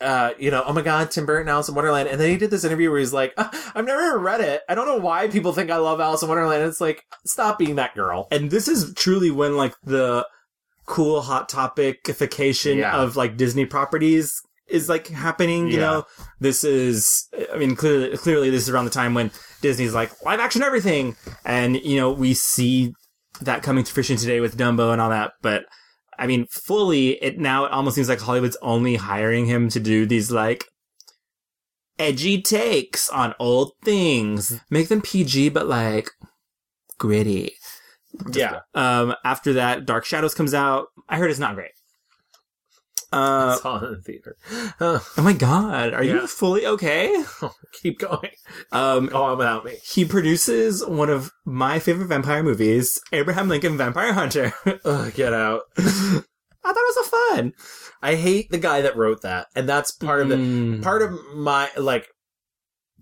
uh, 0.00 0.32
you 0.36 0.50
know, 0.50 0.64
oh 0.66 0.72
my 0.72 0.82
god, 0.82 1.12
Tim 1.12 1.26
Burton, 1.26 1.48
Alice 1.48 1.68
in 1.68 1.76
Wonderland. 1.76 2.08
And 2.08 2.20
then 2.20 2.28
he 2.28 2.36
did 2.36 2.50
this 2.50 2.64
interview 2.64 2.90
where 2.90 2.98
he's 2.98 3.12
like, 3.12 3.32
"Uh, 3.36 3.48
I've 3.76 3.84
never 3.84 4.18
read 4.18 4.40
it. 4.40 4.62
I 4.68 4.74
don't 4.74 4.86
know 4.88 4.96
why 4.98 5.28
people 5.28 5.52
think 5.52 5.70
I 5.70 5.76
love 5.76 6.00
Alice 6.00 6.22
in 6.22 6.28
Wonderland. 6.28 6.62
And 6.62 6.68
it's 6.70 6.80
like, 6.80 7.04
stop 7.24 7.56
being 7.56 7.76
that 7.76 7.94
girl. 7.94 8.26
And 8.32 8.50
this 8.50 8.66
is 8.66 8.92
truly 8.94 9.30
when 9.30 9.56
like 9.56 9.74
the 9.84 10.26
cool 10.86 11.20
hot 11.20 11.48
topicification 11.48 12.78
Yeah. 12.78 12.96
of 13.00 13.16
like 13.16 13.36
Disney 13.36 13.64
properties 13.64 14.42
is 14.70 14.88
like 14.88 15.08
happening. 15.08 15.66
You 15.68 15.74
Yeah. 15.74 15.80
know, 15.80 16.04
this 16.40 16.64
is. 16.64 17.28
I 17.52 17.56
mean, 17.58 17.76
clearly, 17.76 18.16
clearly, 18.16 18.50
this 18.50 18.62
is 18.62 18.70
around 18.70 18.84
the 18.86 18.90
time 18.90 19.14
when 19.14 19.30
Disney's 19.60 19.94
like 19.94 20.10
live 20.24 20.40
action 20.40 20.62
everything, 20.62 21.16
and 21.44 21.76
you 21.76 21.96
know 21.96 22.10
we 22.12 22.34
see 22.34 22.94
that 23.40 23.62
coming 23.62 23.84
to 23.84 23.92
fruition 23.92 24.16
today 24.16 24.40
with 24.40 24.56
Dumbo 24.56 24.92
and 24.92 25.00
all 25.00 25.10
that. 25.10 25.32
But 25.42 25.64
I 26.18 26.26
mean, 26.26 26.46
fully, 26.50 27.10
it 27.22 27.38
now 27.38 27.64
it 27.64 27.72
almost 27.72 27.94
seems 27.96 28.08
like 28.08 28.20
Hollywood's 28.20 28.56
only 28.62 28.96
hiring 28.96 29.46
him 29.46 29.68
to 29.70 29.80
do 29.80 30.06
these 30.06 30.30
like 30.30 30.64
edgy 31.98 32.40
takes 32.40 33.08
on 33.10 33.34
old 33.38 33.72
things, 33.84 34.60
make 34.70 34.88
them 34.88 35.02
PG, 35.02 35.50
but 35.50 35.66
like 35.66 36.10
gritty. 36.98 37.52
Yeah. 38.32 38.60
Um, 38.74 39.14
after 39.24 39.52
that, 39.54 39.86
Dark 39.86 40.04
Shadows 40.04 40.34
comes 40.34 40.54
out. 40.54 40.86
I 41.08 41.16
heard 41.18 41.30
it's 41.30 41.38
not 41.40 41.54
great. 41.54 41.70
Uh, 43.12 43.56
I 43.56 43.58
saw 43.60 43.78
it 43.80 43.86
in 43.86 43.92
the 43.94 44.00
theater. 44.02 44.36
Uh, 44.78 45.00
oh 45.16 45.22
my 45.22 45.32
god, 45.32 45.92
are 45.94 46.04
Yeah. 46.04 46.14
you 46.14 46.26
fully 46.28 46.64
okay? 46.66 47.24
keep 47.82 47.98
going. 47.98 48.30
Um, 48.72 49.06
Go 49.06 49.22
on 49.22 49.38
without 49.38 49.64
me. 49.64 49.78
he 49.82 50.04
produces 50.04 50.86
one 50.86 51.10
of 51.10 51.32
my 51.44 51.78
favorite 51.80 52.06
vampire 52.06 52.42
movies, 52.42 53.00
Abraham 53.12 53.48
Lincoln 53.48 53.76
Vampire 53.76 54.12
Hunter. 54.12 54.52
Ugh, 54.84 55.12
get 55.14 55.32
out. 55.32 55.62
I 55.76 56.72
thought 56.72 56.76
it 56.76 56.94
was 56.96 57.10
so 57.10 57.34
fun. 57.34 57.52
I 58.02 58.14
hate 58.14 58.50
the 58.50 58.58
guy 58.58 58.82
that 58.82 58.96
wrote 58.96 59.22
that, 59.22 59.48
and 59.56 59.68
that's 59.68 59.90
part 59.92 60.20
of 60.20 60.28
Mm. 60.28 60.76
it. 60.78 60.82
Part 60.82 61.02
of 61.02 61.12
my 61.34 61.68
like 61.76 62.06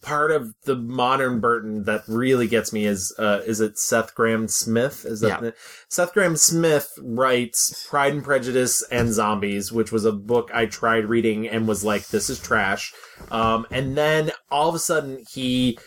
part 0.00 0.30
of 0.30 0.54
the 0.64 0.76
modern 0.76 1.40
Burton 1.40 1.84
that 1.84 2.02
really 2.06 2.46
gets 2.46 2.72
me 2.72 2.86
is 2.86 3.14
uh, 3.18 3.40
is 3.46 3.60
it 3.60 3.78
Seth 3.78 4.14
Grahame-Smith? 4.14 5.04
Is 5.04 5.20
that 5.20 5.42
Yeah. 5.42 5.50
Seth 5.88 6.14
Grahame-Smith 6.14 6.98
writes 7.02 7.86
Pride 7.88 8.12
and 8.14 8.24
Prejudice 8.24 8.82
and 8.90 9.12
Zombies, 9.12 9.72
which 9.72 9.92
was 9.92 10.04
a 10.04 10.12
book 10.12 10.50
I 10.52 10.66
tried 10.66 11.06
reading 11.06 11.48
and 11.48 11.68
was 11.68 11.84
like, 11.84 12.08
this 12.08 12.30
is 12.30 12.38
trash. 12.40 12.92
Um, 13.30 13.66
and 13.70 13.96
then 13.96 14.32
all 14.50 14.68
of 14.68 14.74
a 14.74 14.78
sudden 14.78 15.24
he. 15.30 15.78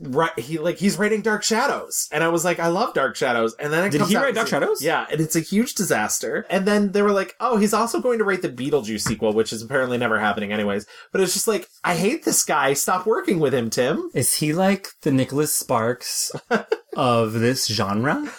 Right, 0.00 0.36
he 0.38 0.58
like 0.58 0.78
he's 0.78 0.98
writing 0.98 1.22
Dark 1.22 1.42
Shadows, 1.42 2.08
and 2.12 2.22
I 2.22 2.28
was 2.28 2.44
like, 2.44 2.58
I 2.58 2.68
love 2.68 2.94
Dark 2.94 3.16
Shadows, 3.16 3.54
and 3.58 3.72
then 3.72 3.86
it 3.86 3.90
Did 3.90 4.02
he 4.02 4.16
write 4.16 4.34
Dark 4.34 4.48
Shadows? 4.48 4.82
Yeah, 4.82 5.06
and 5.10 5.20
it's 5.20 5.36
a 5.36 5.40
huge 5.40 5.74
disaster. 5.74 6.46
And 6.50 6.66
then 6.66 6.92
they 6.92 7.02
were 7.02 7.12
like, 7.12 7.34
oh, 7.40 7.56
he's 7.56 7.74
also 7.74 8.00
going 8.00 8.18
to 8.18 8.24
write 8.24 8.42
the 8.42 8.48
Beetlejuice 8.48 9.02
sequel, 9.02 9.32
which 9.32 9.52
is 9.52 9.62
apparently 9.62 9.98
never 9.98 10.18
happening 10.18 10.52
anyways. 10.52 10.86
But 11.12 11.20
it's 11.20 11.32
just 11.32 11.48
like, 11.48 11.68
I 11.84 11.94
hate 11.96 12.24
this 12.24 12.44
guy. 12.44 12.74
Stop 12.74 13.06
working 13.06 13.40
with 13.40 13.54
him, 13.54 13.70
Tim. 13.70 14.10
Is 14.14 14.34
he 14.34 14.52
like 14.52 14.88
the 15.02 15.10
Nicholas 15.10 15.54
Sparks 15.54 16.32
of 16.96 17.32
this 17.32 17.66
genre? 17.66 18.30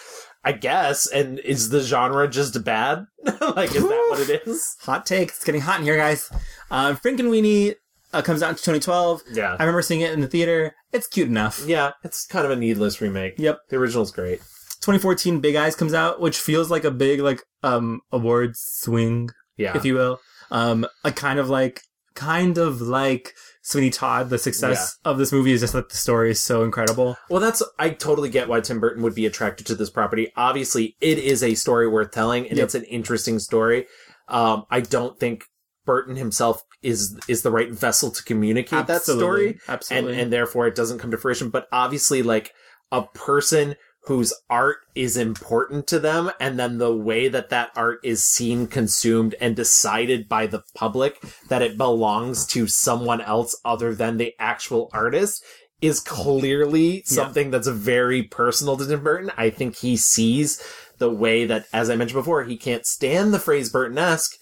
I 0.42 0.52
guess. 0.52 1.06
And 1.06 1.38
is 1.40 1.68
the 1.68 1.80
genre 1.80 2.28
just 2.28 2.62
bad? 2.64 3.06
like, 3.40 3.74
is 3.74 3.82
that 3.82 4.06
what 4.10 4.20
it 4.28 4.42
is? 4.46 4.76
Hot 4.80 5.04
take. 5.04 5.28
It's 5.28 5.44
getting 5.44 5.60
hot 5.60 5.80
in 5.80 5.84
here, 5.84 5.96
guys. 5.96 6.30
Um, 6.70 6.96
Frankenweenie 6.96 7.74
uh, 8.12 8.22
comes 8.22 8.42
out 8.42 8.50
in 8.50 8.54
2012. 8.56 9.22
Yeah. 9.32 9.56
I 9.58 9.62
remember 9.62 9.82
seeing 9.82 10.00
it 10.00 10.12
in 10.12 10.20
the 10.20 10.26
theater. 10.28 10.74
It's 10.92 11.06
cute 11.06 11.28
enough. 11.28 11.64
Yeah, 11.66 11.92
it's 12.04 12.26
kind 12.26 12.44
of 12.44 12.50
a 12.50 12.56
needless 12.56 13.00
remake. 13.00 13.34
Yep. 13.38 13.58
The 13.68 13.76
original's 13.76 14.10
great. 14.12 14.38
2014 14.80 15.40
Big 15.40 15.56
Eyes 15.56 15.76
comes 15.76 15.92
out, 15.94 16.20
which 16.20 16.38
feels 16.38 16.70
like 16.70 16.84
a 16.84 16.90
big 16.90 17.20
like 17.20 17.42
um 17.62 18.00
awards 18.10 18.60
swing, 18.60 19.30
Yeah. 19.56 19.76
if 19.76 19.84
you 19.84 19.94
will. 19.94 20.20
Um, 20.50 20.86
a 21.04 21.12
kind 21.12 21.38
of 21.38 21.48
like 21.50 21.82
kind 22.14 22.58
of 22.58 22.80
like 22.80 23.34
Sweeney 23.62 23.90
Todd. 23.90 24.30
The 24.30 24.38
success 24.38 24.96
of 25.04 25.18
this 25.18 25.32
movie 25.32 25.52
is 25.52 25.60
just 25.60 25.74
that 25.74 25.90
the 25.90 25.96
story 25.96 26.30
is 26.30 26.40
so 26.40 26.64
incredible. 26.64 27.16
Well, 27.28 27.40
that's 27.40 27.62
I 27.78 27.90
totally 27.90 28.30
get 28.30 28.48
why 28.48 28.60
Tim 28.60 28.80
Burton 28.80 29.02
would 29.02 29.14
be 29.14 29.26
attracted 29.26 29.66
to 29.68 29.74
this 29.74 29.90
property. 29.90 30.32
Obviously, 30.34 30.96
it 31.00 31.18
is 31.18 31.42
a 31.42 31.54
story 31.54 31.86
worth 31.86 32.10
telling, 32.10 32.48
and 32.48 32.56
Yep. 32.56 32.64
it's 32.64 32.74
an 32.74 32.84
interesting 32.84 33.38
story. 33.38 33.86
Um, 34.28 34.64
I 34.70 34.80
don't 34.80 35.18
think 35.20 35.44
Burton 35.84 36.16
himself 36.16 36.62
is 36.82 37.18
is 37.28 37.42
the 37.42 37.50
right 37.50 37.72
vessel 37.72 38.10
to 38.10 38.22
communicate 38.24 38.86
that 38.86 39.02
story, 39.02 39.58
Absolutely. 39.68 40.12
and 40.12 40.20
and 40.20 40.32
therefore 40.32 40.66
it 40.66 40.74
doesn't 40.74 40.98
come 40.98 41.10
to 41.10 41.18
fruition. 41.18 41.50
But 41.50 41.68
obviously, 41.72 42.22
like 42.22 42.52
a 42.92 43.02
person 43.02 43.76
whose 44.04 44.32
art 44.48 44.78
is 44.94 45.16
important 45.16 45.86
to 45.86 45.98
them, 45.98 46.30
and 46.40 46.58
then 46.58 46.78
the 46.78 46.94
way 46.94 47.28
that 47.28 47.50
that 47.50 47.70
art 47.76 48.00
is 48.02 48.24
seen, 48.24 48.66
consumed, 48.66 49.34
and 49.40 49.54
decided 49.54 50.28
by 50.28 50.46
the 50.46 50.62
public 50.74 51.22
that 51.48 51.62
it 51.62 51.76
belongs 51.76 52.46
to 52.46 52.66
someone 52.66 53.20
else 53.20 53.60
other 53.64 53.94
than 53.94 54.16
the 54.16 54.34
actual 54.38 54.88
artist 54.92 55.44
is 55.82 56.00
clearly 56.00 57.02
something 57.06 57.50
that's 57.50 57.68
very 57.68 58.22
personal 58.22 58.76
to 58.76 58.86
Tim 58.86 59.02
Burton. 59.02 59.30
I 59.36 59.50
think 59.50 59.76
he 59.76 59.96
sees 59.96 60.62
the 60.98 61.10
way 61.10 61.46
that, 61.46 61.66
as 61.72 61.88
I 61.88 61.96
mentioned 61.96 62.20
before, 62.20 62.44
he 62.44 62.56
can't 62.56 62.86
stand 62.86 63.32
the 63.32 63.38
phrase 63.38 63.70
Burton-esque. 63.70 64.36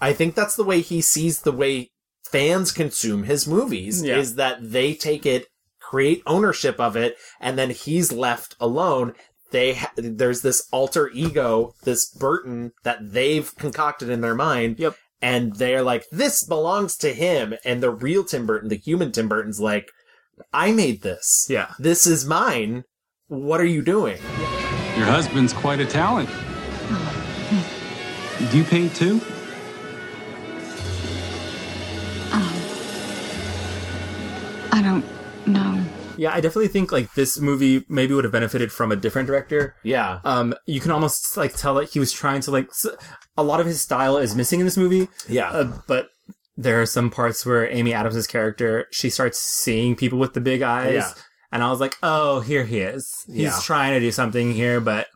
I 0.00 0.12
think 0.12 0.34
that's 0.34 0.56
the 0.56 0.64
way 0.64 0.80
he 0.80 1.00
sees 1.00 1.40
the 1.42 1.52
way 1.52 1.90
fans 2.30 2.72
consume 2.72 3.24
his 3.24 3.46
movies 3.46 4.02
Yeah. 4.02 4.16
is 4.16 4.36
that 4.36 4.58
they 4.60 4.94
take 4.94 5.26
it, 5.26 5.46
create 5.80 6.22
ownership 6.26 6.80
of 6.80 6.96
it, 6.96 7.16
and 7.40 7.58
then 7.58 7.70
he's 7.70 8.12
left 8.12 8.56
alone. 8.60 9.14
They 9.50 9.74
ha- 9.74 9.92
there's 9.96 10.40
this 10.42 10.66
alter 10.72 11.10
ego, 11.12 11.74
this 11.84 12.08
Burton 12.08 12.72
that 12.84 13.12
they've 13.12 13.54
concocted 13.56 14.08
in 14.08 14.22
their 14.22 14.34
mind. 14.34 14.78
Yep. 14.78 14.96
And 15.20 15.54
they're 15.56 15.82
like, 15.82 16.04
this 16.10 16.42
belongs 16.42 16.96
to 16.98 17.12
him. 17.12 17.54
And 17.64 17.82
the 17.82 17.90
real 17.90 18.24
Tim 18.24 18.46
Burton, 18.46 18.68
the 18.70 18.76
human 18.76 19.12
Tim 19.12 19.28
Burton's 19.28 19.60
like, 19.60 19.88
I 20.52 20.72
made 20.72 21.02
this. 21.02 21.46
Yeah. 21.50 21.72
This 21.78 22.06
is 22.06 22.24
mine. 22.24 22.84
What 23.28 23.60
are 23.60 23.66
you 23.66 23.82
doing? 23.82 24.16
Your 24.96 25.06
husband's 25.06 25.52
quite 25.52 25.80
a 25.80 25.86
talent. 25.86 26.28
Do 28.50 28.58
you 28.58 28.64
paint 28.64 28.96
too? 28.96 29.20
I 34.72 34.82
don't 34.82 35.04
know. 35.46 35.84
Yeah, 36.18 36.30
I 36.32 36.40
definitely 36.40 36.68
think 36.68 36.92
like 36.92 37.12
this 37.14 37.38
movie 37.38 37.84
maybe 37.88 38.14
would 38.14 38.24
have 38.24 38.32
benefited 38.32 38.70
from 38.72 38.92
a 38.92 38.96
different 38.96 39.26
director. 39.26 39.74
Yeah. 39.82 40.20
Um, 40.24 40.54
you 40.66 40.80
can 40.80 40.90
almost 40.90 41.36
like 41.36 41.54
tell 41.56 41.74
that 41.76 41.90
he 41.90 41.98
was 41.98 42.12
trying 42.12 42.40
to 42.42 42.50
like 42.50 42.68
s- 42.68 42.86
a 43.36 43.42
lot 43.42 43.60
of 43.60 43.66
his 43.66 43.80
style 43.80 44.18
is 44.18 44.34
missing 44.34 44.60
in 44.60 44.66
this 44.66 44.76
movie. 44.76 45.08
Yeah. 45.28 45.50
Uh, 45.50 45.78
but 45.88 46.08
there 46.56 46.80
are 46.82 46.86
some 46.86 47.08
parts 47.10 47.46
where 47.46 47.70
Amy 47.70 47.94
Adams' 47.94 48.26
character 48.26 48.86
she 48.92 49.08
starts 49.08 49.38
seeing 49.38 49.96
people 49.96 50.18
with 50.18 50.34
the 50.34 50.40
big 50.40 50.60
eyes, 50.60 50.94
Yeah. 50.94 51.12
and 51.50 51.62
I 51.62 51.70
was 51.70 51.80
like, 51.80 51.96
oh, 52.02 52.40
here 52.40 52.64
he 52.64 52.80
is. 52.80 53.10
He's 53.26 53.36
Yeah. 53.36 53.58
trying 53.62 53.94
to 53.94 54.00
do 54.00 54.12
something 54.12 54.52
here, 54.52 54.80
but 54.80 55.06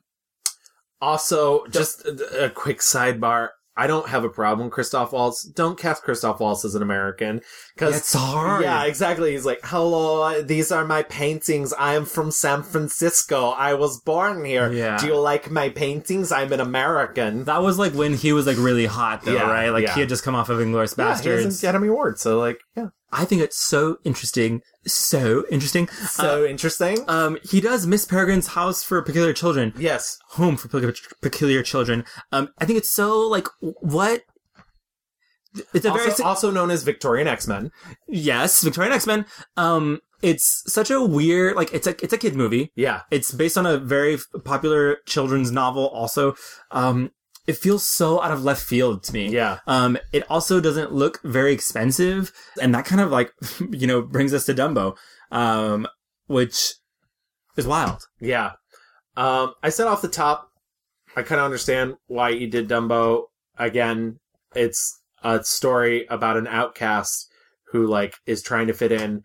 Also, 1.01 1.67
just 1.67 2.07
a, 2.07 2.47
a 2.47 2.51
quick 2.51 2.79
sidebar. 2.81 3.49
I 3.77 3.87
don't 3.87 4.09
have 4.09 4.25
a 4.25 4.31
problem 4.31 4.71
Christoph 4.71 5.13
Waltz. 5.13 5.45
Don't 5.45 5.79
cast 5.79 6.03
Christoph 6.03 6.41
Waltz 6.41 6.65
as 6.65 6.75
an 6.75 6.81
American. 6.83 7.43
Cause 7.77 7.97
It's 7.97 8.13
hard. 8.15 8.63
Yeah, 8.63 8.85
exactly. 8.85 9.33
He's 9.33 9.45
like, 9.45 9.61
hello, 9.65 10.41
these 10.43 10.73
are 10.73 10.85
my 10.85 11.03
paintings. 11.03 11.75
I 11.75 11.95
am 11.95 12.07
from 12.07 12.31
San 12.31 12.63
Francisco. 12.63 13.51
I 13.51 13.75
was 13.75 14.01
born 14.01 14.45
here. 14.45 14.73
Yeah. 14.73 14.97
Do 14.97 15.07
you 15.09 15.17
like 15.19 15.51
my 15.51 15.69
paintings? 15.69 16.33
I'm 16.33 16.53
an 16.53 16.61
American. 16.61 17.45
that 17.45 17.63
was 17.63 17.79
like 17.79 17.93
when 17.93 18.15
he 18.15 18.33
was 18.33 18.47
like 18.47 18.57
really 18.59 18.87
hot 18.87 19.23
though, 19.25 19.35
Yeah, 19.35 19.51
right? 19.51 19.69
Like 19.69 19.85
yeah. 19.85 19.95
he 19.95 20.01
had 20.01 20.09
just 20.09 20.23
come 20.25 20.35
off 20.35 20.49
of 20.49 20.59
Inglourious 20.59 20.97
Yeah, 20.97 21.05
he 21.05 21.11
Bastards. 21.11 21.45
doesn't 21.45 21.61
get 21.61 21.69
Academy 21.69 21.89
Award, 21.89 22.19
so 22.19 22.39
like, 22.39 22.61
yeah. 22.75 22.89
I 23.13 23.25
think 23.25 23.41
it's 23.43 23.59
so 23.61 23.99
interesting, 24.05 24.63
so 24.87 25.45
interesting. 25.51 25.89
So 25.89 26.45
interesting. 26.45 27.05
Um, 27.09 27.39
he 27.43 27.61
does 27.61 27.87
Miss 27.87 28.05
Peregrine's 28.07 28.49
House 28.49 28.83
for 28.83 29.01
Peculiar 29.03 29.33
Children. 29.33 29.73
Yes. 29.79 30.19
Home 30.31 30.57
for 30.57 30.69
Peculiar, 30.69 30.95
peculiar 31.23 31.63
Children. 31.63 32.05
Um, 32.33 32.49
I 32.59 32.65
think 32.65 32.79
it's 32.79 32.91
so 32.91 33.21
like 33.21 33.49
what. 33.61 34.23
It's 35.75 35.85
a 35.85 35.91
Also, 35.91 36.05
very 36.05 36.23
also 36.23 36.51
known 36.51 36.71
as 36.71 36.83
Victorian 36.83 37.27
X-Men. 37.29 37.71
yes, 38.09 38.63
Victorian 38.63 38.93
X 38.93 39.07
Men. 39.07 39.27
Um, 39.57 40.01
it's 40.23 40.63
such 40.73 40.91
a 40.91 41.03
weird 41.05 41.57
like 41.57 41.73
it's 41.73 41.87
a 41.87 41.91
it's 42.03 42.13
a 42.13 42.19
kid 42.19 42.35
movie. 42.35 42.73
Yeah. 42.75 43.03
It's 43.11 43.33
based 43.33 43.59
on 43.59 43.67
a 43.67 43.79
very 43.79 44.19
popular 44.45 44.99
children's 45.07 45.51
novel. 45.53 45.89
Also, 45.89 46.35
um, 46.71 47.11
it 47.47 47.57
feels 47.57 47.87
so 47.87 48.21
out 48.23 48.33
of 48.33 48.43
left 48.43 48.63
field 48.63 49.03
to 49.05 49.13
me. 49.13 49.29
Yeah. 49.29 49.59
Um, 49.67 49.99
it 50.13 50.25
also 50.31 50.61
doesn't 50.61 50.93
look 50.93 51.21
very 51.23 51.53
expensive, 51.53 52.33
and 52.61 52.75
that 52.75 52.85
kind 52.87 53.01
of 53.01 53.11
like 53.11 53.33
you 53.71 53.87
know 53.87 54.03
brings 54.03 54.33
us 54.35 54.47
to 54.47 54.55
Dumbo, 54.55 54.97
um, 55.31 55.87
which 56.27 56.75
is 57.57 57.67
wild. 57.67 58.09
Yeah. 58.21 58.53
Um, 59.17 59.55
I 59.63 59.69
said 59.71 59.87
off 59.87 60.03
the 60.03 60.09
top, 60.09 60.51
I 61.15 61.23
kind 61.23 61.41
of 61.41 61.45
understand 61.45 61.95
why 62.07 62.33
he 62.33 62.47
did 62.47 62.69
Dumbo. 62.69 63.25
Again, 63.59 64.19
it's 64.55 65.01
a 65.23 65.43
story 65.45 66.07
about 66.09 66.37
an 66.37 66.47
outcast 66.47 67.31
who 67.73 67.87
like 67.87 68.15
is 68.27 68.43
trying 68.43 68.67
to 68.69 68.73
fit 68.75 68.93
in. 68.93 69.23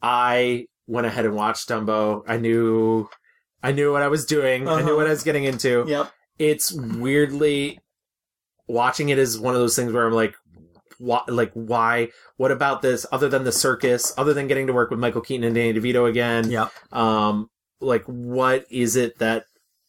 I 0.00 0.66
went 0.86 1.06
ahead 1.06 1.24
and 1.24 1.34
watched 1.34 1.68
Dumbo. 1.68 2.22
I 2.26 2.36
knew, 2.38 3.08
I 3.62 3.72
knew 3.72 3.92
what 3.92 4.02
I 4.02 4.08
was 4.08 4.24
doing. 4.26 4.66
I 4.68 4.76
knew 4.80 4.86
Uh-huh. 4.88 4.96
what 4.96 5.06
I 5.06 5.10
was 5.10 5.22
getting 5.22 5.44
into. 5.44 5.84
Yep. 5.86 6.10
It's 6.38 6.72
weirdly 6.72 7.78
watching 8.68 9.08
it 9.10 9.18
is 9.18 9.38
one 9.38 9.54
of 9.54 9.60
those 9.60 9.76
things 9.76 9.92
where 9.92 10.06
I'm 10.06 10.12
like, 10.12 10.34
why, 10.98 11.20
like 11.28 11.50
why? 11.54 12.08
What 12.36 12.50
about 12.52 12.82
this? 12.82 13.04
Other 13.12 13.28
than 13.28 13.44
the 13.44 13.52
circus, 13.52 14.12
other 14.16 14.32
than 14.34 14.46
getting 14.46 14.66
to 14.68 14.72
work 14.72 14.90
with 14.90 15.00
Michael 15.00 15.20
Keaton 15.20 15.44
and 15.44 15.54
Danny 15.54 15.78
DeVito 15.78 16.08
again, 16.08 16.50
Yep. 16.50 16.70
um 16.92 17.50
like 17.80 18.04
what 18.04 18.64
is 18.70 18.94
it 18.96 19.18
that 19.18 19.44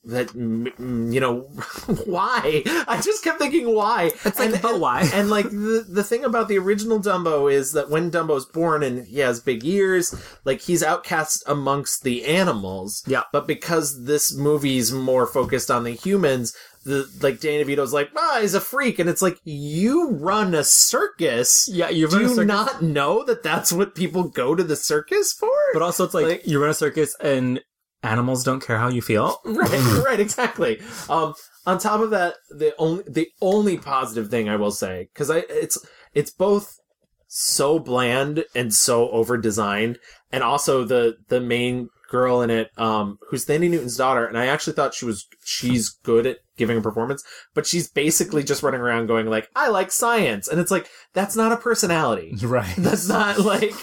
that 0.06 0.34
you 0.36 1.20
know 1.20 1.42
why 2.06 2.62
i 2.88 3.00
just 3.02 3.24
kept 3.24 3.40
thinking 3.40 3.74
why 3.74 4.12
It's 4.26 4.38
like, 4.38 4.52
and, 4.54 4.62
but 4.62 4.80
why? 4.80 5.10
and 5.14 5.30
like 5.30 5.50
the, 5.50 5.86
the 5.88 6.04
thing 6.04 6.26
about 6.26 6.50
the 6.50 6.58
original 6.58 7.00
dumbo 7.00 7.52
is 7.52 7.72
that 7.72 7.90
when 7.90 8.12
dumbo's 8.12 8.46
born 8.46 8.84
and 8.84 9.08
he 9.08 9.20
has 9.20 9.40
big 9.40 9.64
ears 9.64 10.14
like 10.44 10.62
he's 10.62 10.84
outcast 10.84 11.44
amongst 11.48 12.04
the 12.04 12.26
animals 12.26 13.04
Yeah. 13.08 13.24
but 13.32 13.48
because 13.48 14.04
this 14.04 14.36
movie's 14.36 14.92
more 14.92 15.26
focused 15.26 15.72
on 15.72 15.84
the 15.86 15.92
humans 15.92 16.54
the 16.86 17.10
like 17.22 17.40
Danny 17.40 17.64
DeVito's 17.64 17.94
like, 17.94 18.10
ah, 18.18 18.40
he's 18.42 18.56
a 18.56 18.60
freak, 18.60 19.00
and 19.00 19.10
it's 19.10 19.22
like 19.22 19.40
you 19.46 20.10
run 20.10 20.54
a 20.54 20.66
circus. 20.66 21.70
Yeah, 21.72 21.88
you 21.88 22.10
Do 22.10 22.18
a 22.18 22.22
you 22.24 22.28
circus. 22.28 22.46
not 22.46 22.82
know 22.82 23.24
that 23.24 23.42
that's 23.42 23.72
what 23.72 23.96
people 23.96 24.26
go 24.26 24.54
to 24.54 24.66
the 24.66 24.76
circus 24.76 25.32
for? 25.32 25.50
But 25.72 25.82
also, 25.82 26.04
it's 26.04 26.14
like, 26.14 26.26
Like- 26.26 26.46
you 26.48 26.60
run 26.60 26.70
a 26.72 26.74
circus 26.74 27.16
and 27.22 27.62
animals 28.04 28.44
don't 28.44 28.66
care 28.66 28.78
how 28.78 28.90
you 28.90 29.02
feel. 29.02 29.40
right, 29.46 30.04
right, 30.06 30.20
exactly. 30.20 30.82
Um, 31.10 31.34
on 31.66 31.80
top 31.80 32.02
of 32.02 32.12
that, 32.12 32.36
the 32.50 32.76
only 32.78 33.04
the 33.08 33.30
only 33.42 33.78
positive 33.78 34.30
thing 34.30 34.50
I 34.50 34.58
will 34.58 34.72
say 34.72 35.10
because 35.14 35.30
I 35.30 35.44
it's 35.50 35.78
it's 36.14 36.32
both 36.32 36.80
so 37.28 37.80
bland 37.80 38.46
and 38.54 38.74
so 38.74 39.10
over 39.10 39.38
designed, 39.38 39.98
and 40.32 40.44
also 40.44 40.84
the 40.84 41.18
the 41.30 41.42
main 41.42 41.90
girl 42.14 42.44
in 42.44 42.52
it, 42.52 42.70
um, 42.78 43.18
who's 43.28 43.46
Thandie 43.48 43.72
Newton's 43.72 43.98
daughter, 43.98 44.24
and 44.26 44.38
I 44.38 44.46
actually 44.46 44.74
thought 44.74 44.94
she 44.94 45.06
was 45.06 45.26
she's 45.44 45.90
good 45.90 46.28
at 46.28 46.38
giving 46.58 46.78
a 46.78 46.82
performance, 46.82 47.24
but 47.56 47.66
she's 47.66 47.90
basically 47.90 48.44
just 48.44 48.62
running 48.62 48.82
around 48.82 49.08
going 49.08 49.26
like, 49.26 49.50
"I 49.56 49.70
like 49.70 49.92
science," 49.92 50.48
and 50.48 50.60
it's 50.60 50.70
like 50.70 50.88
that's 51.14 51.36
not 51.36 51.52
a 51.52 51.58
personality, 51.58 52.36
right? 52.44 52.76
That's 52.78 53.10
not 53.10 53.40
like, 53.40 53.74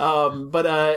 um, 0.00 0.48
but 0.50 0.64
uh, 0.66 0.96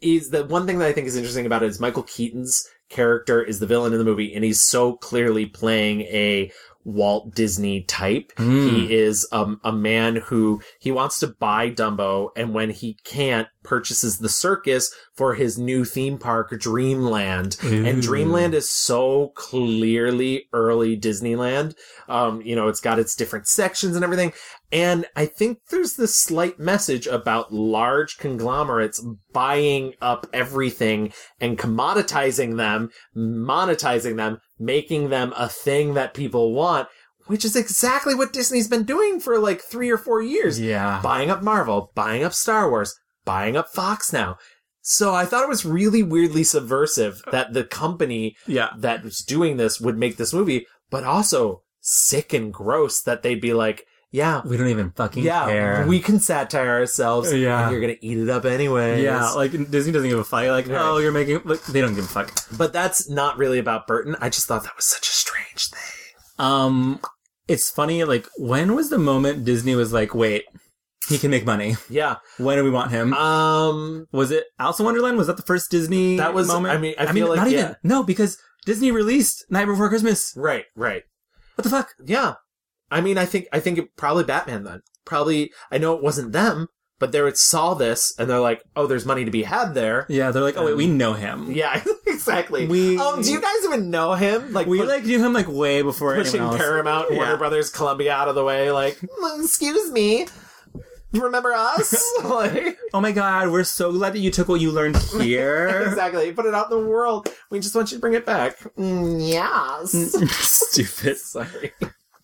is 0.00 0.30
the 0.30 0.44
one 0.44 0.66
thing 0.66 0.78
that 0.78 0.88
I 0.88 0.92
think 0.92 1.06
is 1.06 1.16
interesting 1.16 1.46
about 1.46 1.62
it 1.62 1.68
is 1.68 1.80
Michael 1.80 2.02
Keaton's 2.04 2.66
character 2.88 3.42
is 3.42 3.60
the 3.60 3.66
villain 3.66 3.92
in 3.92 3.98
the 3.98 4.04
movie, 4.04 4.34
and 4.34 4.44
he's 4.44 4.60
so 4.60 4.96
clearly 4.96 5.46
playing 5.46 6.02
a 6.02 6.50
Walt 6.84 7.34
Disney 7.34 7.82
type. 7.82 8.32
Mm. 8.36 8.70
He 8.70 8.94
is 8.94 9.26
um, 9.32 9.60
a 9.64 9.72
man 9.72 10.16
who 10.16 10.60
he 10.78 10.90
wants 10.90 11.18
to 11.20 11.28
buy 11.28 11.70
Dumbo, 11.70 12.30
and 12.36 12.54
when 12.54 12.70
he 12.70 12.96
can't, 13.04 13.48
purchases 13.62 14.18
the 14.18 14.28
circus 14.28 14.92
for 15.14 15.34
his 15.34 15.58
new 15.58 15.84
theme 15.84 16.16
park, 16.16 16.50
Dreamland. 16.58 17.58
And 17.62 18.00
Dreamland 18.00 18.54
is 18.54 18.70
so 18.70 19.32
clearly 19.34 20.48
early 20.52 20.98
Disneyland. 20.98 21.74
Um, 22.08 22.40
you 22.40 22.56
know, 22.56 22.68
it's 22.68 22.80
got 22.80 22.98
its 22.98 23.14
different 23.14 23.46
sections 23.46 23.96
and 23.96 24.04
everything. 24.04 24.32
And 24.72 25.06
I 25.16 25.26
think 25.26 25.58
there's 25.70 25.96
this 25.96 26.16
slight 26.16 26.58
message 26.58 27.06
about 27.06 27.52
large 27.52 28.18
conglomerates 28.18 29.04
buying 29.32 29.94
up 30.00 30.26
everything 30.32 31.12
and 31.40 31.58
commoditizing 31.58 32.56
them, 32.56 32.90
monetizing 33.16 34.16
them, 34.16 34.40
making 34.60 35.08
them 35.08 35.32
a 35.36 35.48
thing 35.48 35.94
that 35.94 36.14
people 36.14 36.52
want, 36.52 36.88
which 37.26 37.44
is 37.44 37.56
exactly 37.56 38.14
what 38.14 38.32
Disney's 38.32 38.68
been 38.68 38.84
doing 38.84 39.18
for 39.18 39.38
like 39.38 39.62
three 39.62 39.90
or 39.90 39.98
four 39.98 40.22
years. 40.22 40.60
Yeah. 40.60 41.00
Buying 41.02 41.30
up 41.30 41.42
Marvel, 41.42 41.90
buying 41.94 42.22
up 42.22 42.34
Star 42.34 42.70
Wars, 42.70 42.94
buying 43.24 43.56
up 43.56 43.68
Fox 43.70 44.12
now. 44.12 44.36
So 44.82 45.14
I 45.14 45.24
thought 45.24 45.44
it 45.44 45.48
was 45.48 45.64
really 45.64 46.02
weirdly 46.02 46.44
subversive 46.44 47.22
that 47.30 47.52
the 47.52 47.64
company 47.64 48.36
yeah. 48.46 48.70
that 48.78 49.04
was 49.04 49.18
doing 49.18 49.56
this 49.56 49.80
would 49.80 49.98
make 49.98 50.16
this 50.16 50.32
movie, 50.32 50.66
but 50.90 51.04
also 51.04 51.62
sick 51.80 52.32
and 52.32 52.52
gross 52.52 53.00
that 53.02 53.22
they'd 53.22 53.40
be 53.40 53.52
like, 53.52 53.86
yeah, 54.12 54.42
We 54.44 54.56
don't 54.56 54.68
even 54.68 54.90
fucking 54.90 55.22
yeah, 55.24 55.46
care. 55.46 55.86
we 55.86 56.00
can 56.00 56.18
satire 56.20 56.68
ourselves. 56.80 57.32
Yeah. 57.32 57.62
and 57.62 57.72
you're 57.72 57.80
gonna 57.80 57.96
eat 58.00 58.18
it 58.18 58.28
up 58.28 58.44
anyway. 58.44 59.02
yeah, 59.02 59.30
like 59.30 59.52
Disney 59.70 59.92
doesn't 59.92 60.08
give 60.08 60.18
a 60.18 60.24
fuck. 60.24 60.44
Like, 60.46 60.66
Right. 60.68 60.80
oh, 60.80 60.98
you're 60.98 61.12
making. 61.12 61.40
Like, 61.44 61.62
they 61.66 61.80
don't 61.80 61.94
give 61.94 62.04
a 62.04 62.08
fuck. 62.08 62.32
but 62.56 62.72
that's 62.72 63.08
not 63.08 63.38
really 63.38 63.58
about 63.58 63.86
Burton. 63.86 64.16
I 64.20 64.28
just 64.28 64.46
thought 64.46 64.64
that 64.64 64.76
was 64.76 64.84
such 64.84 65.08
a 65.08 65.12
strange 65.12 65.68
thing. 65.68 65.80
Um, 66.38 67.00
it's 67.48 67.70
funny. 67.70 68.04
Like, 68.04 68.26
when 68.38 68.74
was 68.74 68.90
the 68.90 68.98
moment 68.98 69.44
Disney 69.44 69.74
was 69.74 69.92
like, 69.92 70.14
wait, 70.14 70.44
he 71.08 71.18
can 71.18 71.30
make 71.30 71.44
money? 71.44 71.76
Yeah. 71.88 72.16
When 72.38 72.56
do 72.56 72.64
we 72.64 72.70
want 72.70 72.90
him? 72.90 73.12
Um, 73.14 74.06
was 74.12 74.30
it 74.30 74.44
Alice 74.58 74.78
in 74.78 74.84
Wonderland? 74.86 75.18
Was 75.18 75.26
that 75.26 75.36
the 75.36 75.42
first 75.42 75.70
Disney? 75.70 76.16
That 76.16 76.34
was- 76.34 76.46
moment. 76.48 76.74
I 76.74 76.78
mean, 76.78 76.94
I 76.98 77.12
feel 77.12 77.28
like, 77.28 77.36
not 77.38 77.50
yeah. 77.50 77.58
even. 77.60 77.76
No, 77.82 78.02
because 78.02 78.38
Disney 78.66 78.90
released 78.90 79.44
Night 79.50 79.66
Before 79.66 79.88
Christmas. 79.88 80.32
Right, 80.36 80.64
right. 80.76 81.02
What 81.56 81.64
the 81.64 81.70
fuck? 81.70 81.90
Yeah. 82.04 82.34
I 82.90 83.00
mean, 83.00 83.18
I 83.18 83.24
think 83.24 83.46
I 83.52 83.60
think 83.60 83.78
it 83.78 83.96
probably 83.96 84.24
Batman 84.24 84.64
then. 84.64 84.80
Probably 85.04 85.52
I 85.70 85.78
know 85.78 85.94
it 85.96 86.02
wasn't 86.02 86.32
them, 86.32 86.68
but 86.98 87.12
they 87.12 87.30
saw 87.34 87.74
this 87.74 88.14
and 88.18 88.28
they're 88.28 88.40
like, 88.40 88.62
"Oh, 88.76 88.86
there's 88.86 89.06
money 89.06 89.24
to 89.24 89.30
be 89.30 89.42
had 89.44 89.74
there." 89.74 90.06
Yeah, 90.08 90.30
they're 90.30 90.42
like, 90.42 90.56
oh 90.56 90.66
wait, 90.66 90.76
we 90.76 90.86
know 90.86 91.14
him. 91.14 91.50
Yeah, 91.52 91.82
exactly. 92.06 92.66
We- 92.66 92.98
um, 92.98 93.22
do 93.22 93.32
you 93.32 93.40
guys 93.40 93.64
even 93.64 93.90
know 93.90 94.14
him? 94.14 94.52
Like 94.52 94.66
We 94.66 94.82
like 94.82 95.04
knew 95.04 95.24
him 95.24 95.32
like 95.32 95.48
way 95.48 95.82
before 95.82 96.14
pushing 96.14 96.40
anyone 96.40 96.54
else. 96.54 96.62
Paramount, 96.62 97.08
and 97.08 97.16
Warner 97.16 97.36
Brothers, 97.36 97.70
Columbia 97.70 98.12
out 98.12 98.28
of 98.28 98.34
the 98.34 98.44
way. 98.44 98.70
Like, 98.70 98.98
"Mm, 99.00 99.44
excuse 99.44 99.90
me, 99.90 100.26
remember 101.12 101.52
us? 101.52 102.04
like, 102.24 102.78
Oh 102.92 103.00
my 103.00 103.12
god, 103.12 103.50
we're 103.50 103.64
so 103.64 103.92
glad 103.92 104.12
that 104.14 104.18
you 104.20 104.30
took 104.30 104.48
what 104.48 104.60
you 104.60 104.70
learned 104.70 104.96
here. 105.20 105.84
exactly. 105.88 106.32
Put 106.32 106.46
it 106.46 106.54
out 106.54 106.70
in 106.70 106.78
the 106.78 106.86
world. 106.86 107.28
We 107.50 107.60
just 107.60 107.74
want 107.74 107.90
you 107.90 107.96
to 107.98 108.00
bring 108.00 108.14
it 108.14 108.26
back. 108.26 108.58
Mm, 108.76 109.26
yes. 109.26 109.92
Stupid. 110.32 111.16
Sorry. 111.18 111.72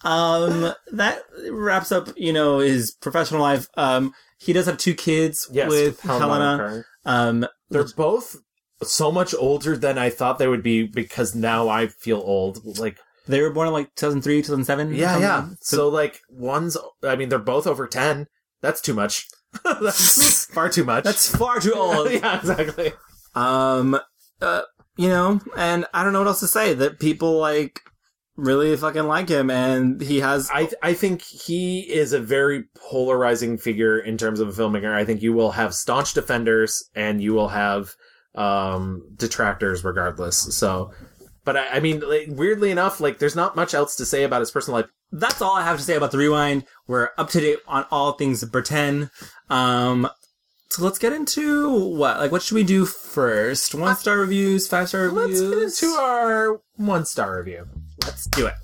Um, 0.05 0.73
that 0.93 1.23
wraps 1.51 1.91
up, 1.93 2.09
you 2.17 2.33
know, 2.33 2.59
his 2.59 2.93
professional 2.93 3.41
life. 3.41 3.67
Um, 3.77 4.13
he 4.39 4.53
does 4.53 4.67
have 4.67 4.79
two 4.79 4.95
kids 4.95 5.49
Yes, 5.53 5.69
with 5.71 6.01
Helena 6.01 6.57
Helena. 6.59 6.85
Um, 7.05 7.47
They're 7.71 7.87
both 7.97 8.37
so 8.83 9.11
much 9.11 9.35
older 9.35 9.77
than 9.77 9.97
I 9.99 10.11
thought 10.11 10.39
they 10.39 10.49
would 10.49 10.63
be 10.63 10.87
because 10.87 11.35
now 11.35 11.69
I 11.69 11.87
feel 11.87 12.19
old. 12.19 12.79
Like, 12.79 12.99
they 13.27 13.41
were 13.41 13.51
born 13.51 13.67
in 13.69 13.73
like 13.73 13.95
2003, 13.97 14.43
2007. 14.43 14.95
yeah, 14.95 15.07
something. 15.09 15.23
yeah. 15.23 15.49
So, 15.61 15.89
like, 15.89 16.21
one's, 16.29 16.77
I 17.03 17.17
mean, 17.17 17.29
they're 17.31 17.39
both 17.39 17.67
over 17.67 17.87
10. 17.87 18.27
That's 18.61 18.81
too 18.81 18.95
much. 18.95 19.27
That's 19.65 20.45
far 20.55 20.69
too 20.69 20.85
much. 20.85 21.05
That's 21.05 21.35
far 21.35 21.59
too 21.59 21.73
old. 21.77 22.11
yeah, 22.11 22.39
exactly. 22.39 22.93
Um, 23.35 23.99
uh, 24.43 24.63
you 24.97 25.09
know, 25.09 25.41
and 25.57 25.87
I 25.95 26.05
don't 26.05 26.13
know 26.13 26.21
what 26.21 26.29
else 26.29 26.41
to 26.41 26.47
say. 26.47 26.75
That 26.75 27.01
people 27.01 27.39
like 27.39 27.81
really 28.37 28.77
fucking 28.77 29.07
like 29.07 29.29
him, 29.29 29.51
and 29.51 30.01
he 30.01 30.21
has. 30.21 30.51
I 30.53 30.69
I 30.83 30.95
think 30.95 31.23
he 31.23 31.81
is 31.81 32.13
a 32.13 32.21
very 32.21 32.65
polarizing 32.75 33.59
figure 33.59 33.99
in 33.99 34.17
terms 34.17 34.41
of 34.41 34.49
a 34.49 34.53
filmmaker. 34.53 34.93
I 34.93 35.05
think 35.05 35.23
you 35.23 35.33
will 35.33 35.53
have 35.53 35.75
staunch 35.75 36.15
defenders 36.15 36.89
and 36.95 37.23
you 37.23 37.33
will 37.33 37.49
have 37.49 37.95
um 38.35 39.03
detractors 39.17 39.83
regardless. 39.83 40.55
So, 40.55 40.93
but 41.45 41.57
I, 41.57 41.69
I 41.77 41.81
mean, 41.81 42.01
like, 42.01 42.27
weirdly 42.29 42.71
enough, 42.71 43.01
like 43.01 43.19
there's 43.19 43.37
not 43.37 43.57
much 43.57 43.75
else 43.75 43.97
to 43.97 44.07
say 44.07 44.25
about 44.25 44.41
his 44.41 44.51
personal 44.51 44.81
life. 44.81 44.91
That's 45.13 45.41
all 45.41 45.57
I 45.57 45.63
have 45.63 45.79
to 45.79 45.83
say 45.83 45.95
about 45.95 46.11
the 46.11 46.19
rewind. 46.19 46.65
We're 46.87 47.11
up 47.17 47.31
to 47.31 47.41
date 47.41 47.59
on 47.67 47.87
all 47.91 48.13
things 48.13 48.45
Burton. 48.45 49.11
Um, 49.49 50.09
so 50.71 50.83
let's 50.83 50.99
get 50.99 51.13
into 51.13 51.71
what? 51.71 52.19
Like, 52.19 52.33
what 52.33 52.43
should 52.43 52.55
we 52.57 52.65
do 52.65 52.85
first? 52.85 53.75
One 53.75 53.97
star 53.97 54.19
reviews, 54.19 54.67
five 54.69 54.89
star 54.89 55.09
reviews. 55.09 55.41
Let's 55.41 55.81
get 55.81 55.87
into 55.87 55.99
our 55.99 56.61
one 56.77 57.07
star 57.07 57.39
review. 57.39 57.67
Let's 58.05 58.27
do 58.27 58.47
it. 58.47 58.55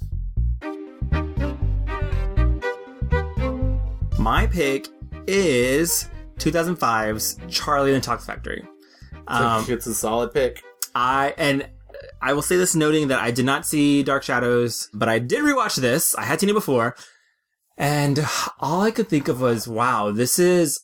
My 4.19 4.47
pick 4.47 4.89
is 5.27 6.09
2005's 6.39 7.39
Charlie 7.49 7.95
and 7.95 8.03
the 8.03 8.07
Chocolate 8.07 8.27
Factory. 8.27 8.67
Um, 9.27 9.65
it's 9.69 9.87
a 9.87 9.95
solid 9.95 10.35
pick. 10.35 10.63
I 10.95 11.35
and 11.39 11.69
I 12.21 12.33
will 12.35 12.43
say 12.43 12.57
this 12.57 12.75
noting 12.75 13.09
that 13.09 13.21
I 13.21 13.31
did 13.31 13.45
not 13.45 13.65
see 13.65 14.03
Dark 14.03 14.23
Shadows, 14.23 14.89
but 14.93 15.09
I 15.09 15.19
did 15.19 15.43
rewatch 15.43 15.77
this. 15.77 16.15
I 16.17 16.25
had 16.25 16.41
seen 16.41 16.51
it 16.51 16.55
before, 16.55 16.97
and 17.79 18.25
all 18.61 18.83
I 18.83 18.91
could 18.91 19.09
think 19.09 19.29
of 19.29 19.41
was, 19.41 19.67
"Wow, 19.67 20.11
this 20.13 20.39
is 20.39 20.81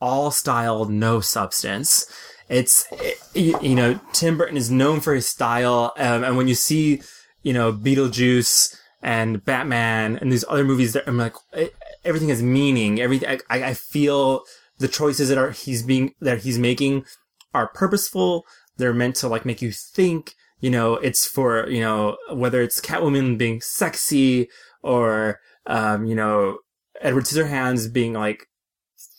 all 0.00 0.30
style, 0.30 0.84
no 0.86 1.20
substance." 1.20 2.06
It's 2.48 2.86
it, 2.92 3.18
you 3.34 3.74
know 3.74 3.98
Tim 4.12 4.36
Burton 4.36 4.56
is 4.56 4.70
known 4.70 5.00
for 5.00 5.14
his 5.14 5.28
style, 5.28 5.92
um, 5.96 6.24
and 6.24 6.36
when 6.36 6.48
you 6.48 6.54
see 6.54 7.00
you 7.42 7.52
know 7.52 7.72
Beetlejuice 7.72 8.76
and 9.02 9.44
Batman 9.44 10.16
and 10.16 10.32
these 10.32 10.44
other 10.48 10.64
movies, 10.64 10.92
that 10.92 11.04
I'm 11.06 11.18
like 11.18 11.34
it, 11.52 11.74
everything 12.04 12.28
has 12.28 12.42
meaning. 12.42 13.00
Everything 13.00 13.40
I, 13.48 13.68
I 13.70 13.74
feel 13.74 14.42
the 14.78 14.88
choices 14.88 15.28
that 15.28 15.38
are 15.38 15.50
he's 15.50 15.82
being 15.82 16.14
that 16.20 16.42
he's 16.42 16.58
making 16.58 17.04
are 17.52 17.68
purposeful. 17.68 18.44
They're 18.76 18.94
meant 18.94 19.16
to 19.16 19.28
like 19.28 19.44
make 19.44 19.62
you 19.62 19.72
think. 19.72 20.34
You 20.60 20.70
know, 20.70 20.94
it's 20.94 21.26
for 21.26 21.68
you 21.68 21.80
know 21.80 22.16
whether 22.30 22.62
it's 22.62 22.80
Catwoman 22.80 23.38
being 23.38 23.60
sexy 23.60 24.48
or 24.82 25.40
um, 25.66 26.06
you 26.06 26.14
know 26.14 26.58
Edward 27.00 27.24
Scissorhands 27.24 27.92
being 27.92 28.12
like 28.12 28.48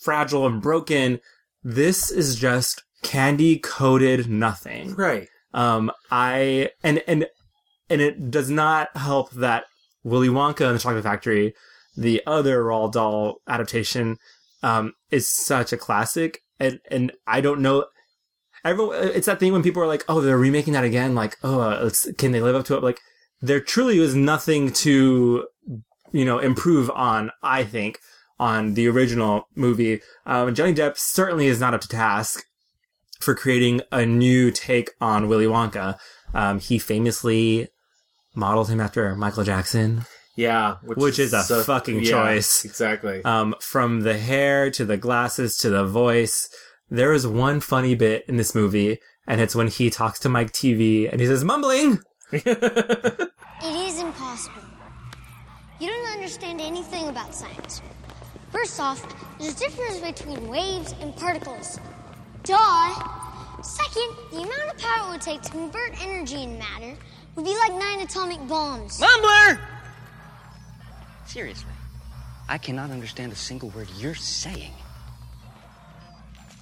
fragile 0.05 0.45
and 0.45 0.61
broken. 0.61 1.19
This 1.63 2.11
is 2.11 2.35
just 2.35 2.83
candy 3.03 3.57
coated 3.57 4.29
nothing. 4.29 4.95
Right. 4.95 5.27
Um, 5.53 5.91
I 6.11 6.69
and 6.83 7.01
and 7.07 7.27
and 7.89 8.01
it 8.01 8.31
does 8.31 8.49
not 8.49 8.95
help 8.95 9.31
that 9.31 9.65
Willy 10.03 10.27
Wonka 10.27 10.65
and 10.67 10.75
the 10.75 10.79
Chocolate 10.79 11.03
Factory, 11.03 11.53
the 11.97 12.21
other 12.25 12.63
Roald 12.63 12.93
Dahl 12.93 13.41
adaptation, 13.47 14.17
um, 14.63 14.93
is 15.11 15.27
such 15.27 15.73
a 15.73 15.77
classic. 15.77 16.39
And 16.59 16.79
and 16.89 17.11
I 17.25 17.41
don't 17.41 17.61
know. 17.61 17.85
Everyone, 18.63 18.95
it's 18.95 19.27
that 19.27 19.39
thing 19.39 19.53
when 19.53 19.63
people 19.63 19.83
are 19.83 19.87
like, 19.87 20.03
"Oh, 20.07 20.21
they're 20.21 20.37
remaking 20.37 20.73
that 20.73 20.83
again." 20.83 21.15
Like, 21.15 21.37
"Oh, 21.43 21.59
uh, 21.59 21.89
can 22.17 22.31
they 22.31 22.41
live 22.41 22.55
up 22.55 22.65
to 22.65 22.75
it?" 22.75 22.83
Like, 22.83 22.99
there 23.41 23.59
truly 23.59 23.99
was 23.99 24.15
nothing 24.15 24.71
to, 24.73 25.47
you 26.11 26.25
know, 26.25 26.39
improve 26.39 26.89
on. 26.91 27.31
I 27.43 27.63
think 27.63 27.99
on 28.39 28.73
the 28.73 28.88
original 28.88 29.47
movie, 29.55 30.01
um, 30.25 30.53
Johnny 30.53 30.73
Depp 30.73 30.97
certainly 30.97 31.47
is 31.47 31.59
not 31.59 31.73
up 31.73 31.81
to 31.81 31.88
task 31.88 32.43
for 33.19 33.33
creating 33.36 33.81
a 33.91 34.05
new 34.05 34.51
take 34.51 34.91
on 34.99 35.27
Willy 35.27 35.45
Wonka. 35.45 35.97
Um, 36.33 36.59
he 36.59 36.77
famously 36.79 37.69
modeled 38.36 38.69
him 38.69 38.81
after 38.81 39.15
Michael 39.15 39.43
Jackson. 39.43 40.05
Yeah, 40.36 40.75
Which, 40.83 41.17
is 41.17 41.33
a 41.33 41.43
so- 41.43 41.63
fucking 41.63 42.01
yeah, 42.01 42.11
choice. 42.11 42.65
Exactly. 42.65 43.23
Um, 43.23 43.55
from 43.61 44.01
the 44.01 44.17
hair 44.17 44.69
to 44.71 44.83
the 44.83 44.97
glasses 44.97 45.55
to 45.59 45.69
the 45.69 45.86
voice. 45.86 46.49
There 46.89 47.13
is 47.13 47.25
one 47.25 47.61
funny 47.61 47.95
bit 47.95 48.25
in 48.27 48.36
this 48.38 48.53
movie, 48.53 48.99
and 49.25 49.39
it's 49.41 49.55
when 49.55 49.67
he 49.69 49.89
talks 49.89 50.19
to 50.19 50.29
Mike 50.29 50.51
Teavee 50.51 51.09
and 51.11 51.19
he 51.21 51.27
says, 51.27 51.43
mumbling! 51.43 51.99
It 53.63 53.75
is 53.88 53.99
impossible. 53.99 54.61
You 55.79 55.88
don't 55.88 56.07
understand 56.13 56.61
anything 56.61 57.07
about 57.07 57.33
science. 57.33 57.81
First 58.55 58.79
off, 58.79 59.37
there's 59.37 59.53
a 59.53 59.59
difference 59.59 59.99
between 59.99 60.47
waves 60.47 60.95
and 61.01 61.13
particles. 61.13 61.77
Duh! 62.43 62.93
Second, 63.61 64.15
the 64.31 64.37
amount 64.37 64.71
of 64.71 64.77
power 64.77 65.09
it 65.09 65.11
would 65.11 65.21
take 65.21 65.41
to 65.41 65.51
convert 65.51 66.01
energy 66.01 66.43
in 66.43 66.57
matter 66.57 66.95
would 67.35 67.43
be 67.43 67.53
like 67.53 67.73
nine 67.73 67.99
atomic 67.99 68.39
bombs. 68.47 69.01
Mumbler! 69.01 69.59
Seriously, 71.25 71.73
I 72.47 72.57
cannot 72.57 72.91
understand 72.91 73.33
a 73.33 73.35
single 73.35 73.71
word 73.71 73.89
you're 73.97 74.15
saying. 74.15 74.71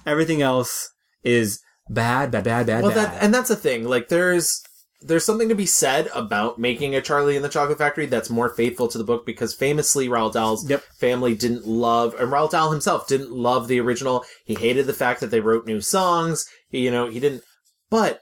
Everything 0.04 0.42
else 0.42 0.90
is 1.22 1.62
bad, 1.88 2.32
bad, 2.32 2.42
bad, 2.42 2.66
bad, 2.66 2.82
well, 2.82 2.92
bad. 2.92 3.12
that 3.12 3.22
and 3.22 3.32
that's 3.32 3.50
the 3.50 3.56
thing. 3.56 3.84
Like, 3.84 4.08
there's 4.08 4.64
there's 5.06 5.24
something 5.24 5.48
to 5.50 5.54
be 5.54 5.66
said 5.66 6.08
about 6.14 6.58
making 6.58 6.94
a 6.94 7.02
Charlie 7.02 7.36
and 7.36 7.44
the 7.44 7.48
Chocolate 7.50 7.78
Factory 7.78 8.06
that's 8.06 8.30
more 8.30 8.48
faithful 8.48 8.88
to 8.88 8.96
the 8.98 9.04
book 9.04 9.26
because 9.26 9.54
famously 9.54 10.08
Roald 10.08 10.32
Dahl's 10.32 10.70
family 10.98 11.34
didn't 11.34 11.66
love, 11.66 12.14
and 12.18 12.32
Roald 12.32 12.50
Dahl 12.52 12.70
himself 12.70 13.06
didn't 13.06 13.30
love 13.30 13.68
the 13.68 13.78
original. 13.80 14.24
He 14.44 14.54
hated 14.54 14.86
the 14.86 14.92
fact 14.94 15.20
that 15.20 15.30
they 15.30 15.40
wrote 15.40 15.66
new 15.66 15.80
songs. 15.80 16.48
He, 16.68 16.80
you 16.80 16.90
know, 16.90 17.08
he 17.10 17.20
didn't. 17.20 17.42
But 17.90 18.20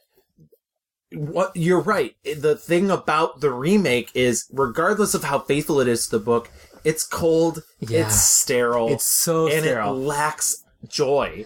what 1.12 1.54
you're 1.54 1.80
right. 1.80 2.14
The 2.24 2.56
thing 2.56 2.90
about 2.90 3.40
the 3.40 3.50
remake 3.52 4.10
is, 4.14 4.46
regardless 4.52 5.14
of 5.14 5.24
how 5.24 5.38
faithful 5.40 5.80
it 5.80 5.88
is 5.88 6.06
to 6.06 6.18
the 6.18 6.24
book, 6.24 6.50
it's 6.84 7.06
cold, 7.06 7.62
Yeah. 7.80 8.06
it's 8.06 8.20
sterile, 8.20 8.88
It's 8.92 9.04
so 9.06 9.46
and 9.46 9.62
sterile. 9.62 9.94
it 9.94 9.98
lacks 10.06 10.64
joy. 10.88 11.44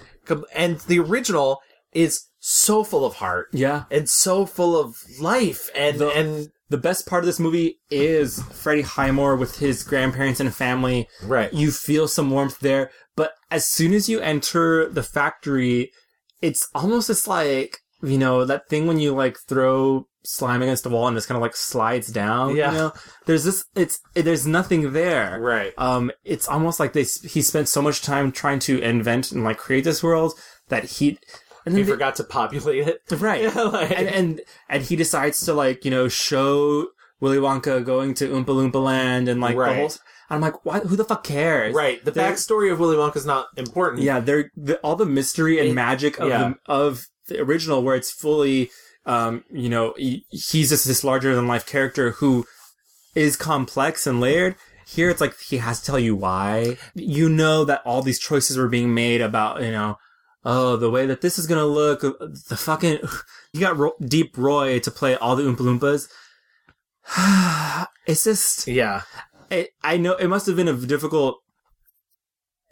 And 0.55 0.79
the 0.81 0.99
original 1.01 1.61
is 1.93 2.25
so 2.49 2.85
full 2.85 3.05
of 3.05 3.15
heart, 3.17 3.49
yeah, 3.53 3.85
and 3.91 4.09
so 4.09 4.47
full 4.47 4.79
of 4.79 5.03
life, 5.21 5.69
and 5.75 5.99
the, 5.99 6.09
and 6.11 6.51
the 6.69 6.79
best 6.79 7.07
part 7.07 7.23
of 7.23 7.27
this 7.27 7.41
movie 7.41 7.79
is 7.91 8.43
Freddie 8.45 8.83
Highmore 8.83 9.37
with 9.37 9.59
his 9.59 9.83
grandparents 9.83 10.41
and 10.41 10.55
family. 10.55 11.09
Right. 11.23 11.53
You 11.53 11.71
feel 11.71 12.09
some 12.09 12.31
warmth 12.31 12.61
there, 12.61 12.91
but 13.17 13.33
as 13.51 13.69
soon 13.69 13.93
as 13.93 14.09
you 14.09 14.21
enter 14.21 14.89
the 14.89 15.03
factory, 15.03 15.93
it's 16.43 16.69
almost 16.75 17.07
just 17.07 17.29
like, 17.29 17.79
you 18.03 18.19
know, 18.19 18.45
that 18.45 18.69
thing 18.69 18.87
when 18.87 18.99
you 18.99 19.15
like 19.15 19.39
throw 19.49 20.07
slime 20.25 20.61
against 20.61 20.83
the 20.83 20.91
wall 20.91 21.07
and 21.07 21.17
just 21.17 21.29
kind 21.29 21.37
of 21.37 21.43
like 21.43 21.55
slides 21.55 22.09
down. 22.09 22.57
Yeah. 22.57 22.73
You 22.73 22.79
know, 22.79 22.93
there's 23.27 23.45
this, 23.45 23.65
it's, 23.77 24.01
it, 24.17 24.23
there's 24.23 24.47
nothing 24.47 24.93
there. 24.93 25.41
Right. 25.41 25.73
Um, 25.79 26.11
it's 26.25 26.49
almost 26.49 26.81
like 26.81 26.95
they, 26.95 27.05
he 27.05 27.43
spent 27.43 27.69
so 27.69 27.81
much 27.81 28.03
time 28.03 28.33
trying 28.33 28.59
to 28.61 28.81
invent 28.81 29.31
and 29.31 29.45
like 29.45 29.57
create 29.57 29.85
this 29.85 30.03
world 30.03 30.35
that 30.69 30.85
he, 30.85 31.19
and 31.67 31.77
he 31.77 31.83
they- 31.83 31.91
forgot 31.91 32.15
to 32.17 32.25
populate 32.25 32.89
it. 32.89 33.03
Right. 33.21 33.43
Yeah, 33.43 33.61
like- 33.63 33.91
and, 33.99 34.09
and 34.09 34.41
and 34.69 34.83
he 34.83 34.97
decides 34.97 35.45
to 35.47 35.53
like, 35.53 35.85
you 35.85 35.91
know, 35.91 36.09
show 36.09 36.89
Willy 37.21 37.39
Wonka 37.39 37.85
going 37.85 38.15
to 38.15 38.29
Oompa 38.29 38.47
Loompa 38.47 38.83
Land 38.83 39.29
and 39.29 39.41
like 39.41 39.57
Right. 39.57 39.75
the 39.75 39.81
whole 39.81 39.91
I'm 40.31 40.41
like, 40.41 40.65
why 40.65 40.81
who 40.81 40.97
the 40.97 41.05
fuck 41.05 41.23
cares? 41.25 41.75
Right. 41.75 42.05
The 42.05 42.11
They're- 42.11 42.33
backstory 42.33 42.73
of 42.73 42.81
Willy 42.81 42.97
Wonka 42.97 43.17
is 43.17 43.27
not 43.27 43.47
important. 43.57 44.03
Yeah, 44.03 44.21
they're 44.21 44.51
the, 44.57 44.77
all 44.79 44.97
the 44.97 45.07
mystery 45.07 45.59
and 45.59 45.69
It- 45.69 45.75
magic 45.75 46.19
of 46.19 46.29
yeah. 46.29 46.55
the, 46.67 46.73
of 46.73 47.07
the 47.29 47.41
original 47.41 47.83
where 47.83 47.95
it's 47.97 48.11
fully 48.11 48.71
um, 49.07 49.45
you 49.53 49.69
know, 49.69 49.95
he, 49.97 50.27
he's 50.31 50.71
just 50.71 50.85
this 50.85 51.05
larger 51.05 51.35
than 51.37 51.47
life 51.47 51.65
character 51.65 52.11
who 52.13 52.45
is 53.15 53.37
complex 53.37 54.05
and 54.07 54.21
layered. 54.21 54.57
Here 54.85 55.11
it's 55.11 55.21
like 55.21 55.39
he 55.39 55.59
has 55.59 55.79
to 55.81 55.87
tell 55.87 55.99
you 55.99 56.17
why. 56.17 56.77
You 56.95 57.29
know 57.29 57.65
that 57.65 57.83
all 57.85 58.03
these 58.03 58.19
choices 58.19 58.57
were 58.59 58.69
being 58.69 58.95
made 58.95 59.21
about, 59.21 59.63
you 59.63 59.71
know, 59.71 59.97
oh, 60.47 60.77
the 60.77 60.91
way 60.91 61.05
that 61.07 61.21
this 61.21 61.39
is 61.39 61.47
gonna 61.47 61.67
look, 61.67 62.05
uh, 62.05 62.13
the 62.49 62.57
fucking, 62.57 63.01
you 63.53 63.61
got 63.61 63.77
Ro- 63.77 63.97
Deep 64.01 64.39
Roy 64.39 64.79
to 64.79 64.91
play 64.91 65.17
all 65.17 65.37
the 65.37 65.43
Oompa 65.43 65.59
Loompas. 65.59 66.09
it's 68.07 68.25
just, 68.25 68.67
yeah. 68.67 69.03
It, 69.51 69.71
I 69.83 69.97
know 69.97 70.15
it 70.15 70.29
must 70.29 70.47
have 70.47 70.57
been 70.57 70.69
a 70.69 70.75
difficult, 70.75 71.39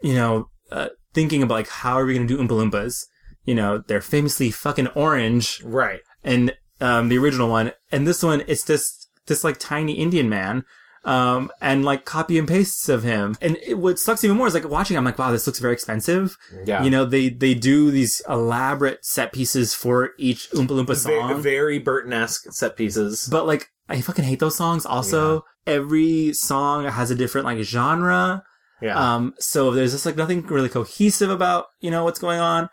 you 0.03 0.14
know, 0.14 0.49
uh, 0.70 0.91
thinking 1.12 1.43
about 1.43 1.55
like 1.55 1.68
how 1.68 1.95
are 1.95 2.07
we 2.07 2.14
gonna 2.14 2.27
do 2.27 2.39
Oompa 2.39 2.49
Loompas? 2.49 3.05
You 3.45 3.55
know, 3.55 3.79
they're 3.79 4.01
famously 4.01 4.51
fucking 4.51 4.89
orange, 4.89 5.61
right? 5.62 6.01
And 6.22 6.55
um, 6.81 7.09
the 7.09 7.18
original 7.18 7.49
one, 7.49 7.72
and 7.93 8.07
this 8.07 8.22
one, 8.22 8.43
it's 8.47 8.64
just 8.64 9.09
this 9.27 9.45
like 9.45 9.59
tiny 9.59 9.95
Indian 9.95 10.29
man. 10.29 10.64
Um, 11.05 11.50
and 11.61 11.84
like 11.84 12.07
copy 12.07 12.38
and 12.38 12.48
pastes 12.48 12.88
of 12.88 13.02
him. 13.02 13.36
And 13.42 13.59
it, 13.66 13.74
what 13.74 13.98
sucks 13.98 14.24
even 14.24 14.38
more 14.38 14.46
is 14.46 14.55
like 14.55 14.66
watching, 14.66 14.96
I'm 14.96 15.05
like, 15.05 15.18
wow, 15.18 15.32
this 15.32 15.46
looks 15.46 15.59
very 15.59 15.74
expensive. 15.74 16.38
Yeah. 16.64 16.82
You 16.82 16.88
know, 16.88 17.05
they, 17.05 17.28
they 17.28 17.52
do 17.52 17.90
these 17.90 18.22
elaborate 18.26 19.05
set 19.05 19.30
pieces 19.32 19.74
for 19.74 20.12
each 20.16 20.50
Oompa 20.52 20.68
Loompa 20.68 20.96
song. 20.96 21.28
Very, 21.28 21.42
very 21.42 21.78
Burton-esque 21.78 22.52
set 22.52 22.76
pieces. 22.76 23.28
But 23.30 23.46
like, 23.46 23.70
I 23.86 24.00
fucking 24.00 24.24
hate 24.24 24.40
those 24.40 24.57
songs. 24.57 24.86
Also, 24.86 25.44
every 25.66 26.32
song 26.32 26.86
has 26.86 27.11
a 27.11 27.14
different 27.14 27.44
like 27.44 27.59
genre. 27.59 28.42
Yeah. 28.80 28.96
Um, 28.98 29.34
so 29.38 29.72
there's 29.72 29.92
just 29.92 30.07
like 30.07 30.16
nothing 30.16 30.46
really 30.46 30.70
cohesive 30.70 31.28
about, 31.28 31.66
you 31.80 31.90
know, 31.90 32.05
what's 32.05 32.18
going 32.18 32.40
on. 32.40 32.70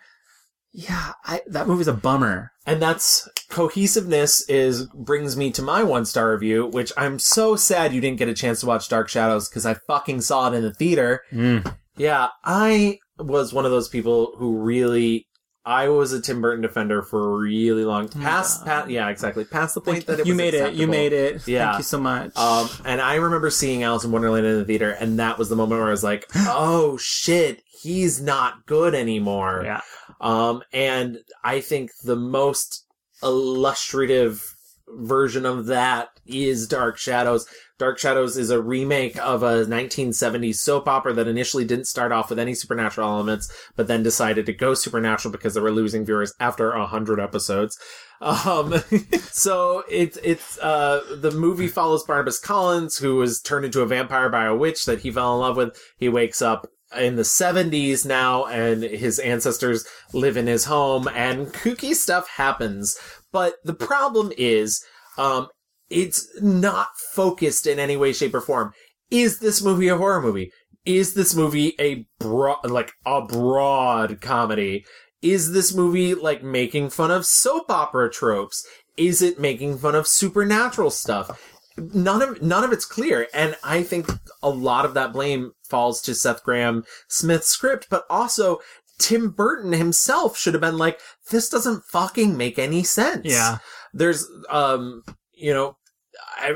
Yeah, 0.74 1.13
I, 1.26 1.41
that 1.47 1.67
movie's 1.67 1.88
a 1.88 1.93
bummer. 1.93 2.51
And 2.65 2.82
that's 2.82 3.28
cohesiveness 3.49 4.47
is 4.47 4.86
brings 4.93 5.36
me 5.36 5.51
to 5.51 5.61
my 5.61 5.84
one 5.84 6.05
star 6.05 6.32
review, 6.32 6.67
which 6.67 6.93
I'm 6.95 7.19
so 7.19 7.55
sad 7.55 7.93
you 7.93 8.01
didn't 8.01 8.19
get 8.19 8.30
a 8.30 8.34
chance 8.34 8.61
to 8.61 8.67
watch 8.67 8.88
Dark 8.88 9.09
Shadows 9.09 9.49
because 9.49 9.65
I 9.65 9.74
fucking 9.74 10.22
saw 10.22 10.51
it 10.51 10.55
in 10.55 10.61
the 10.61 10.74
theater. 10.74 11.24
Mm. 11.32 11.76
Yeah, 11.97 12.30
I 12.43 12.99
was 13.17 13.53
one 13.53 13.65
of 13.65 13.72
those 13.72 13.89
people 13.89 14.34
who 14.38 14.57
really 14.57 15.28
I 15.63 15.89
was 15.89 16.11
a 16.11 16.19
Tim 16.19 16.41
Burton 16.41 16.61
defender 16.61 17.03
for 17.03 17.36
a 17.36 17.38
really 17.38 17.86
long 17.86 18.09
past, 18.09 18.65
past 18.65 18.89
yeah, 18.89 19.09
exactly. 19.09 19.45
Past 19.45 19.76
the 19.76 19.82
point 19.82 20.07
that 20.07 20.19
it 20.19 20.26
you 20.26 20.34
made 20.34 20.55
it. 20.55 20.74
You 20.74 20.88
made 20.88 21.13
it. 21.13 21.47
Yeah. 21.47 21.67
Thank 21.67 21.80
you 21.80 21.84
so 21.84 21.99
much. 21.99 22.36
Um, 22.36 22.67
and 22.84 22.99
I 22.99 23.15
remember 23.15 23.51
seeing 23.51 23.84
Alice 23.84 24.03
in 24.03 24.11
Wonderland 24.11 24.45
in 24.45 24.57
the 24.57 24.65
theater, 24.65 24.91
and 24.91 25.19
that 25.19 25.38
was 25.38 25.49
the 25.49 25.55
moment 25.55 25.80
where 25.80 25.88
I 25.88 25.91
was 25.91 26.03
like, 26.03 26.26
"Oh 26.36 26.97
shit, 26.97 27.61
he's 27.84 28.19
not 28.19 28.65
good 28.65 28.95
anymore." 28.95 29.61
Yeah. 29.63 29.82
Um, 30.22 30.63
and 30.72 31.19
I 31.43 31.59
think 31.59 31.91
the 32.03 32.15
most 32.15 32.86
illustrative 33.24 34.55
version 34.88 35.45
of 35.45 35.65
that 35.67 36.09
is 36.26 36.67
Dark 36.67 36.97
Shadows. 36.97 37.47
Dark 37.80 37.97
Shadows 37.97 38.38
is 38.38 38.51
a 38.51 38.61
remake 38.61 39.17
of 39.17 39.41
a 39.41 39.65
1970s 39.65 40.55
soap 40.55 40.88
opera 40.88 41.13
that 41.13 41.28
initially 41.28 41.65
didn't 41.65 41.88
start 41.88 42.11
off 42.11 42.30
with 42.30 42.38
any 42.38 42.53
supernatural 42.53 43.09
elements, 43.09 43.51
but 43.76 43.88
then 43.88 44.03
decided 44.03 44.45
to 44.45 44.53
go 44.53 44.74
supernatural 44.74 45.32
because 45.32 45.55
they 45.55 45.61
were 45.61 45.72
losing 45.72 46.05
viewers 46.05 46.34
after 46.39 46.72
a 46.72 46.86
hundred 46.86 47.19
episodes. 47.19 47.80
Um, 48.19 48.76
so 49.32 49.84
it's, 49.89 50.17
it's, 50.24 50.59
uh, 50.59 51.01
the 51.15 51.32
movie 51.32 51.67
follows 51.67 52.03
Barnabas 52.03 52.39
Collins, 52.39 52.97
who 52.97 53.15
was 53.15 53.41
turned 53.41 53.65
into 53.65 53.82
a 53.82 53.88
vampire 53.88 54.30
by 54.30 54.45
a 54.45 54.55
witch 54.55 54.86
that 54.86 54.99
he 54.99 55.11
fell 55.11 55.34
in 55.34 55.39
love 55.39 55.57
with. 55.57 55.82
He 55.97 56.07
wakes 56.09 56.41
up 56.41 56.67
in 56.98 57.16
the 57.16 57.22
70s 57.22 58.06
now 58.06 58.46
and 58.46 58.84
his 58.84 59.20
ancestors 59.20 59.86
live 60.14 60.38
in 60.38 60.48
his 60.48 60.66
home 60.66 61.08
and 61.08 61.48
kooky 61.48 61.94
stuff 61.94 62.28
happens. 62.28 62.98
But 63.32 63.56
the 63.64 63.74
problem 63.74 64.32
is, 64.38 64.84
um, 65.18 65.48
it's 65.89 66.28
not 66.42 66.89
focused 67.14 67.68
in 67.68 67.80
any 67.80 67.98
way, 67.98 68.14
shape, 68.14 68.34
or 68.34 68.42
form. 68.42 68.74
Is 69.10 69.39
this 69.39 69.62
movie 69.62 69.89
a 69.89 69.98
horror 69.98 70.22
movie? 70.22 70.52
Is 70.86 71.14
this 71.14 71.36
movie 71.36 71.76
a 71.80 72.08
broad, 72.20 72.70
like 72.70 72.94
a 73.06 73.22
broad 73.22 74.22
comedy? 74.22 74.86
Is 75.22 75.52
this 75.52 75.76
movie 75.76 76.16
like 76.16 76.44
making 76.44 76.89
fun 76.89 77.12
of 77.12 77.26
soap 77.26 77.70
opera 77.70 78.10
tropes? 78.10 78.66
Is 78.98 79.22
it 79.22 79.39
making 79.39 79.78
fun 79.78 79.96
of 79.96 80.08
supernatural 80.08 80.89
stuff? 80.89 81.51
None 81.78 82.22
of 82.22 82.41
none 82.41 82.63
of 82.63 82.72
it's 82.72 82.86
clear, 82.86 83.28
and 83.34 83.55
I 83.63 83.84
think 83.84 84.07
a 84.43 84.49
lot 84.49 84.86
of 84.86 84.93
that 84.93 85.13
blame 85.13 85.53
falls 85.63 86.01
to 86.03 86.15
Seth 86.15 86.43
Graham 86.43 86.84
Smith's 87.07 87.47
script, 87.47 87.88
but 87.89 88.05
also 88.09 88.59
Tim 88.99 89.30
Burton 89.30 89.72
himself 89.72 90.38
should 90.38 90.53
have 90.53 90.61
been 90.61 90.78
like, 90.78 90.99
"This 91.30 91.49
doesn't 91.49 91.86
fucking 91.86 92.36
make 92.38 92.59
any 92.59 92.84
sense." 92.84 93.26
Yeah. 93.26 93.59
there's 93.93 94.28
um, 94.49 95.03
you 95.34 95.53
know, 95.53 95.78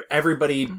everybody 0.10 0.72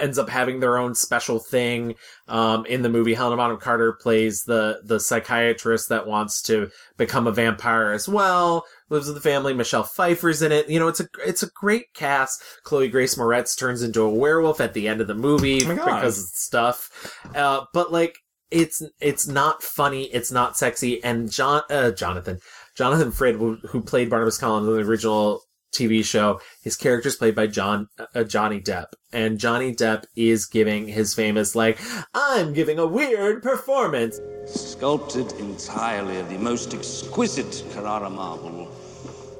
ends 0.00 0.18
up 0.18 0.28
having 0.28 0.60
their 0.60 0.78
own 0.78 0.94
special 0.94 1.38
thing. 1.38 1.94
Um, 2.28 2.66
in 2.66 2.82
the 2.82 2.88
movie, 2.88 3.14
Helena 3.14 3.36
Bonham 3.36 3.58
Carter 3.58 3.92
plays 3.92 4.42
the, 4.44 4.80
the 4.84 4.98
psychiatrist 4.98 5.88
that 5.88 6.06
wants 6.06 6.42
to 6.42 6.70
become 6.96 7.26
a 7.26 7.32
vampire 7.32 7.92
as 7.92 8.08
well. 8.08 8.64
Lives 8.88 9.06
with 9.06 9.14
the 9.16 9.20
family. 9.20 9.54
Michelle 9.54 9.82
Pfeiffer's 9.82 10.42
in 10.42 10.52
it. 10.52 10.68
You 10.68 10.78
know, 10.78 10.88
it's 10.88 11.00
a, 11.00 11.08
it's 11.24 11.42
a 11.42 11.50
great 11.50 11.92
cast. 11.94 12.42
Chloe 12.64 12.88
Grace 12.88 13.16
Moretz 13.16 13.58
turns 13.58 13.82
into 13.82 14.02
a 14.02 14.10
werewolf 14.10 14.60
at 14.60 14.74
the 14.74 14.88
end 14.88 15.00
of 15.00 15.06
the 15.06 15.14
movie 15.14 15.62
Oh 15.64 15.74
because 15.74 16.18
of 16.18 16.24
stuff. 16.30 17.20
Uh, 17.34 17.64
but 17.72 17.92
like, 17.92 18.16
it's, 18.50 18.82
it's 19.00 19.26
not 19.26 19.62
funny. 19.62 20.04
It's 20.04 20.30
not 20.30 20.56
sexy. 20.56 21.02
And 21.02 21.30
John, 21.30 21.62
uh, 21.68 21.90
Jonathan, 21.90 22.38
Jonathan 22.76 23.10
Frid, 23.10 23.36
who, 23.36 23.56
who 23.68 23.82
played 23.82 24.08
Barnabas 24.08 24.38
Collins 24.38 24.68
in 24.68 24.74
the 24.74 24.88
original 24.88 25.42
TV 25.72 26.04
show. 26.04 26.40
His 26.62 26.76
character 26.76 27.08
is 27.08 27.16
played 27.16 27.34
by 27.34 27.46
John 27.46 27.88
uh, 28.14 28.24
Johnny 28.24 28.60
Depp, 28.60 28.86
and 29.12 29.38
Johnny 29.38 29.74
Depp 29.74 30.04
is 30.16 30.46
giving 30.46 30.88
his 30.88 31.14
famous 31.14 31.54
like, 31.54 31.78
"I'm 32.14 32.52
giving 32.52 32.78
a 32.78 32.86
weird 32.86 33.42
performance." 33.42 34.20
Sculpted 34.46 35.32
entirely 35.34 36.18
of 36.18 36.28
the 36.28 36.38
most 36.38 36.72
exquisite 36.72 37.64
Carrara 37.72 38.10
marble 38.10 38.66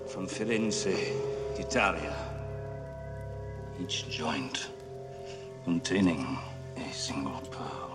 from 0.08 0.26
Firenze, 0.26 1.12
Italia. 1.58 2.14
Each 3.80 4.08
joint 4.08 4.68
containing 5.64 6.38
a 6.76 6.92
single 6.92 7.40
pearl. 7.50 7.86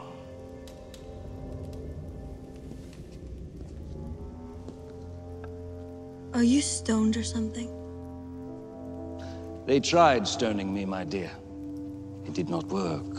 Are 6.34 6.44
you 6.44 6.62
stoned 6.62 7.18
or 7.18 7.24
something? 7.24 7.81
They 9.66 9.80
tried 9.80 10.28
stoning 10.28 10.74
me, 10.74 10.86
my 10.86 11.04
dear. 11.04 11.32
It 12.26 12.34
did 12.34 12.50
not 12.50 12.66
work. 12.68 13.18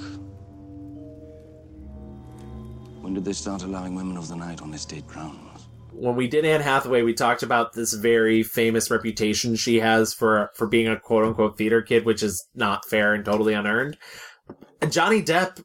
When 3.01 3.15
did 3.15 3.25
they 3.25 3.33
start 3.33 3.63
allowing 3.63 3.95
women 3.95 4.17
of 4.17 4.29
the 4.29 4.37
night 4.37 4.63
on 4.63 4.75
estate 4.75 5.07
grounds? 5.07 5.53
when 5.93 6.17
we 6.17 6.27
did 6.27 6.45
Anne 6.45 6.61
Hathaway, 6.61 7.03
we 7.03 7.15
talked 7.15 7.43
about 7.43 7.75
this 7.75 7.93
very 7.93 8.43
famous 8.43 8.91
reputation 8.91 9.55
she 9.57 9.79
has 9.81 10.13
for 10.13 10.51
for 10.55 10.67
being 10.67 10.89
a 10.89 10.99
quote 10.99 11.25
unquote 11.25 11.57
theater 11.57 11.83
kid, 11.83 12.05
which 12.05 12.23
is 12.23 12.49
not 12.55 12.89
fair 12.89 13.15
and 13.15 13.25
totally 13.25 13.55
unearned. 13.55 13.97
Johnny 14.89 15.23
Depp, 15.23 15.63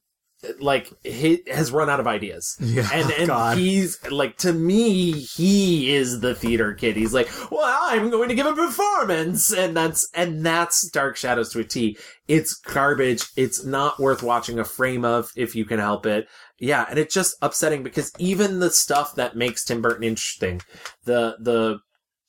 like, 0.60 0.92
he 1.04 1.42
has 1.48 1.72
run 1.72 1.90
out 1.90 2.00
of 2.00 2.08
ideas. 2.08 2.56
Yeah, 2.60 2.88
and 2.94 3.12
oh, 3.12 3.16
and 3.18 3.28
God. 3.28 3.58
he's 3.58 4.00
like, 4.12 4.38
to 4.38 4.54
me, 4.54 5.12
he 5.12 5.94
is 5.96 6.20
the 6.20 6.36
theater 6.36 6.74
kid. 6.74 6.96
He's 6.96 7.14
like, 7.14 7.30
well, 7.52 7.80
I'm 7.84 8.10
going 8.10 8.30
to 8.30 8.36
give 8.36 8.46
a 8.46 8.54
performance, 8.54 9.52
and 9.52 9.76
that's 9.76 10.08
and 10.14 10.46
that's 10.46 10.90
Dark 10.90 11.18
Shadows 11.18 11.50
to 11.54 11.60
a 11.60 11.64
T. 11.64 11.98
It's 12.28 12.54
garbage. 12.56 13.26
It's 13.36 13.66
not 13.66 14.00
worth 14.00 14.22
watching 14.22 14.60
a 14.60 14.66
frame 14.66 15.06
of 15.06 15.32
if 15.36 15.56
you 15.56 15.66
can 15.66 15.80
help 15.80 16.06
it. 16.06 16.28
Yeah, 16.60 16.86
and 16.90 16.98
it's 16.98 17.14
just 17.14 17.36
upsetting 17.42 17.84
because 17.84 18.12
even 18.18 18.60
the 18.60 18.72
stuff 18.72 19.16
that 19.16 19.36
makes 19.36 19.64
Tim 19.64 19.82
Burton 19.82 20.04
interesting, 20.04 20.62
the 21.06 21.38
the 21.40 21.80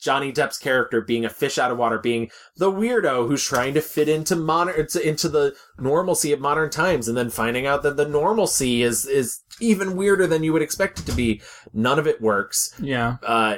Johnny 0.01 0.33
Depp's 0.33 0.59
character 0.59 1.01
being 1.01 1.25
a 1.25 1.31
fish 1.31 1.59
out 1.59 1.71
of 1.71 1.79
water, 1.79 1.99
being 1.99 2.31
the 2.57 2.71
weirdo 2.71 3.27
who's 3.27 3.45
trying 3.45 3.75
to 3.75 3.81
fit 3.81 4.09
into 4.09 4.37
modern 4.37 4.87
into 5.03 5.29
the 5.29 5.55
normalcy 5.79 6.33
of 6.33 6.41
modern 6.41 6.71
times, 6.71 7.09
and 7.09 7.17
then 7.17 7.31
finding 7.31 7.67
out 7.67 7.83
that 7.83 7.97
the 7.97 8.09
normalcy 8.09 8.83
is 8.83 9.07
is 9.07 9.41
even 9.61 9.97
weirder 9.97 10.27
than 10.27 10.45
you 10.45 10.53
would 10.53 10.63
expect 10.63 11.01
it 11.01 11.07
to 11.07 11.13
be. 11.13 11.43
None 11.73 11.99
of 11.99 12.07
it 12.07 12.21
works. 12.21 12.73
Yeah. 12.81 13.17
Uh, 13.23 13.57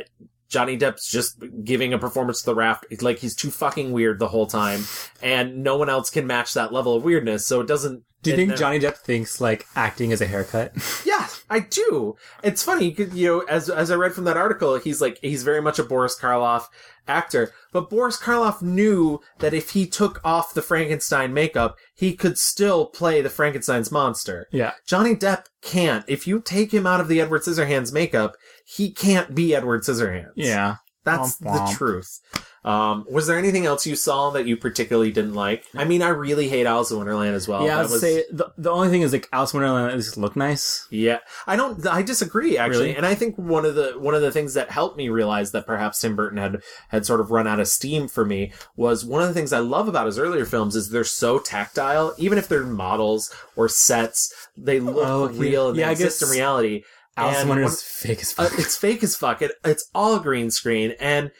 Johnny 0.48 0.76
Depp's 0.76 1.08
just 1.08 1.42
giving 1.62 1.92
a 1.92 1.98
performance 1.98 2.40
to 2.40 2.46
the 2.46 2.54
raft. 2.56 2.84
It's 2.90 3.02
like 3.02 3.18
he's 3.18 3.36
too 3.36 3.50
fucking 3.50 3.92
weird 3.92 4.18
the 4.18 4.28
whole 4.28 4.46
time, 4.46 4.84
and 5.22 5.62
no 5.62 5.76
one 5.76 5.88
else 5.88 6.10
can 6.10 6.26
match 6.26 6.54
that 6.54 6.72
level 6.72 6.96
of 6.96 7.04
weirdness. 7.04 7.46
So 7.46 7.60
it 7.60 7.68
doesn't. 7.68 8.02
Do 8.22 8.30
you 8.30 8.36
think 8.36 8.48
never- 8.50 8.58
Johnny 8.58 8.78
Depp 8.80 8.96
thinks 8.96 9.40
like 9.40 9.66
acting 9.74 10.10
is 10.10 10.20
a 10.20 10.26
haircut? 10.26 10.72
Yeah, 11.04 11.26
I 11.48 11.60
do. 11.60 12.16
It's 12.44 12.62
funny, 12.62 12.94
you 13.12 13.26
know, 13.26 13.40
as 13.40 13.68
as 13.68 13.90
I 13.90 13.94
read 13.96 14.12
from 14.14 14.24
that 14.24 14.36
article, 14.36 14.78
he's 14.78 15.00
like 15.00 15.18
he's 15.22 15.42
very 15.42 15.60
much 15.60 15.78
a 15.78 15.82
Boris 15.84 16.16
Karloff 16.18 16.66
actor, 17.08 17.52
but 17.72 17.90
Boris 17.90 18.16
Karloff 18.18 18.62
knew 18.62 19.20
that 19.40 19.52
if 19.52 19.70
he 19.70 19.86
took 19.86 20.20
off 20.24 20.54
the 20.54 20.62
Frankenstein 20.62 21.34
makeup, 21.34 21.76
he 21.94 22.14
could 22.14 22.38
still 22.38 22.86
play 22.86 23.20
the 23.20 23.28
Frankenstein's 23.30 23.90
monster. 23.90 24.46
Yeah. 24.52 24.72
Johnny 24.86 25.16
Depp 25.16 25.46
can't. 25.62 26.04
If 26.06 26.26
you 26.26 26.40
take 26.40 26.72
him 26.72 26.86
out 26.86 27.00
of 27.00 27.08
the 27.08 27.20
Edward 27.20 27.42
Scissorhands 27.42 27.92
makeup, 27.92 28.36
he 28.64 28.92
can't 28.92 29.34
be 29.34 29.54
Edward 29.54 29.82
Scissorhands. 29.82 30.32
Yeah. 30.36 30.76
That's 31.04 31.38
Womp 31.38 31.46
womp. 31.46 31.70
the 31.70 31.74
truth. 31.76 32.20
Um, 32.62 33.06
was 33.10 33.26
there 33.26 33.38
anything 33.38 33.64
else 33.64 33.86
you 33.86 33.96
saw 33.96 34.28
that 34.32 34.46
you 34.46 34.54
particularly 34.54 35.10
didn't 35.10 35.32
like? 35.34 35.64
I 35.74 35.84
mean, 35.86 36.02
I 36.02 36.08
really 36.08 36.48
hate 36.50 36.66
Alice 36.66 36.90
in 36.90 36.98
Wonderland 36.98 37.34
as 37.34 37.48
well. 37.48 37.64
yeah, 37.64 37.78
I 37.78 37.82
would 37.82 37.90
was- 37.90 38.00
say 38.02 38.24
the, 38.30 38.52
the 38.58 38.70
only 38.70 38.90
thing 38.90 39.00
is 39.00 39.12
like 39.14 39.28
Alice 39.32 39.54
in 39.54 39.60
Wonderland 39.60 39.90
at 39.90 39.96
least 39.96 40.18
look 40.18 40.36
nice. 40.36 40.86
yeah, 40.90 41.20
I 41.46 41.56
don't. 41.56 41.86
I 41.86 42.02
disagree 42.02 42.58
actually, 42.58 42.80
Really? 42.88 42.96
and 42.96 43.06
I 43.06 43.14
think 43.14 43.36
one 43.38 43.64
of 43.64 43.76
the 43.76 43.94
one 43.98 44.14
of 44.14 44.20
the 44.20 44.30
things 44.30 44.52
that 44.54 44.70
helped 44.70 44.98
me 44.98 45.08
realize 45.08 45.52
that 45.52 45.66
perhaps 45.66 46.00
Tim 46.00 46.14
Burton 46.16 46.36
had 46.38 46.62
had 46.88 47.06
sort 47.06 47.20
of 47.20 47.30
run 47.30 47.46
out 47.46 47.60
of 47.60 47.68
steam 47.68 48.08
for 48.08 48.26
me 48.26 48.52
was 48.76 49.06
one 49.06 49.22
of 49.22 49.28
the 49.28 49.34
things 49.34 49.54
I 49.54 49.60
love 49.60 49.88
about 49.88 50.04
his 50.06 50.18
earlier 50.18 50.44
films 50.44 50.76
is 50.76 50.90
they're 50.90 51.02
so 51.04 51.38
tactile, 51.38 52.14
even 52.18 52.36
if 52.36 52.46
they're 52.46 52.64
models 52.64 53.34
or 53.56 53.68
sets, 53.70 54.34
they 54.56 54.80
look 54.80 54.96
Oh, 55.08 55.22
okay. 55.24 55.38
real 55.38 55.68
and 55.70 55.78
Yeah, 55.78 55.86
I 55.86 55.94
they 55.94 56.04
exist 56.04 56.22
in 56.22 56.28
reality. 56.28 56.82
Alice 57.16 57.36
in 57.36 57.40
And 57.40 57.48
Wonderland's 57.48 57.82
one- 58.04 58.08
fake 58.14 58.20
as 58.22 58.38
uh, 58.38 58.48
fuck. 58.48 58.58
it's 58.58 58.76
fake 58.76 59.02
as 59.02 59.16
fuck. 59.16 59.40
It, 59.42 59.52
it's 59.64 59.88
all 59.94 60.18
green 60.20 60.50
screen, 60.50 60.94
and 61.00 61.30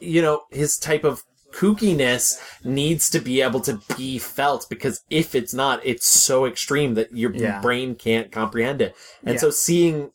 you 0.00 0.22
know 0.22 0.42
his 0.50 0.76
type 0.78 1.04
of 1.04 1.22
kookiness 1.52 2.38
needs 2.64 3.08
to 3.10 3.18
be 3.18 3.40
able 3.40 3.60
to 3.60 3.80
be 3.96 4.18
felt 4.18 4.66
because 4.68 5.00
if 5.10 5.34
it's 5.34 5.54
not, 5.54 5.80
it's 5.84 6.06
so 6.06 6.44
extreme 6.44 6.94
that 6.94 7.16
your 7.16 7.34
Yeah. 7.34 7.60
brain 7.60 7.94
can't 7.94 8.30
comprehend 8.30 8.82
it. 8.82 8.94
And 9.24 9.34
Yeah. 9.34 9.40
so 9.40 9.50
seeing 9.50 10.10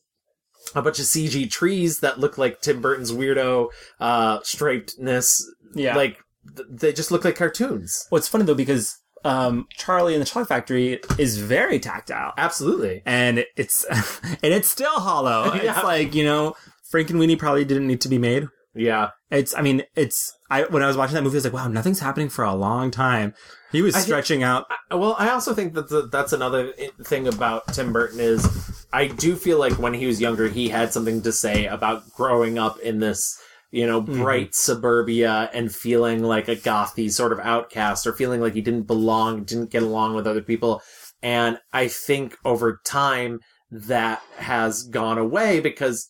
a 0.75 0.81
bunch 0.81 0.99
of 0.99 1.05
CG 1.05 1.47
trees 1.49 1.99
that 1.99 2.19
look 2.19 2.37
like 2.37 2.61
Tim 2.61 2.81
Burton's 2.81 3.11
weirdo 3.11 3.69
uh 3.99 4.39
stripedness, 4.41 5.41
Yeah. 5.75 5.95
like 5.95 6.17
th- 6.55 6.67
they 6.71 6.93
just 6.93 7.11
look 7.11 7.25
like 7.25 7.35
cartoons. 7.35 8.05
What's 8.09 8.27
funny 8.27 8.45
though 8.45 8.53
because 8.55 8.97
um, 9.25 9.67
Charlie 9.77 10.13
and 10.15 10.21
the 10.21 10.25
Chocolate 10.25 10.49
Factory 10.49 10.99
is 11.17 11.37
very 11.37 11.79
tactile, 11.79 12.33
Absolutely. 12.37 13.01
and 13.05 13.45
it's 13.55 13.85
and 14.43 14.53
it's 14.53 14.67
still 14.67 14.99
hollow. 14.99 15.53
Yeah. 15.63 15.75
It's 15.75 15.83
like 15.83 16.13
you 16.13 16.25
know, 16.25 16.55
Frankenweenie 16.93 17.39
probably 17.39 17.63
didn't 17.65 17.87
need 17.87 18.01
to 18.01 18.09
be 18.09 18.17
made. 18.17 18.47
Yeah. 18.75 19.11
It's, 19.33 19.55
I 19.55 19.61
mean, 19.61 19.83
it's, 19.95 20.31
I, 20.51 20.63
when 20.63 20.83
I 20.83 20.87
was 20.87 20.95
watching 20.95 21.15
that 21.15 21.23
movie, 21.23 21.35
I 21.35 21.39
was 21.39 21.43
like, 21.43 21.53
wow, 21.53 21.67
nothing's 21.67 21.99
happening 21.99 22.29
for 22.29 22.45
a 22.45 22.53
long 22.53 22.91
time. 22.91 23.33
He 23.71 23.81
was 23.81 23.95
I 23.95 23.97
think- 23.97 24.05
stretching 24.05 24.43
out. 24.43 24.67
I- 24.91 24.95
Well, 24.95 25.15
I 25.17 25.29
also 25.31 25.55
think 25.55 25.73
that 25.73 25.89
the, 25.89 26.07
that's 26.07 26.33
another 26.33 26.71
thing 27.03 27.27
about 27.27 27.67
Tim 27.73 27.91
Burton 27.91 28.19
is 28.19 28.85
I 28.93 29.07
do 29.07 29.35
feel 29.35 29.57
like 29.57 29.73
when 29.79 29.95
he 29.95 30.05
was 30.05 30.21
younger, 30.21 30.47
he 30.47 30.69
had 30.69 30.93
something 30.93 31.23
to 31.23 31.31
say 31.31 31.65
about 31.65 32.11
growing 32.11 32.59
up 32.59 32.77
in 32.79 32.99
this, 32.99 33.35
you 33.71 33.87
know, 33.87 34.03
mm-hmm. 34.03 34.21
bright 34.21 34.53
suburbia 34.53 35.49
and 35.51 35.73
feeling 35.73 36.21
like 36.21 36.47
a 36.47 36.55
gothy 36.55 37.11
sort 37.11 37.33
of 37.33 37.39
outcast 37.39 38.05
or 38.05 38.13
feeling 38.13 38.39
like 38.39 38.53
he 38.53 38.61
didn't 38.61 38.85
belong, 38.85 39.45
didn't 39.45 39.71
get 39.71 39.81
along 39.81 40.13
with 40.13 40.27
other 40.27 40.43
people. 40.43 40.83
And 41.23 41.57
I 41.71 41.87
think 41.87 42.37
over 42.45 42.79
time 42.85 43.39
that 43.71 44.21
has 44.37 44.83
gone 44.83 45.17
away 45.17 45.59
because, 45.59 46.07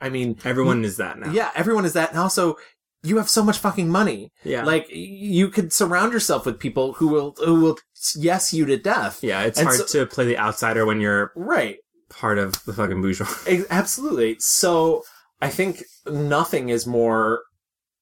I 0.00 0.08
mean, 0.10 0.38
Everyone 0.44 0.84
is 0.84 0.96
that 0.98 1.18
now. 1.18 1.30
yeah, 1.32 1.50
everyone 1.54 1.84
is 1.84 1.94
that. 1.94 2.10
And 2.10 2.18
also, 2.18 2.56
you 3.02 3.16
have 3.18 3.28
so 3.30 3.42
much 3.42 3.58
fucking 3.58 3.88
money. 3.88 4.30
Yeah. 4.44 4.64
Like, 4.64 4.86
you 4.90 5.48
could 5.48 5.72
surround 5.72 6.12
yourself 6.12 6.44
with 6.44 6.58
people 6.58 6.94
who 6.94 7.08
will, 7.08 7.34
who 7.44 7.60
will 7.60 7.78
yes 8.14 8.52
you 8.52 8.66
to 8.66 8.76
death. 8.76 9.22
Yeah, 9.22 9.42
it's 9.42 9.58
And 9.58 9.68
hard 9.68 9.88
so- 9.88 10.04
to 10.04 10.06
play 10.06 10.26
the 10.26 10.38
outsider 10.38 10.84
when 10.84 11.00
you're 11.00 11.32
Right. 11.36 11.78
part 12.10 12.38
of 12.38 12.62
the 12.64 12.72
fucking 12.72 13.00
bourgeois. 13.00 13.26
Absolutely. 13.70 14.36
So, 14.40 15.02
I 15.40 15.48
think 15.50 15.82
nothing 16.06 16.68
is 16.70 16.86
more, 16.86 17.42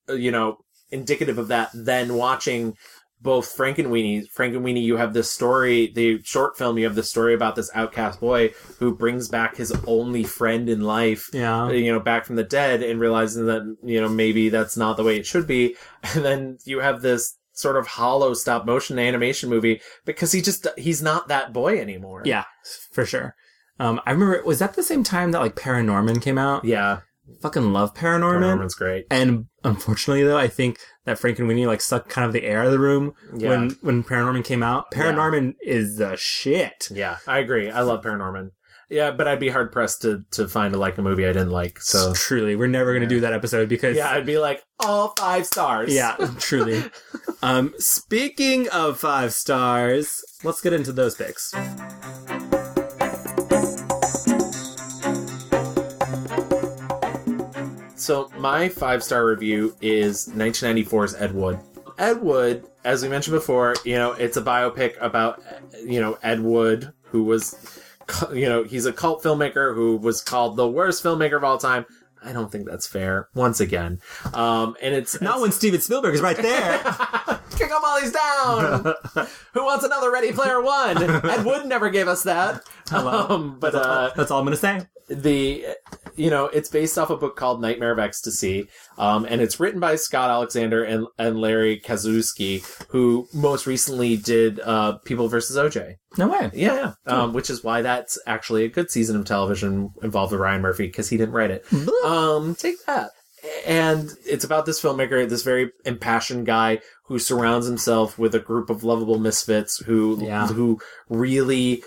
uh, 0.09 0.14
you 0.14 0.30
know, 0.30 0.59
indicative 0.90 1.38
of 1.38 1.49
that 1.49 1.70
than 1.74 2.14
watching 2.14 2.76
both 3.24 3.56
Frankenweenie. 3.56 4.30
Frank 4.30 4.54
and 4.54 4.64
Weenie, 4.64 4.82
you 4.82 4.98
have 4.98 5.14
this 5.14 5.32
story, 5.32 5.90
the 5.92 6.22
short 6.22 6.56
film, 6.56 6.78
you 6.78 6.84
have 6.84 6.94
this 6.94 7.08
story 7.10 7.34
about 7.34 7.56
this 7.56 7.70
outcast 7.74 8.20
boy 8.20 8.52
who 8.78 8.94
brings 8.94 9.28
back 9.28 9.56
his 9.56 9.72
only 9.86 10.22
friend 10.22 10.68
in 10.68 10.82
life. 10.82 11.30
Yeah. 11.32 11.70
you 11.70 11.90
know, 11.90 11.98
back 11.98 12.26
from 12.26 12.36
the 12.36 12.44
dead 12.44 12.82
and 12.82 13.00
realizing 13.00 13.46
that, 13.46 13.62
you 13.82 14.00
know, 14.00 14.10
maybe 14.10 14.50
that's 14.50 14.76
not 14.76 14.98
the 14.98 15.02
way 15.02 15.16
it 15.16 15.26
should 15.26 15.48
be. 15.48 15.74
And 16.14 16.22
then 16.22 16.58
you 16.66 16.80
have 16.80 17.00
this 17.00 17.38
sort 17.52 17.76
of 17.76 17.86
hollow 17.86 18.34
stop 18.34 18.66
motion 18.66 18.98
animation 18.98 19.48
movie 19.48 19.80
because 20.04 20.32
he 20.32 20.42
just, 20.42 20.66
he's 20.76 21.00
not 21.00 21.28
that 21.28 21.52
boy 21.52 21.80
anymore. 21.80 22.22
Yeah, 22.26 22.44
for 22.92 23.06
sure. 23.06 23.34
Um, 23.80 24.02
I 24.06 24.12
remember, 24.12 24.42
was 24.44 24.58
that 24.58 24.74
the 24.74 24.82
same 24.82 25.02
time 25.02 25.32
that 25.32 25.40
like 25.40 25.56
Paranorman 25.56 26.20
came 26.20 26.36
out? 26.36 26.66
Yeah. 26.66 27.00
Fucking 27.40 27.72
love 27.72 27.94
Paranorman. 27.94 28.42
Paranorman's 28.58 28.74
great. 28.74 29.06
And 29.10 29.46
unfortunately 29.62 30.24
though, 30.24 30.36
I 30.38 30.48
think 30.48 30.78
that 31.04 31.18
Frankenweenie 31.18 31.66
like 31.66 31.80
sucked 31.80 32.08
kind 32.08 32.26
of 32.26 32.32
the 32.32 32.44
air 32.44 32.62
of 32.62 32.70
the 32.70 32.78
room 32.78 33.12
Yeah. 33.34 33.50
when, 33.50 33.70
when 33.80 34.04
Paranorman 34.04 34.44
came 34.44 34.62
out. 34.62 34.90
Paranorman 34.92 35.55
is 35.62 35.96
the 35.96 36.16
shit. 36.16 36.88
Yeah, 36.90 37.16
I 37.26 37.38
agree. 37.38 37.70
I 37.70 37.80
love 37.82 38.02
Paranorman. 38.02 38.51
Yeah, 38.90 39.10
but 39.12 39.26
I'd 39.26 39.40
be 39.40 39.48
hard 39.48 39.72
pressed 39.72 40.02
to, 40.02 40.24
to 40.32 40.46
find 40.46 40.74
a 40.74 40.78
like 40.78 40.98
a 40.98 41.02
movie 41.02 41.24
I 41.24 41.32
didn't 41.32 41.51
like. 41.51 41.80
So 41.80 42.12
Truly, 42.14 42.55
we're 42.55 42.66
never 42.68 42.92
going 42.92 43.02
to 43.02 43.09
do 43.09 43.20
that 43.20 43.32
episode 43.32 43.68
because 43.68 43.96
yeah, 43.96 44.10
I'd 44.10 44.26
be 44.26 44.38
like 44.38 44.62
all 44.78 45.14
five 45.18 45.46
stars. 45.46 45.92
Yeah, 45.92 46.16
truly. 46.38 46.84
um, 47.42 47.72
speaking 47.78 48.68
of 48.68 48.98
five 49.01 49.32
stars, 49.32 50.20
let's 50.44 50.60
get 50.60 50.74
into 50.74 50.92
those 50.92 51.14
picks. 51.14 51.52
So 58.05 58.31
my 58.36 58.68
five 58.68 59.02
star 59.02 59.24
review 59.24 59.74
is 59.81 60.28
1994's 60.28 61.14
Ed 61.14 61.32
Wood. 61.32 61.59
Ed 61.97 62.20
Wood, 62.20 62.66
as 62.85 63.02
we 63.02 63.09
mentioned 63.09 63.32
before, 63.32 63.76
you 63.82 63.94
know, 63.94 64.12
it's 64.12 64.36
a 64.36 64.43
biopic 64.43 65.01
about 65.01 65.43
you 65.86 66.02
know 66.02 66.18
Ed 66.22 66.40
Wood, 66.40 66.93
who 67.05 67.24
was, 67.24 67.81
you 68.31 68.47
know, 68.47 68.62
he's 68.62 68.85
a 68.85 68.93
cult 68.93 69.22
filmmaker 69.22 69.74
who 69.74 69.97
was 69.97 70.20
called 70.20 70.59
the 70.59 70.68
worst 70.68 71.02
filmmaker 71.02 71.39
of 71.39 71.44
all 71.44 71.56
time. 71.56 71.86
I 72.22 72.35
don't 72.35 72.52
think 72.52 72.68
that's 72.68 72.86
fair. 72.86 73.31
Once 73.35 73.60
again, 73.60 74.02
um, 74.35 74.76
and 74.82 74.94
it's 74.94 75.18
Not 75.22 75.40
when 75.40 75.51
Steven 75.51 75.81
Spielberg 75.81 76.14
is 76.14 76.20
right 76.20 76.36
there. 76.36 76.78
Kick 77.56 77.70
them 77.70 77.81
all 77.82 78.01
these 78.02 78.12
down. 78.12 78.94
Who 79.55 79.64
wants 79.64 79.82
another 79.82 80.12
Ready 80.12 80.32
Player 80.32 80.60
One? 80.60 81.02
Ed 81.02 81.47
Wood 81.47 81.64
never 81.64 81.89
gave 81.89 82.09
us 82.09 82.24
that. 82.24 82.64
Um, 82.93 83.59
but 83.59 83.74
uh, 83.74 84.10
That's 84.14 84.31
all 84.31 84.40
I'm 84.40 84.44
going 84.44 84.56
to 84.56 84.60
say. 84.60 84.86
the 85.09 85.66
you 86.16 86.31
know 86.31 86.47
it's 86.47 86.69
based 86.69 86.99
off 86.99 87.11
a 87.11 87.16
book 87.16 87.36
called 87.36 87.61
Nightmare 87.61 87.93
of 87.93 87.99
Ecstasy, 87.99 88.69
um, 88.99 89.24
and 89.28 89.41
it's 89.41 89.59
written 89.61 89.81
by 89.81 89.97
Scott 89.97 90.31
Alexander 90.31 90.82
and 90.85 91.07
and 91.19 91.39
Larry 91.41 91.81
Karaszewski, 91.81 92.65
who 92.91 93.27
most 93.35 93.66
recently 93.66 94.16
did 94.16 94.61
uh, 94.61 94.99
People 95.05 95.28
versus 95.28 95.57
OJ. 95.57 95.95
No 96.16 96.28
way. 96.28 96.51
Yeah, 96.55 96.93
yeah. 97.07 97.12
Um, 97.12 97.32
which 97.32 97.51
is 97.51 97.65
why 97.65 97.82
that's 97.82 98.19
actually 98.27 98.65
a 98.65 98.69
good 98.69 98.91
season 98.91 99.16
of 99.16 99.24
television 99.24 99.91
involved 100.03 100.32
with 100.32 100.41
Ryan 100.41 100.62
Murphy 100.62 100.86
because 100.86 101.09
he 101.09 101.16
didn't 101.16 101.35
write 101.35 101.51
it. 101.51 101.65
um, 102.05 102.55
take 102.55 102.77
that. 102.86 103.11
and 103.66 104.11
it's 104.27 104.45
about 104.45 104.65
this 104.66 104.81
filmmaker, 104.81 105.28
this 105.28 105.43
very 105.43 105.70
impassioned 105.85 106.47
guy 106.47 106.78
who 107.07 107.19
surrounds 107.19 107.66
himself 107.66 108.19
with 108.19 108.35
a 108.35 108.39
group 108.41 108.70
of 108.70 108.82
lovable 108.85 109.19
misfits 109.19 109.77
who 109.85 110.19
Yeah. 110.24 110.47
who 110.47 110.78
really 111.11 111.82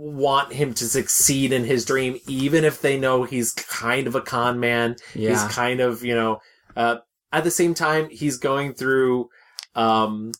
want 0.00 0.52
him 0.52 0.72
to 0.74 0.84
succeed 0.86 1.52
in 1.52 1.64
his 1.64 1.84
dream, 1.84 2.18
even 2.26 2.64
if 2.64 2.80
they 2.80 2.98
know 2.98 3.24
he's 3.24 3.52
kind 3.52 4.06
of 4.06 4.14
a 4.14 4.20
con 4.22 4.58
man. 4.58 4.96
Yeah. 5.14 5.30
He's 5.30 5.42
kind 5.54 5.80
of, 5.80 6.02
you 6.02 6.14
know, 6.14 6.40
uh, 6.76 6.96
at 7.32 7.44
the 7.44 7.50
same 7.50 7.74
time, 7.74 8.08
he's 8.10 8.38
going 8.38 8.72
through, 8.74 9.28
um, 9.74 10.32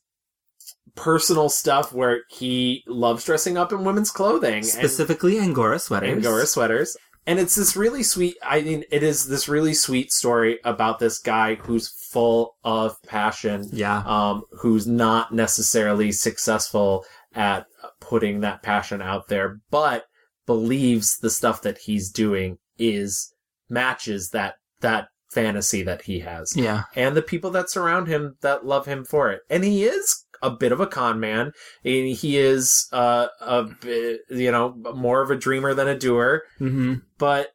personal 0.97 1.49
stuff 1.49 1.93
where 1.93 2.23
he 2.31 2.83
loves 2.87 3.25
dressing 3.25 3.57
up 3.57 3.73
in 3.73 3.85
women's 3.85 4.11
clothing. 4.11 4.55
and- 4.55 4.67
Specifically 4.67 5.39
Angora 5.39 5.79
sweaters. 5.79 6.11
Angora 6.11 6.47
sweaters. 6.47 6.97
And 7.27 7.39
it's 7.39 7.55
this 7.55 7.77
really 7.77 8.03
sweet, 8.03 8.37
I 8.43 8.63
mean, 8.63 8.85
it 8.91 9.03
is 9.03 9.29
this 9.29 9.47
really 9.49 9.75
sweet 9.75 10.11
story 10.13 10.59
about 10.65 10.99
this 10.99 11.19
guy 11.19 11.57
who's 11.57 11.89
full 11.89 12.57
of 12.65 13.01
passion. 13.03 13.69
Yeah. 13.73 13.99
Um, 14.07 14.43
who's 14.61 14.87
not 14.87 15.33
necessarily 15.33 16.13
successful 16.13 17.05
at 17.35 17.67
putting 18.01 18.41
that 18.41 18.63
passion 18.63 19.03
out 19.03 19.29
there, 19.29 19.61
but 19.71 20.05
believes 20.47 21.19
the 21.19 21.31
stuff 21.31 21.63
that 21.63 21.79
he's 21.79 22.11
doing 22.11 22.59
is 22.79 23.33
matches 23.69 24.31
that, 24.31 24.55
that 24.81 25.09
fantasy 25.31 25.83
that 25.83 26.03
he 26.03 26.21
has. 26.21 26.57
Yeah. 26.57 26.85
And 26.97 27.17
the 27.17 27.23
people 27.23 27.51
that 27.51 27.71
surround 27.71 28.09
him 28.09 28.37
that 28.41 28.67
love 28.67 28.87
him 28.87 29.05
for 29.05 29.31
it. 29.31 29.43
And 29.49 29.63
he 29.63 29.85
is 29.85 30.25
a 30.43 30.51
bit 30.51 30.73
of 30.73 30.81
a 30.81 30.87
con 30.87 31.21
man. 31.21 31.53
And 31.85 32.09
he 32.09 32.39
is, 32.39 32.89
uh, 32.93 33.29
a 33.41 33.65
bit, 33.65 34.23
you 34.31 34.51
know, 34.51 34.75
more 34.95 35.23
of 35.23 35.31
a 35.31 35.37
dreamer 35.37 35.75
than 35.75 35.89
a 35.89 35.99
doer 35.99 36.43
Mm-hmm. 36.59 36.95
but 37.19 37.51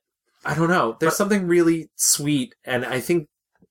I 0.48 0.54
don't 0.54 0.70
know. 0.70 0.96
There's 1.00 1.16
something 1.18 1.48
really 1.48 1.90
sweet, 1.96 2.54
and 2.64 2.86
I 2.86 3.00
think 3.00 3.30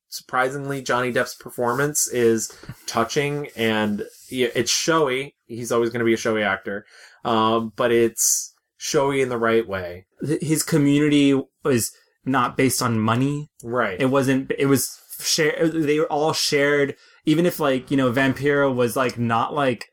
surprisingly, 0.08 0.82
Johnny 0.82 1.12
Depp's 1.12 1.36
performance 1.36 2.08
is 2.08 2.50
touching 2.86 3.46
and 3.54 4.02
it's 4.30 4.70
showy. 4.70 5.36
He's 5.46 5.72
always 5.72 5.90
going 5.90 6.00
to 6.00 6.04
be 6.04 6.14
a 6.14 6.18
showy 6.18 6.42
actor, 6.42 6.86
um, 7.24 7.72
but 7.76 7.92
it's 7.92 8.54
showy 8.76 9.20
in 9.20 9.28
the 9.28 9.38
right 9.38 9.66
way. 9.66 10.06
His 10.40 10.62
community 10.62 11.40
was 11.62 11.92
not 12.24 12.56
based 12.56 12.82
on 12.82 12.98
money. 12.98 13.50
Right. 13.62 14.00
It 14.00 14.06
wasn't, 14.06 14.52
it 14.58 14.66
was 14.66 14.98
shared, 15.20 15.72
they 15.72 15.98
were 15.98 16.12
all 16.12 16.32
shared, 16.32 16.96
even 17.24 17.46
if 17.46 17.60
like, 17.60 17.90
you 17.90 17.96
know, 17.96 18.10
Vampira 18.10 18.74
was 18.74 18.96
like 18.96 19.18
not 19.18 19.54
like, 19.54 19.88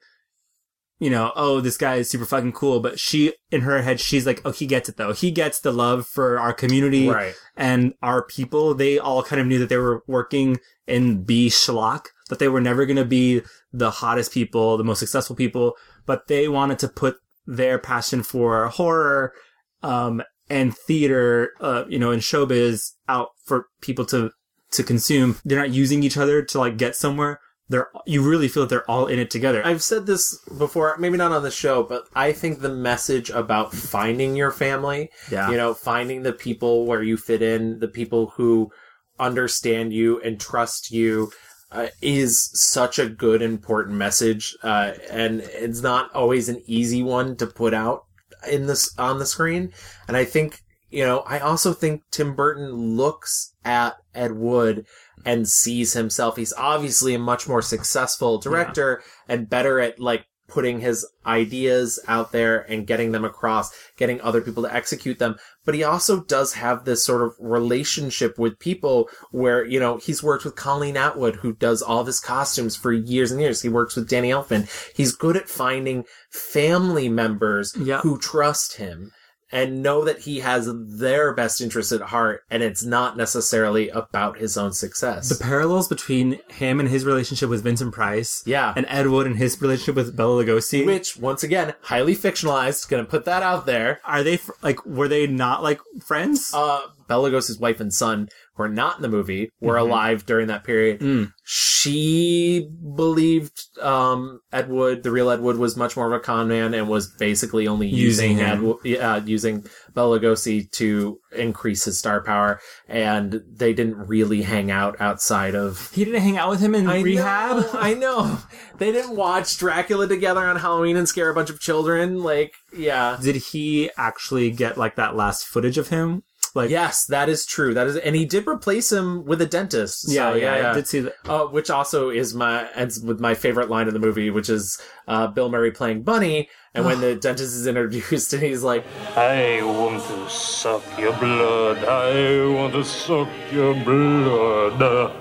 you 1.01 1.09
know, 1.09 1.31
oh, 1.35 1.61
this 1.61 1.77
guy 1.77 1.95
is 1.95 2.11
super 2.11 2.25
fucking 2.27 2.51
cool, 2.51 2.79
but 2.79 2.99
she, 2.99 3.33
in 3.49 3.61
her 3.61 3.81
head, 3.81 3.99
she's 3.99 4.27
like, 4.27 4.39
oh, 4.45 4.51
he 4.51 4.67
gets 4.67 4.87
it 4.87 4.97
though. 4.97 5.13
He 5.13 5.31
gets 5.31 5.59
the 5.59 5.71
love 5.71 6.05
for 6.05 6.39
our 6.39 6.53
community 6.53 7.09
Right. 7.09 7.33
and 7.57 7.95
our 8.03 8.21
people. 8.23 8.75
They 8.75 8.99
all 8.99 9.23
kind 9.23 9.41
of 9.41 9.47
knew 9.47 9.57
that 9.57 9.69
they 9.69 9.77
were 9.77 10.03
working 10.05 10.59
in 10.85 11.23
B 11.23 11.47
schlock, 11.47 12.05
that 12.29 12.37
they 12.37 12.47
were 12.47 12.61
never 12.61 12.85
going 12.85 12.97
to 12.97 13.05
be 13.05 13.41
the 13.73 13.89
hottest 13.89 14.31
people, 14.31 14.77
the 14.77 14.83
most 14.83 14.99
successful 14.99 15.35
people, 15.35 15.75
but 16.05 16.27
they 16.27 16.47
wanted 16.47 16.77
to 16.79 16.87
put 16.87 17.15
their 17.47 17.79
passion 17.79 18.21
for 18.21 18.67
horror, 18.67 19.33
um, 19.81 20.21
and 20.51 20.77
theater, 20.77 21.53
uh, 21.61 21.85
you 21.89 21.97
know, 21.97 22.11
and 22.11 22.21
showbiz 22.21 22.91
out 23.09 23.29
for 23.43 23.65
people 23.81 24.05
to, 24.05 24.29
to 24.73 24.83
consume. 24.83 25.37
They're 25.45 25.57
not 25.57 25.71
using 25.71 26.03
each 26.03 26.17
other 26.17 26.43
to 26.43 26.59
like 26.59 26.77
get 26.77 26.95
somewhere. 26.95 27.39
They're, 27.71 27.89
you 28.05 28.21
really 28.21 28.49
feel 28.49 28.63
that 28.63 28.69
they're 28.69 28.91
all 28.91 29.07
in 29.07 29.17
it 29.17 29.31
together. 29.31 29.65
I've 29.65 29.81
said 29.81 30.05
this 30.05 30.37
before, 30.57 30.97
maybe 30.97 31.17
not 31.17 31.31
on 31.31 31.41
the 31.41 31.51
show, 31.51 31.83
but 31.83 32.03
I 32.13 32.33
think 32.33 32.59
the 32.59 32.69
message 32.69 33.29
about 33.29 33.73
finding 33.73 34.35
your 34.35 34.51
family, 34.51 35.09
Yeah. 35.31 35.49
you 35.49 35.57
know, 35.57 35.73
finding 35.73 36.23
the 36.23 36.33
people 36.33 36.85
where 36.85 37.01
you 37.01 37.15
fit 37.15 37.41
in, 37.41 37.79
the 37.79 37.87
people 37.87 38.33
who 38.35 38.71
understand 39.19 39.93
you 39.93 40.19
and 40.21 40.39
trust 40.39 40.91
you, 40.91 41.31
uh, 41.71 41.87
is 42.01 42.49
such 42.53 42.99
a 42.99 43.07
good, 43.07 43.41
important 43.41 43.95
message. 43.95 44.53
Uh, 44.61 44.91
and 45.09 45.39
it's 45.39 45.81
not 45.81 46.13
always 46.13 46.49
an 46.49 46.61
easy 46.65 47.01
one 47.01 47.37
to 47.37 47.47
put 47.47 47.73
out 47.73 48.03
in 48.49 48.67
this, 48.67 48.93
on 48.99 49.19
the 49.19 49.25
screen. 49.25 49.71
And 50.09 50.17
I 50.17 50.25
think, 50.25 50.59
you 50.89 51.05
know, 51.05 51.19
I 51.19 51.39
also 51.39 51.71
think 51.71 52.01
Tim 52.11 52.35
Burton 52.35 52.73
looks 52.73 53.53
at 53.63 53.95
Ed 54.13 54.33
Wood 54.33 54.85
and 55.25 55.47
sees 55.47 55.93
himself. 55.93 56.37
He's 56.37 56.53
obviously 56.53 57.15
a 57.15 57.19
much 57.19 57.47
more 57.47 57.61
successful 57.61 58.39
director 58.39 59.03
and 59.27 59.49
better 59.49 59.79
at 59.79 59.99
like 59.99 60.25
putting 60.51 60.81
his 60.81 61.07
ideas 61.25 61.97
out 62.07 62.33
there 62.33 62.59
and 62.69 62.85
getting 62.85 63.13
them 63.13 63.23
across, 63.23 63.71
getting 63.95 64.19
other 64.21 64.41
people 64.41 64.61
to 64.63 64.73
execute 64.73 65.17
them. 65.17 65.37
But 65.63 65.75
he 65.75 65.83
also 65.83 66.21
does 66.21 66.53
have 66.53 66.83
this 66.83 67.05
sort 67.05 67.21
of 67.21 67.33
relationship 67.39 68.37
with 68.37 68.59
people 68.59 69.09
where, 69.31 69.65
you 69.65 69.79
know, 69.79 69.97
he's 69.97 70.21
worked 70.21 70.43
with 70.43 70.55
Colleen 70.55 70.97
Atwood, 70.97 71.37
who 71.37 71.53
does 71.53 71.81
all 71.81 72.01
of 72.01 72.07
his 72.07 72.19
costumes 72.19 72.75
for 72.75 72.91
years 72.91 73.31
and 73.31 73.39
years. 73.39 73.61
He 73.61 73.69
works 73.69 73.95
with 73.95 74.09
Danny 74.09 74.29
Elfman. 74.29 74.69
He's 74.93 75.15
good 75.15 75.37
at 75.37 75.49
finding 75.49 76.03
family 76.29 77.07
members 77.07 77.71
who 77.71 78.19
trust 78.19 78.75
him 78.75 79.13
and 79.51 79.83
know 79.83 80.03
that 80.05 80.19
he 80.19 80.39
has 80.39 80.69
their 80.73 81.33
best 81.33 81.61
interest 81.61 81.91
at 81.91 82.01
heart 82.01 82.43
and 82.49 82.63
it's 82.63 82.83
not 82.83 83.17
necessarily 83.17 83.89
about 83.89 84.37
his 84.37 84.57
own 84.57 84.71
success. 84.73 85.29
the 85.29 85.43
parallels 85.43 85.87
between 85.87 86.39
him 86.49 86.79
and 86.79 86.89
his 86.89 87.05
relationship 87.05 87.49
with 87.49 87.63
Vincent 87.63 87.93
Price, 87.93 88.43
Yeah. 88.45 88.73
and 88.75 88.85
Ed 88.89 89.07
Wood 89.07 89.27
and 89.27 89.37
his 89.37 89.61
relationship 89.61 89.95
with 89.95 90.15
Bela 90.15 90.43
Lugosi, 90.43 90.85
Which, 90.85 91.17
once 91.17 91.43
again, 91.43 91.73
highly 91.81 92.15
fictionalized. 92.15 92.87
Gonna 92.89 93.03
put 93.05 93.25
that 93.25 93.43
out 93.43 93.65
there. 93.65 93.99
are 94.05 94.23
they 94.23 94.39
like? 94.61 94.85
Were 94.85 95.07
they 95.07 95.27
not 95.27 95.63
like 95.63 95.79
friends? 96.05 96.51
Uh, 96.53 96.81
Bela 97.07 97.29
Lugosi's 97.29 97.59
wife 97.59 97.79
and 97.79 97.93
son 97.93 98.29
who 98.61 98.65
are 98.65 98.73
not 98.73 98.97
in 98.97 99.01
the 99.01 99.09
movie 99.09 99.49
were 99.59 99.75
Mhm. 99.75 99.81
alive 99.81 100.25
during 100.25 100.47
that 100.47 100.63
period. 100.63 100.99
Mm. 100.99 101.31
She 101.43 102.69
believed 102.95 103.63
um, 103.81 104.39
Ed 104.53 104.69
Wood, 104.69 105.01
the 105.03 105.09
real 105.11 105.29
Ed 105.31 105.41
Wood, 105.41 105.57
was 105.57 105.75
much 105.75 105.97
more 105.97 106.05
of 106.05 106.13
a 106.13 106.19
con 106.19 106.47
man 106.47 106.73
and 106.75 106.87
was 106.87 107.07
basically 107.07 107.67
only 107.67 107.87
Using 107.87 108.37
using. 108.37 108.39
Ed, 108.39 108.75
yeah, 108.83 109.17
using 109.25 109.65
Bela 109.95 110.19
Lugosi 110.19 110.69
to 110.73 111.17
increase 111.35 111.85
his 111.85 111.97
star 111.97 112.21
power. 112.23 112.59
And 112.87 113.41
they 113.51 113.73
didn't 113.73 113.97
really 114.07 114.43
hang 114.43 114.69
out 114.69 114.95
outside 115.01 115.55
of 115.55 115.91
he 115.93 116.05
didn't 116.05 116.21
hang 116.21 116.37
out 116.37 116.49
with 116.51 116.59
him 116.59 116.75
in 116.75 116.87
I 116.87 117.01
rehab. 117.01 117.57
know, 117.57 117.69
I 117.73 117.93
know. 117.95 118.37
They 118.77 118.91
didn't 118.91 119.15
watch 119.15 119.57
Dracula 119.57 120.07
together 120.07 120.41
on 120.41 120.57
Halloween 120.57 120.97
and 120.97 121.09
scare 121.09 121.29
a 121.29 121.33
bunch 121.35 121.49
of 121.49 121.59
children. 121.59 122.21
Like, 122.21 122.53
yeah. 122.75 123.17
Did 123.21 123.37
he 123.37 123.89
actually 123.97 124.51
get 124.51 124.77
like 124.77 124.95
that 124.97 125.15
last 125.15 125.47
footage 125.47 125.77
of 125.79 125.87
him? 125.89 126.23
Like, 126.53 126.69
Yes, 126.69 127.05
that 127.05 127.29
is 127.29 127.45
true. 127.45 127.73
That 127.73 127.87
is, 127.87 127.95
and 127.97 128.15
he 128.15 128.25
did 128.25 128.47
replace 128.47 128.91
him 128.91 129.25
with 129.25 129.41
a 129.41 129.45
dentist. 129.45 130.07
So, 130.07 130.13
Yeah, 130.13 130.35
yeah, 130.35 130.71
I 130.71 130.73
did 130.73 130.87
see 130.87 130.99
that. 131.01 131.13
Uh, 131.25 131.45
which 131.45 131.69
also 131.69 132.09
is 132.09 132.33
my 132.33 132.69
ends 132.73 132.99
with 132.99 133.19
my 133.19 133.33
favorite 133.33 133.69
line 133.69 133.87
in 133.87 133.93
the 133.93 133.99
movie, 133.99 134.29
which 134.29 134.49
is 134.49 134.79
uh, 135.07 135.27
Bill 135.27 135.49
Murray 135.49 135.71
playing 135.71 136.03
Bunny, 136.03 136.49
and 136.73 136.85
when 136.85 136.99
the 137.01 137.15
dentist 137.15 137.55
is 137.55 137.67
introduced, 137.67 138.33
and 138.33 138.41
he's 138.43 138.63
like, 138.63 138.85
I 139.15 139.61
want 139.63 140.03
to 140.03 140.29
suck 140.29 140.83
your 140.97 141.13
blood. 141.13 141.77
I 141.85 142.45
want 142.53 142.73
to 142.73 142.83
suck 142.83 143.29
your 143.51 143.73
blood. 143.73 145.15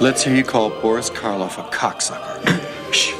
Let's 0.00 0.22
hear 0.22 0.34
you 0.34 0.44
call 0.44 0.70
Boris 0.80 1.10
Karloff 1.10 1.58
a 1.58 1.68
cocksucker. 1.70 2.92
Shh. 2.92 3.14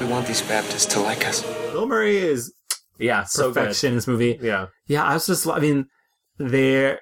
We 0.00 0.06
want 0.06 0.28
these 0.28 0.42
Baptists 0.42 0.86
to 0.94 1.00
like 1.00 1.26
us. 1.26 1.42
Bill 1.72 1.86
Murray 1.86 2.18
is 2.18 2.52
"Yeah, 2.98 3.24
so 3.24 3.52
perfection 3.52 3.90
in 3.90 3.94
this 3.96 4.06
movie. 4.06 4.38
Yeah, 4.40 4.66
Yeah, 4.86 5.04
I 5.04 5.14
was 5.14 5.26
just, 5.26 5.46
I 5.46 5.58
mean, 5.58 5.86
there, 6.38 7.00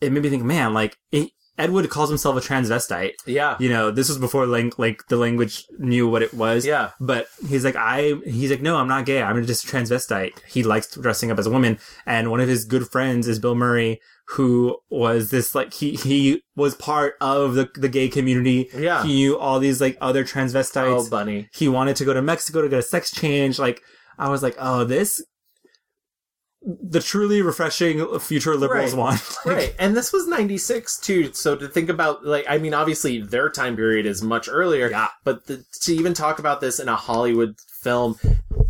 it 0.00 0.12
made 0.12 0.22
me 0.22 0.30
think, 0.30 0.44
man, 0.44 0.74
like, 0.74 0.96
it, 1.12 1.30
Ed 1.58 1.70
Wood 1.72 1.90
calls 1.90 2.08
himself 2.08 2.36
a 2.36 2.40
transvestite. 2.40 3.12
Yeah. 3.26 3.56
You 3.60 3.68
know, 3.68 3.90
this 3.90 4.08
was 4.08 4.16
before 4.16 4.46
lang- 4.46 4.72
like 4.78 5.02
the 5.08 5.16
language 5.18 5.66
knew 5.78 6.08
what 6.08 6.22
it 6.22 6.32
was. 6.32 6.64
Yeah. 6.64 6.92
But 6.98 7.26
he's 7.46 7.66
like, 7.66 7.76
I, 7.76 8.14
he's 8.24 8.50
like, 8.50 8.62
no, 8.62 8.78
I'm 8.78 8.88
not 8.88 9.04
gay. 9.04 9.20
I'm 9.22 9.44
just 9.44 9.64
a 9.64 9.66
transvestite. 9.66 10.32
He 10.48 10.62
likes 10.62 10.86
dressing 10.96 11.30
up 11.30 11.38
as 11.38 11.46
a 11.46 11.50
woman. 11.50 11.78
And 12.06 12.30
one 12.30 12.40
of 12.40 12.48
his 12.48 12.64
good 12.64 12.88
friends 12.88 13.28
is 13.28 13.38
Bill 13.38 13.54
Murray, 13.54 14.00
who 14.28 14.78
was 14.88 15.30
this, 15.30 15.54
like, 15.54 15.74
he, 15.74 15.96
he 15.96 16.42
was 16.56 16.74
part 16.76 17.16
of 17.20 17.54
the, 17.54 17.68
the 17.74 17.90
gay 17.90 18.08
community. 18.08 18.70
Yeah. 18.74 19.02
He 19.02 19.14
knew 19.16 19.38
all 19.38 19.58
these, 19.60 19.82
like, 19.82 19.98
other 20.00 20.24
transvestites. 20.24 21.06
Oh, 21.06 21.10
bunny. 21.10 21.50
He 21.52 21.68
wanted 21.68 21.96
to 21.96 22.06
go 22.06 22.14
to 22.14 22.22
Mexico 22.22 22.62
to 22.62 22.70
get 22.70 22.78
a 22.78 22.82
sex 22.82 23.10
change. 23.10 23.58
Like, 23.58 23.82
I 24.18 24.30
was 24.30 24.42
like, 24.42 24.56
oh, 24.58 24.84
this, 24.84 25.22
the 26.62 27.00
truly 27.00 27.40
refreshing 27.40 28.18
future 28.18 28.54
liberals 28.56 28.92
Right. 28.92 28.98
want. 28.98 29.36
right. 29.46 29.74
And 29.78 29.96
this 29.96 30.12
was 30.12 30.26
96 30.26 30.98
too. 30.98 31.32
So 31.32 31.56
to 31.56 31.66
think 31.68 31.88
about, 31.88 32.24
like, 32.24 32.44
I 32.48 32.58
mean, 32.58 32.74
obviously 32.74 33.20
their 33.20 33.48
time 33.48 33.76
period 33.76 34.04
is 34.06 34.22
much 34.22 34.48
earlier. 34.48 34.90
Yeah. 34.90 35.08
But 35.24 35.46
the, 35.46 35.64
to 35.82 35.94
even 35.94 36.12
talk 36.12 36.38
about 36.38 36.60
this 36.60 36.78
in 36.78 36.88
a 36.88 36.96
Hollywood 36.96 37.56
film 37.80 38.16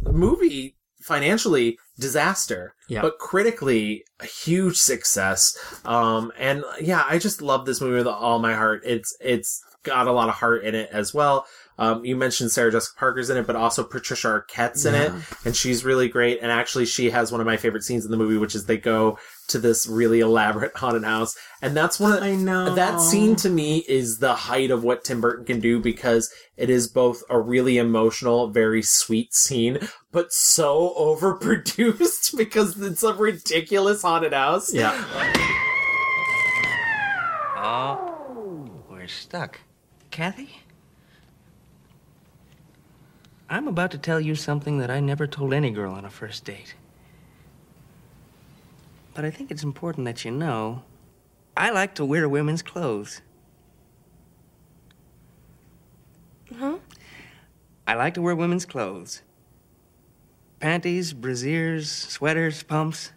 movie, 0.03 0.77
financially, 1.01 1.79
disaster. 1.99 2.75
Yeah. 2.89 3.03
But 3.03 3.19
critically, 3.19 4.05
a 4.21 4.27
huge 4.27 4.77
success. 4.77 5.57
Um, 5.85 6.33
and 6.39 6.65
yeah, 6.81 7.05
I 7.09 7.19
just 7.19 7.43
love 7.43 7.67
this 7.67 7.81
movie 7.81 7.97
with 7.97 8.07
all 8.07 8.39
my 8.39 8.55
heart. 8.55 8.83
It's, 8.85 9.17
it's 9.21 9.63
got 9.83 10.07
a 10.07 10.13
lot 10.13 10.29
of 10.29 10.35
heart 10.37 10.65
in 10.65 10.75
it 10.75 10.91
as 10.93 11.15
well. 11.15 11.47
Um, 11.79 12.05
you 12.05 12.15
mentioned 12.15 12.51
Sarah 12.51 12.71
Jessica 12.71 12.99
Parker's 12.99 13.31
in 13.31 13.39
it, 13.39 13.47
but 13.47 13.57
also 13.57 13.83
Patricia 13.83 14.29
Arquette's 14.29 14.85
in 14.85 14.93
Yeah. 14.93 15.17
it, 15.17 15.23
and 15.47 15.57
she's 15.57 15.83
really 15.83 16.09
great. 16.11 16.41
And 16.43 16.53
actually, 16.53 16.85
she 16.85 17.09
has 17.09 17.33
one 17.33 17.41
of 17.41 17.47
my 17.47 17.57
favorite 17.57 17.85
scenes 17.85 18.05
in 18.05 18.11
the 18.11 18.19
movie, 18.19 18.37
which 18.37 18.55
is 18.55 18.67
they 18.67 18.77
go 18.77 19.19
to 19.49 19.59
this 19.59 19.87
really 19.87 20.21
elaborate 20.21 20.73
haunted 20.77 21.05
house, 21.05 21.35
and 21.63 21.75
that's 21.75 21.99
one 21.99 22.13
of 22.13 22.23
I 22.23 22.35
know 22.35 22.75
that 22.75 23.01
scene 23.01 23.35
to 23.37 23.49
me 23.49 23.79
is 23.89 24.19
the 24.19 24.35
height 24.35 24.71
of 24.71 24.85
what 24.85 25.05
Tim 25.05 25.23
Burton 25.23 25.47
can 25.47 25.61
do 25.61 25.81
because 25.81 26.31
it 26.59 26.69
is 26.69 26.87
both 26.87 27.23
a 27.31 27.41
really 27.41 27.79
emotional, 27.79 28.49
very 28.51 28.83
sweet 28.83 29.33
scene, 29.33 29.79
but 30.13 30.33
so 30.35 30.95
overproduced 30.99 32.37
because 32.37 32.79
it's 32.83 33.03
a 33.03 33.15
ridiculous 33.15 34.03
haunted 34.03 34.35
house. 34.35 34.71
Yeah. 34.75 34.93
Oh, 37.57 38.71
we're 38.91 39.09
stuck. 39.09 39.61
Kathy? 40.11 40.61
I'm 43.49 43.67
about 43.67 43.91
to 43.93 43.99
tell 43.99 44.21
you 44.21 44.35
something 44.35 44.79
that 44.79 44.91
I 44.91 45.01
never 45.01 45.27
told 45.27 45.53
any 45.53 45.71
girl 45.71 45.93
on 45.93 46.05
a 46.05 46.11
first 46.11 46.45
date. 46.45 46.75
But 49.15 49.25
I 49.25 49.31
think 49.31 49.51
it's 49.51 49.65
important 49.65 50.05
that 50.07 50.25
you 50.25 50.31
know 50.31 50.83
I 51.57 51.71
like 51.71 51.95
to 51.97 52.05
wear 52.05 52.29
women's 52.29 52.63
clothes. 52.63 53.23
Huh? 56.57 56.79
I 57.87 57.95
like 57.95 58.15
to 58.15 58.23
wear 58.23 58.37
women's 58.37 58.65
clothes 58.65 59.23
panties, 60.61 61.15
brasiers, 61.15 61.87
sweaters, 61.87 62.63
pumps. 62.63 63.13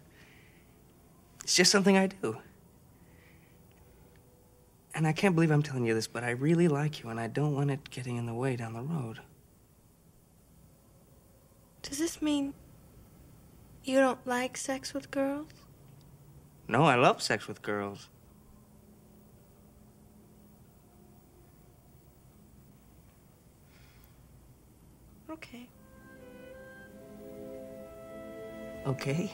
It's 1.42 1.54
just 1.54 1.70
something 1.70 1.96
I 1.96 2.06
do. 2.06 2.38
And 4.94 5.08
I 5.08 5.12
can't 5.12 5.34
believe 5.34 5.50
I'm 5.50 5.62
telling 5.62 5.84
you 5.84 5.92
this, 5.92 6.06
but 6.06 6.22
I 6.22 6.30
really 6.30 6.68
like 6.68 7.02
you, 7.02 7.10
and 7.10 7.18
I 7.18 7.26
don't 7.26 7.54
want 7.54 7.70
it 7.70 7.90
getting 7.90 8.16
in 8.16 8.26
the 8.26 8.34
way 8.34 8.54
down 8.54 8.74
the 8.74 8.80
road. 8.80 9.18
Does 11.82 11.98
this 11.98 12.22
mean 12.22 12.54
you 13.82 13.98
don't 13.98 14.24
like 14.24 14.56
sex 14.56 14.94
with 14.94 15.10
girls? 15.10 15.48
No, 16.68 16.84
I 16.84 16.94
love 16.94 17.20
sex 17.20 17.48
with 17.48 17.60
girls. 17.60 18.08
Okay. 25.28 25.68
Okay? 28.86 29.32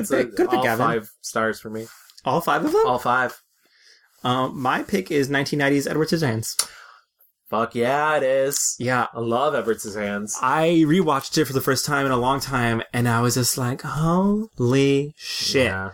It's 0.00 0.10
pick. 0.10 0.28
a- 0.28 0.30
Good 0.30 0.50
pick, 0.50 0.58
all 0.58 0.64
Gavin. 0.64 0.86
five 0.86 1.10
stars 1.20 1.60
for 1.60 1.70
me. 1.70 1.86
All 2.24 2.40
five 2.40 2.64
of 2.64 2.72
them? 2.72 2.82
All 2.86 2.98
five. 2.98 3.40
Um, 4.24 4.60
my 4.60 4.82
pick 4.82 5.10
is 5.10 5.28
1990s 5.28 5.88
Edward 5.88 6.08
Scissorhands. 6.08 6.68
Fuck 7.48 7.74
yeah, 7.74 8.16
it 8.16 8.22
is. 8.22 8.76
Yeah. 8.78 9.06
I 9.14 9.20
love 9.20 9.54
Edward 9.54 9.78
Scissorhands. 9.78 10.34
I 10.42 10.68
rewatched 10.86 11.38
it 11.38 11.46
for 11.46 11.52
the 11.54 11.60
first 11.62 11.86
time 11.86 12.04
in 12.04 12.12
a 12.12 12.16
long 12.18 12.40
time, 12.40 12.82
and 12.92 13.08
I 13.08 13.20
was 13.22 13.34
just 13.34 13.56
like, 13.56 13.82
holy 13.82 15.14
shit. 15.16 15.66
Yeah. 15.66 15.92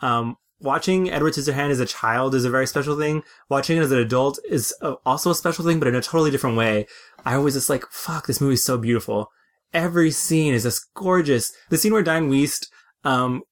Um, 0.00 0.36
watching 0.60 1.10
Edward 1.10 1.32
Scissorhands 1.32 1.70
as 1.70 1.80
a 1.80 1.86
child 1.86 2.34
is 2.36 2.44
a 2.44 2.50
very 2.50 2.66
special 2.66 2.96
thing. 2.96 3.22
Watching 3.48 3.78
it 3.78 3.82
as 3.82 3.90
an 3.90 3.98
adult 3.98 4.38
is 4.48 4.72
also 5.04 5.30
a 5.30 5.34
special 5.34 5.64
thing, 5.64 5.78
but 5.80 5.88
in 5.88 5.94
a 5.96 6.02
totally 6.02 6.30
different 6.30 6.56
way. 6.56 6.86
I 7.24 7.38
was 7.38 7.54
just 7.54 7.70
like, 7.70 7.84
fuck, 7.90 8.26
this 8.26 8.40
movie's 8.40 8.62
so 8.64 8.78
beautiful. 8.78 9.28
Every 9.72 10.10
scene 10.10 10.54
is 10.54 10.64
just 10.64 10.92
gorgeous. 10.94 11.52
The 11.70 11.78
scene 11.78 11.92
where 11.92 12.04
Dianne 12.04 12.28
Wiest, 12.28 12.66
um, 13.04 13.42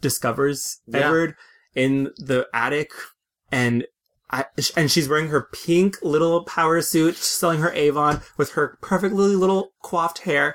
discovers 0.00 0.80
Yeah. 0.86 1.00
Edward 1.06 1.34
in 1.74 2.10
the 2.16 2.46
attic 2.54 2.90
and 3.52 3.84
I, 4.32 4.44
and 4.76 4.90
she's 4.90 5.08
wearing 5.08 5.28
her 5.28 5.48
pink 5.52 5.96
little 6.02 6.44
power 6.44 6.80
suit, 6.82 7.16
selling 7.16 7.58
her 7.60 7.72
Avon 7.72 8.20
with 8.36 8.52
her 8.52 8.78
perfectly 8.80 9.34
little 9.34 9.72
coiffed 9.82 10.18
hair. 10.18 10.54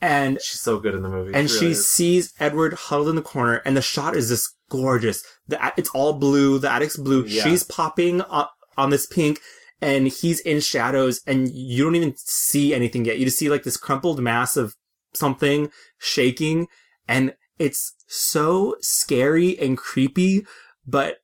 And 0.00 0.38
She's 0.40 0.60
so 0.60 0.78
good 0.78 0.94
in 0.94 1.02
the 1.02 1.08
movie. 1.08 1.32
and 1.34 1.50
She 1.50 1.56
she 1.56 1.60
really 1.62 1.72
is. 1.72 1.88
sees 1.88 2.32
Edward 2.38 2.74
huddled 2.74 3.08
in 3.08 3.16
the 3.16 3.22
corner, 3.22 3.62
and 3.64 3.76
the 3.76 3.82
shot 3.82 4.14
is 4.14 4.28
just 4.28 4.54
gorgeous. 4.70 5.24
The 5.48 5.72
it's 5.76 5.88
all 5.90 6.12
blue. 6.12 6.60
The 6.60 6.70
attic's 6.70 6.96
blue. 6.96 7.24
Yeah. 7.24 7.42
She's 7.42 7.64
popping 7.64 8.20
up 8.30 8.52
on 8.76 8.90
this 8.90 9.06
pink, 9.06 9.40
and 9.80 10.06
he's 10.06 10.38
in 10.40 10.60
shadows, 10.60 11.20
and 11.26 11.48
you 11.52 11.82
don't 11.82 11.96
even 11.96 12.14
see 12.16 12.74
anything 12.74 13.06
yet. 13.06 13.18
You 13.18 13.24
just 13.24 13.38
see 13.38 13.48
like 13.48 13.64
this 13.64 13.76
crumpled 13.78 14.20
mass 14.20 14.56
of 14.56 14.74
something 15.14 15.70
shaking, 15.98 16.68
and 17.08 17.34
it's 17.58 17.94
so 18.06 18.76
scary 18.80 19.58
and 19.58 19.76
creepy. 19.76 20.46
But 20.86 21.18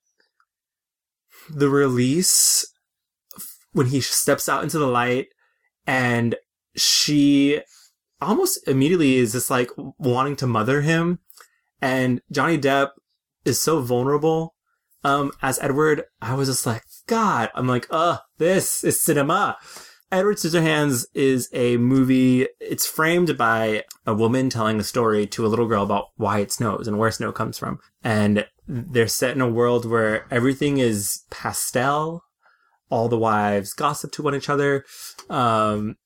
the 1.49 1.69
release 1.69 2.67
when 3.73 3.87
he 3.87 4.01
steps 4.01 4.49
out 4.49 4.63
into 4.63 4.79
the 4.79 4.87
light, 4.87 5.29
and 5.87 6.37
she 6.77 7.61
almost 8.21 8.67
immediately 8.69 9.17
is 9.17 9.33
just 9.33 9.51
like 9.51 9.71
wanting 9.99 10.37
to 10.37 10.47
mother 10.47 10.83
him. 10.83 11.19
And 11.81 12.21
Johnny 12.31 12.59
Depp 12.59 12.91
is 13.45 13.61
so 13.61 13.81
vulnerable. 13.81 14.55
Um, 15.05 15.33
as 15.43 15.59
Edward, 15.61 16.05
I 16.21 16.35
was 16.35 16.49
just 16.49 16.65
like, 16.65 16.85
God, 17.09 17.51
I'm 17.55 17.67
like, 17.67 17.89
uh, 17.91 18.19
this 18.39 18.85
is 18.85 19.01
cinema. 19.01 19.57
Edward 20.13 20.37
Scissorhands 20.37 21.07
is 21.15 21.49
a 21.55 21.79
movie. 21.79 22.47
It's 22.61 22.87
framed 22.87 23.39
by 23.39 23.85
a 24.07 24.13
woman 24.13 24.51
telling 24.51 24.79
a 24.79 24.85
story 24.85 25.27
to 25.29 25.47
a 25.47 25.49
little 25.49 25.67
girl 25.67 25.83
about 25.83 26.09
why 26.17 26.41
it 26.41 26.53
snows 26.53 26.87
and 26.87 26.99
where 26.99 27.11
snow 27.11 27.33
comes 27.33 27.57
from. 27.57 27.79
And 28.05 28.47
they're 28.69 29.09
set 29.09 29.35
in 29.35 29.41
a 29.41 29.49
world 29.49 29.87
where 29.87 30.27
everything 30.31 30.77
is 30.77 31.23
pastel. 31.31 32.25
All 32.91 33.09
the 33.09 33.19
wives 33.19 33.73
gossip 33.73 34.13
to 34.13 34.23
one 34.23 34.35
each 34.35 34.51
other. 34.51 34.85
Um, 35.31 35.97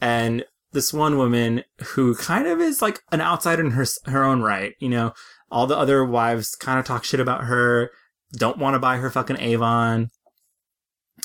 and 0.00 0.44
this 0.70 0.92
one 0.92 1.18
woman 1.18 1.64
who 1.80 2.14
kind 2.14 2.46
of 2.46 2.60
is 2.60 2.80
like 2.80 3.00
an 3.10 3.20
outsider 3.20 3.64
in 3.64 3.72
her 3.72 3.86
her 4.04 4.22
own 4.22 4.40
right. 4.40 4.74
You 4.78 4.88
know, 4.88 5.14
all 5.50 5.66
the 5.66 5.76
other 5.76 6.04
wives 6.04 6.54
kind 6.54 6.78
of 6.78 6.84
talk 6.84 7.02
shit 7.02 7.18
about 7.18 7.44
her, 7.44 7.90
don't 8.34 8.58
want 8.58 8.74
to 8.74 8.78
buy 8.78 8.98
her 8.98 9.10
fucking 9.10 9.40
Avon. 9.40 10.10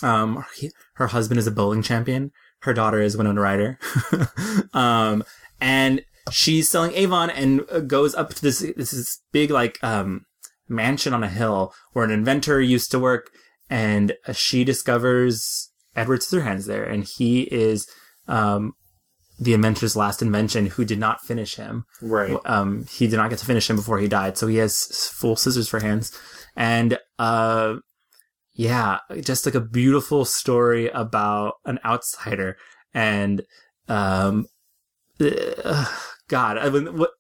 Um, 0.02 0.44
he, 0.56 0.72
her 0.96 1.08
husband 1.08 1.40
is 1.40 1.48
a 1.48 1.52
bowling 1.52 1.82
champion. 1.82 2.32
Her 2.60 2.74
daughter 2.74 3.02
is 3.02 3.18
Winona 3.18 3.42
Ryder. 3.42 3.80
um, 4.74 5.24
and 5.60 6.04
she's 6.32 6.70
selling 6.70 6.94
Avon 6.94 7.30
and 7.30 7.62
uh, 7.72 7.80
goes 7.80 8.16
up 8.16 8.34
to 8.34 8.42
this 8.42 8.60
this 8.76 8.94
is 8.94 9.22
big 9.32 9.52
like 9.52 9.78
um 9.84 10.26
mansion 10.70 11.14
on 11.14 11.24
a 11.24 11.30
hill 11.30 11.74
where 11.92 12.06
an 12.06 12.12
inventor 12.12 12.62
used 12.62 12.92
to 12.92 13.00
work, 13.00 13.30
and 13.70 14.14
uh, 14.28 14.34
she 14.34 14.64
discovers 14.64 15.72
Edward 15.96 16.22
Scissorhands 16.22 16.66
there, 16.66 16.84
and 16.84 17.06
he 17.18 17.42
is 17.44 17.88
um 18.28 18.74
the 19.40 19.54
inventor's 19.54 19.96
last 19.96 20.22
invention 20.22 20.68
who 20.68 20.86
did 20.86 21.00
not 21.00 21.22
finish 21.22 21.56
him. 21.56 21.86
Right. 22.02 22.38
Um, 22.46 22.86
he 22.86 23.08
did 23.08 23.18
not 23.18 23.30
get 23.30 23.40
to 23.40 23.46
finish 23.46 23.70
him 23.70 23.76
before 23.76 24.00
he 24.00 24.08
died, 24.08 24.38
so 24.38 24.48
he 24.48 24.58
has 24.58 24.86
full 25.12 25.36
scissors 25.36 25.68
for 25.68 25.80
hands. 25.80 26.18
And, 26.56 26.98
uh, 27.18 27.76
yeah, 28.54 29.00
just 29.22 29.46
like 29.46 29.56
a 29.56 29.62
beautiful 29.62 30.26
story 30.26 30.90
about 30.90 31.56
an 31.66 31.80
outsider. 31.84 32.58
And, 32.94 33.44
um, 33.88 34.48
uh, 35.20 35.86
God, 36.28 36.58
I 36.58 36.70
mean, 36.70 36.98
what, 36.98 37.12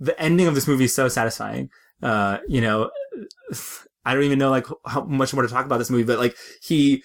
the 0.00 0.20
ending 0.20 0.46
of 0.46 0.54
this 0.54 0.66
movie 0.66 0.84
is 0.84 0.94
so 0.94 1.08
satisfying. 1.08 1.70
Uh, 2.02 2.38
you 2.48 2.60
know, 2.60 2.90
I 4.04 4.14
don't 4.14 4.24
even 4.24 4.38
know 4.38 4.50
like 4.50 4.66
how 4.86 5.04
much 5.04 5.32
more 5.34 5.42
to 5.42 5.48
talk 5.48 5.66
about 5.66 5.78
this 5.78 5.90
movie, 5.90 6.04
but 6.04 6.18
like 6.18 6.36
he, 6.62 7.02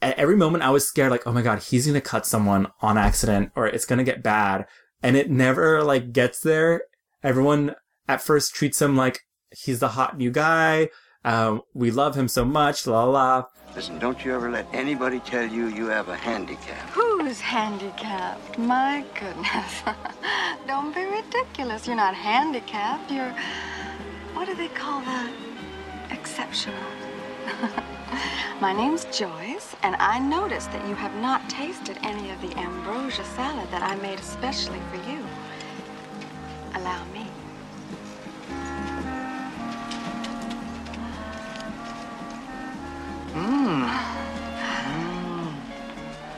at 0.00 0.18
every 0.18 0.36
moment 0.36 0.64
I 0.64 0.70
was 0.70 0.86
scared, 0.86 1.10
like, 1.10 1.26
oh 1.26 1.32
my 1.32 1.42
god, 1.42 1.62
he's 1.62 1.86
gonna 1.86 2.00
cut 2.00 2.26
someone 2.26 2.68
on 2.80 2.98
accident 2.98 3.52
or 3.54 3.66
it's 3.66 3.86
gonna 3.86 4.04
get 4.04 4.22
bad. 4.22 4.66
And 5.02 5.16
it 5.16 5.30
never 5.30 5.82
like 5.82 6.12
gets 6.12 6.40
there. 6.40 6.82
Everyone 7.22 7.74
at 8.08 8.22
first 8.22 8.54
treats 8.54 8.80
him 8.80 8.96
like 8.96 9.20
he's 9.50 9.80
the 9.80 9.88
hot 9.88 10.16
new 10.16 10.30
guy. 10.30 10.88
Um, 11.24 11.62
we 11.72 11.90
love 11.90 12.14
him 12.14 12.28
so 12.28 12.44
much, 12.44 12.86
la 12.86 13.04
la 13.04 13.10
la. 13.10 13.44
Listen, 13.74 13.98
don't 13.98 14.24
you 14.24 14.34
ever 14.34 14.50
let 14.50 14.66
anybody 14.72 15.20
tell 15.20 15.44
you 15.46 15.66
you 15.66 15.86
have 15.86 16.08
a 16.08 16.16
handicap. 16.16 16.90
Who's 16.90 17.40
handicapped? 17.40 18.58
My 18.58 19.04
goodness. 19.18 19.82
Don't 20.68 20.94
be 20.94 21.04
ridiculous. 21.04 21.86
You're 21.86 21.96
not 21.96 22.14
handicapped. 22.14 23.10
You're, 23.10 23.34
what 24.34 24.46
do 24.46 24.54
they 24.54 24.68
call 24.68 25.00
that? 25.00 25.32
Exceptional. 26.10 26.78
My 28.60 28.72
name's 28.72 29.06
Joyce, 29.06 29.74
and 29.82 29.96
I 29.98 30.20
noticed 30.20 30.70
that 30.72 30.86
you 30.88 30.94
have 30.94 31.14
not 31.16 31.48
tasted 31.50 31.98
any 32.02 32.30
of 32.30 32.40
the 32.40 32.56
ambrosia 32.56 33.24
salad 33.24 33.68
that 33.72 33.82
I 33.82 33.96
made 33.96 34.20
especially 34.20 34.80
for 34.90 35.10
you. 35.10 35.24
Allow 36.74 37.04
me. 37.06 37.26
Mmm. 43.34 43.90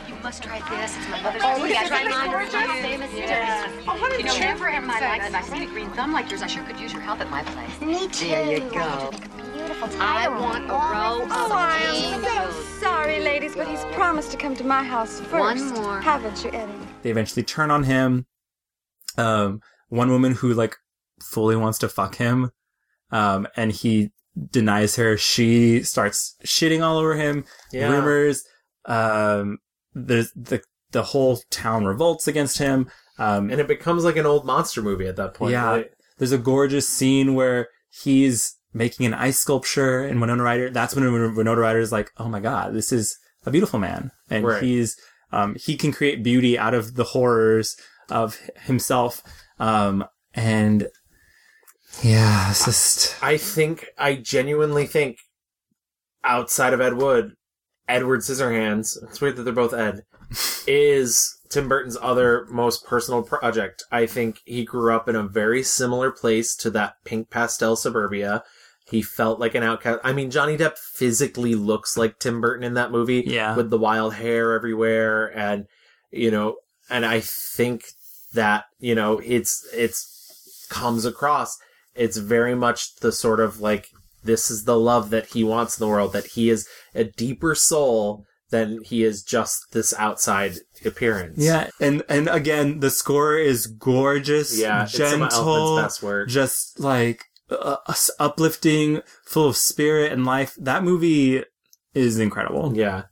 You 0.09 0.15
must 0.23 0.43
try 0.43 0.59
this. 0.71 0.97
It's 0.97 1.09
my 1.09 1.21
mother's 1.23 1.43
Oh, 1.45 1.57
look 1.61 1.71
recipe. 1.71 1.77
at 1.77 1.85
I 1.85 1.89
tried 1.89 2.07
this, 2.07 2.15
mine. 2.15 2.31
gorgeous. 2.31 2.55
It's 2.55 2.81
famous. 2.87 3.13
Yes. 3.13 3.29
Yes. 3.29 3.85
Oh, 3.87 3.91
honey, 3.93 4.17
You 4.19 4.25
know, 4.25 4.39
never 4.39 4.69
in 4.69 4.85
my 4.87 4.99
life 5.01 5.23
have 5.23 5.35
I 5.35 5.43
seen 5.43 5.63
a 5.63 5.67
green 5.67 5.91
thumb 5.91 6.13
like 6.13 6.31
yours. 6.31 6.43
I 6.43 6.47
sure 6.47 6.65
could 6.65 6.81
use 6.81 6.93
your 6.93 7.03
help 7.03 7.21
at 7.21 7.31
my 7.31 7.43
place. 7.43 7.81
Me 7.81 8.09
too. 8.09 8.29
There 8.29 8.51
you 8.53 8.61
go. 8.71 9.11
think 9.11 9.25
it'd 9.25 9.37
be 9.37 9.43
beautiful 9.59 9.89
I 10.01 10.29
want 10.29 10.65
a 10.71 10.73
Oh, 10.73 10.79
row 10.93 11.23
of 11.25 11.31
so 11.31 11.55
I'm 11.57 12.15
I'm 12.15 12.53
so 12.53 12.63
sorry, 12.81 13.21
ladies, 13.21 13.55
but 13.55 13.69
he's 13.69 13.85
promised 13.95 14.31
to 14.33 14.37
come 14.37 14.57
to 14.57 14.65
my 14.65 14.83
house 14.83 15.21
first. 15.21 15.65
One 15.67 15.75
more. 15.83 16.01
Haven't 16.01 16.43
you, 16.45 16.51
Eddie? 16.53 16.73
They 17.03 17.11
eventually 17.11 17.43
turn 17.43 17.71
on 17.71 17.83
him. 17.85 18.27
Um, 19.19 19.61
one 19.89 20.11
woman 20.11 20.33
who 20.33 20.55
like 20.55 20.77
fully 21.23 21.57
wants 21.57 21.79
to 21.79 21.89
fuck 21.89 22.17
him, 22.17 22.51
um, 23.11 23.47
and 23.57 23.71
he 23.73 24.11
denies 24.51 24.97
her. 24.97 25.17
She 25.17 25.83
starts 25.83 26.37
shitting 26.45 26.83
all 26.83 26.99
over 26.99 27.15
him. 27.17 27.45
Yeah. 27.73 27.91
Rumors. 27.91 28.45
Um, 28.85 29.59
there's 29.95 30.31
the 30.33 30.63
the 30.93 31.03
whole 31.03 31.41
town 31.51 31.85
revolts 31.85 32.29
against 32.29 32.59
him. 32.59 32.89
Um, 33.19 33.51
and 33.51 33.61
it 33.61 33.67
becomes 33.69 34.05
like 34.05 34.17
an 34.17 34.27
old 34.27 34.45
monster 34.45 34.83
movie 34.83 35.07
at 35.07 35.17
that 35.17 35.35
point. 35.35 35.53
yeah, 35.53 35.71
right? 35.71 35.91
there's 36.19 36.33
a 36.33 36.39
gorgeous 36.39 36.89
scene 36.89 37.35
where 37.35 37.69
he's 37.91 38.55
making 38.75 39.07
an 39.07 39.15
ice 39.15 39.39
sculpture, 39.39 40.01
and 40.05 40.21
Winona 40.21 40.43
Ryder. 40.43 40.71
That's 40.71 40.95
when 40.95 41.11
Winona 41.35 41.61
Ryder 41.61 41.79
is 41.79 41.93
like, 41.93 42.11
"Oh 42.19 42.29
my 42.29 42.41
god, 42.41 42.75
this 42.75 42.93
is 42.93 43.19
a 43.47 43.51
beautiful 43.51 43.79
man," 43.79 44.11
and 44.29 44.47
Right. 44.47 44.63
he's 44.63 44.97
um, 45.33 45.57
he 45.59 45.77
can 45.77 45.93
create 45.93 46.23
beauty 46.23 46.59
out 46.59 46.75
of 46.75 46.95
the 46.95 47.05
horrors 47.05 47.75
of 48.11 48.39
himself. 48.65 49.23
Um, 49.59 50.05
and 50.35 50.89
yeah, 52.03 52.51
it's 52.51 52.65
just 52.65 53.23
I 53.23 53.37
think 53.37 53.87
I 53.99 54.15
genuinely 54.15 54.87
think 54.87 55.19
outside 56.25 56.73
of 56.73 56.81
Ed 56.81 56.95
Wood, 56.95 57.35
Edward 57.89 58.21
Scissorhands, 58.21 58.97
it's 59.03 59.21
weird 59.21 59.37
that 59.37 59.43
they're 59.43 59.53
both 59.53 59.73
Ed, 59.73 60.03
is 60.67 61.37
Tim 61.49 61.69
Burton's 61.69 61.97
other 62.01 62.47
most 62.51 62.85
personal 62.85 63.23
project. 63.23 63.85
I 63.91 64.07
think 64.07 64.41
he 64.45 64.65
grew 64.65 64.95
up 64.95 65.09
in 65.09 65.17
a 65.17 65.23
very 65.23 65.63
similar 65.63 66.11
place 66.11 66.55
to 66.57 66.71
that 66.71 66.97
pink 67.05 67.31
pastel 67.31 67.77
suburbia. 67.77 68.43
He 68.89 69.03
felt 69.03 69.41
like 69.41 69.55
an 69.55 69.63
outcast. 69.63 70.01
I 70.05 70.13
mean, 70.13 70.31
Johnny 70.31 70.57
Depp 70.57 70.79
physically 70.79 71.55
looks 71.55 71.97
like 71.97 72.19
Tim 72.19 72.41
Burton 72.41 72.65
in 72.65 72.75
that 72.75 72.93
movie. 72.93 73.25
Yeah. 73.27 73.57
With 73.57 73.71
the 73.71 73.79
wild 73.79 74.15
hair 74.15 74.53
everywhere 74.53 75.37
and, 75.37 75.67
you 76.13 76.31
know, 76.31 76.57
and 76.89 77.05
I 77.05 77.21
think 77.21 77.85
that, 78.35 78.67
you 78.79 78.95
know, 78.95 79.19
it's, 79.25 79.67
it's 79.73 80.67
comes 80.69 81.05
across. 81.05 81.59
It's 81.97 82.17
very 82.17 82.55
much 82.55 82.97
the 82.97 83.13
sort 83.13 83.41
of 83.41 83.61
like, 83.61 83.89
this 84.25 84.51
is 84.51 84.65
the 84.65 84.79
love 84.79 85.11
that 85.11 85.27
he 85.29 85.45
wants 85.45 85.79
in 85.79 85.85
the 85.85 85.89
world, 85.89 86.13
that 86.13 86.27
he 86.29 86.51
is 86.51 86.67
a 86.95 87.05
deeper 87.05 87.55
soul 87.55 88.25
than 88.51 88.81
he 88.85 89.03
is 89.03 89.23
just 89.23 89.59
this 89.73 89.93
outside 89.99 90.55
appearance. 90.85 91.39
yeah, 91.39 91.69
and 91.81 92.03
and 92.09 92.29
again, 92.29 92.79
the 92.81 92.91
score 92.91 93.37
is 93.37 93.67
gorgeous, 93.67 94.57
Yeah, 94.59 94.85
it's 94.85 94.93
some 94.97 95.23
of 95.23 95.31
gentle, 95.31 95.77
best 95.77 96.03
work. 96.03 96.29
just 96.29 96.79
like 96.79 97.25
uh, 97.51 97.77
uplifting, 98.21 99.01
full 99.25 99.49
of 99.49 99.57
spirit 99.57 100.13
and 100.13 100.25
life. 100.25 100.55
That 100.59 100.85
movie 100.85 101.43
is 101.95 102.19
incredible. 102.19 102.73
Yeah. 102.77 103.05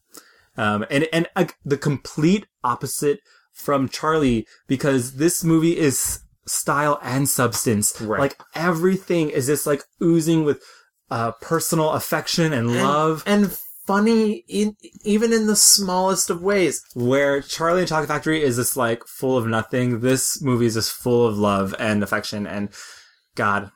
Um, 0.57 0.85
and 0.91 1.09
and 1.13 1.27
uh, 1.35 1.47
the 1.65 1.77
complete 1.79 2.47
opposite 2.63 3.19
from 3.53 3.89
Charlie 3.89 4.47
because 4.69 5.15
this 5.17 5.43
movie 5.43 5.77
is 5.79 6.21
style 6.47 6.99
and 7.03 7.29
substance. 7.29 8.01
Right. 8.01 8.21
Like 8.21 8.41
everything 8.55 9.31
is 9.31 9.47
just 9.47 9.67
like 9.67 9.83
oozing 10.03 10.45
with 10.45 10.63
uh, 11.11 11.33
personal 11.41 11.91
affection 11.91 12.53
and 12.53 12.75
love. 12.75 13.23
And 13.27 13.57
funny 13.87 14.45
in 14.49 14.77
even 15.05 15.33
in 15.33 15.47
the 15.47 15.57
smallest 15.57 16.31
of 16.31 16.43
ways. 16.43 16.83
Where 16.95 17.41
Charlie 17.41 17.81
and 17.81 17.89
Chocolate 17.89 18.09
Factory 18.09 18.43
is 18.43 18.57
just 18.57 18.77
like 18.77 19.07
full 19.07 19.37
of 19.37 19.47
nothing, 19.47 20.01
this 20.01 20.43
movie 20.43 20.67
is 20.67 20.75
just 20.75 20.93
full 20.93 21.27
of 21.27 21.39
love 21.39 21.75
and 21.79 22.03
affection 22.03 22.47
and 22.47 22.71
God, 23.35 23.71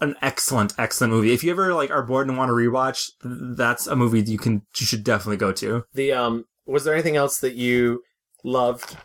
an 0.00 0.14
excellent, 0.22 0.74
excellent 0.78 1.12
movie. 1.12 1.32
If 1.32 1.42
you 1.44 1.50
ever 1.50 1.74
like 1.74 1.90
are 1.90 2.02
bored 2.02 2.28
and 2.28 2.38
want 2.38 2.48
to 2.48 2.54
rewatch, 2.54 3.10
that's 3.22 3.86
a 3.86 3.96
movie 3.96 4.22
you 4.22 4.38
can 4.38 4.62
you 4.78 4.86
should 4.86 5.04
definitely 5.04 5.36
go 5.36 5.52
to. 5.52 5.84
The 5.94 6.12
um 6.12 6.44
was 6.66 6.84
there 6.84 6.94
anything 6.94 7.16
else 7.16 7.38
that 7.40 7.54
you 7.54 8.02
loved? 8.44 8.96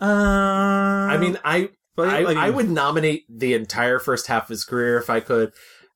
Uh, 0.00 0.04
I 0.04 1.18
mean, 1.18 1.38
I 1.44 1.70
But, 1.98 2.08
I, 2.10 2.20
like- 2.20 2.36
I 2.36 2.48
would 2.48 2.70
nominate 2.70 3.24
the 3.28 3.54
entire 3.54 3.98
first 3.98 4.28
half 4.28 4.44
of 4.44 4.48
his 4.50 4.64
career 4.64 4.98
if 4.98 5.10
I 5.10 5.18
could. 5.20 5.52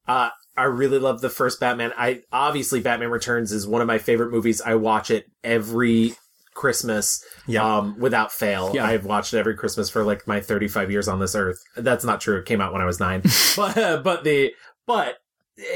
Uh, 0.06 0.30
I 0.56 0.64
really 0.64 0.98
love 0.98 1.20
the 1.20 1.30
first 1.30 1.60
Batman. 1.60 1.92
I 1.96 2.22
obviously 2.32 2.80
Batman 2.80 3.10
Returns 3.10 3.52
is 3.52 3.68
one 3.68 3.80
of 3.80 3.86
my 3.86 3.98
favorite 3.98 4.32
movies. 4.32 4.60
I 4.60 4.74
watch 4.74 5.12
it 5.12 5.30
every 5.44 6.14
Christmas, 6.54 7.24
Yeah. 7.46 7.78
um, 7.78 7.98
without 8.00 8.32
fail. 8.32 8.72
Yeah. 8.74 8.84
I've 8.84 9.04
watched 9.06 9.32
it 9.32 9.38
every 9.38 9.54
Christmas 9.56 9.88
for 9.88 10.02
like 10.02 10.26
my 10.26 10.40
35 10.40 10.90
years 10.90 11.06
on 11.06 11.20
this 11.20 11.36
earth. 11.36 11.62
That's 11.76 12.04
not 12.04 12.20
true. 12.20 12.36
It 12.38 12.46
came 12.46 12.60
out 12.60 12.72
when 12.72 12.82
I 12.82 12.84
was 12.84 12.98
nine, 13.00 13.22
but 13.56 14.02
but 14.02 14.24
the 14.24 14.52
but 14.86 15.18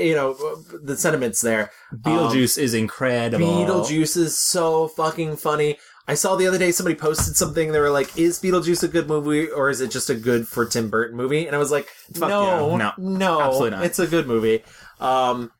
you 0.00 0.14
know 0.16 0.34
the 0.82 0.96
sentiments 0.96 1.40
there. 1.40 1.70
Beetlejuice 1.94 2.58
is 2.58 2.74
incredible. 2.74 3.46
Beetlejuice 3.46 4.16
is 4.16 4.38
so 4.38 4.88
fucking 4.88 5.36
funny. 5.36 5.78
I 6.08 6.14
saw 6.14 6.36
the 6.36 6.46
other 6.46 6.58
day 6.58 6.70
somebody 6.72 6.94
posted 6.96 7.36
something. 7.36 7.72
They 7.72 7.80
were 7.80 7.90
like, 7.90 8.16
"Is 8.18 8.40
Beetlejuice 8.40 8.82
a 8.84 8.88
good 8.88 9.08
movie, 9.08 9.48
or 9.50 9.70
is 9.70 9.80
it 9.80 9.90
just 9.90 10.08
a 10.10 10.14
good 10.14 10.46
for 10.46 10.64
Tim 10.64 10.88
Burton 10.88 11.16
movie?" 11.16 11.46
And 11.46 11.56
I 11.56 11.58
was 11.58 11.70
like, 11.70 11.88
Fuck 12.14 12.28
"No, 12.28 12.70
yeah. 12.70 12.76
No. 12.76 12.92
no, 12.98 13.40
Absolutely 13.40 13.70
not. 13.70 13.84
It's 13.84 13.98
a 13.98 14.06
good 14.06 14.26
movie." 14.26 14.62
Um, 15.00 15.50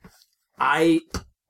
I 0.58 1.00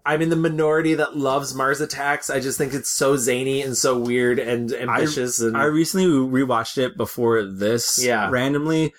I'm 0.04 0.22
in 0.22 0.30
the 0.30 0.36
minority 0.36 0.94
that 0.94 1.16
loves 1.16 1.54
Mars 1.54 1.80
Attacks. 1.80 2.30
I 2.30 2.38
just 2.40 2.56
think 2.58 2.72
it's 2.74 2.90
so 2.90 3.16
zany 3.16 3.60
and 3.62 3.76
so 3.76 3.98
weird 3.98 4.38
and 4.38 4.72
ambitious. 4.72 5.40
and 5.40 5.56
I 5.56 5.64
recently 5.64 6.06
rewatched 6.06 6.78
it 6.78 6.96
before 6.96 7.42
this. 7.44 8.02
Yeah. 8.02 8.30
Randomly. 8.30 8.94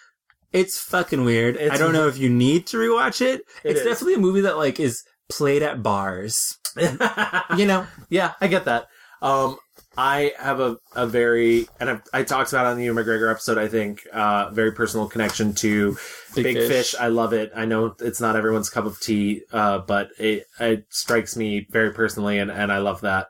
It's 0.54 0.80
fucking 0.80 1.24
weird. 1.26 1.56
It's- 1.56 1.72
I 1.72 1.78
don't 1.78 1.94
know 1.94 2.08
if 2.08 2.18
you 2.18 2.30
need 2.30 2.68
to 2.68 2.78
rewatch 2.78 3.22
it. 3.22 3.42
It 3.64 3.72
it's 3.72 3.80
is. 3.82 3.86
definitely 3.86 4.16
a 4.16 4.20
movie 4.20 4.42
that 4.42 4.58
like 4.58 4.80
is 4.80 5.02
played 5.30 5.64
at 5.64 5.82
bars. 5.82 6.58
you 7.58 7.66
know, 7.66 7.86
yeah, 8.10 8.34
I 8.42 8.48
get 8.48 8.66
that. 8.66 8.88
Um, 9.22 9.58
I 9.98 10.34
have 10.38 10.60
a, 10.60 10.78
a 10.96 11.08
very, 11.08 11.68
and 11.80 11.90
I've, 11.90 12.02
I 12.14 12.24
talked 12.24 12.52
about 12.54 12.66
it 12.68 12.70
on 12.70 12.78
the 12.78 12.84
Ewan 12.86 13.04
McGregor 13.04 13.32
episode, 13.32 13.58
I 13.58 13.68
think, 13.68 14.06
uh, 14.14 14.50
very 14.52 14.72
personal 14.72 15.08
connection 15.08 15.54
to 15.56 15.98
Big 16.36 16.44
Big, 16.44 16.56
Fish. 16.58 16.68
Fish. 16.68 16.96
I 17.00 17.08
love 17.08 17.34
it. 17.34 17.52
I 17.56 17.66
know 17.66 17.96
it's 18.00 18.22
not 18.22 18.36
everyone's 18.36 18.70
cup 18.70 18.86
of 18.86 19.00
tea, 19.00 19.42
uh, 19.52 19.80
but 19.80 20.10
it, 20.20 20.46
it 20.60 20.86
strikes 20.90 21.36
me 21.36 21.66
very 21.72 21.92
personally 21.94 22.38
and, 22.38 22.52
and 22.52 22.72
I 22.72 22.78
love 22.78 23.02
that. 23.02 23.28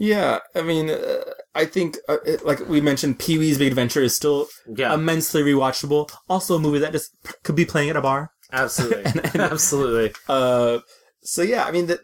Yeah, 0.00 0.38
I 0.54 0.62
mean, 0.62 0.90
uh, 0.90 1.24
I 1.54 1.64
think, 1.64 1.96
uh, 2.08 2.18
it, 2.24 2.44
like 2.46 2.68
we 2.68 2.80
mentioned, 2.80 3.18
Pee 3.18 3.36
Wee's 3.38 3.58
Big 3.58 3.68
Adventure 3.68 4.02
is 4.02 4.14
still 4.14 4.46
Yeah. 4.68 4.94
immensely 4.94 5.42
rewatchable. 5.42 6.10
Also, 6.28 6.54
a 6.54 6.58
movie 6.60 6.78
that 6.78 6.92
just 6.92 7.10
could 7.42 7.56
be 7.56 7.64
playing 7.64 7.90
at 7.90 7.96
a 7.96 8.00
bar. 8.00 8.30
Absolutely. 8.52 9.12
Absolutely. 9.40 10.12
Uh, 10.28 10.78
so 11.22 11.42
yeah, 11.42 11.64
I 11.64 11.70
mean 11.72 11.86
that. 11.86 12.00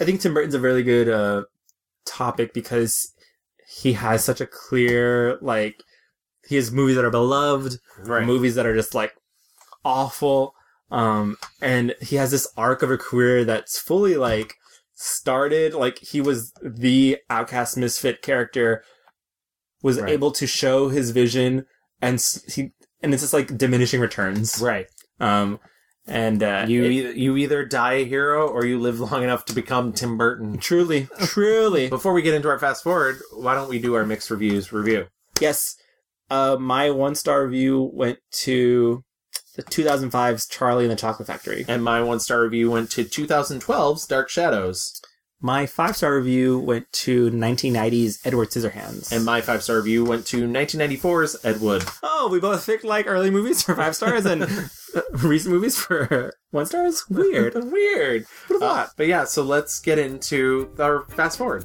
I 0.00 0.04
think 0.04 0.20
Tim 0.20 0.32
Burton's 0.34 0.54
a 0.54 0.60
really 0.60 0.82
good 0.82 1.08
uh, 1.08 1.42
topic 2.08 2.52
because 2.54 3.12
he 3.68 3.92
has 3.94 4.24
such 4.24 4.40
a 4.40 4.46
clear 4.46 5.38
like 5.42 5.76
he 6.48 6.56
has 6.56 6.72
movies 6.72 6.96
that 6.96 7.04
are 7.04 7.10
beloved, 7.10 7.78
Right. 7.98 8.24
movies 8.24 8.54
that 8.54 8.64
are 8.66 8.74
just 8.74 8.94
like 8.94 9.14
awful, 9.84 10.54
um, 10.90 11.36
and 11.60 11.94
he 12.00 12.16
has 12.16 12.30
this 12.30 12.48
arc 12.56 12.82
of 12.82 12.90
a 12.90 12.96
career 12.98 13.44
that's 13.44 13.78
fully 13.78 14.16
like 14.16 14.54
started 14.94 15.74
like 15.74 15.98
he 15.98 16.20
was 16.20 16.52
the 16.62 17.18
outcast 17.30 17.76
misfit 17.76 18.22
character, 18.22 18.82
was 19.82 20.00
Right. 20.00 20.10
able 20.10 20.32
to 20.32 20.46
show 20.46 20.88
his 20.88 21.10
vision, 21.10 21.66
and 22.00 22.24
he 22.48 22.72
and 23.02 23.12
it's 23.14 23.22
just 23.22 23.32
like 23.34 23.56
diminishing 23.58 24.00
returns, 24.00 24.58
Right. 24.60 24.86
um, 25.20 25.60
and 26.08 26.42
uh, 26.42 26.64
You, 26.66 26.84
it- 26.84 26.90
either, 26.92 27.12
you 27.12 27.36
either 27.36 27.64
die 27.64 27.94
a 27.94 28.04
hero 28.04 28.48
or 28.48 28.64
you 28.64 28.78
live 28.80 28.98
long 29.00 29.22
enough 29.22 29.44
to 29.46 29.54
become 29.54 29.92
Tim 29.92 30.16
Burton. 30.16 30.58
Truly, 30.58 31.08
truly. 31.20 31.88
Before 31.88 32.12
we 32.12 32.22
get 32.22 32.34
into 32.34 32.48
our 32.48 32.58
fast 32.58 32.82
forward, 32.82 33.18
why 33.32 33.54
don't 33.54 33.68
we 33.68 33.78
do 33.78 33.94
our 33.94 34.04
mixed 34.06 34.30
reviews 34.30 34.72
review? 34.72 35.06
Yes. 35.40 35.76
Uh, 36.30 36.56
my 36.58 36.90
one 36.90 37.14
star 37.14 37.44
review 37.44 37.90
went 37.94 38.18
to 38.32 39.02
the 39.56 39.62
2005's 39.62 40.46
Charlie 40.46 40.84
and 40.84 40.92
the 40.92 40.96
Chocolate 40.96 41.26
Factory. 41.26 41.64
And 41.68 41.82
my 41.82 42.00
one 42.02 42.20
star 42.20 42.42
review 42.42 42.70
went 42.70 42.90
to 42.92 43.04
2012's 43.04 44.06
Dark 44.06 44.28
Shadows. 44.28 45.00
My 45.40 45.66
five 45.66 45.96
star 45.96 46.16
review 46.16 46.58
went 46.58 46.90
to 46.92 47.30
1990's 47.30 48.20
Edward 48.26 48.48
Scissorhands. 48.50 49.12
And 49.12 49.24
my 49.24 49.40
five 49.40 49.62
star 49.62 49.76
review 49.76 50.04
went 50.04 50.26
to 50.26 50.46
1994's 50.48 51.36
Ed 51.44 51.60
Wood. 51.60 51.84
oh, 52.02 52.28
we 52.30 52.40
both 52.40 52.66
picked 52.66 52.84
like 52.84 53.06
early 53.06 53.30
movies 53.30 53.62
for 53.62 53.74
five 53.76 53.94
stars 53.94 54.26
and 54.26 54.42
recent 55.12 55.54
movies 55.54 55.76
for 55.76 56.32
one 56.50 56.66
stars. 56.66 57.04
Weird. 57.08 57.54
Weird. 57.72 58.26
What 58.48 58.62
a 58.62 58.64
Uh, 58.64 58.86
but 58.96 59.06
yeah, 59.06 59.24
so 59.24 59.42
let's 59.42 59.80
get 59.80 59.98
into 59.98 60.70
our 60.78 61.04
fast 61.10 61.38
forward. 61.38 61.64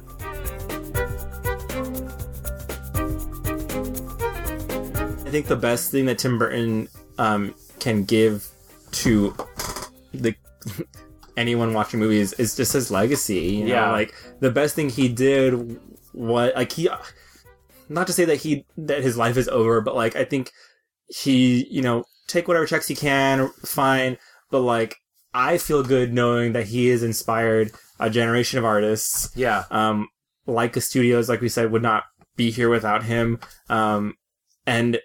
I 5.26 5.30
think 5.30 5.46
the 5.46 5.56
best 5.56 5.90
thing 5.90 6.06
that 6.06 6.18
Tim 6.18 6.38
Burton 6.38 6.88
um, 7.18 7.54
can 7.80 8.04
give 8.04 8.48
to 8.92 9.34
the 10.12 10.34
anyone 11.36 11.74
watching 11.74 12.00
movies 12.00 12.32
is 12.34 12.56
just 12.56 12.72
his 12.72 12.90
legacy. 12.90 13.40
You 13.40 13.64
know? 13.64 13.74
Yeah. 13.74 13.90
like 13.90 14.14
the 14.40 14.50
best 14.50 14.74
thing 14.74 14.88
he 14.88 15.08
did 15.08 15.78
what 16.12 16.54
like 16.54 16.72
he 16.72 16.88
not 17.88 18.06
to 18.06 18.12
say 18.12 18.24
that 18.24 18.36
he 18.36 18.64
that 18.76 19.02
his 19.02 19.16
life 19.16 19.36
is 19.36 19.48
over, 19.48 19.80
but 19.80 19.94
like 19.94 20.16
I 20.16 20.24
think 20.24 20.52
he 21.08 21.66
you 21.68 21.82
know 21.82 22.04
take 22.26 22.48
whatever 22.48 22.66
checks 22.66 22.88
he 22.88 22.94
can, 22.94 23.48
fine. 23.64 24.16
But 24.50 24.60
like 24.60 24.96
I 25.32 25.58
feel 25.58 25.82
good 25.82 26.12
knowing 26.12 26.52
that 26.52 26.66
he 26.66 26.88
has 26.88 27.02
inspired 27.02 27.72
a 27.98 28.10
generation 28.10 28.58
of 28.58 28.64
artists. 28.64 29.30
Yeah. 29.36 29.64
Um, 29.70 30.08
Laika 30.46 30.82
Studios, 30.82 31.28
like 31.28 31.40
we 31.40 31.48
said, 31.48 31.72
would 31.72 31.82
not 31.82 32.04
be 32.36 32.50
here 32.50 32.68
without 32.68 33.04
him. 33.04 33.38
Um, 33.68 34.14
and 34.66 34.98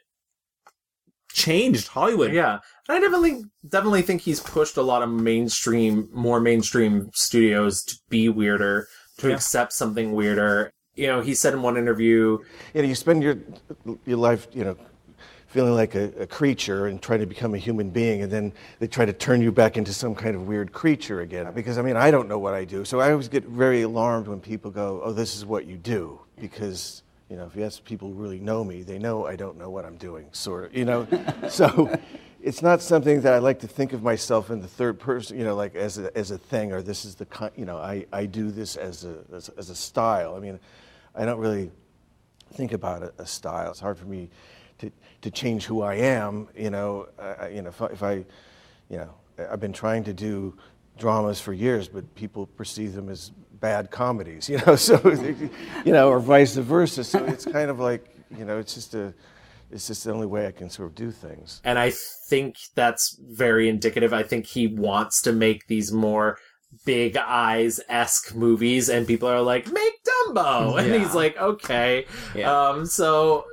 changed 1.32 1.90
Hollywood. 1.90 2.34
Yeah. 2.34 2.60
And 2.88 2.98
I 2.98 3.00
definitely 3.00 3.44
definitely 3.68 4.02
think 4.02 4.22
he's 4.22 4.40
pushed 4.40 4.78
a 4.78 4.82
lot 4.82 5.04
of 5.04 5.10
mainstream, 5.10 6.10
more 6.12 6.40
mainstream 6.40 7.12
studios 7.14 7.84
to 7.84 7.96
be 8.10 8.30
weirder, 8.30 8.88
to 9.20 9.30
Yeah. 9.30 9.36
accept 9.36 9.74
something 9.74 10.14
weirder. 10.14 10.72
You 10.96 11.08
know, 11.08 11.22
he 11.22 11.34
said 11.36 11.54
in 11.54 11.62
one 11.62 11.78
interview, 11.78 12.40
you 12.74 12.82
know, 12.82 12.88
you 12.88 12.96
spend 12.96 13.24
your 13.24 13.38
your 14.06 14.18
life, 14.18 14.48
you 14.54 14.64
know, 14.64 14.76
feeling 15.50 15.74
like 15.74 15.96
a, 15.96 16.12
a 16.20 16.28
creature 16.28 16.88
and 16.88 17.02
trying 17.02 17.20
to 17.20 17.26
become 17.26 17.56
a 17.56 17.58
human 17.58 17.90
being, 17.90 18.22
and 18.22 18.32
then 18.32 18.54
they 18.78 18.88
try 18.88 19.04
to 19.04 19.14
turn 19.14 19.42
you 19.42 19.52
back 19.52 19.78
into 19.78 19.92
some 19.92 20.14
kind 20.14 20.36
of 20.36 20.48
weird 20.48 20.72
creature 20.72 21.22
again. 21.22 21.52
Because 21.54 21.78
I 21.78 21.82
mean, 21.82 21.98
I 21.98 22.12
don't 22.12 22.30
know 22.30 22.38
what 22.38 22.54
I 22.54 22.66
do, 22.66 22.86
so 22.86 23.00
I 23.00 23.12
always 23.12 23.28
get 23.28 23.44
very 23.46 23.82
alarmed 23.82 24.28
when 24.28 24.40
people 24.40 24.70
go, 24.70 25.02
"Oh, 25.04 25.12
this 25.12 25.36
is 25.36 25.46
what 25.46 25.66
you 25.66 25.76
do," 25.76 26.20
because 26.40 27.02
you 27.30 27.36
know, 27.36 27.46
if 27.46 27.56
you 27.56 27.64
ask 27.64 27.84
people 27.84 28.10
who 28.10 28.14
really 28.14 28.40
know 28.40 28.64
me, 28.64 28.84
they 28.84 29.00
know 29.00 29.26
I 29.26 29.36
don't 29.36 29.58
know 29.58 29.70
what 29.70 29.86
I'm 29.86 29.98
doing, 29.98 30.28
sort 30.32 30.66
of, 30.66 30.78
you 30.78 30.86
know. 30.86 31.08
so 31.50 31.96
it's 32.42 32.62
not 32.62 32.82
something 32.82 33.22
that 33.22 33.34
I 33.34 33.40
like 33.40 33.60
to 33.60 33.68
think 33.68 33.94
of 33.94 34.04
myself 34.04 34.52
in 34.52 34.62
the 34.62 34.68
third 34.68 35.00
person, 35.00 35.38
you 35.38 35.44
know, 35.44 35.56
like 35.56 35.76
as 35.76 35.98
a, 35.98 36.16
as 36.18 36.32
a 36.32 36.38
thing, 36.38 36.72
or 36.72 36.82
this 36.82 37.06
is 37.06 37.16
the, 37.16 37.26
ki- 37.26 37.56
you 37.56 37.66
know, 37.66 37.78
I, 37.78 38.06
I 38.14 38.26
do 38.26 38.50
this 38.50 38.78
as 38.78 39.04
a, 39.04 39.18
as, 39.34 39.50
as 39.50 39.70
a 39.70 39.76
style. 39.76 40.36
I 40.36 40.40
mean, 40.40 40.60
I 41.16 41.26
don't 41.26 41.40
really 41.40 41.72
think 42.54 42.72
about 42.72 43.04
a, 43.04 43.14
a 43.20 43.28
style. 43.28 43.70
It's 43.72 43.80
hard 43.80 43.98
for 43.98 44.06
me 44.06 44.30
to, 44.80 44.92
to 45.22 45.32
change 45.32 45.66
who 45.66 45.82
I 45.82 45.96
am. 45.96 46.48
You 46.56 46.70
know, 46.70 47.08
I, 47.20 47.24
I- 47.24 47.48
you 47.50 47.62
know, 47.62 47.70
if 47.70 47.82
I, 47.82 47.86
if 47.88 48.04
I, 48.04 48.14
you 48.90 48.98
know, 48.98 49.14
I've 49.50 49.60
been 49.60 49.74
trying 49.74 50.04
to 50.06 50.14
do 50.14 50.58
dramas 50.98 51.40
for 51.40 51.54
years, 51.54 51.88
but 51.88 52.14
people 52.16 52.46
perceive 52.48 52.94
them 52.94 53.08
as 53.10 53.32
bad 53.60 53.90
comedies. 53.92 54.50
You 54.54 54.60
know, 54.66 54.76
so 54.76 55.00
you 55.86 55.94
know, 55.94 56.10
or 56.10 56.20
vice 56.20 56.56
versa. 56.56 57.04
So 57.04 57.24
it's 57.26 57.46
kind 57.46 57.70
of 57.70 57.80
like, 57.80 58.04
you 58.38 58.46
know, 58.46 58.58
it's 58.58 58.74
just 58.74 58.94
a, 58.96 59.14
it's 59.72 59.88
just 59.88 60.04
the 60.04 60.12
only 60.14 60.26
way 60.28 60.48
I 60.48 60.52
can 60.52 60.70
sort 60.70 60.90
of 60.90 60.96
do 60.96 61.12
things. 61.12 61.62
and 61.64 61.78
I 61.78 61.92
think 62.30 62.56
that's 62.76 63.18
very 63.22 63.70
indicative. 63.70 64.14
I 64.14 64.24
think 64.24 64.46
he 64.48 64.66
wants 64.68 65.22
to 65.24 65.32
make 65.32 65.68
these 65.68 65.92
more 65.92 66.38
big 66.86 67.16
eyes 67.18 67.80
esque 67.90 68.34
movies, 68.36 68.90
and 68.90 69.06
people 69.08 69.28
are 69.30 69.42
like, 69.42 69.72
"Make 69.72 69.94
Dumbo," 70.04 70.78
and 70.80 70.88
Yeah. 70.88 70.98
he's 71.00 71.14
like, 71.14 71.38
"Okay." 71.38 72.06
Yeah. 72.36 72.52
Um, 72.70 72.86
so, 72.86 73.46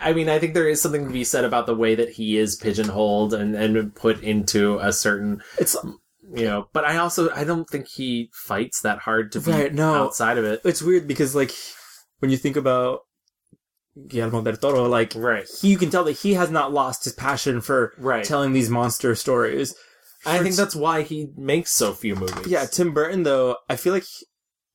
I, 0.00 0.10
I 0.10 0.12
mean, 0.12 0.28
I 0.28 0.38
think 0.38 0.54
there 0.54 0.68
is 0.68 0.80
something 0.80 1.06
to 1.06 1.12
be 1.12 1.24
said 1.24 1.44
about 1.44 1.66
the 1.66 1.74
way 1.74 1.94
that 1.94 2.10
he 2.10 2.36
is 2.38 2.56
pigeonholed 2.56 3.34
and 3.34 3.54
and 3.54 3.94
put 3.94 4.22
into 4.22 4.78
a 4.78 4.92
certain. 4.92 5.42
It's 5.58 5.76
you 6.34 6.44
know, 6.44 6.68
but 6.72 6.84
I 6.84 6.98
also 6.98 7.30
I 7.30 7.44
don't 7.44 7.68
think 7.68 7.88
he 7.88 8.30
fights 8.34 8.82
that 8.82 8.98
hard 8.98 9.32
to 9.32 9.40
be 9.40 9.50
Right, 9.50 9.74
no. 9.74 9.94
outside 9.94 10.38
of 10.38 10.44
it. 10.44 10.60
It's 10.64 10.82
weird 10.82 11.06
because 11.08 11.34
like 11.34 11.52
when 12.18 12.30
you 12.30 12.36
think 12.36 12.56
about 12.56 13.00
Guillermo 14.08 14.42
del 14.42 14.56
Toro, 14.56 14.86
like 14.88 15.12
right. 15.16 15.46
he, 15.60 15.68
you 15.70 15.78
can 15.78 15.90
tell 15.90 16.04
that 16.04 16.12
he 16.12 16.34
has 16.34 16.50
not 16.50 16.72
lost 16.72 17.04
his 17.04 17.12
passion 17.14 17.60
for 17.60 17.92
Right. 17.98 18.24
telling 18.24 18.52
these 18.52 18.70
monster 18.70 19.14
stories. 19.14 19.74
I 20.26 20.38
For 20.38 20.44
think 20.44 20.56
that's 20.56 20.76
why 20.76 21.02
he 21.02 21.28
makes 21.36 21.70
so 21.70 21.92
few 21.94 22.14
movies. 22.14 22.46
Yeah, 22.46 22.66
Tim 22.66 22.92
Burton 22.92 23.22
though, 23.22 23.56
I 23.68 23.76
feel 23.76 23.92
like 23.92 24.04
he- 24.04 24.26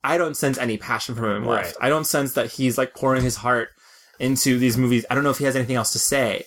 I 0.03 0.17
don't 0.17 0.35
sense 0.35 0.57
any 0.57 0.77
passion 0.77 1.15
from 1.15 1.25
him 1.35 1.45
left. 1.45 1.75
Right. 1.79 1.85
I 1.85 1.89
don't 1.89 2.03
sense 2.05 2.33
that 2.33 2.51
he's 2.53 2.77
like 2.77 2.93
pouring 2.93 3.23
his 3.23 3.37
heart 3.37 3.69
into 4.19 4.57
these 4.57 4.77
movies. 4.77 5.05
I 5.09 5.15
don't 5.15 5.23
know 5.23 5.29
if 5.29 5.39
he 5.39 5.45
has 5.45 5.55
anything 5.55 5.75
else 5.75 5.91
to 5.93 5.99
say. 5.99 6.45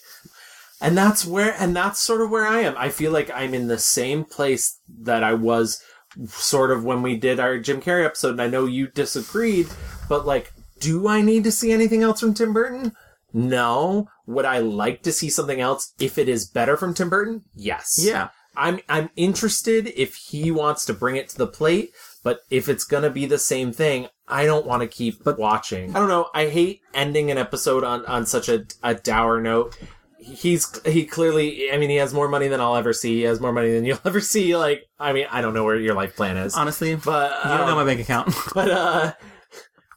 And 0.81 0.97
that's 0.97 1.25
where, 1.25 1.55
and 1.59 1.75
that's 1.75 2.01
sort 2.01 2.21
of 2.21 2.31
where 2.31 2.47
I 2.47 2.61
am. 2.61 2.75
I 2.77 2.91
feel 2.91 3.11
like 3.11 3.31
I'm 3.31 3.55
in 3.55 3.67
the 3.67 3.79
same 3.79 4.25
place 4.25 4.79
that 5.01 5.25
I 5.25 5.35
was 5.35 5.83
sort 6.27 6.71
of 6.71 6.85
when 6.85 7.03
we 7.03 7.17
did 7.17 7.41
our 7.41 7.59
Jim 7.59 7.81
Carrey 7.81 8.05
episode. 8.05 8.33
And 8.33 8.43
I 8.43 8.49
know 8.49 8.67
you 8.67 8.89
disagreed, 8.89 9.69
but 10.09 10.27
like, 10.27 10.53
do 10.79 11.09
I 11.09 11.23
need 11.23 11.45
to 11.45 11.53
see 11.53 11.73
anything 11.73 12.03
else 12.03 12.21
from 12.21 12.35
Tim 12.35 12.53
Burton? 12.53 12.93
No. 13.33 14.09
Would 14.27 14.45
I 14.45 14.59
like 14.59 15.03
to 15.03 15.13
see 15.13 15.31
something 15.31 15.61
else 15.61 15.93
if 15.99 16.19
it 16.19 16.29
is 16.29 16.47
better 16.47 16.77
from 16.77 16.95
Tim 16.95 17.09
Burton? 17.09 17.45
Yes. 17.55 17.99
Yeah. 17.99 18.29
I'm, 18.57 18.81
I'm 18.89 19.11
interested 19.17 19.93
if 19.97 20.15
he 20.15 20.51
wants 20.51 20.85
to 20.87 20.95
bring 20.95 21.17
it 21.17 21.29
to 21.31 21.39
the 21.39 21.47
plate, 21.47 21.93
but 22.27 22.41
if 22.51 22.69
it's 22.69 22.83
gonna 22.83 23.09
be 23.09 23.25
the 23.25 23.39
same 23.39 23.73
thing, 23.73 24.09
I 24.27 24.47
don't 24.47 24.67
want 24.67 24.83
to 24.83 24.89
keep 24.89 25.25
watching. 25.25 25.95
I 25.95 26.01
don't 26.01 26.09
know. 26.09 26.29
I 26.35 26.49
hate 26.49 26.81
ending 26.93 27.31
an 27.31 27.39
episode 27.39 27.85
on, 27.85 28.05
on 28.07 28.27
such 28.27 28.49
a, 28.49 28.67
a 28.83 28.95
dour 28.95 29.41
note 29.41 29.79
he's 30.19 30.81
he 30.85 31.07
clearly 31.07 31.71
i 31.71 31.79
mean 31.79 31.89
he 31.89 31.95
has 31.95 32.13
more 32.13 32.27
money 32.27 32.49
than 32.49 32.61
i'll 32.61 32.75
ever 32.75 32.93
see 32.93 33.19
he 33.19 33.23
has 33.23 33.39
more 33.39 33.53
money 33.53 33.71
than 33.71 33.85
you'll 33.85 34.01
ever 34.05 34.21
see 34.21 34.57
like 34.57 34.89
i 34.99 35.13
mean 35.13 35.25
i 35.31 35.41
don't 35.41 35.55
know 35.55 35.63
where 35.63 35.77
your 35.79 35.95
life 35.95 36.17
plan 36.17 36.37
is 36.37 36.57
Honestly, 36.57 36.97
but 36.97 37.31
you 37.45 37.51
don't 37.51 37.69
know 37.69 37.79
um, 37.79 37.79
my 37.79 37.85
bank 37.85 38.01
account. 38.01 38.35
but 38.55 38.69
uh 38.69 39.13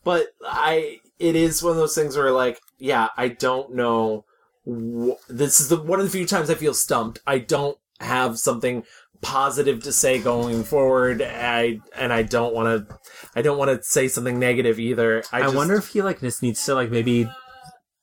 but 0.03 0.27
i 0.45 0.99
it 1.17 1.35
is 1.35 1.63
one 1.63 1.71
of 1.71 1.77
those 1.77 1.95
things 1.95 2.15
where 2.15 2.31
like 2.31 2.61
yeah 2.77 3.07
i 3.17 3.27
don't 3.27 3.73
know 3.73 4.23
wh- 4.67 5.17
this 5.29 5.59
is 5.59 5.69
the 5.69 5.81
one 5.81 5.99
of 5.99 6.05
the 6.05 6.11
few 6.11 6.27
times 6.27 6.51
i 6.51 6.53
feel 6.53 6.75
stumped 6.75 7.19
i 7.25 7.39
don't 7.39 7.79
have 7.99 8.37
something 8.37 8.83
positive 9.21 9.83
to 9.83 9.91
say 9.91 10.17
going 10.19 10.63
forward 10.63 11.21
i 11.21 11.77
and 11.97 12.13
i 12.13 12.23
don't 12.23 12.53
want 12.53 12.87
to 12.87 12.97
i 13.35 13.41
don't 13.41 13.57
want 13.57 13.69
to 13.69 13.83
say 13.83 14.07
something 14.07 14.39
negative 14.39 14.79
either 14.79 15.21
i, 15.33 15.39
I, 15.39 15.41
just, 15.41 15.55
wonder 15.55 15.75
if 15.75 15.87
he 15.89 16.01
like 16.01 16.21
just 16.21 16.41
needs 16.41 16.63
to 16.65 16.73
like 16.73 16.89
maybe 16.89 17.29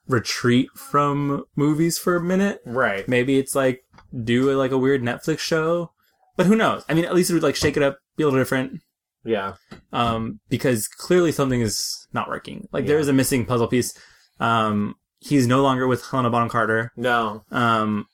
retreat 0.09 0.69
from 0.77 1.45
movies 1.57 1.99
for 1.99 2.17
a 2.17 2.21
minute. 2.23 2.61
right 2.65 3.09
Maybe 3.09 3.39
it's 3.39 3.55
like 3.55 3.83
do 4.25 4.53
like 4.53 4.71
a 4.71 4.79
weird 4.79 5.03
Netflix 5.03 5.41
show. 5.41 5.91
But 6.37 6.47
who 6.47 6.55
knows? 6.55 6.85
I 6.89 6.95
mean, 6.95 7.05
at 7.05 7.15
least 7.15 7.31
it 7.31 7.35
would 7.35 7.43
like 7.43 7.57
shake 7.57 7.77
it 7.77 7.83
up, 7.83 7.99
be 8.17 8.23
a 8.23 8.27
little 8.27 8.39
different. 8.39 8.81
yeah 9.25 9.55
Um, 9.93 10.41
because 10.49 10.87
clearly 10.87 11.33
something 11.33 11.61
is 11.61 12.07
not 12.13 12.29
working. 12.29 12.69
Like 12.73 12.87
there 12.87 12.97
Yeah. 12.97 13.03
is 13.03 13.09
a 13.09 13.13
missing 13.13 13.47
puzzle 13.47 13.67
piece. 13.67 13.95
Um, 14.39 14.95
he's 15.19 15.47
no 15.47 15.63
longer 15.63 15.87
with 15.89 16.05
Helena 16.09 16.31
Bonham 16.31 16.49
Carter. 16.51 16.93
no 16.97 17.45
Um, 17.51 18.07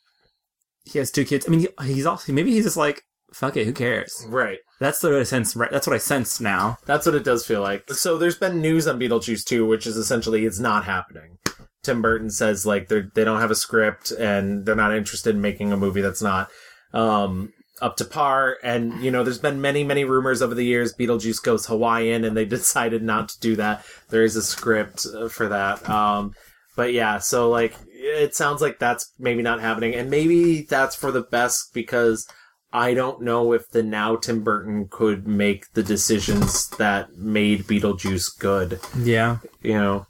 he 0.84 0.98
has 0.98 1.10
two 1.10 1.24
kids. 1.24 1.46
I 1.46 1.50
mean, 1.50 1.60
he, 1.60 1.94
he's 1.94 2.06
also 2.06 2.32
maybe 2.32 2.52
he's 2.52 2.64
just 2.64 2.76
like 2.76 3.02
fuck 3.32 3.56
it, 3.56 3.64
who 3.64 3.72
cares? 3.72 4.24
right 4.28 4.58
That's 4.78 5.00
the 5.00 5.18
I 5.18 5.22
sense. 5.22 5.56
Right, 5.56 5.70
that's 5.70 5.86
what 5.86 5.94
I 5.94 5.98
sense 5.98 6.40
now. 6.40 6.78
That's 6.86 7.06
what 7.06 7.14
it 7.14 7.24
does 7.24 7.46
feel 7.46 7.60
like. 7.60 7.90
So 7.90 8.18
there's 8.18 8.36
been 8.36 8.60
news 8.60 8.86
on 8.86 8.98
Beetlejuice 8.98 9.44
2, 9.44 9.66
which 9.66 9.86
is 9.86 9.96
essentially 9.96 10.44
it's 10.44 10.60
not 10.60 10.84
happening. 10.84 11.38
Tim 11.82 12.02
Burton 12.02 12.30
says 12.30 12.64
like 12.64 12.88
they 12.88 13.02
they 13.14 13.24
don't 13.24 13.40
have 13.40 13.50
a 13.50 13.56
script 13.56 14.12
and 14.12 14.64
they're 14.64 14.76
not 14.76 14.94
interested 14.94 15.34
in 15.34 15.40
making 15.40 15.72
a 15.72 15.76
movie 15.76 16.00
that's 16.00 16.22
not 16.22 16.48
um 16.94 17.52
up 17.80 17.96
to 17.96 18.04
par 18.04 18.58
and 18.62 19.02
you 19.02 19.10
know 19.10 19.24
there's 19.24 19.38
been 19.40 19.60
many 19.60 19.82
many 19.82 20.04
rumors 20.04 20.42
over 20.42 20.54
the 20.54 20.64
years 20.64 20.94
Beetlejuice 20.94 21.42
goes 21.42 21.66
Hawaiian 21.66 22.24
and 22.24 22.36
they 22.36 22.44
decided 22.58 23.02
not 23.02 23.30
to 23.30 23.40
do 23.40 23.56
that. 23.56 23.84
There 24.10 24.22
is 24.22 24.36
a 24.36 24.42
script 24.42 25.06
uh, 25.12 25.28
for 25.28 25.48
that. 25.48 25.88
Um 25.90 26.34
but 26.76 26.92
yeah, 26.92 27.18
so 27.18 27.50
like 27.50 27.74
it 28.02 28.34
sounds 28.34 28.60
like 28.60 28.78
that's 28.78 29.12
maybe 29.18 29.42
not 29.42 29.60
happening 29.60 29.94
and 29.94 30.10
maybe 30.10 30.62
that's 30.62 30.94
for 30.96 31.10
the 31.12 31.22
best 31.22 31.72
because 31.72 32.26
I 32.72 32.94
don't 32.94 33.20
know 33.22 33.52
if 33.52 33.68
the 33.68 33.82
now 33.82 34.16
Tim 34.16 34.42
Burton 34.42 34.88
could 34.90 35.26
make 35.28 35.72
the 35.74 35.82
decisions 35.82 36.68
that 36.70 37.14
made 37.16 37.64
Beetlejuice 37.64 38.38
good. 38.38 38.80
Yeah, 38.98 39.38
You 39.62 39.74
know, 39.74 40.06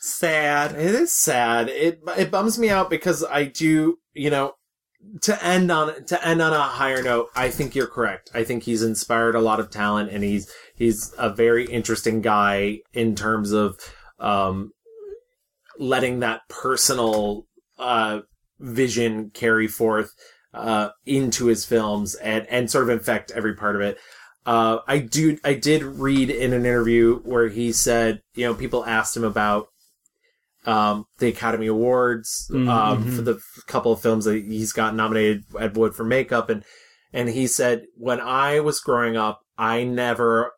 sad. 0.00 0.72
it 0.72 0.94
is 0.94 1.12
sad. 1.12 1.68
It 1.68 2.00
it 2.18 2.30
bums 2.30 2.58
me 2.58 2.68
out 2.68 2.90
because 2.90 3.24
I 3.24 3.44
do, 3.44 3.96
you 4.12 4.28
know, 4.30 4.54
to 5.22 5.42
end 5.44 5.70
on 5.70 6.04
to 6.04 6.26
end 6.26 6.42
on 6.42 6.52
a 6.52 6.60
higher 6.62 7.02
note. 7.02 7.28
I 7.34 7.48
think 7.50 7.74
you're 7.74 7.86
correct. 7.86 8.30
I 8.34 8.44
think 8.44 8.64
he's 8.64 8.82
inspired 8.82 9.34
a 9.34 9.40
lot 9.40 9.58
of 9.60 9.70
talent, 9.70 10.10
and 10.10 10.22
he's 10.22 10.52
he's 10.76 11.14
a 11.16 11.30
very 11.30 11.64
interesting 11.64 12.20
guy 12.20 12.80
in 12.92 13.14
terms 13.14 13.52
of 13.52 13.78
um, 14.18 14.72
letting 15.78 16.20
that 16.20 16.42
personal 16.48 17.46
uh, 17.78 18.20
vision 18.60 19.30
carry 19.30 19.66
forth 19.66 20.12
uh, 20.52 20.90
into 21.04 21.46
his 21.46 21.64
films 21.64 22.14
and 22.16 22.46
and 22.48 22.70
sort 22.70 22.84
of 22.84 22.90
infect 22.90 23.32
every 23.32 23.54
part 23.54 23.76
of 23.76 23.82
it. 23.82 23.98
Uh, 24.46 24.78
I 24.86 24.98
do. 24.98 25.38
I 25.42 25.54
did 25.54 25.82
read 25.82 26.30
in 26.30 26.52
an 26.52 26.66
interview 26.66 27.18
where 27.20 27.48
he 27.48 27.72
said, 27.72 28.20
you 28.34 28.46
know, 28.46 28.54
people 28.54 28.84
asked 28.84 29.16
him 29.16 29.24
about 29.24 29.68
um, 30.66 31.06
the 31.18 31.28
Academy 31.28 31.66
Awards 31.66 32.50
Mm, 32.52 32.68
um, 32.68 33.04
mhm. 33.04 33.16
for 33.16 33.22
the 33.22 33.40
couple 33.66 33.92
of 33.92 34.00
films 34.00 34.26
that 34.26 34.44
he's 34.44 34.72
got 34.72 34.94
nominated 34.94 35.44
Ed 35.58 35.76
Wood 35.76 35.94
for 35.94 36.04
makeup, 36.04 36.50
and 36.50 36.62
and 37.12 37.28
he 37.28 37.46
said, 37.46 37.84
when 37.96 38.20
I 38.20 38.60
was 38.60 38.80
growing 38.80 39.16
up, 39.16 39.40
I 39.58 39.84
never. 39.84 40.52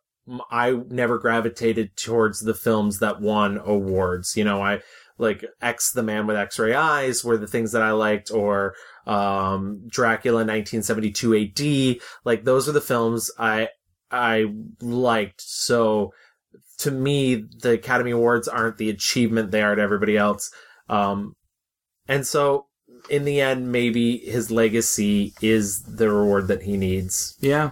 I 0.51 0.73
never 0.91 1.19
gravitated 1.19 1.97
towards 1.97 2.41
the 2.41 2.53
films 2.55 2.99
that 2.99 3.21
won 3.21 3.59
awards. 3.65 4.37
You 4.37 4.43
know, 4.43 4.61
I 4.61 4.81
like 5.19 5.45
X 5.63 5.93
the 5.93 6.03
Man 6.03 6.27
with 6.27 6.37
X-ray 6.37 6.75
eyes 6.75 7.25
were 7.25 7.37
the 7.37 7.47
things 7.47 7.73
that 7.73 7.83
I 7.83 7.93
liked, 7.93 8.31
or 8.31 8.75
um, 9.07 9.83
Dracula 9.89 10.39
1972 10.39 11.35
AD. 11.35 12.01
Like 12.25 12.45
those 12.45 12.69
are 12.69 12.73
the 12.73 12.81
films 12.81 13.31
I 13.39 13.69
I 14.11 14.47
liked. 14.81 15.41
So 15.41 16.13
to 16.79 16.91
me, 16.91 17.45
the 17.63 17.73
Academy 17.73 18.11
Awards 18.11 18.49
aren't 18.49 18.79
the 18.79 18.91
achievement 18.91 19.51
they 19.51 19.63
are 19.63 19.75
to 19.75 19.83
everybody 19.83 20.17
else. 20.17 20.51
Um, 20.89 21.35
and 22.07 22.27
so 22.27 22.67
in 23.09 23.25
the 23.25 23.41
end, 23.41 23.73
maybe 23.73 24.19
his 24.19 24.51
legacy 24.51 25.35
is 25.41 25.83
the 25.83 26.11
reward 26.11 26.49
that 26.49 26.63
he 26.63 26.77
needs. 26.77 27.37
Yeah. 27.41 27.71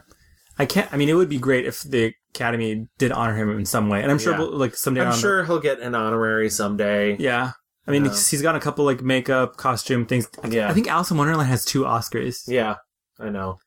I 0.59 0.67
can't, 0.67 0.93
I 0.93 0.97
mean, 0.97 1.09
it 1.09 1.15
would 1.15 1.29
be 1.29 1.39
great 1.39 1.67
if 1.67 1.83
the 1.83 2.15
Academy 2.35 2.87
did 2.99 3.13
honor 3.13 3.37
him 3.37 3.51
in 3.59 3.65
some 3.65 3.89
way. 3.89 4.03
And 4.03 4.11
I'm 4.11 4.19
sure, 4.19 4.33
Yeah. 4.33 4.41
like, 4.51 4.75
someday 4.77 5.03
I'm 5.03 5.09
on 5.09 5.13
the- 5.13 5.19
sure 5.21 5.45
he'll 5.45 5.61
get 5.61 5.81
an 5.81 5.95
honorary 5.95 6.51
someday. 6.51 7.17
yeah. 7.19 7.53
I 7.87 7.91
mean, 7.91 8.05
Yeah. 8.05 8.11
he's 8.13 8.29
he's 8.31 8.43
got 8.43 8.57
a 8.57 8.61
couple, 8.61 8.85
like, 8.85 9.03
makeup, 9.03 9.57
costume 9.57 10.07
things. 10.07 10.27
Yeah. 10.49 10.69
I 10.71 10.73
think 10.73 10.89
Alice 10.89 11.11
in 11.11 11.17
Wonderland 11.19 11.49
has 11.51 11.65
two 11.65 11.83
Oscars. 11.83 12.39
Yeah, 12.47 12.77
I 13.21 13.29
know. 13.29 13.59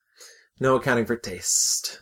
No 0.60 0.76
accounting 0.76 1.06
for 1.06 1.16
taste. 1.16 2.00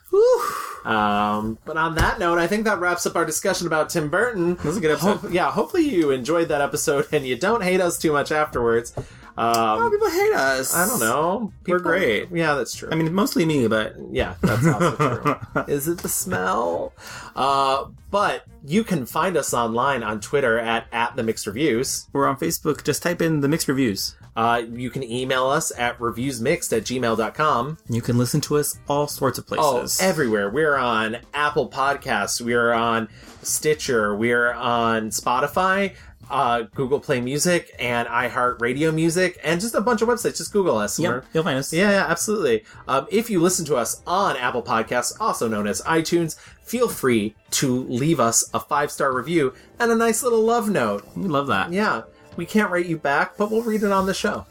Um, 0.85 1.57
but 1.65 1.77
on 1.77 1.95
that 1.95 2.19
note, 2.19 2.37
I 2.37 2.45
think 2.47 2.65
that 2.65 2.79
wraps 2.79 3.05
up 3.07 3.15
our 3.15 3.25
discussion 3.25 3.65
about 3.65 3.89
Tim 3.89 4.09
Burton. 4.09 4.55
That 4.55 4.65
was 4.65 4.77
a 4.77 4.81
good 4.81 4.91
episode. 4.91 5.17
Ho- 5.17 5.27
yeah, 5.29 5.49
hopefully 5.51 5.83
you 5.89 6.11
enjoyed 6.11 6.49
that 6.49 6.61
episode 6.61 7.07
and 7.11 7.25
you 7.25 7.35
don't 7.35 7.63
hate 7.63 7.81
us 7.81 7.97
too 7.97 8.11
much 8.11 8.31
afterwards. 8.31 8.93
Um, 9.37 9.91
people 9.91 10.09
hate 10.09 10.33
us. 10.33 10.73
I 10.75 10.87
don't 10.87 10.99
know. 10.99 11.51
We're 11.67 11.79
great. 11.79 12.29
Yeah, 12.31 12.53
that's 12.53 12.73
true. 12.75 12.87
I 12.91 12.95
mean, 12.95 13.11
mostly 13.13 13.45
me, 13.45 13.67
but 13.67 13.95
Yeah, 14.11 14.35
that's 14.41 14.65
also 14.67 14.95
true. 15.55 15.63
Is 15.67 15.87
it 15.87 15.97
the 15.97 16.07
smell? 16.09 16.93
Uh, 17.35 17.85
but 18.15 18.45
you 18.65 18.85
can 18.85 19.05
find 19.05 19.35
us 19.35 19.53
online 19.53 20.01
on 20.01 20.21
Twitter 20.21 20.57
at, 20.57 20.87
at 20.93 21.17
the 21.17 21.21
mixed 21.21 21.45
reviews. 21.45 22.07
we're 22.13 22.25
on 22.25 22.37
Facebook. 22.37 22.81
Just 22.81 23.03
type 23.03 23.21
in 23.21 23.41
the 23.41 23.49
mixed 23.49 23.67
reviews. 23.67 24.15
Uh, 24.37 24.61
you 24.71 24.89
can 24.89 25.03
email 25.03 25.47
us 25.47 25.77
at 25.77 25.99
reviewsmixed 25.99 26.71
at 26.75 26.83
gmail.com. 26.83 27.77
You 27.89 28.01
can 28.01 28.17
listen 28.17 28.39
to 28.39 28.55
us 28.55 28.79
all 28.87 29.09
sorts 29.09 29.37
of 29.37 29.45
places. 29.45 29.99
Oh, 30.01 30.05
everywhere. 30.05 30.49
We're 30.49 30.77
on 30.77 31.17
Apple 31.33 31.69
Podcasts. 31.69 32.39
We're 32.39 32.71
on 32.71 33.09
Stitcher. 33.41 34.15
We're 34.15 34.53
on 34.53 35.09
Spotify, 35.09 35.93
uh, 36.29 36.63
Google 36.73 36.99
Play 36.99 37.21
Music, 37.21 37.73
and 37.79 38.07
iHeartRadio 38.07 38.93
Music, 38.93 39.39
and 39.43 39.61
just 39.61 39.75
a 39.75 39.81
bunch 39.81 40.01
of 40.01 40.09
websites. 40.09 40.37
Just 40.37 40.51
Google 40.53 40.77
us. 40.77 40.99
Yep, 40.99 41.25
you'll 41.33 41.43
find 41.43 41.57
us. 41.57 41.71
Yeah, 41.73 41.91
yeah, 41.91 42.05
absolutely. 42.07 42.63
Um, 42.87 43.07
if 43.11 43.29
you 43.29 43.39
listen 43.41 43.65
to 43.65 43.75
us 43.75 44.01
on 44.07 44.35
Apple 44.37 44.63
Podcasts, 44.63 45.13
also 45.19 45.47
known 45.47 45.67
as 45.67 45.81
iTunes, 45.83 46.37
feel 46.63 46.87
free 46.89 47.35
to 47.51 47.83
leave 47.83 48.19
us 48.19 48.49
a 48.53 48.59
five 48.59 48.91
star 48.91 49.13
review 49.13 49.53
and 49.79 49.91
a 49.91 49.95
nice 49.95 50.23
little 50.23 50.41
love 50.41 50.69
note. 50.69 51.05
We 51.15 51.27
love 51.27 51.47
that. 51.47 51.71
Yeah, 51.71 52.03
we 52.37 52.45
can't 52.45 52.71
write 52.71 52.85
you 52.87 52.97
back, 52.97 53.37
but 53.37 53.51
we'll 53.51 53.61
read 53.61 53.83
it 53.83 53.91
on 53.91 54.05
the 54.07 54.13
show. 54.13 54.45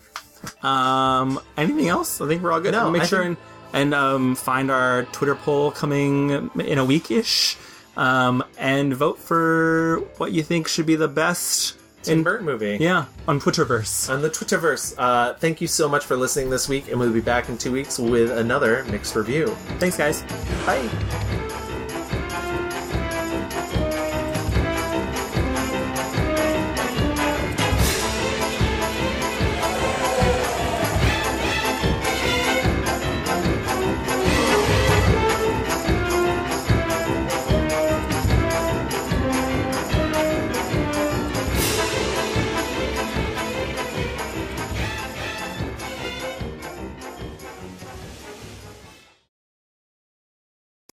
Um, 0.63 1.41
anything 1.57 1.89
else? 1.89 2.21
I 2.21 2.29
think 2.29 2.43
we're 2.43 2.53
all 2.53 2.61
good. 2.61 2.73
No, 2.73 2.91
make 2.91 3.03
I 3.03 3.07
sure 3.07 3.23
think- 3.25 3.39
and, 3.73 3.93
and 3.93 3.95
um, 3.95 4.35
find 4.35 4.71
our 4.71 5.05
Twitter 5.07 5.35
poll 5.35 5.71
coming 5.71 6.51
in 6.61 6.79
a 6.79 6.85
week 6.85 7.11
ish. 7.11 7.57
Um, 7.97 8.45
and 8.59 8.95
vote 8.95 9.19
for 9.19 10.01
what 10.17 10.33
you 10.33 10.43
think 10.43 10.69
should 10.69 10.87
be 10.87 10.97
the 10.97 11.09
best 11.09 11.79
Tim 12.03 12.23
Burton 12.23 12.45
movie. 12.47 12.77
Yeah, 12.81 13.07
on 13.27 13.41
Twitterverse. 13.41 14.11
On 14.13 14.21
the 14.23 14.31
Twitterverse. 14.31 14.95
Uh, 14.99 15.35
thank 15.35 15.61
you 15.61 15.67
so 15.67 15.89
much 15.89 16.05
for 16.05 16.17
listening 16.17 16.51
this 16.51 16.69
week, 16.69 16.89
and 16.89 16.99
we'll 16.99 17.13
be 17.13 17.21
back 17.21 17.49
in 17.49 17.57
two 17.57 17.73
weeks 17.73 17.99
with 17.99 18.31
another 18.31 18.85
mixed 18.85 19.17
review. 19.17 19.49
Thanks, 19.79 19.97
guys. 19.97 20.23
Bye. 20.67 21.51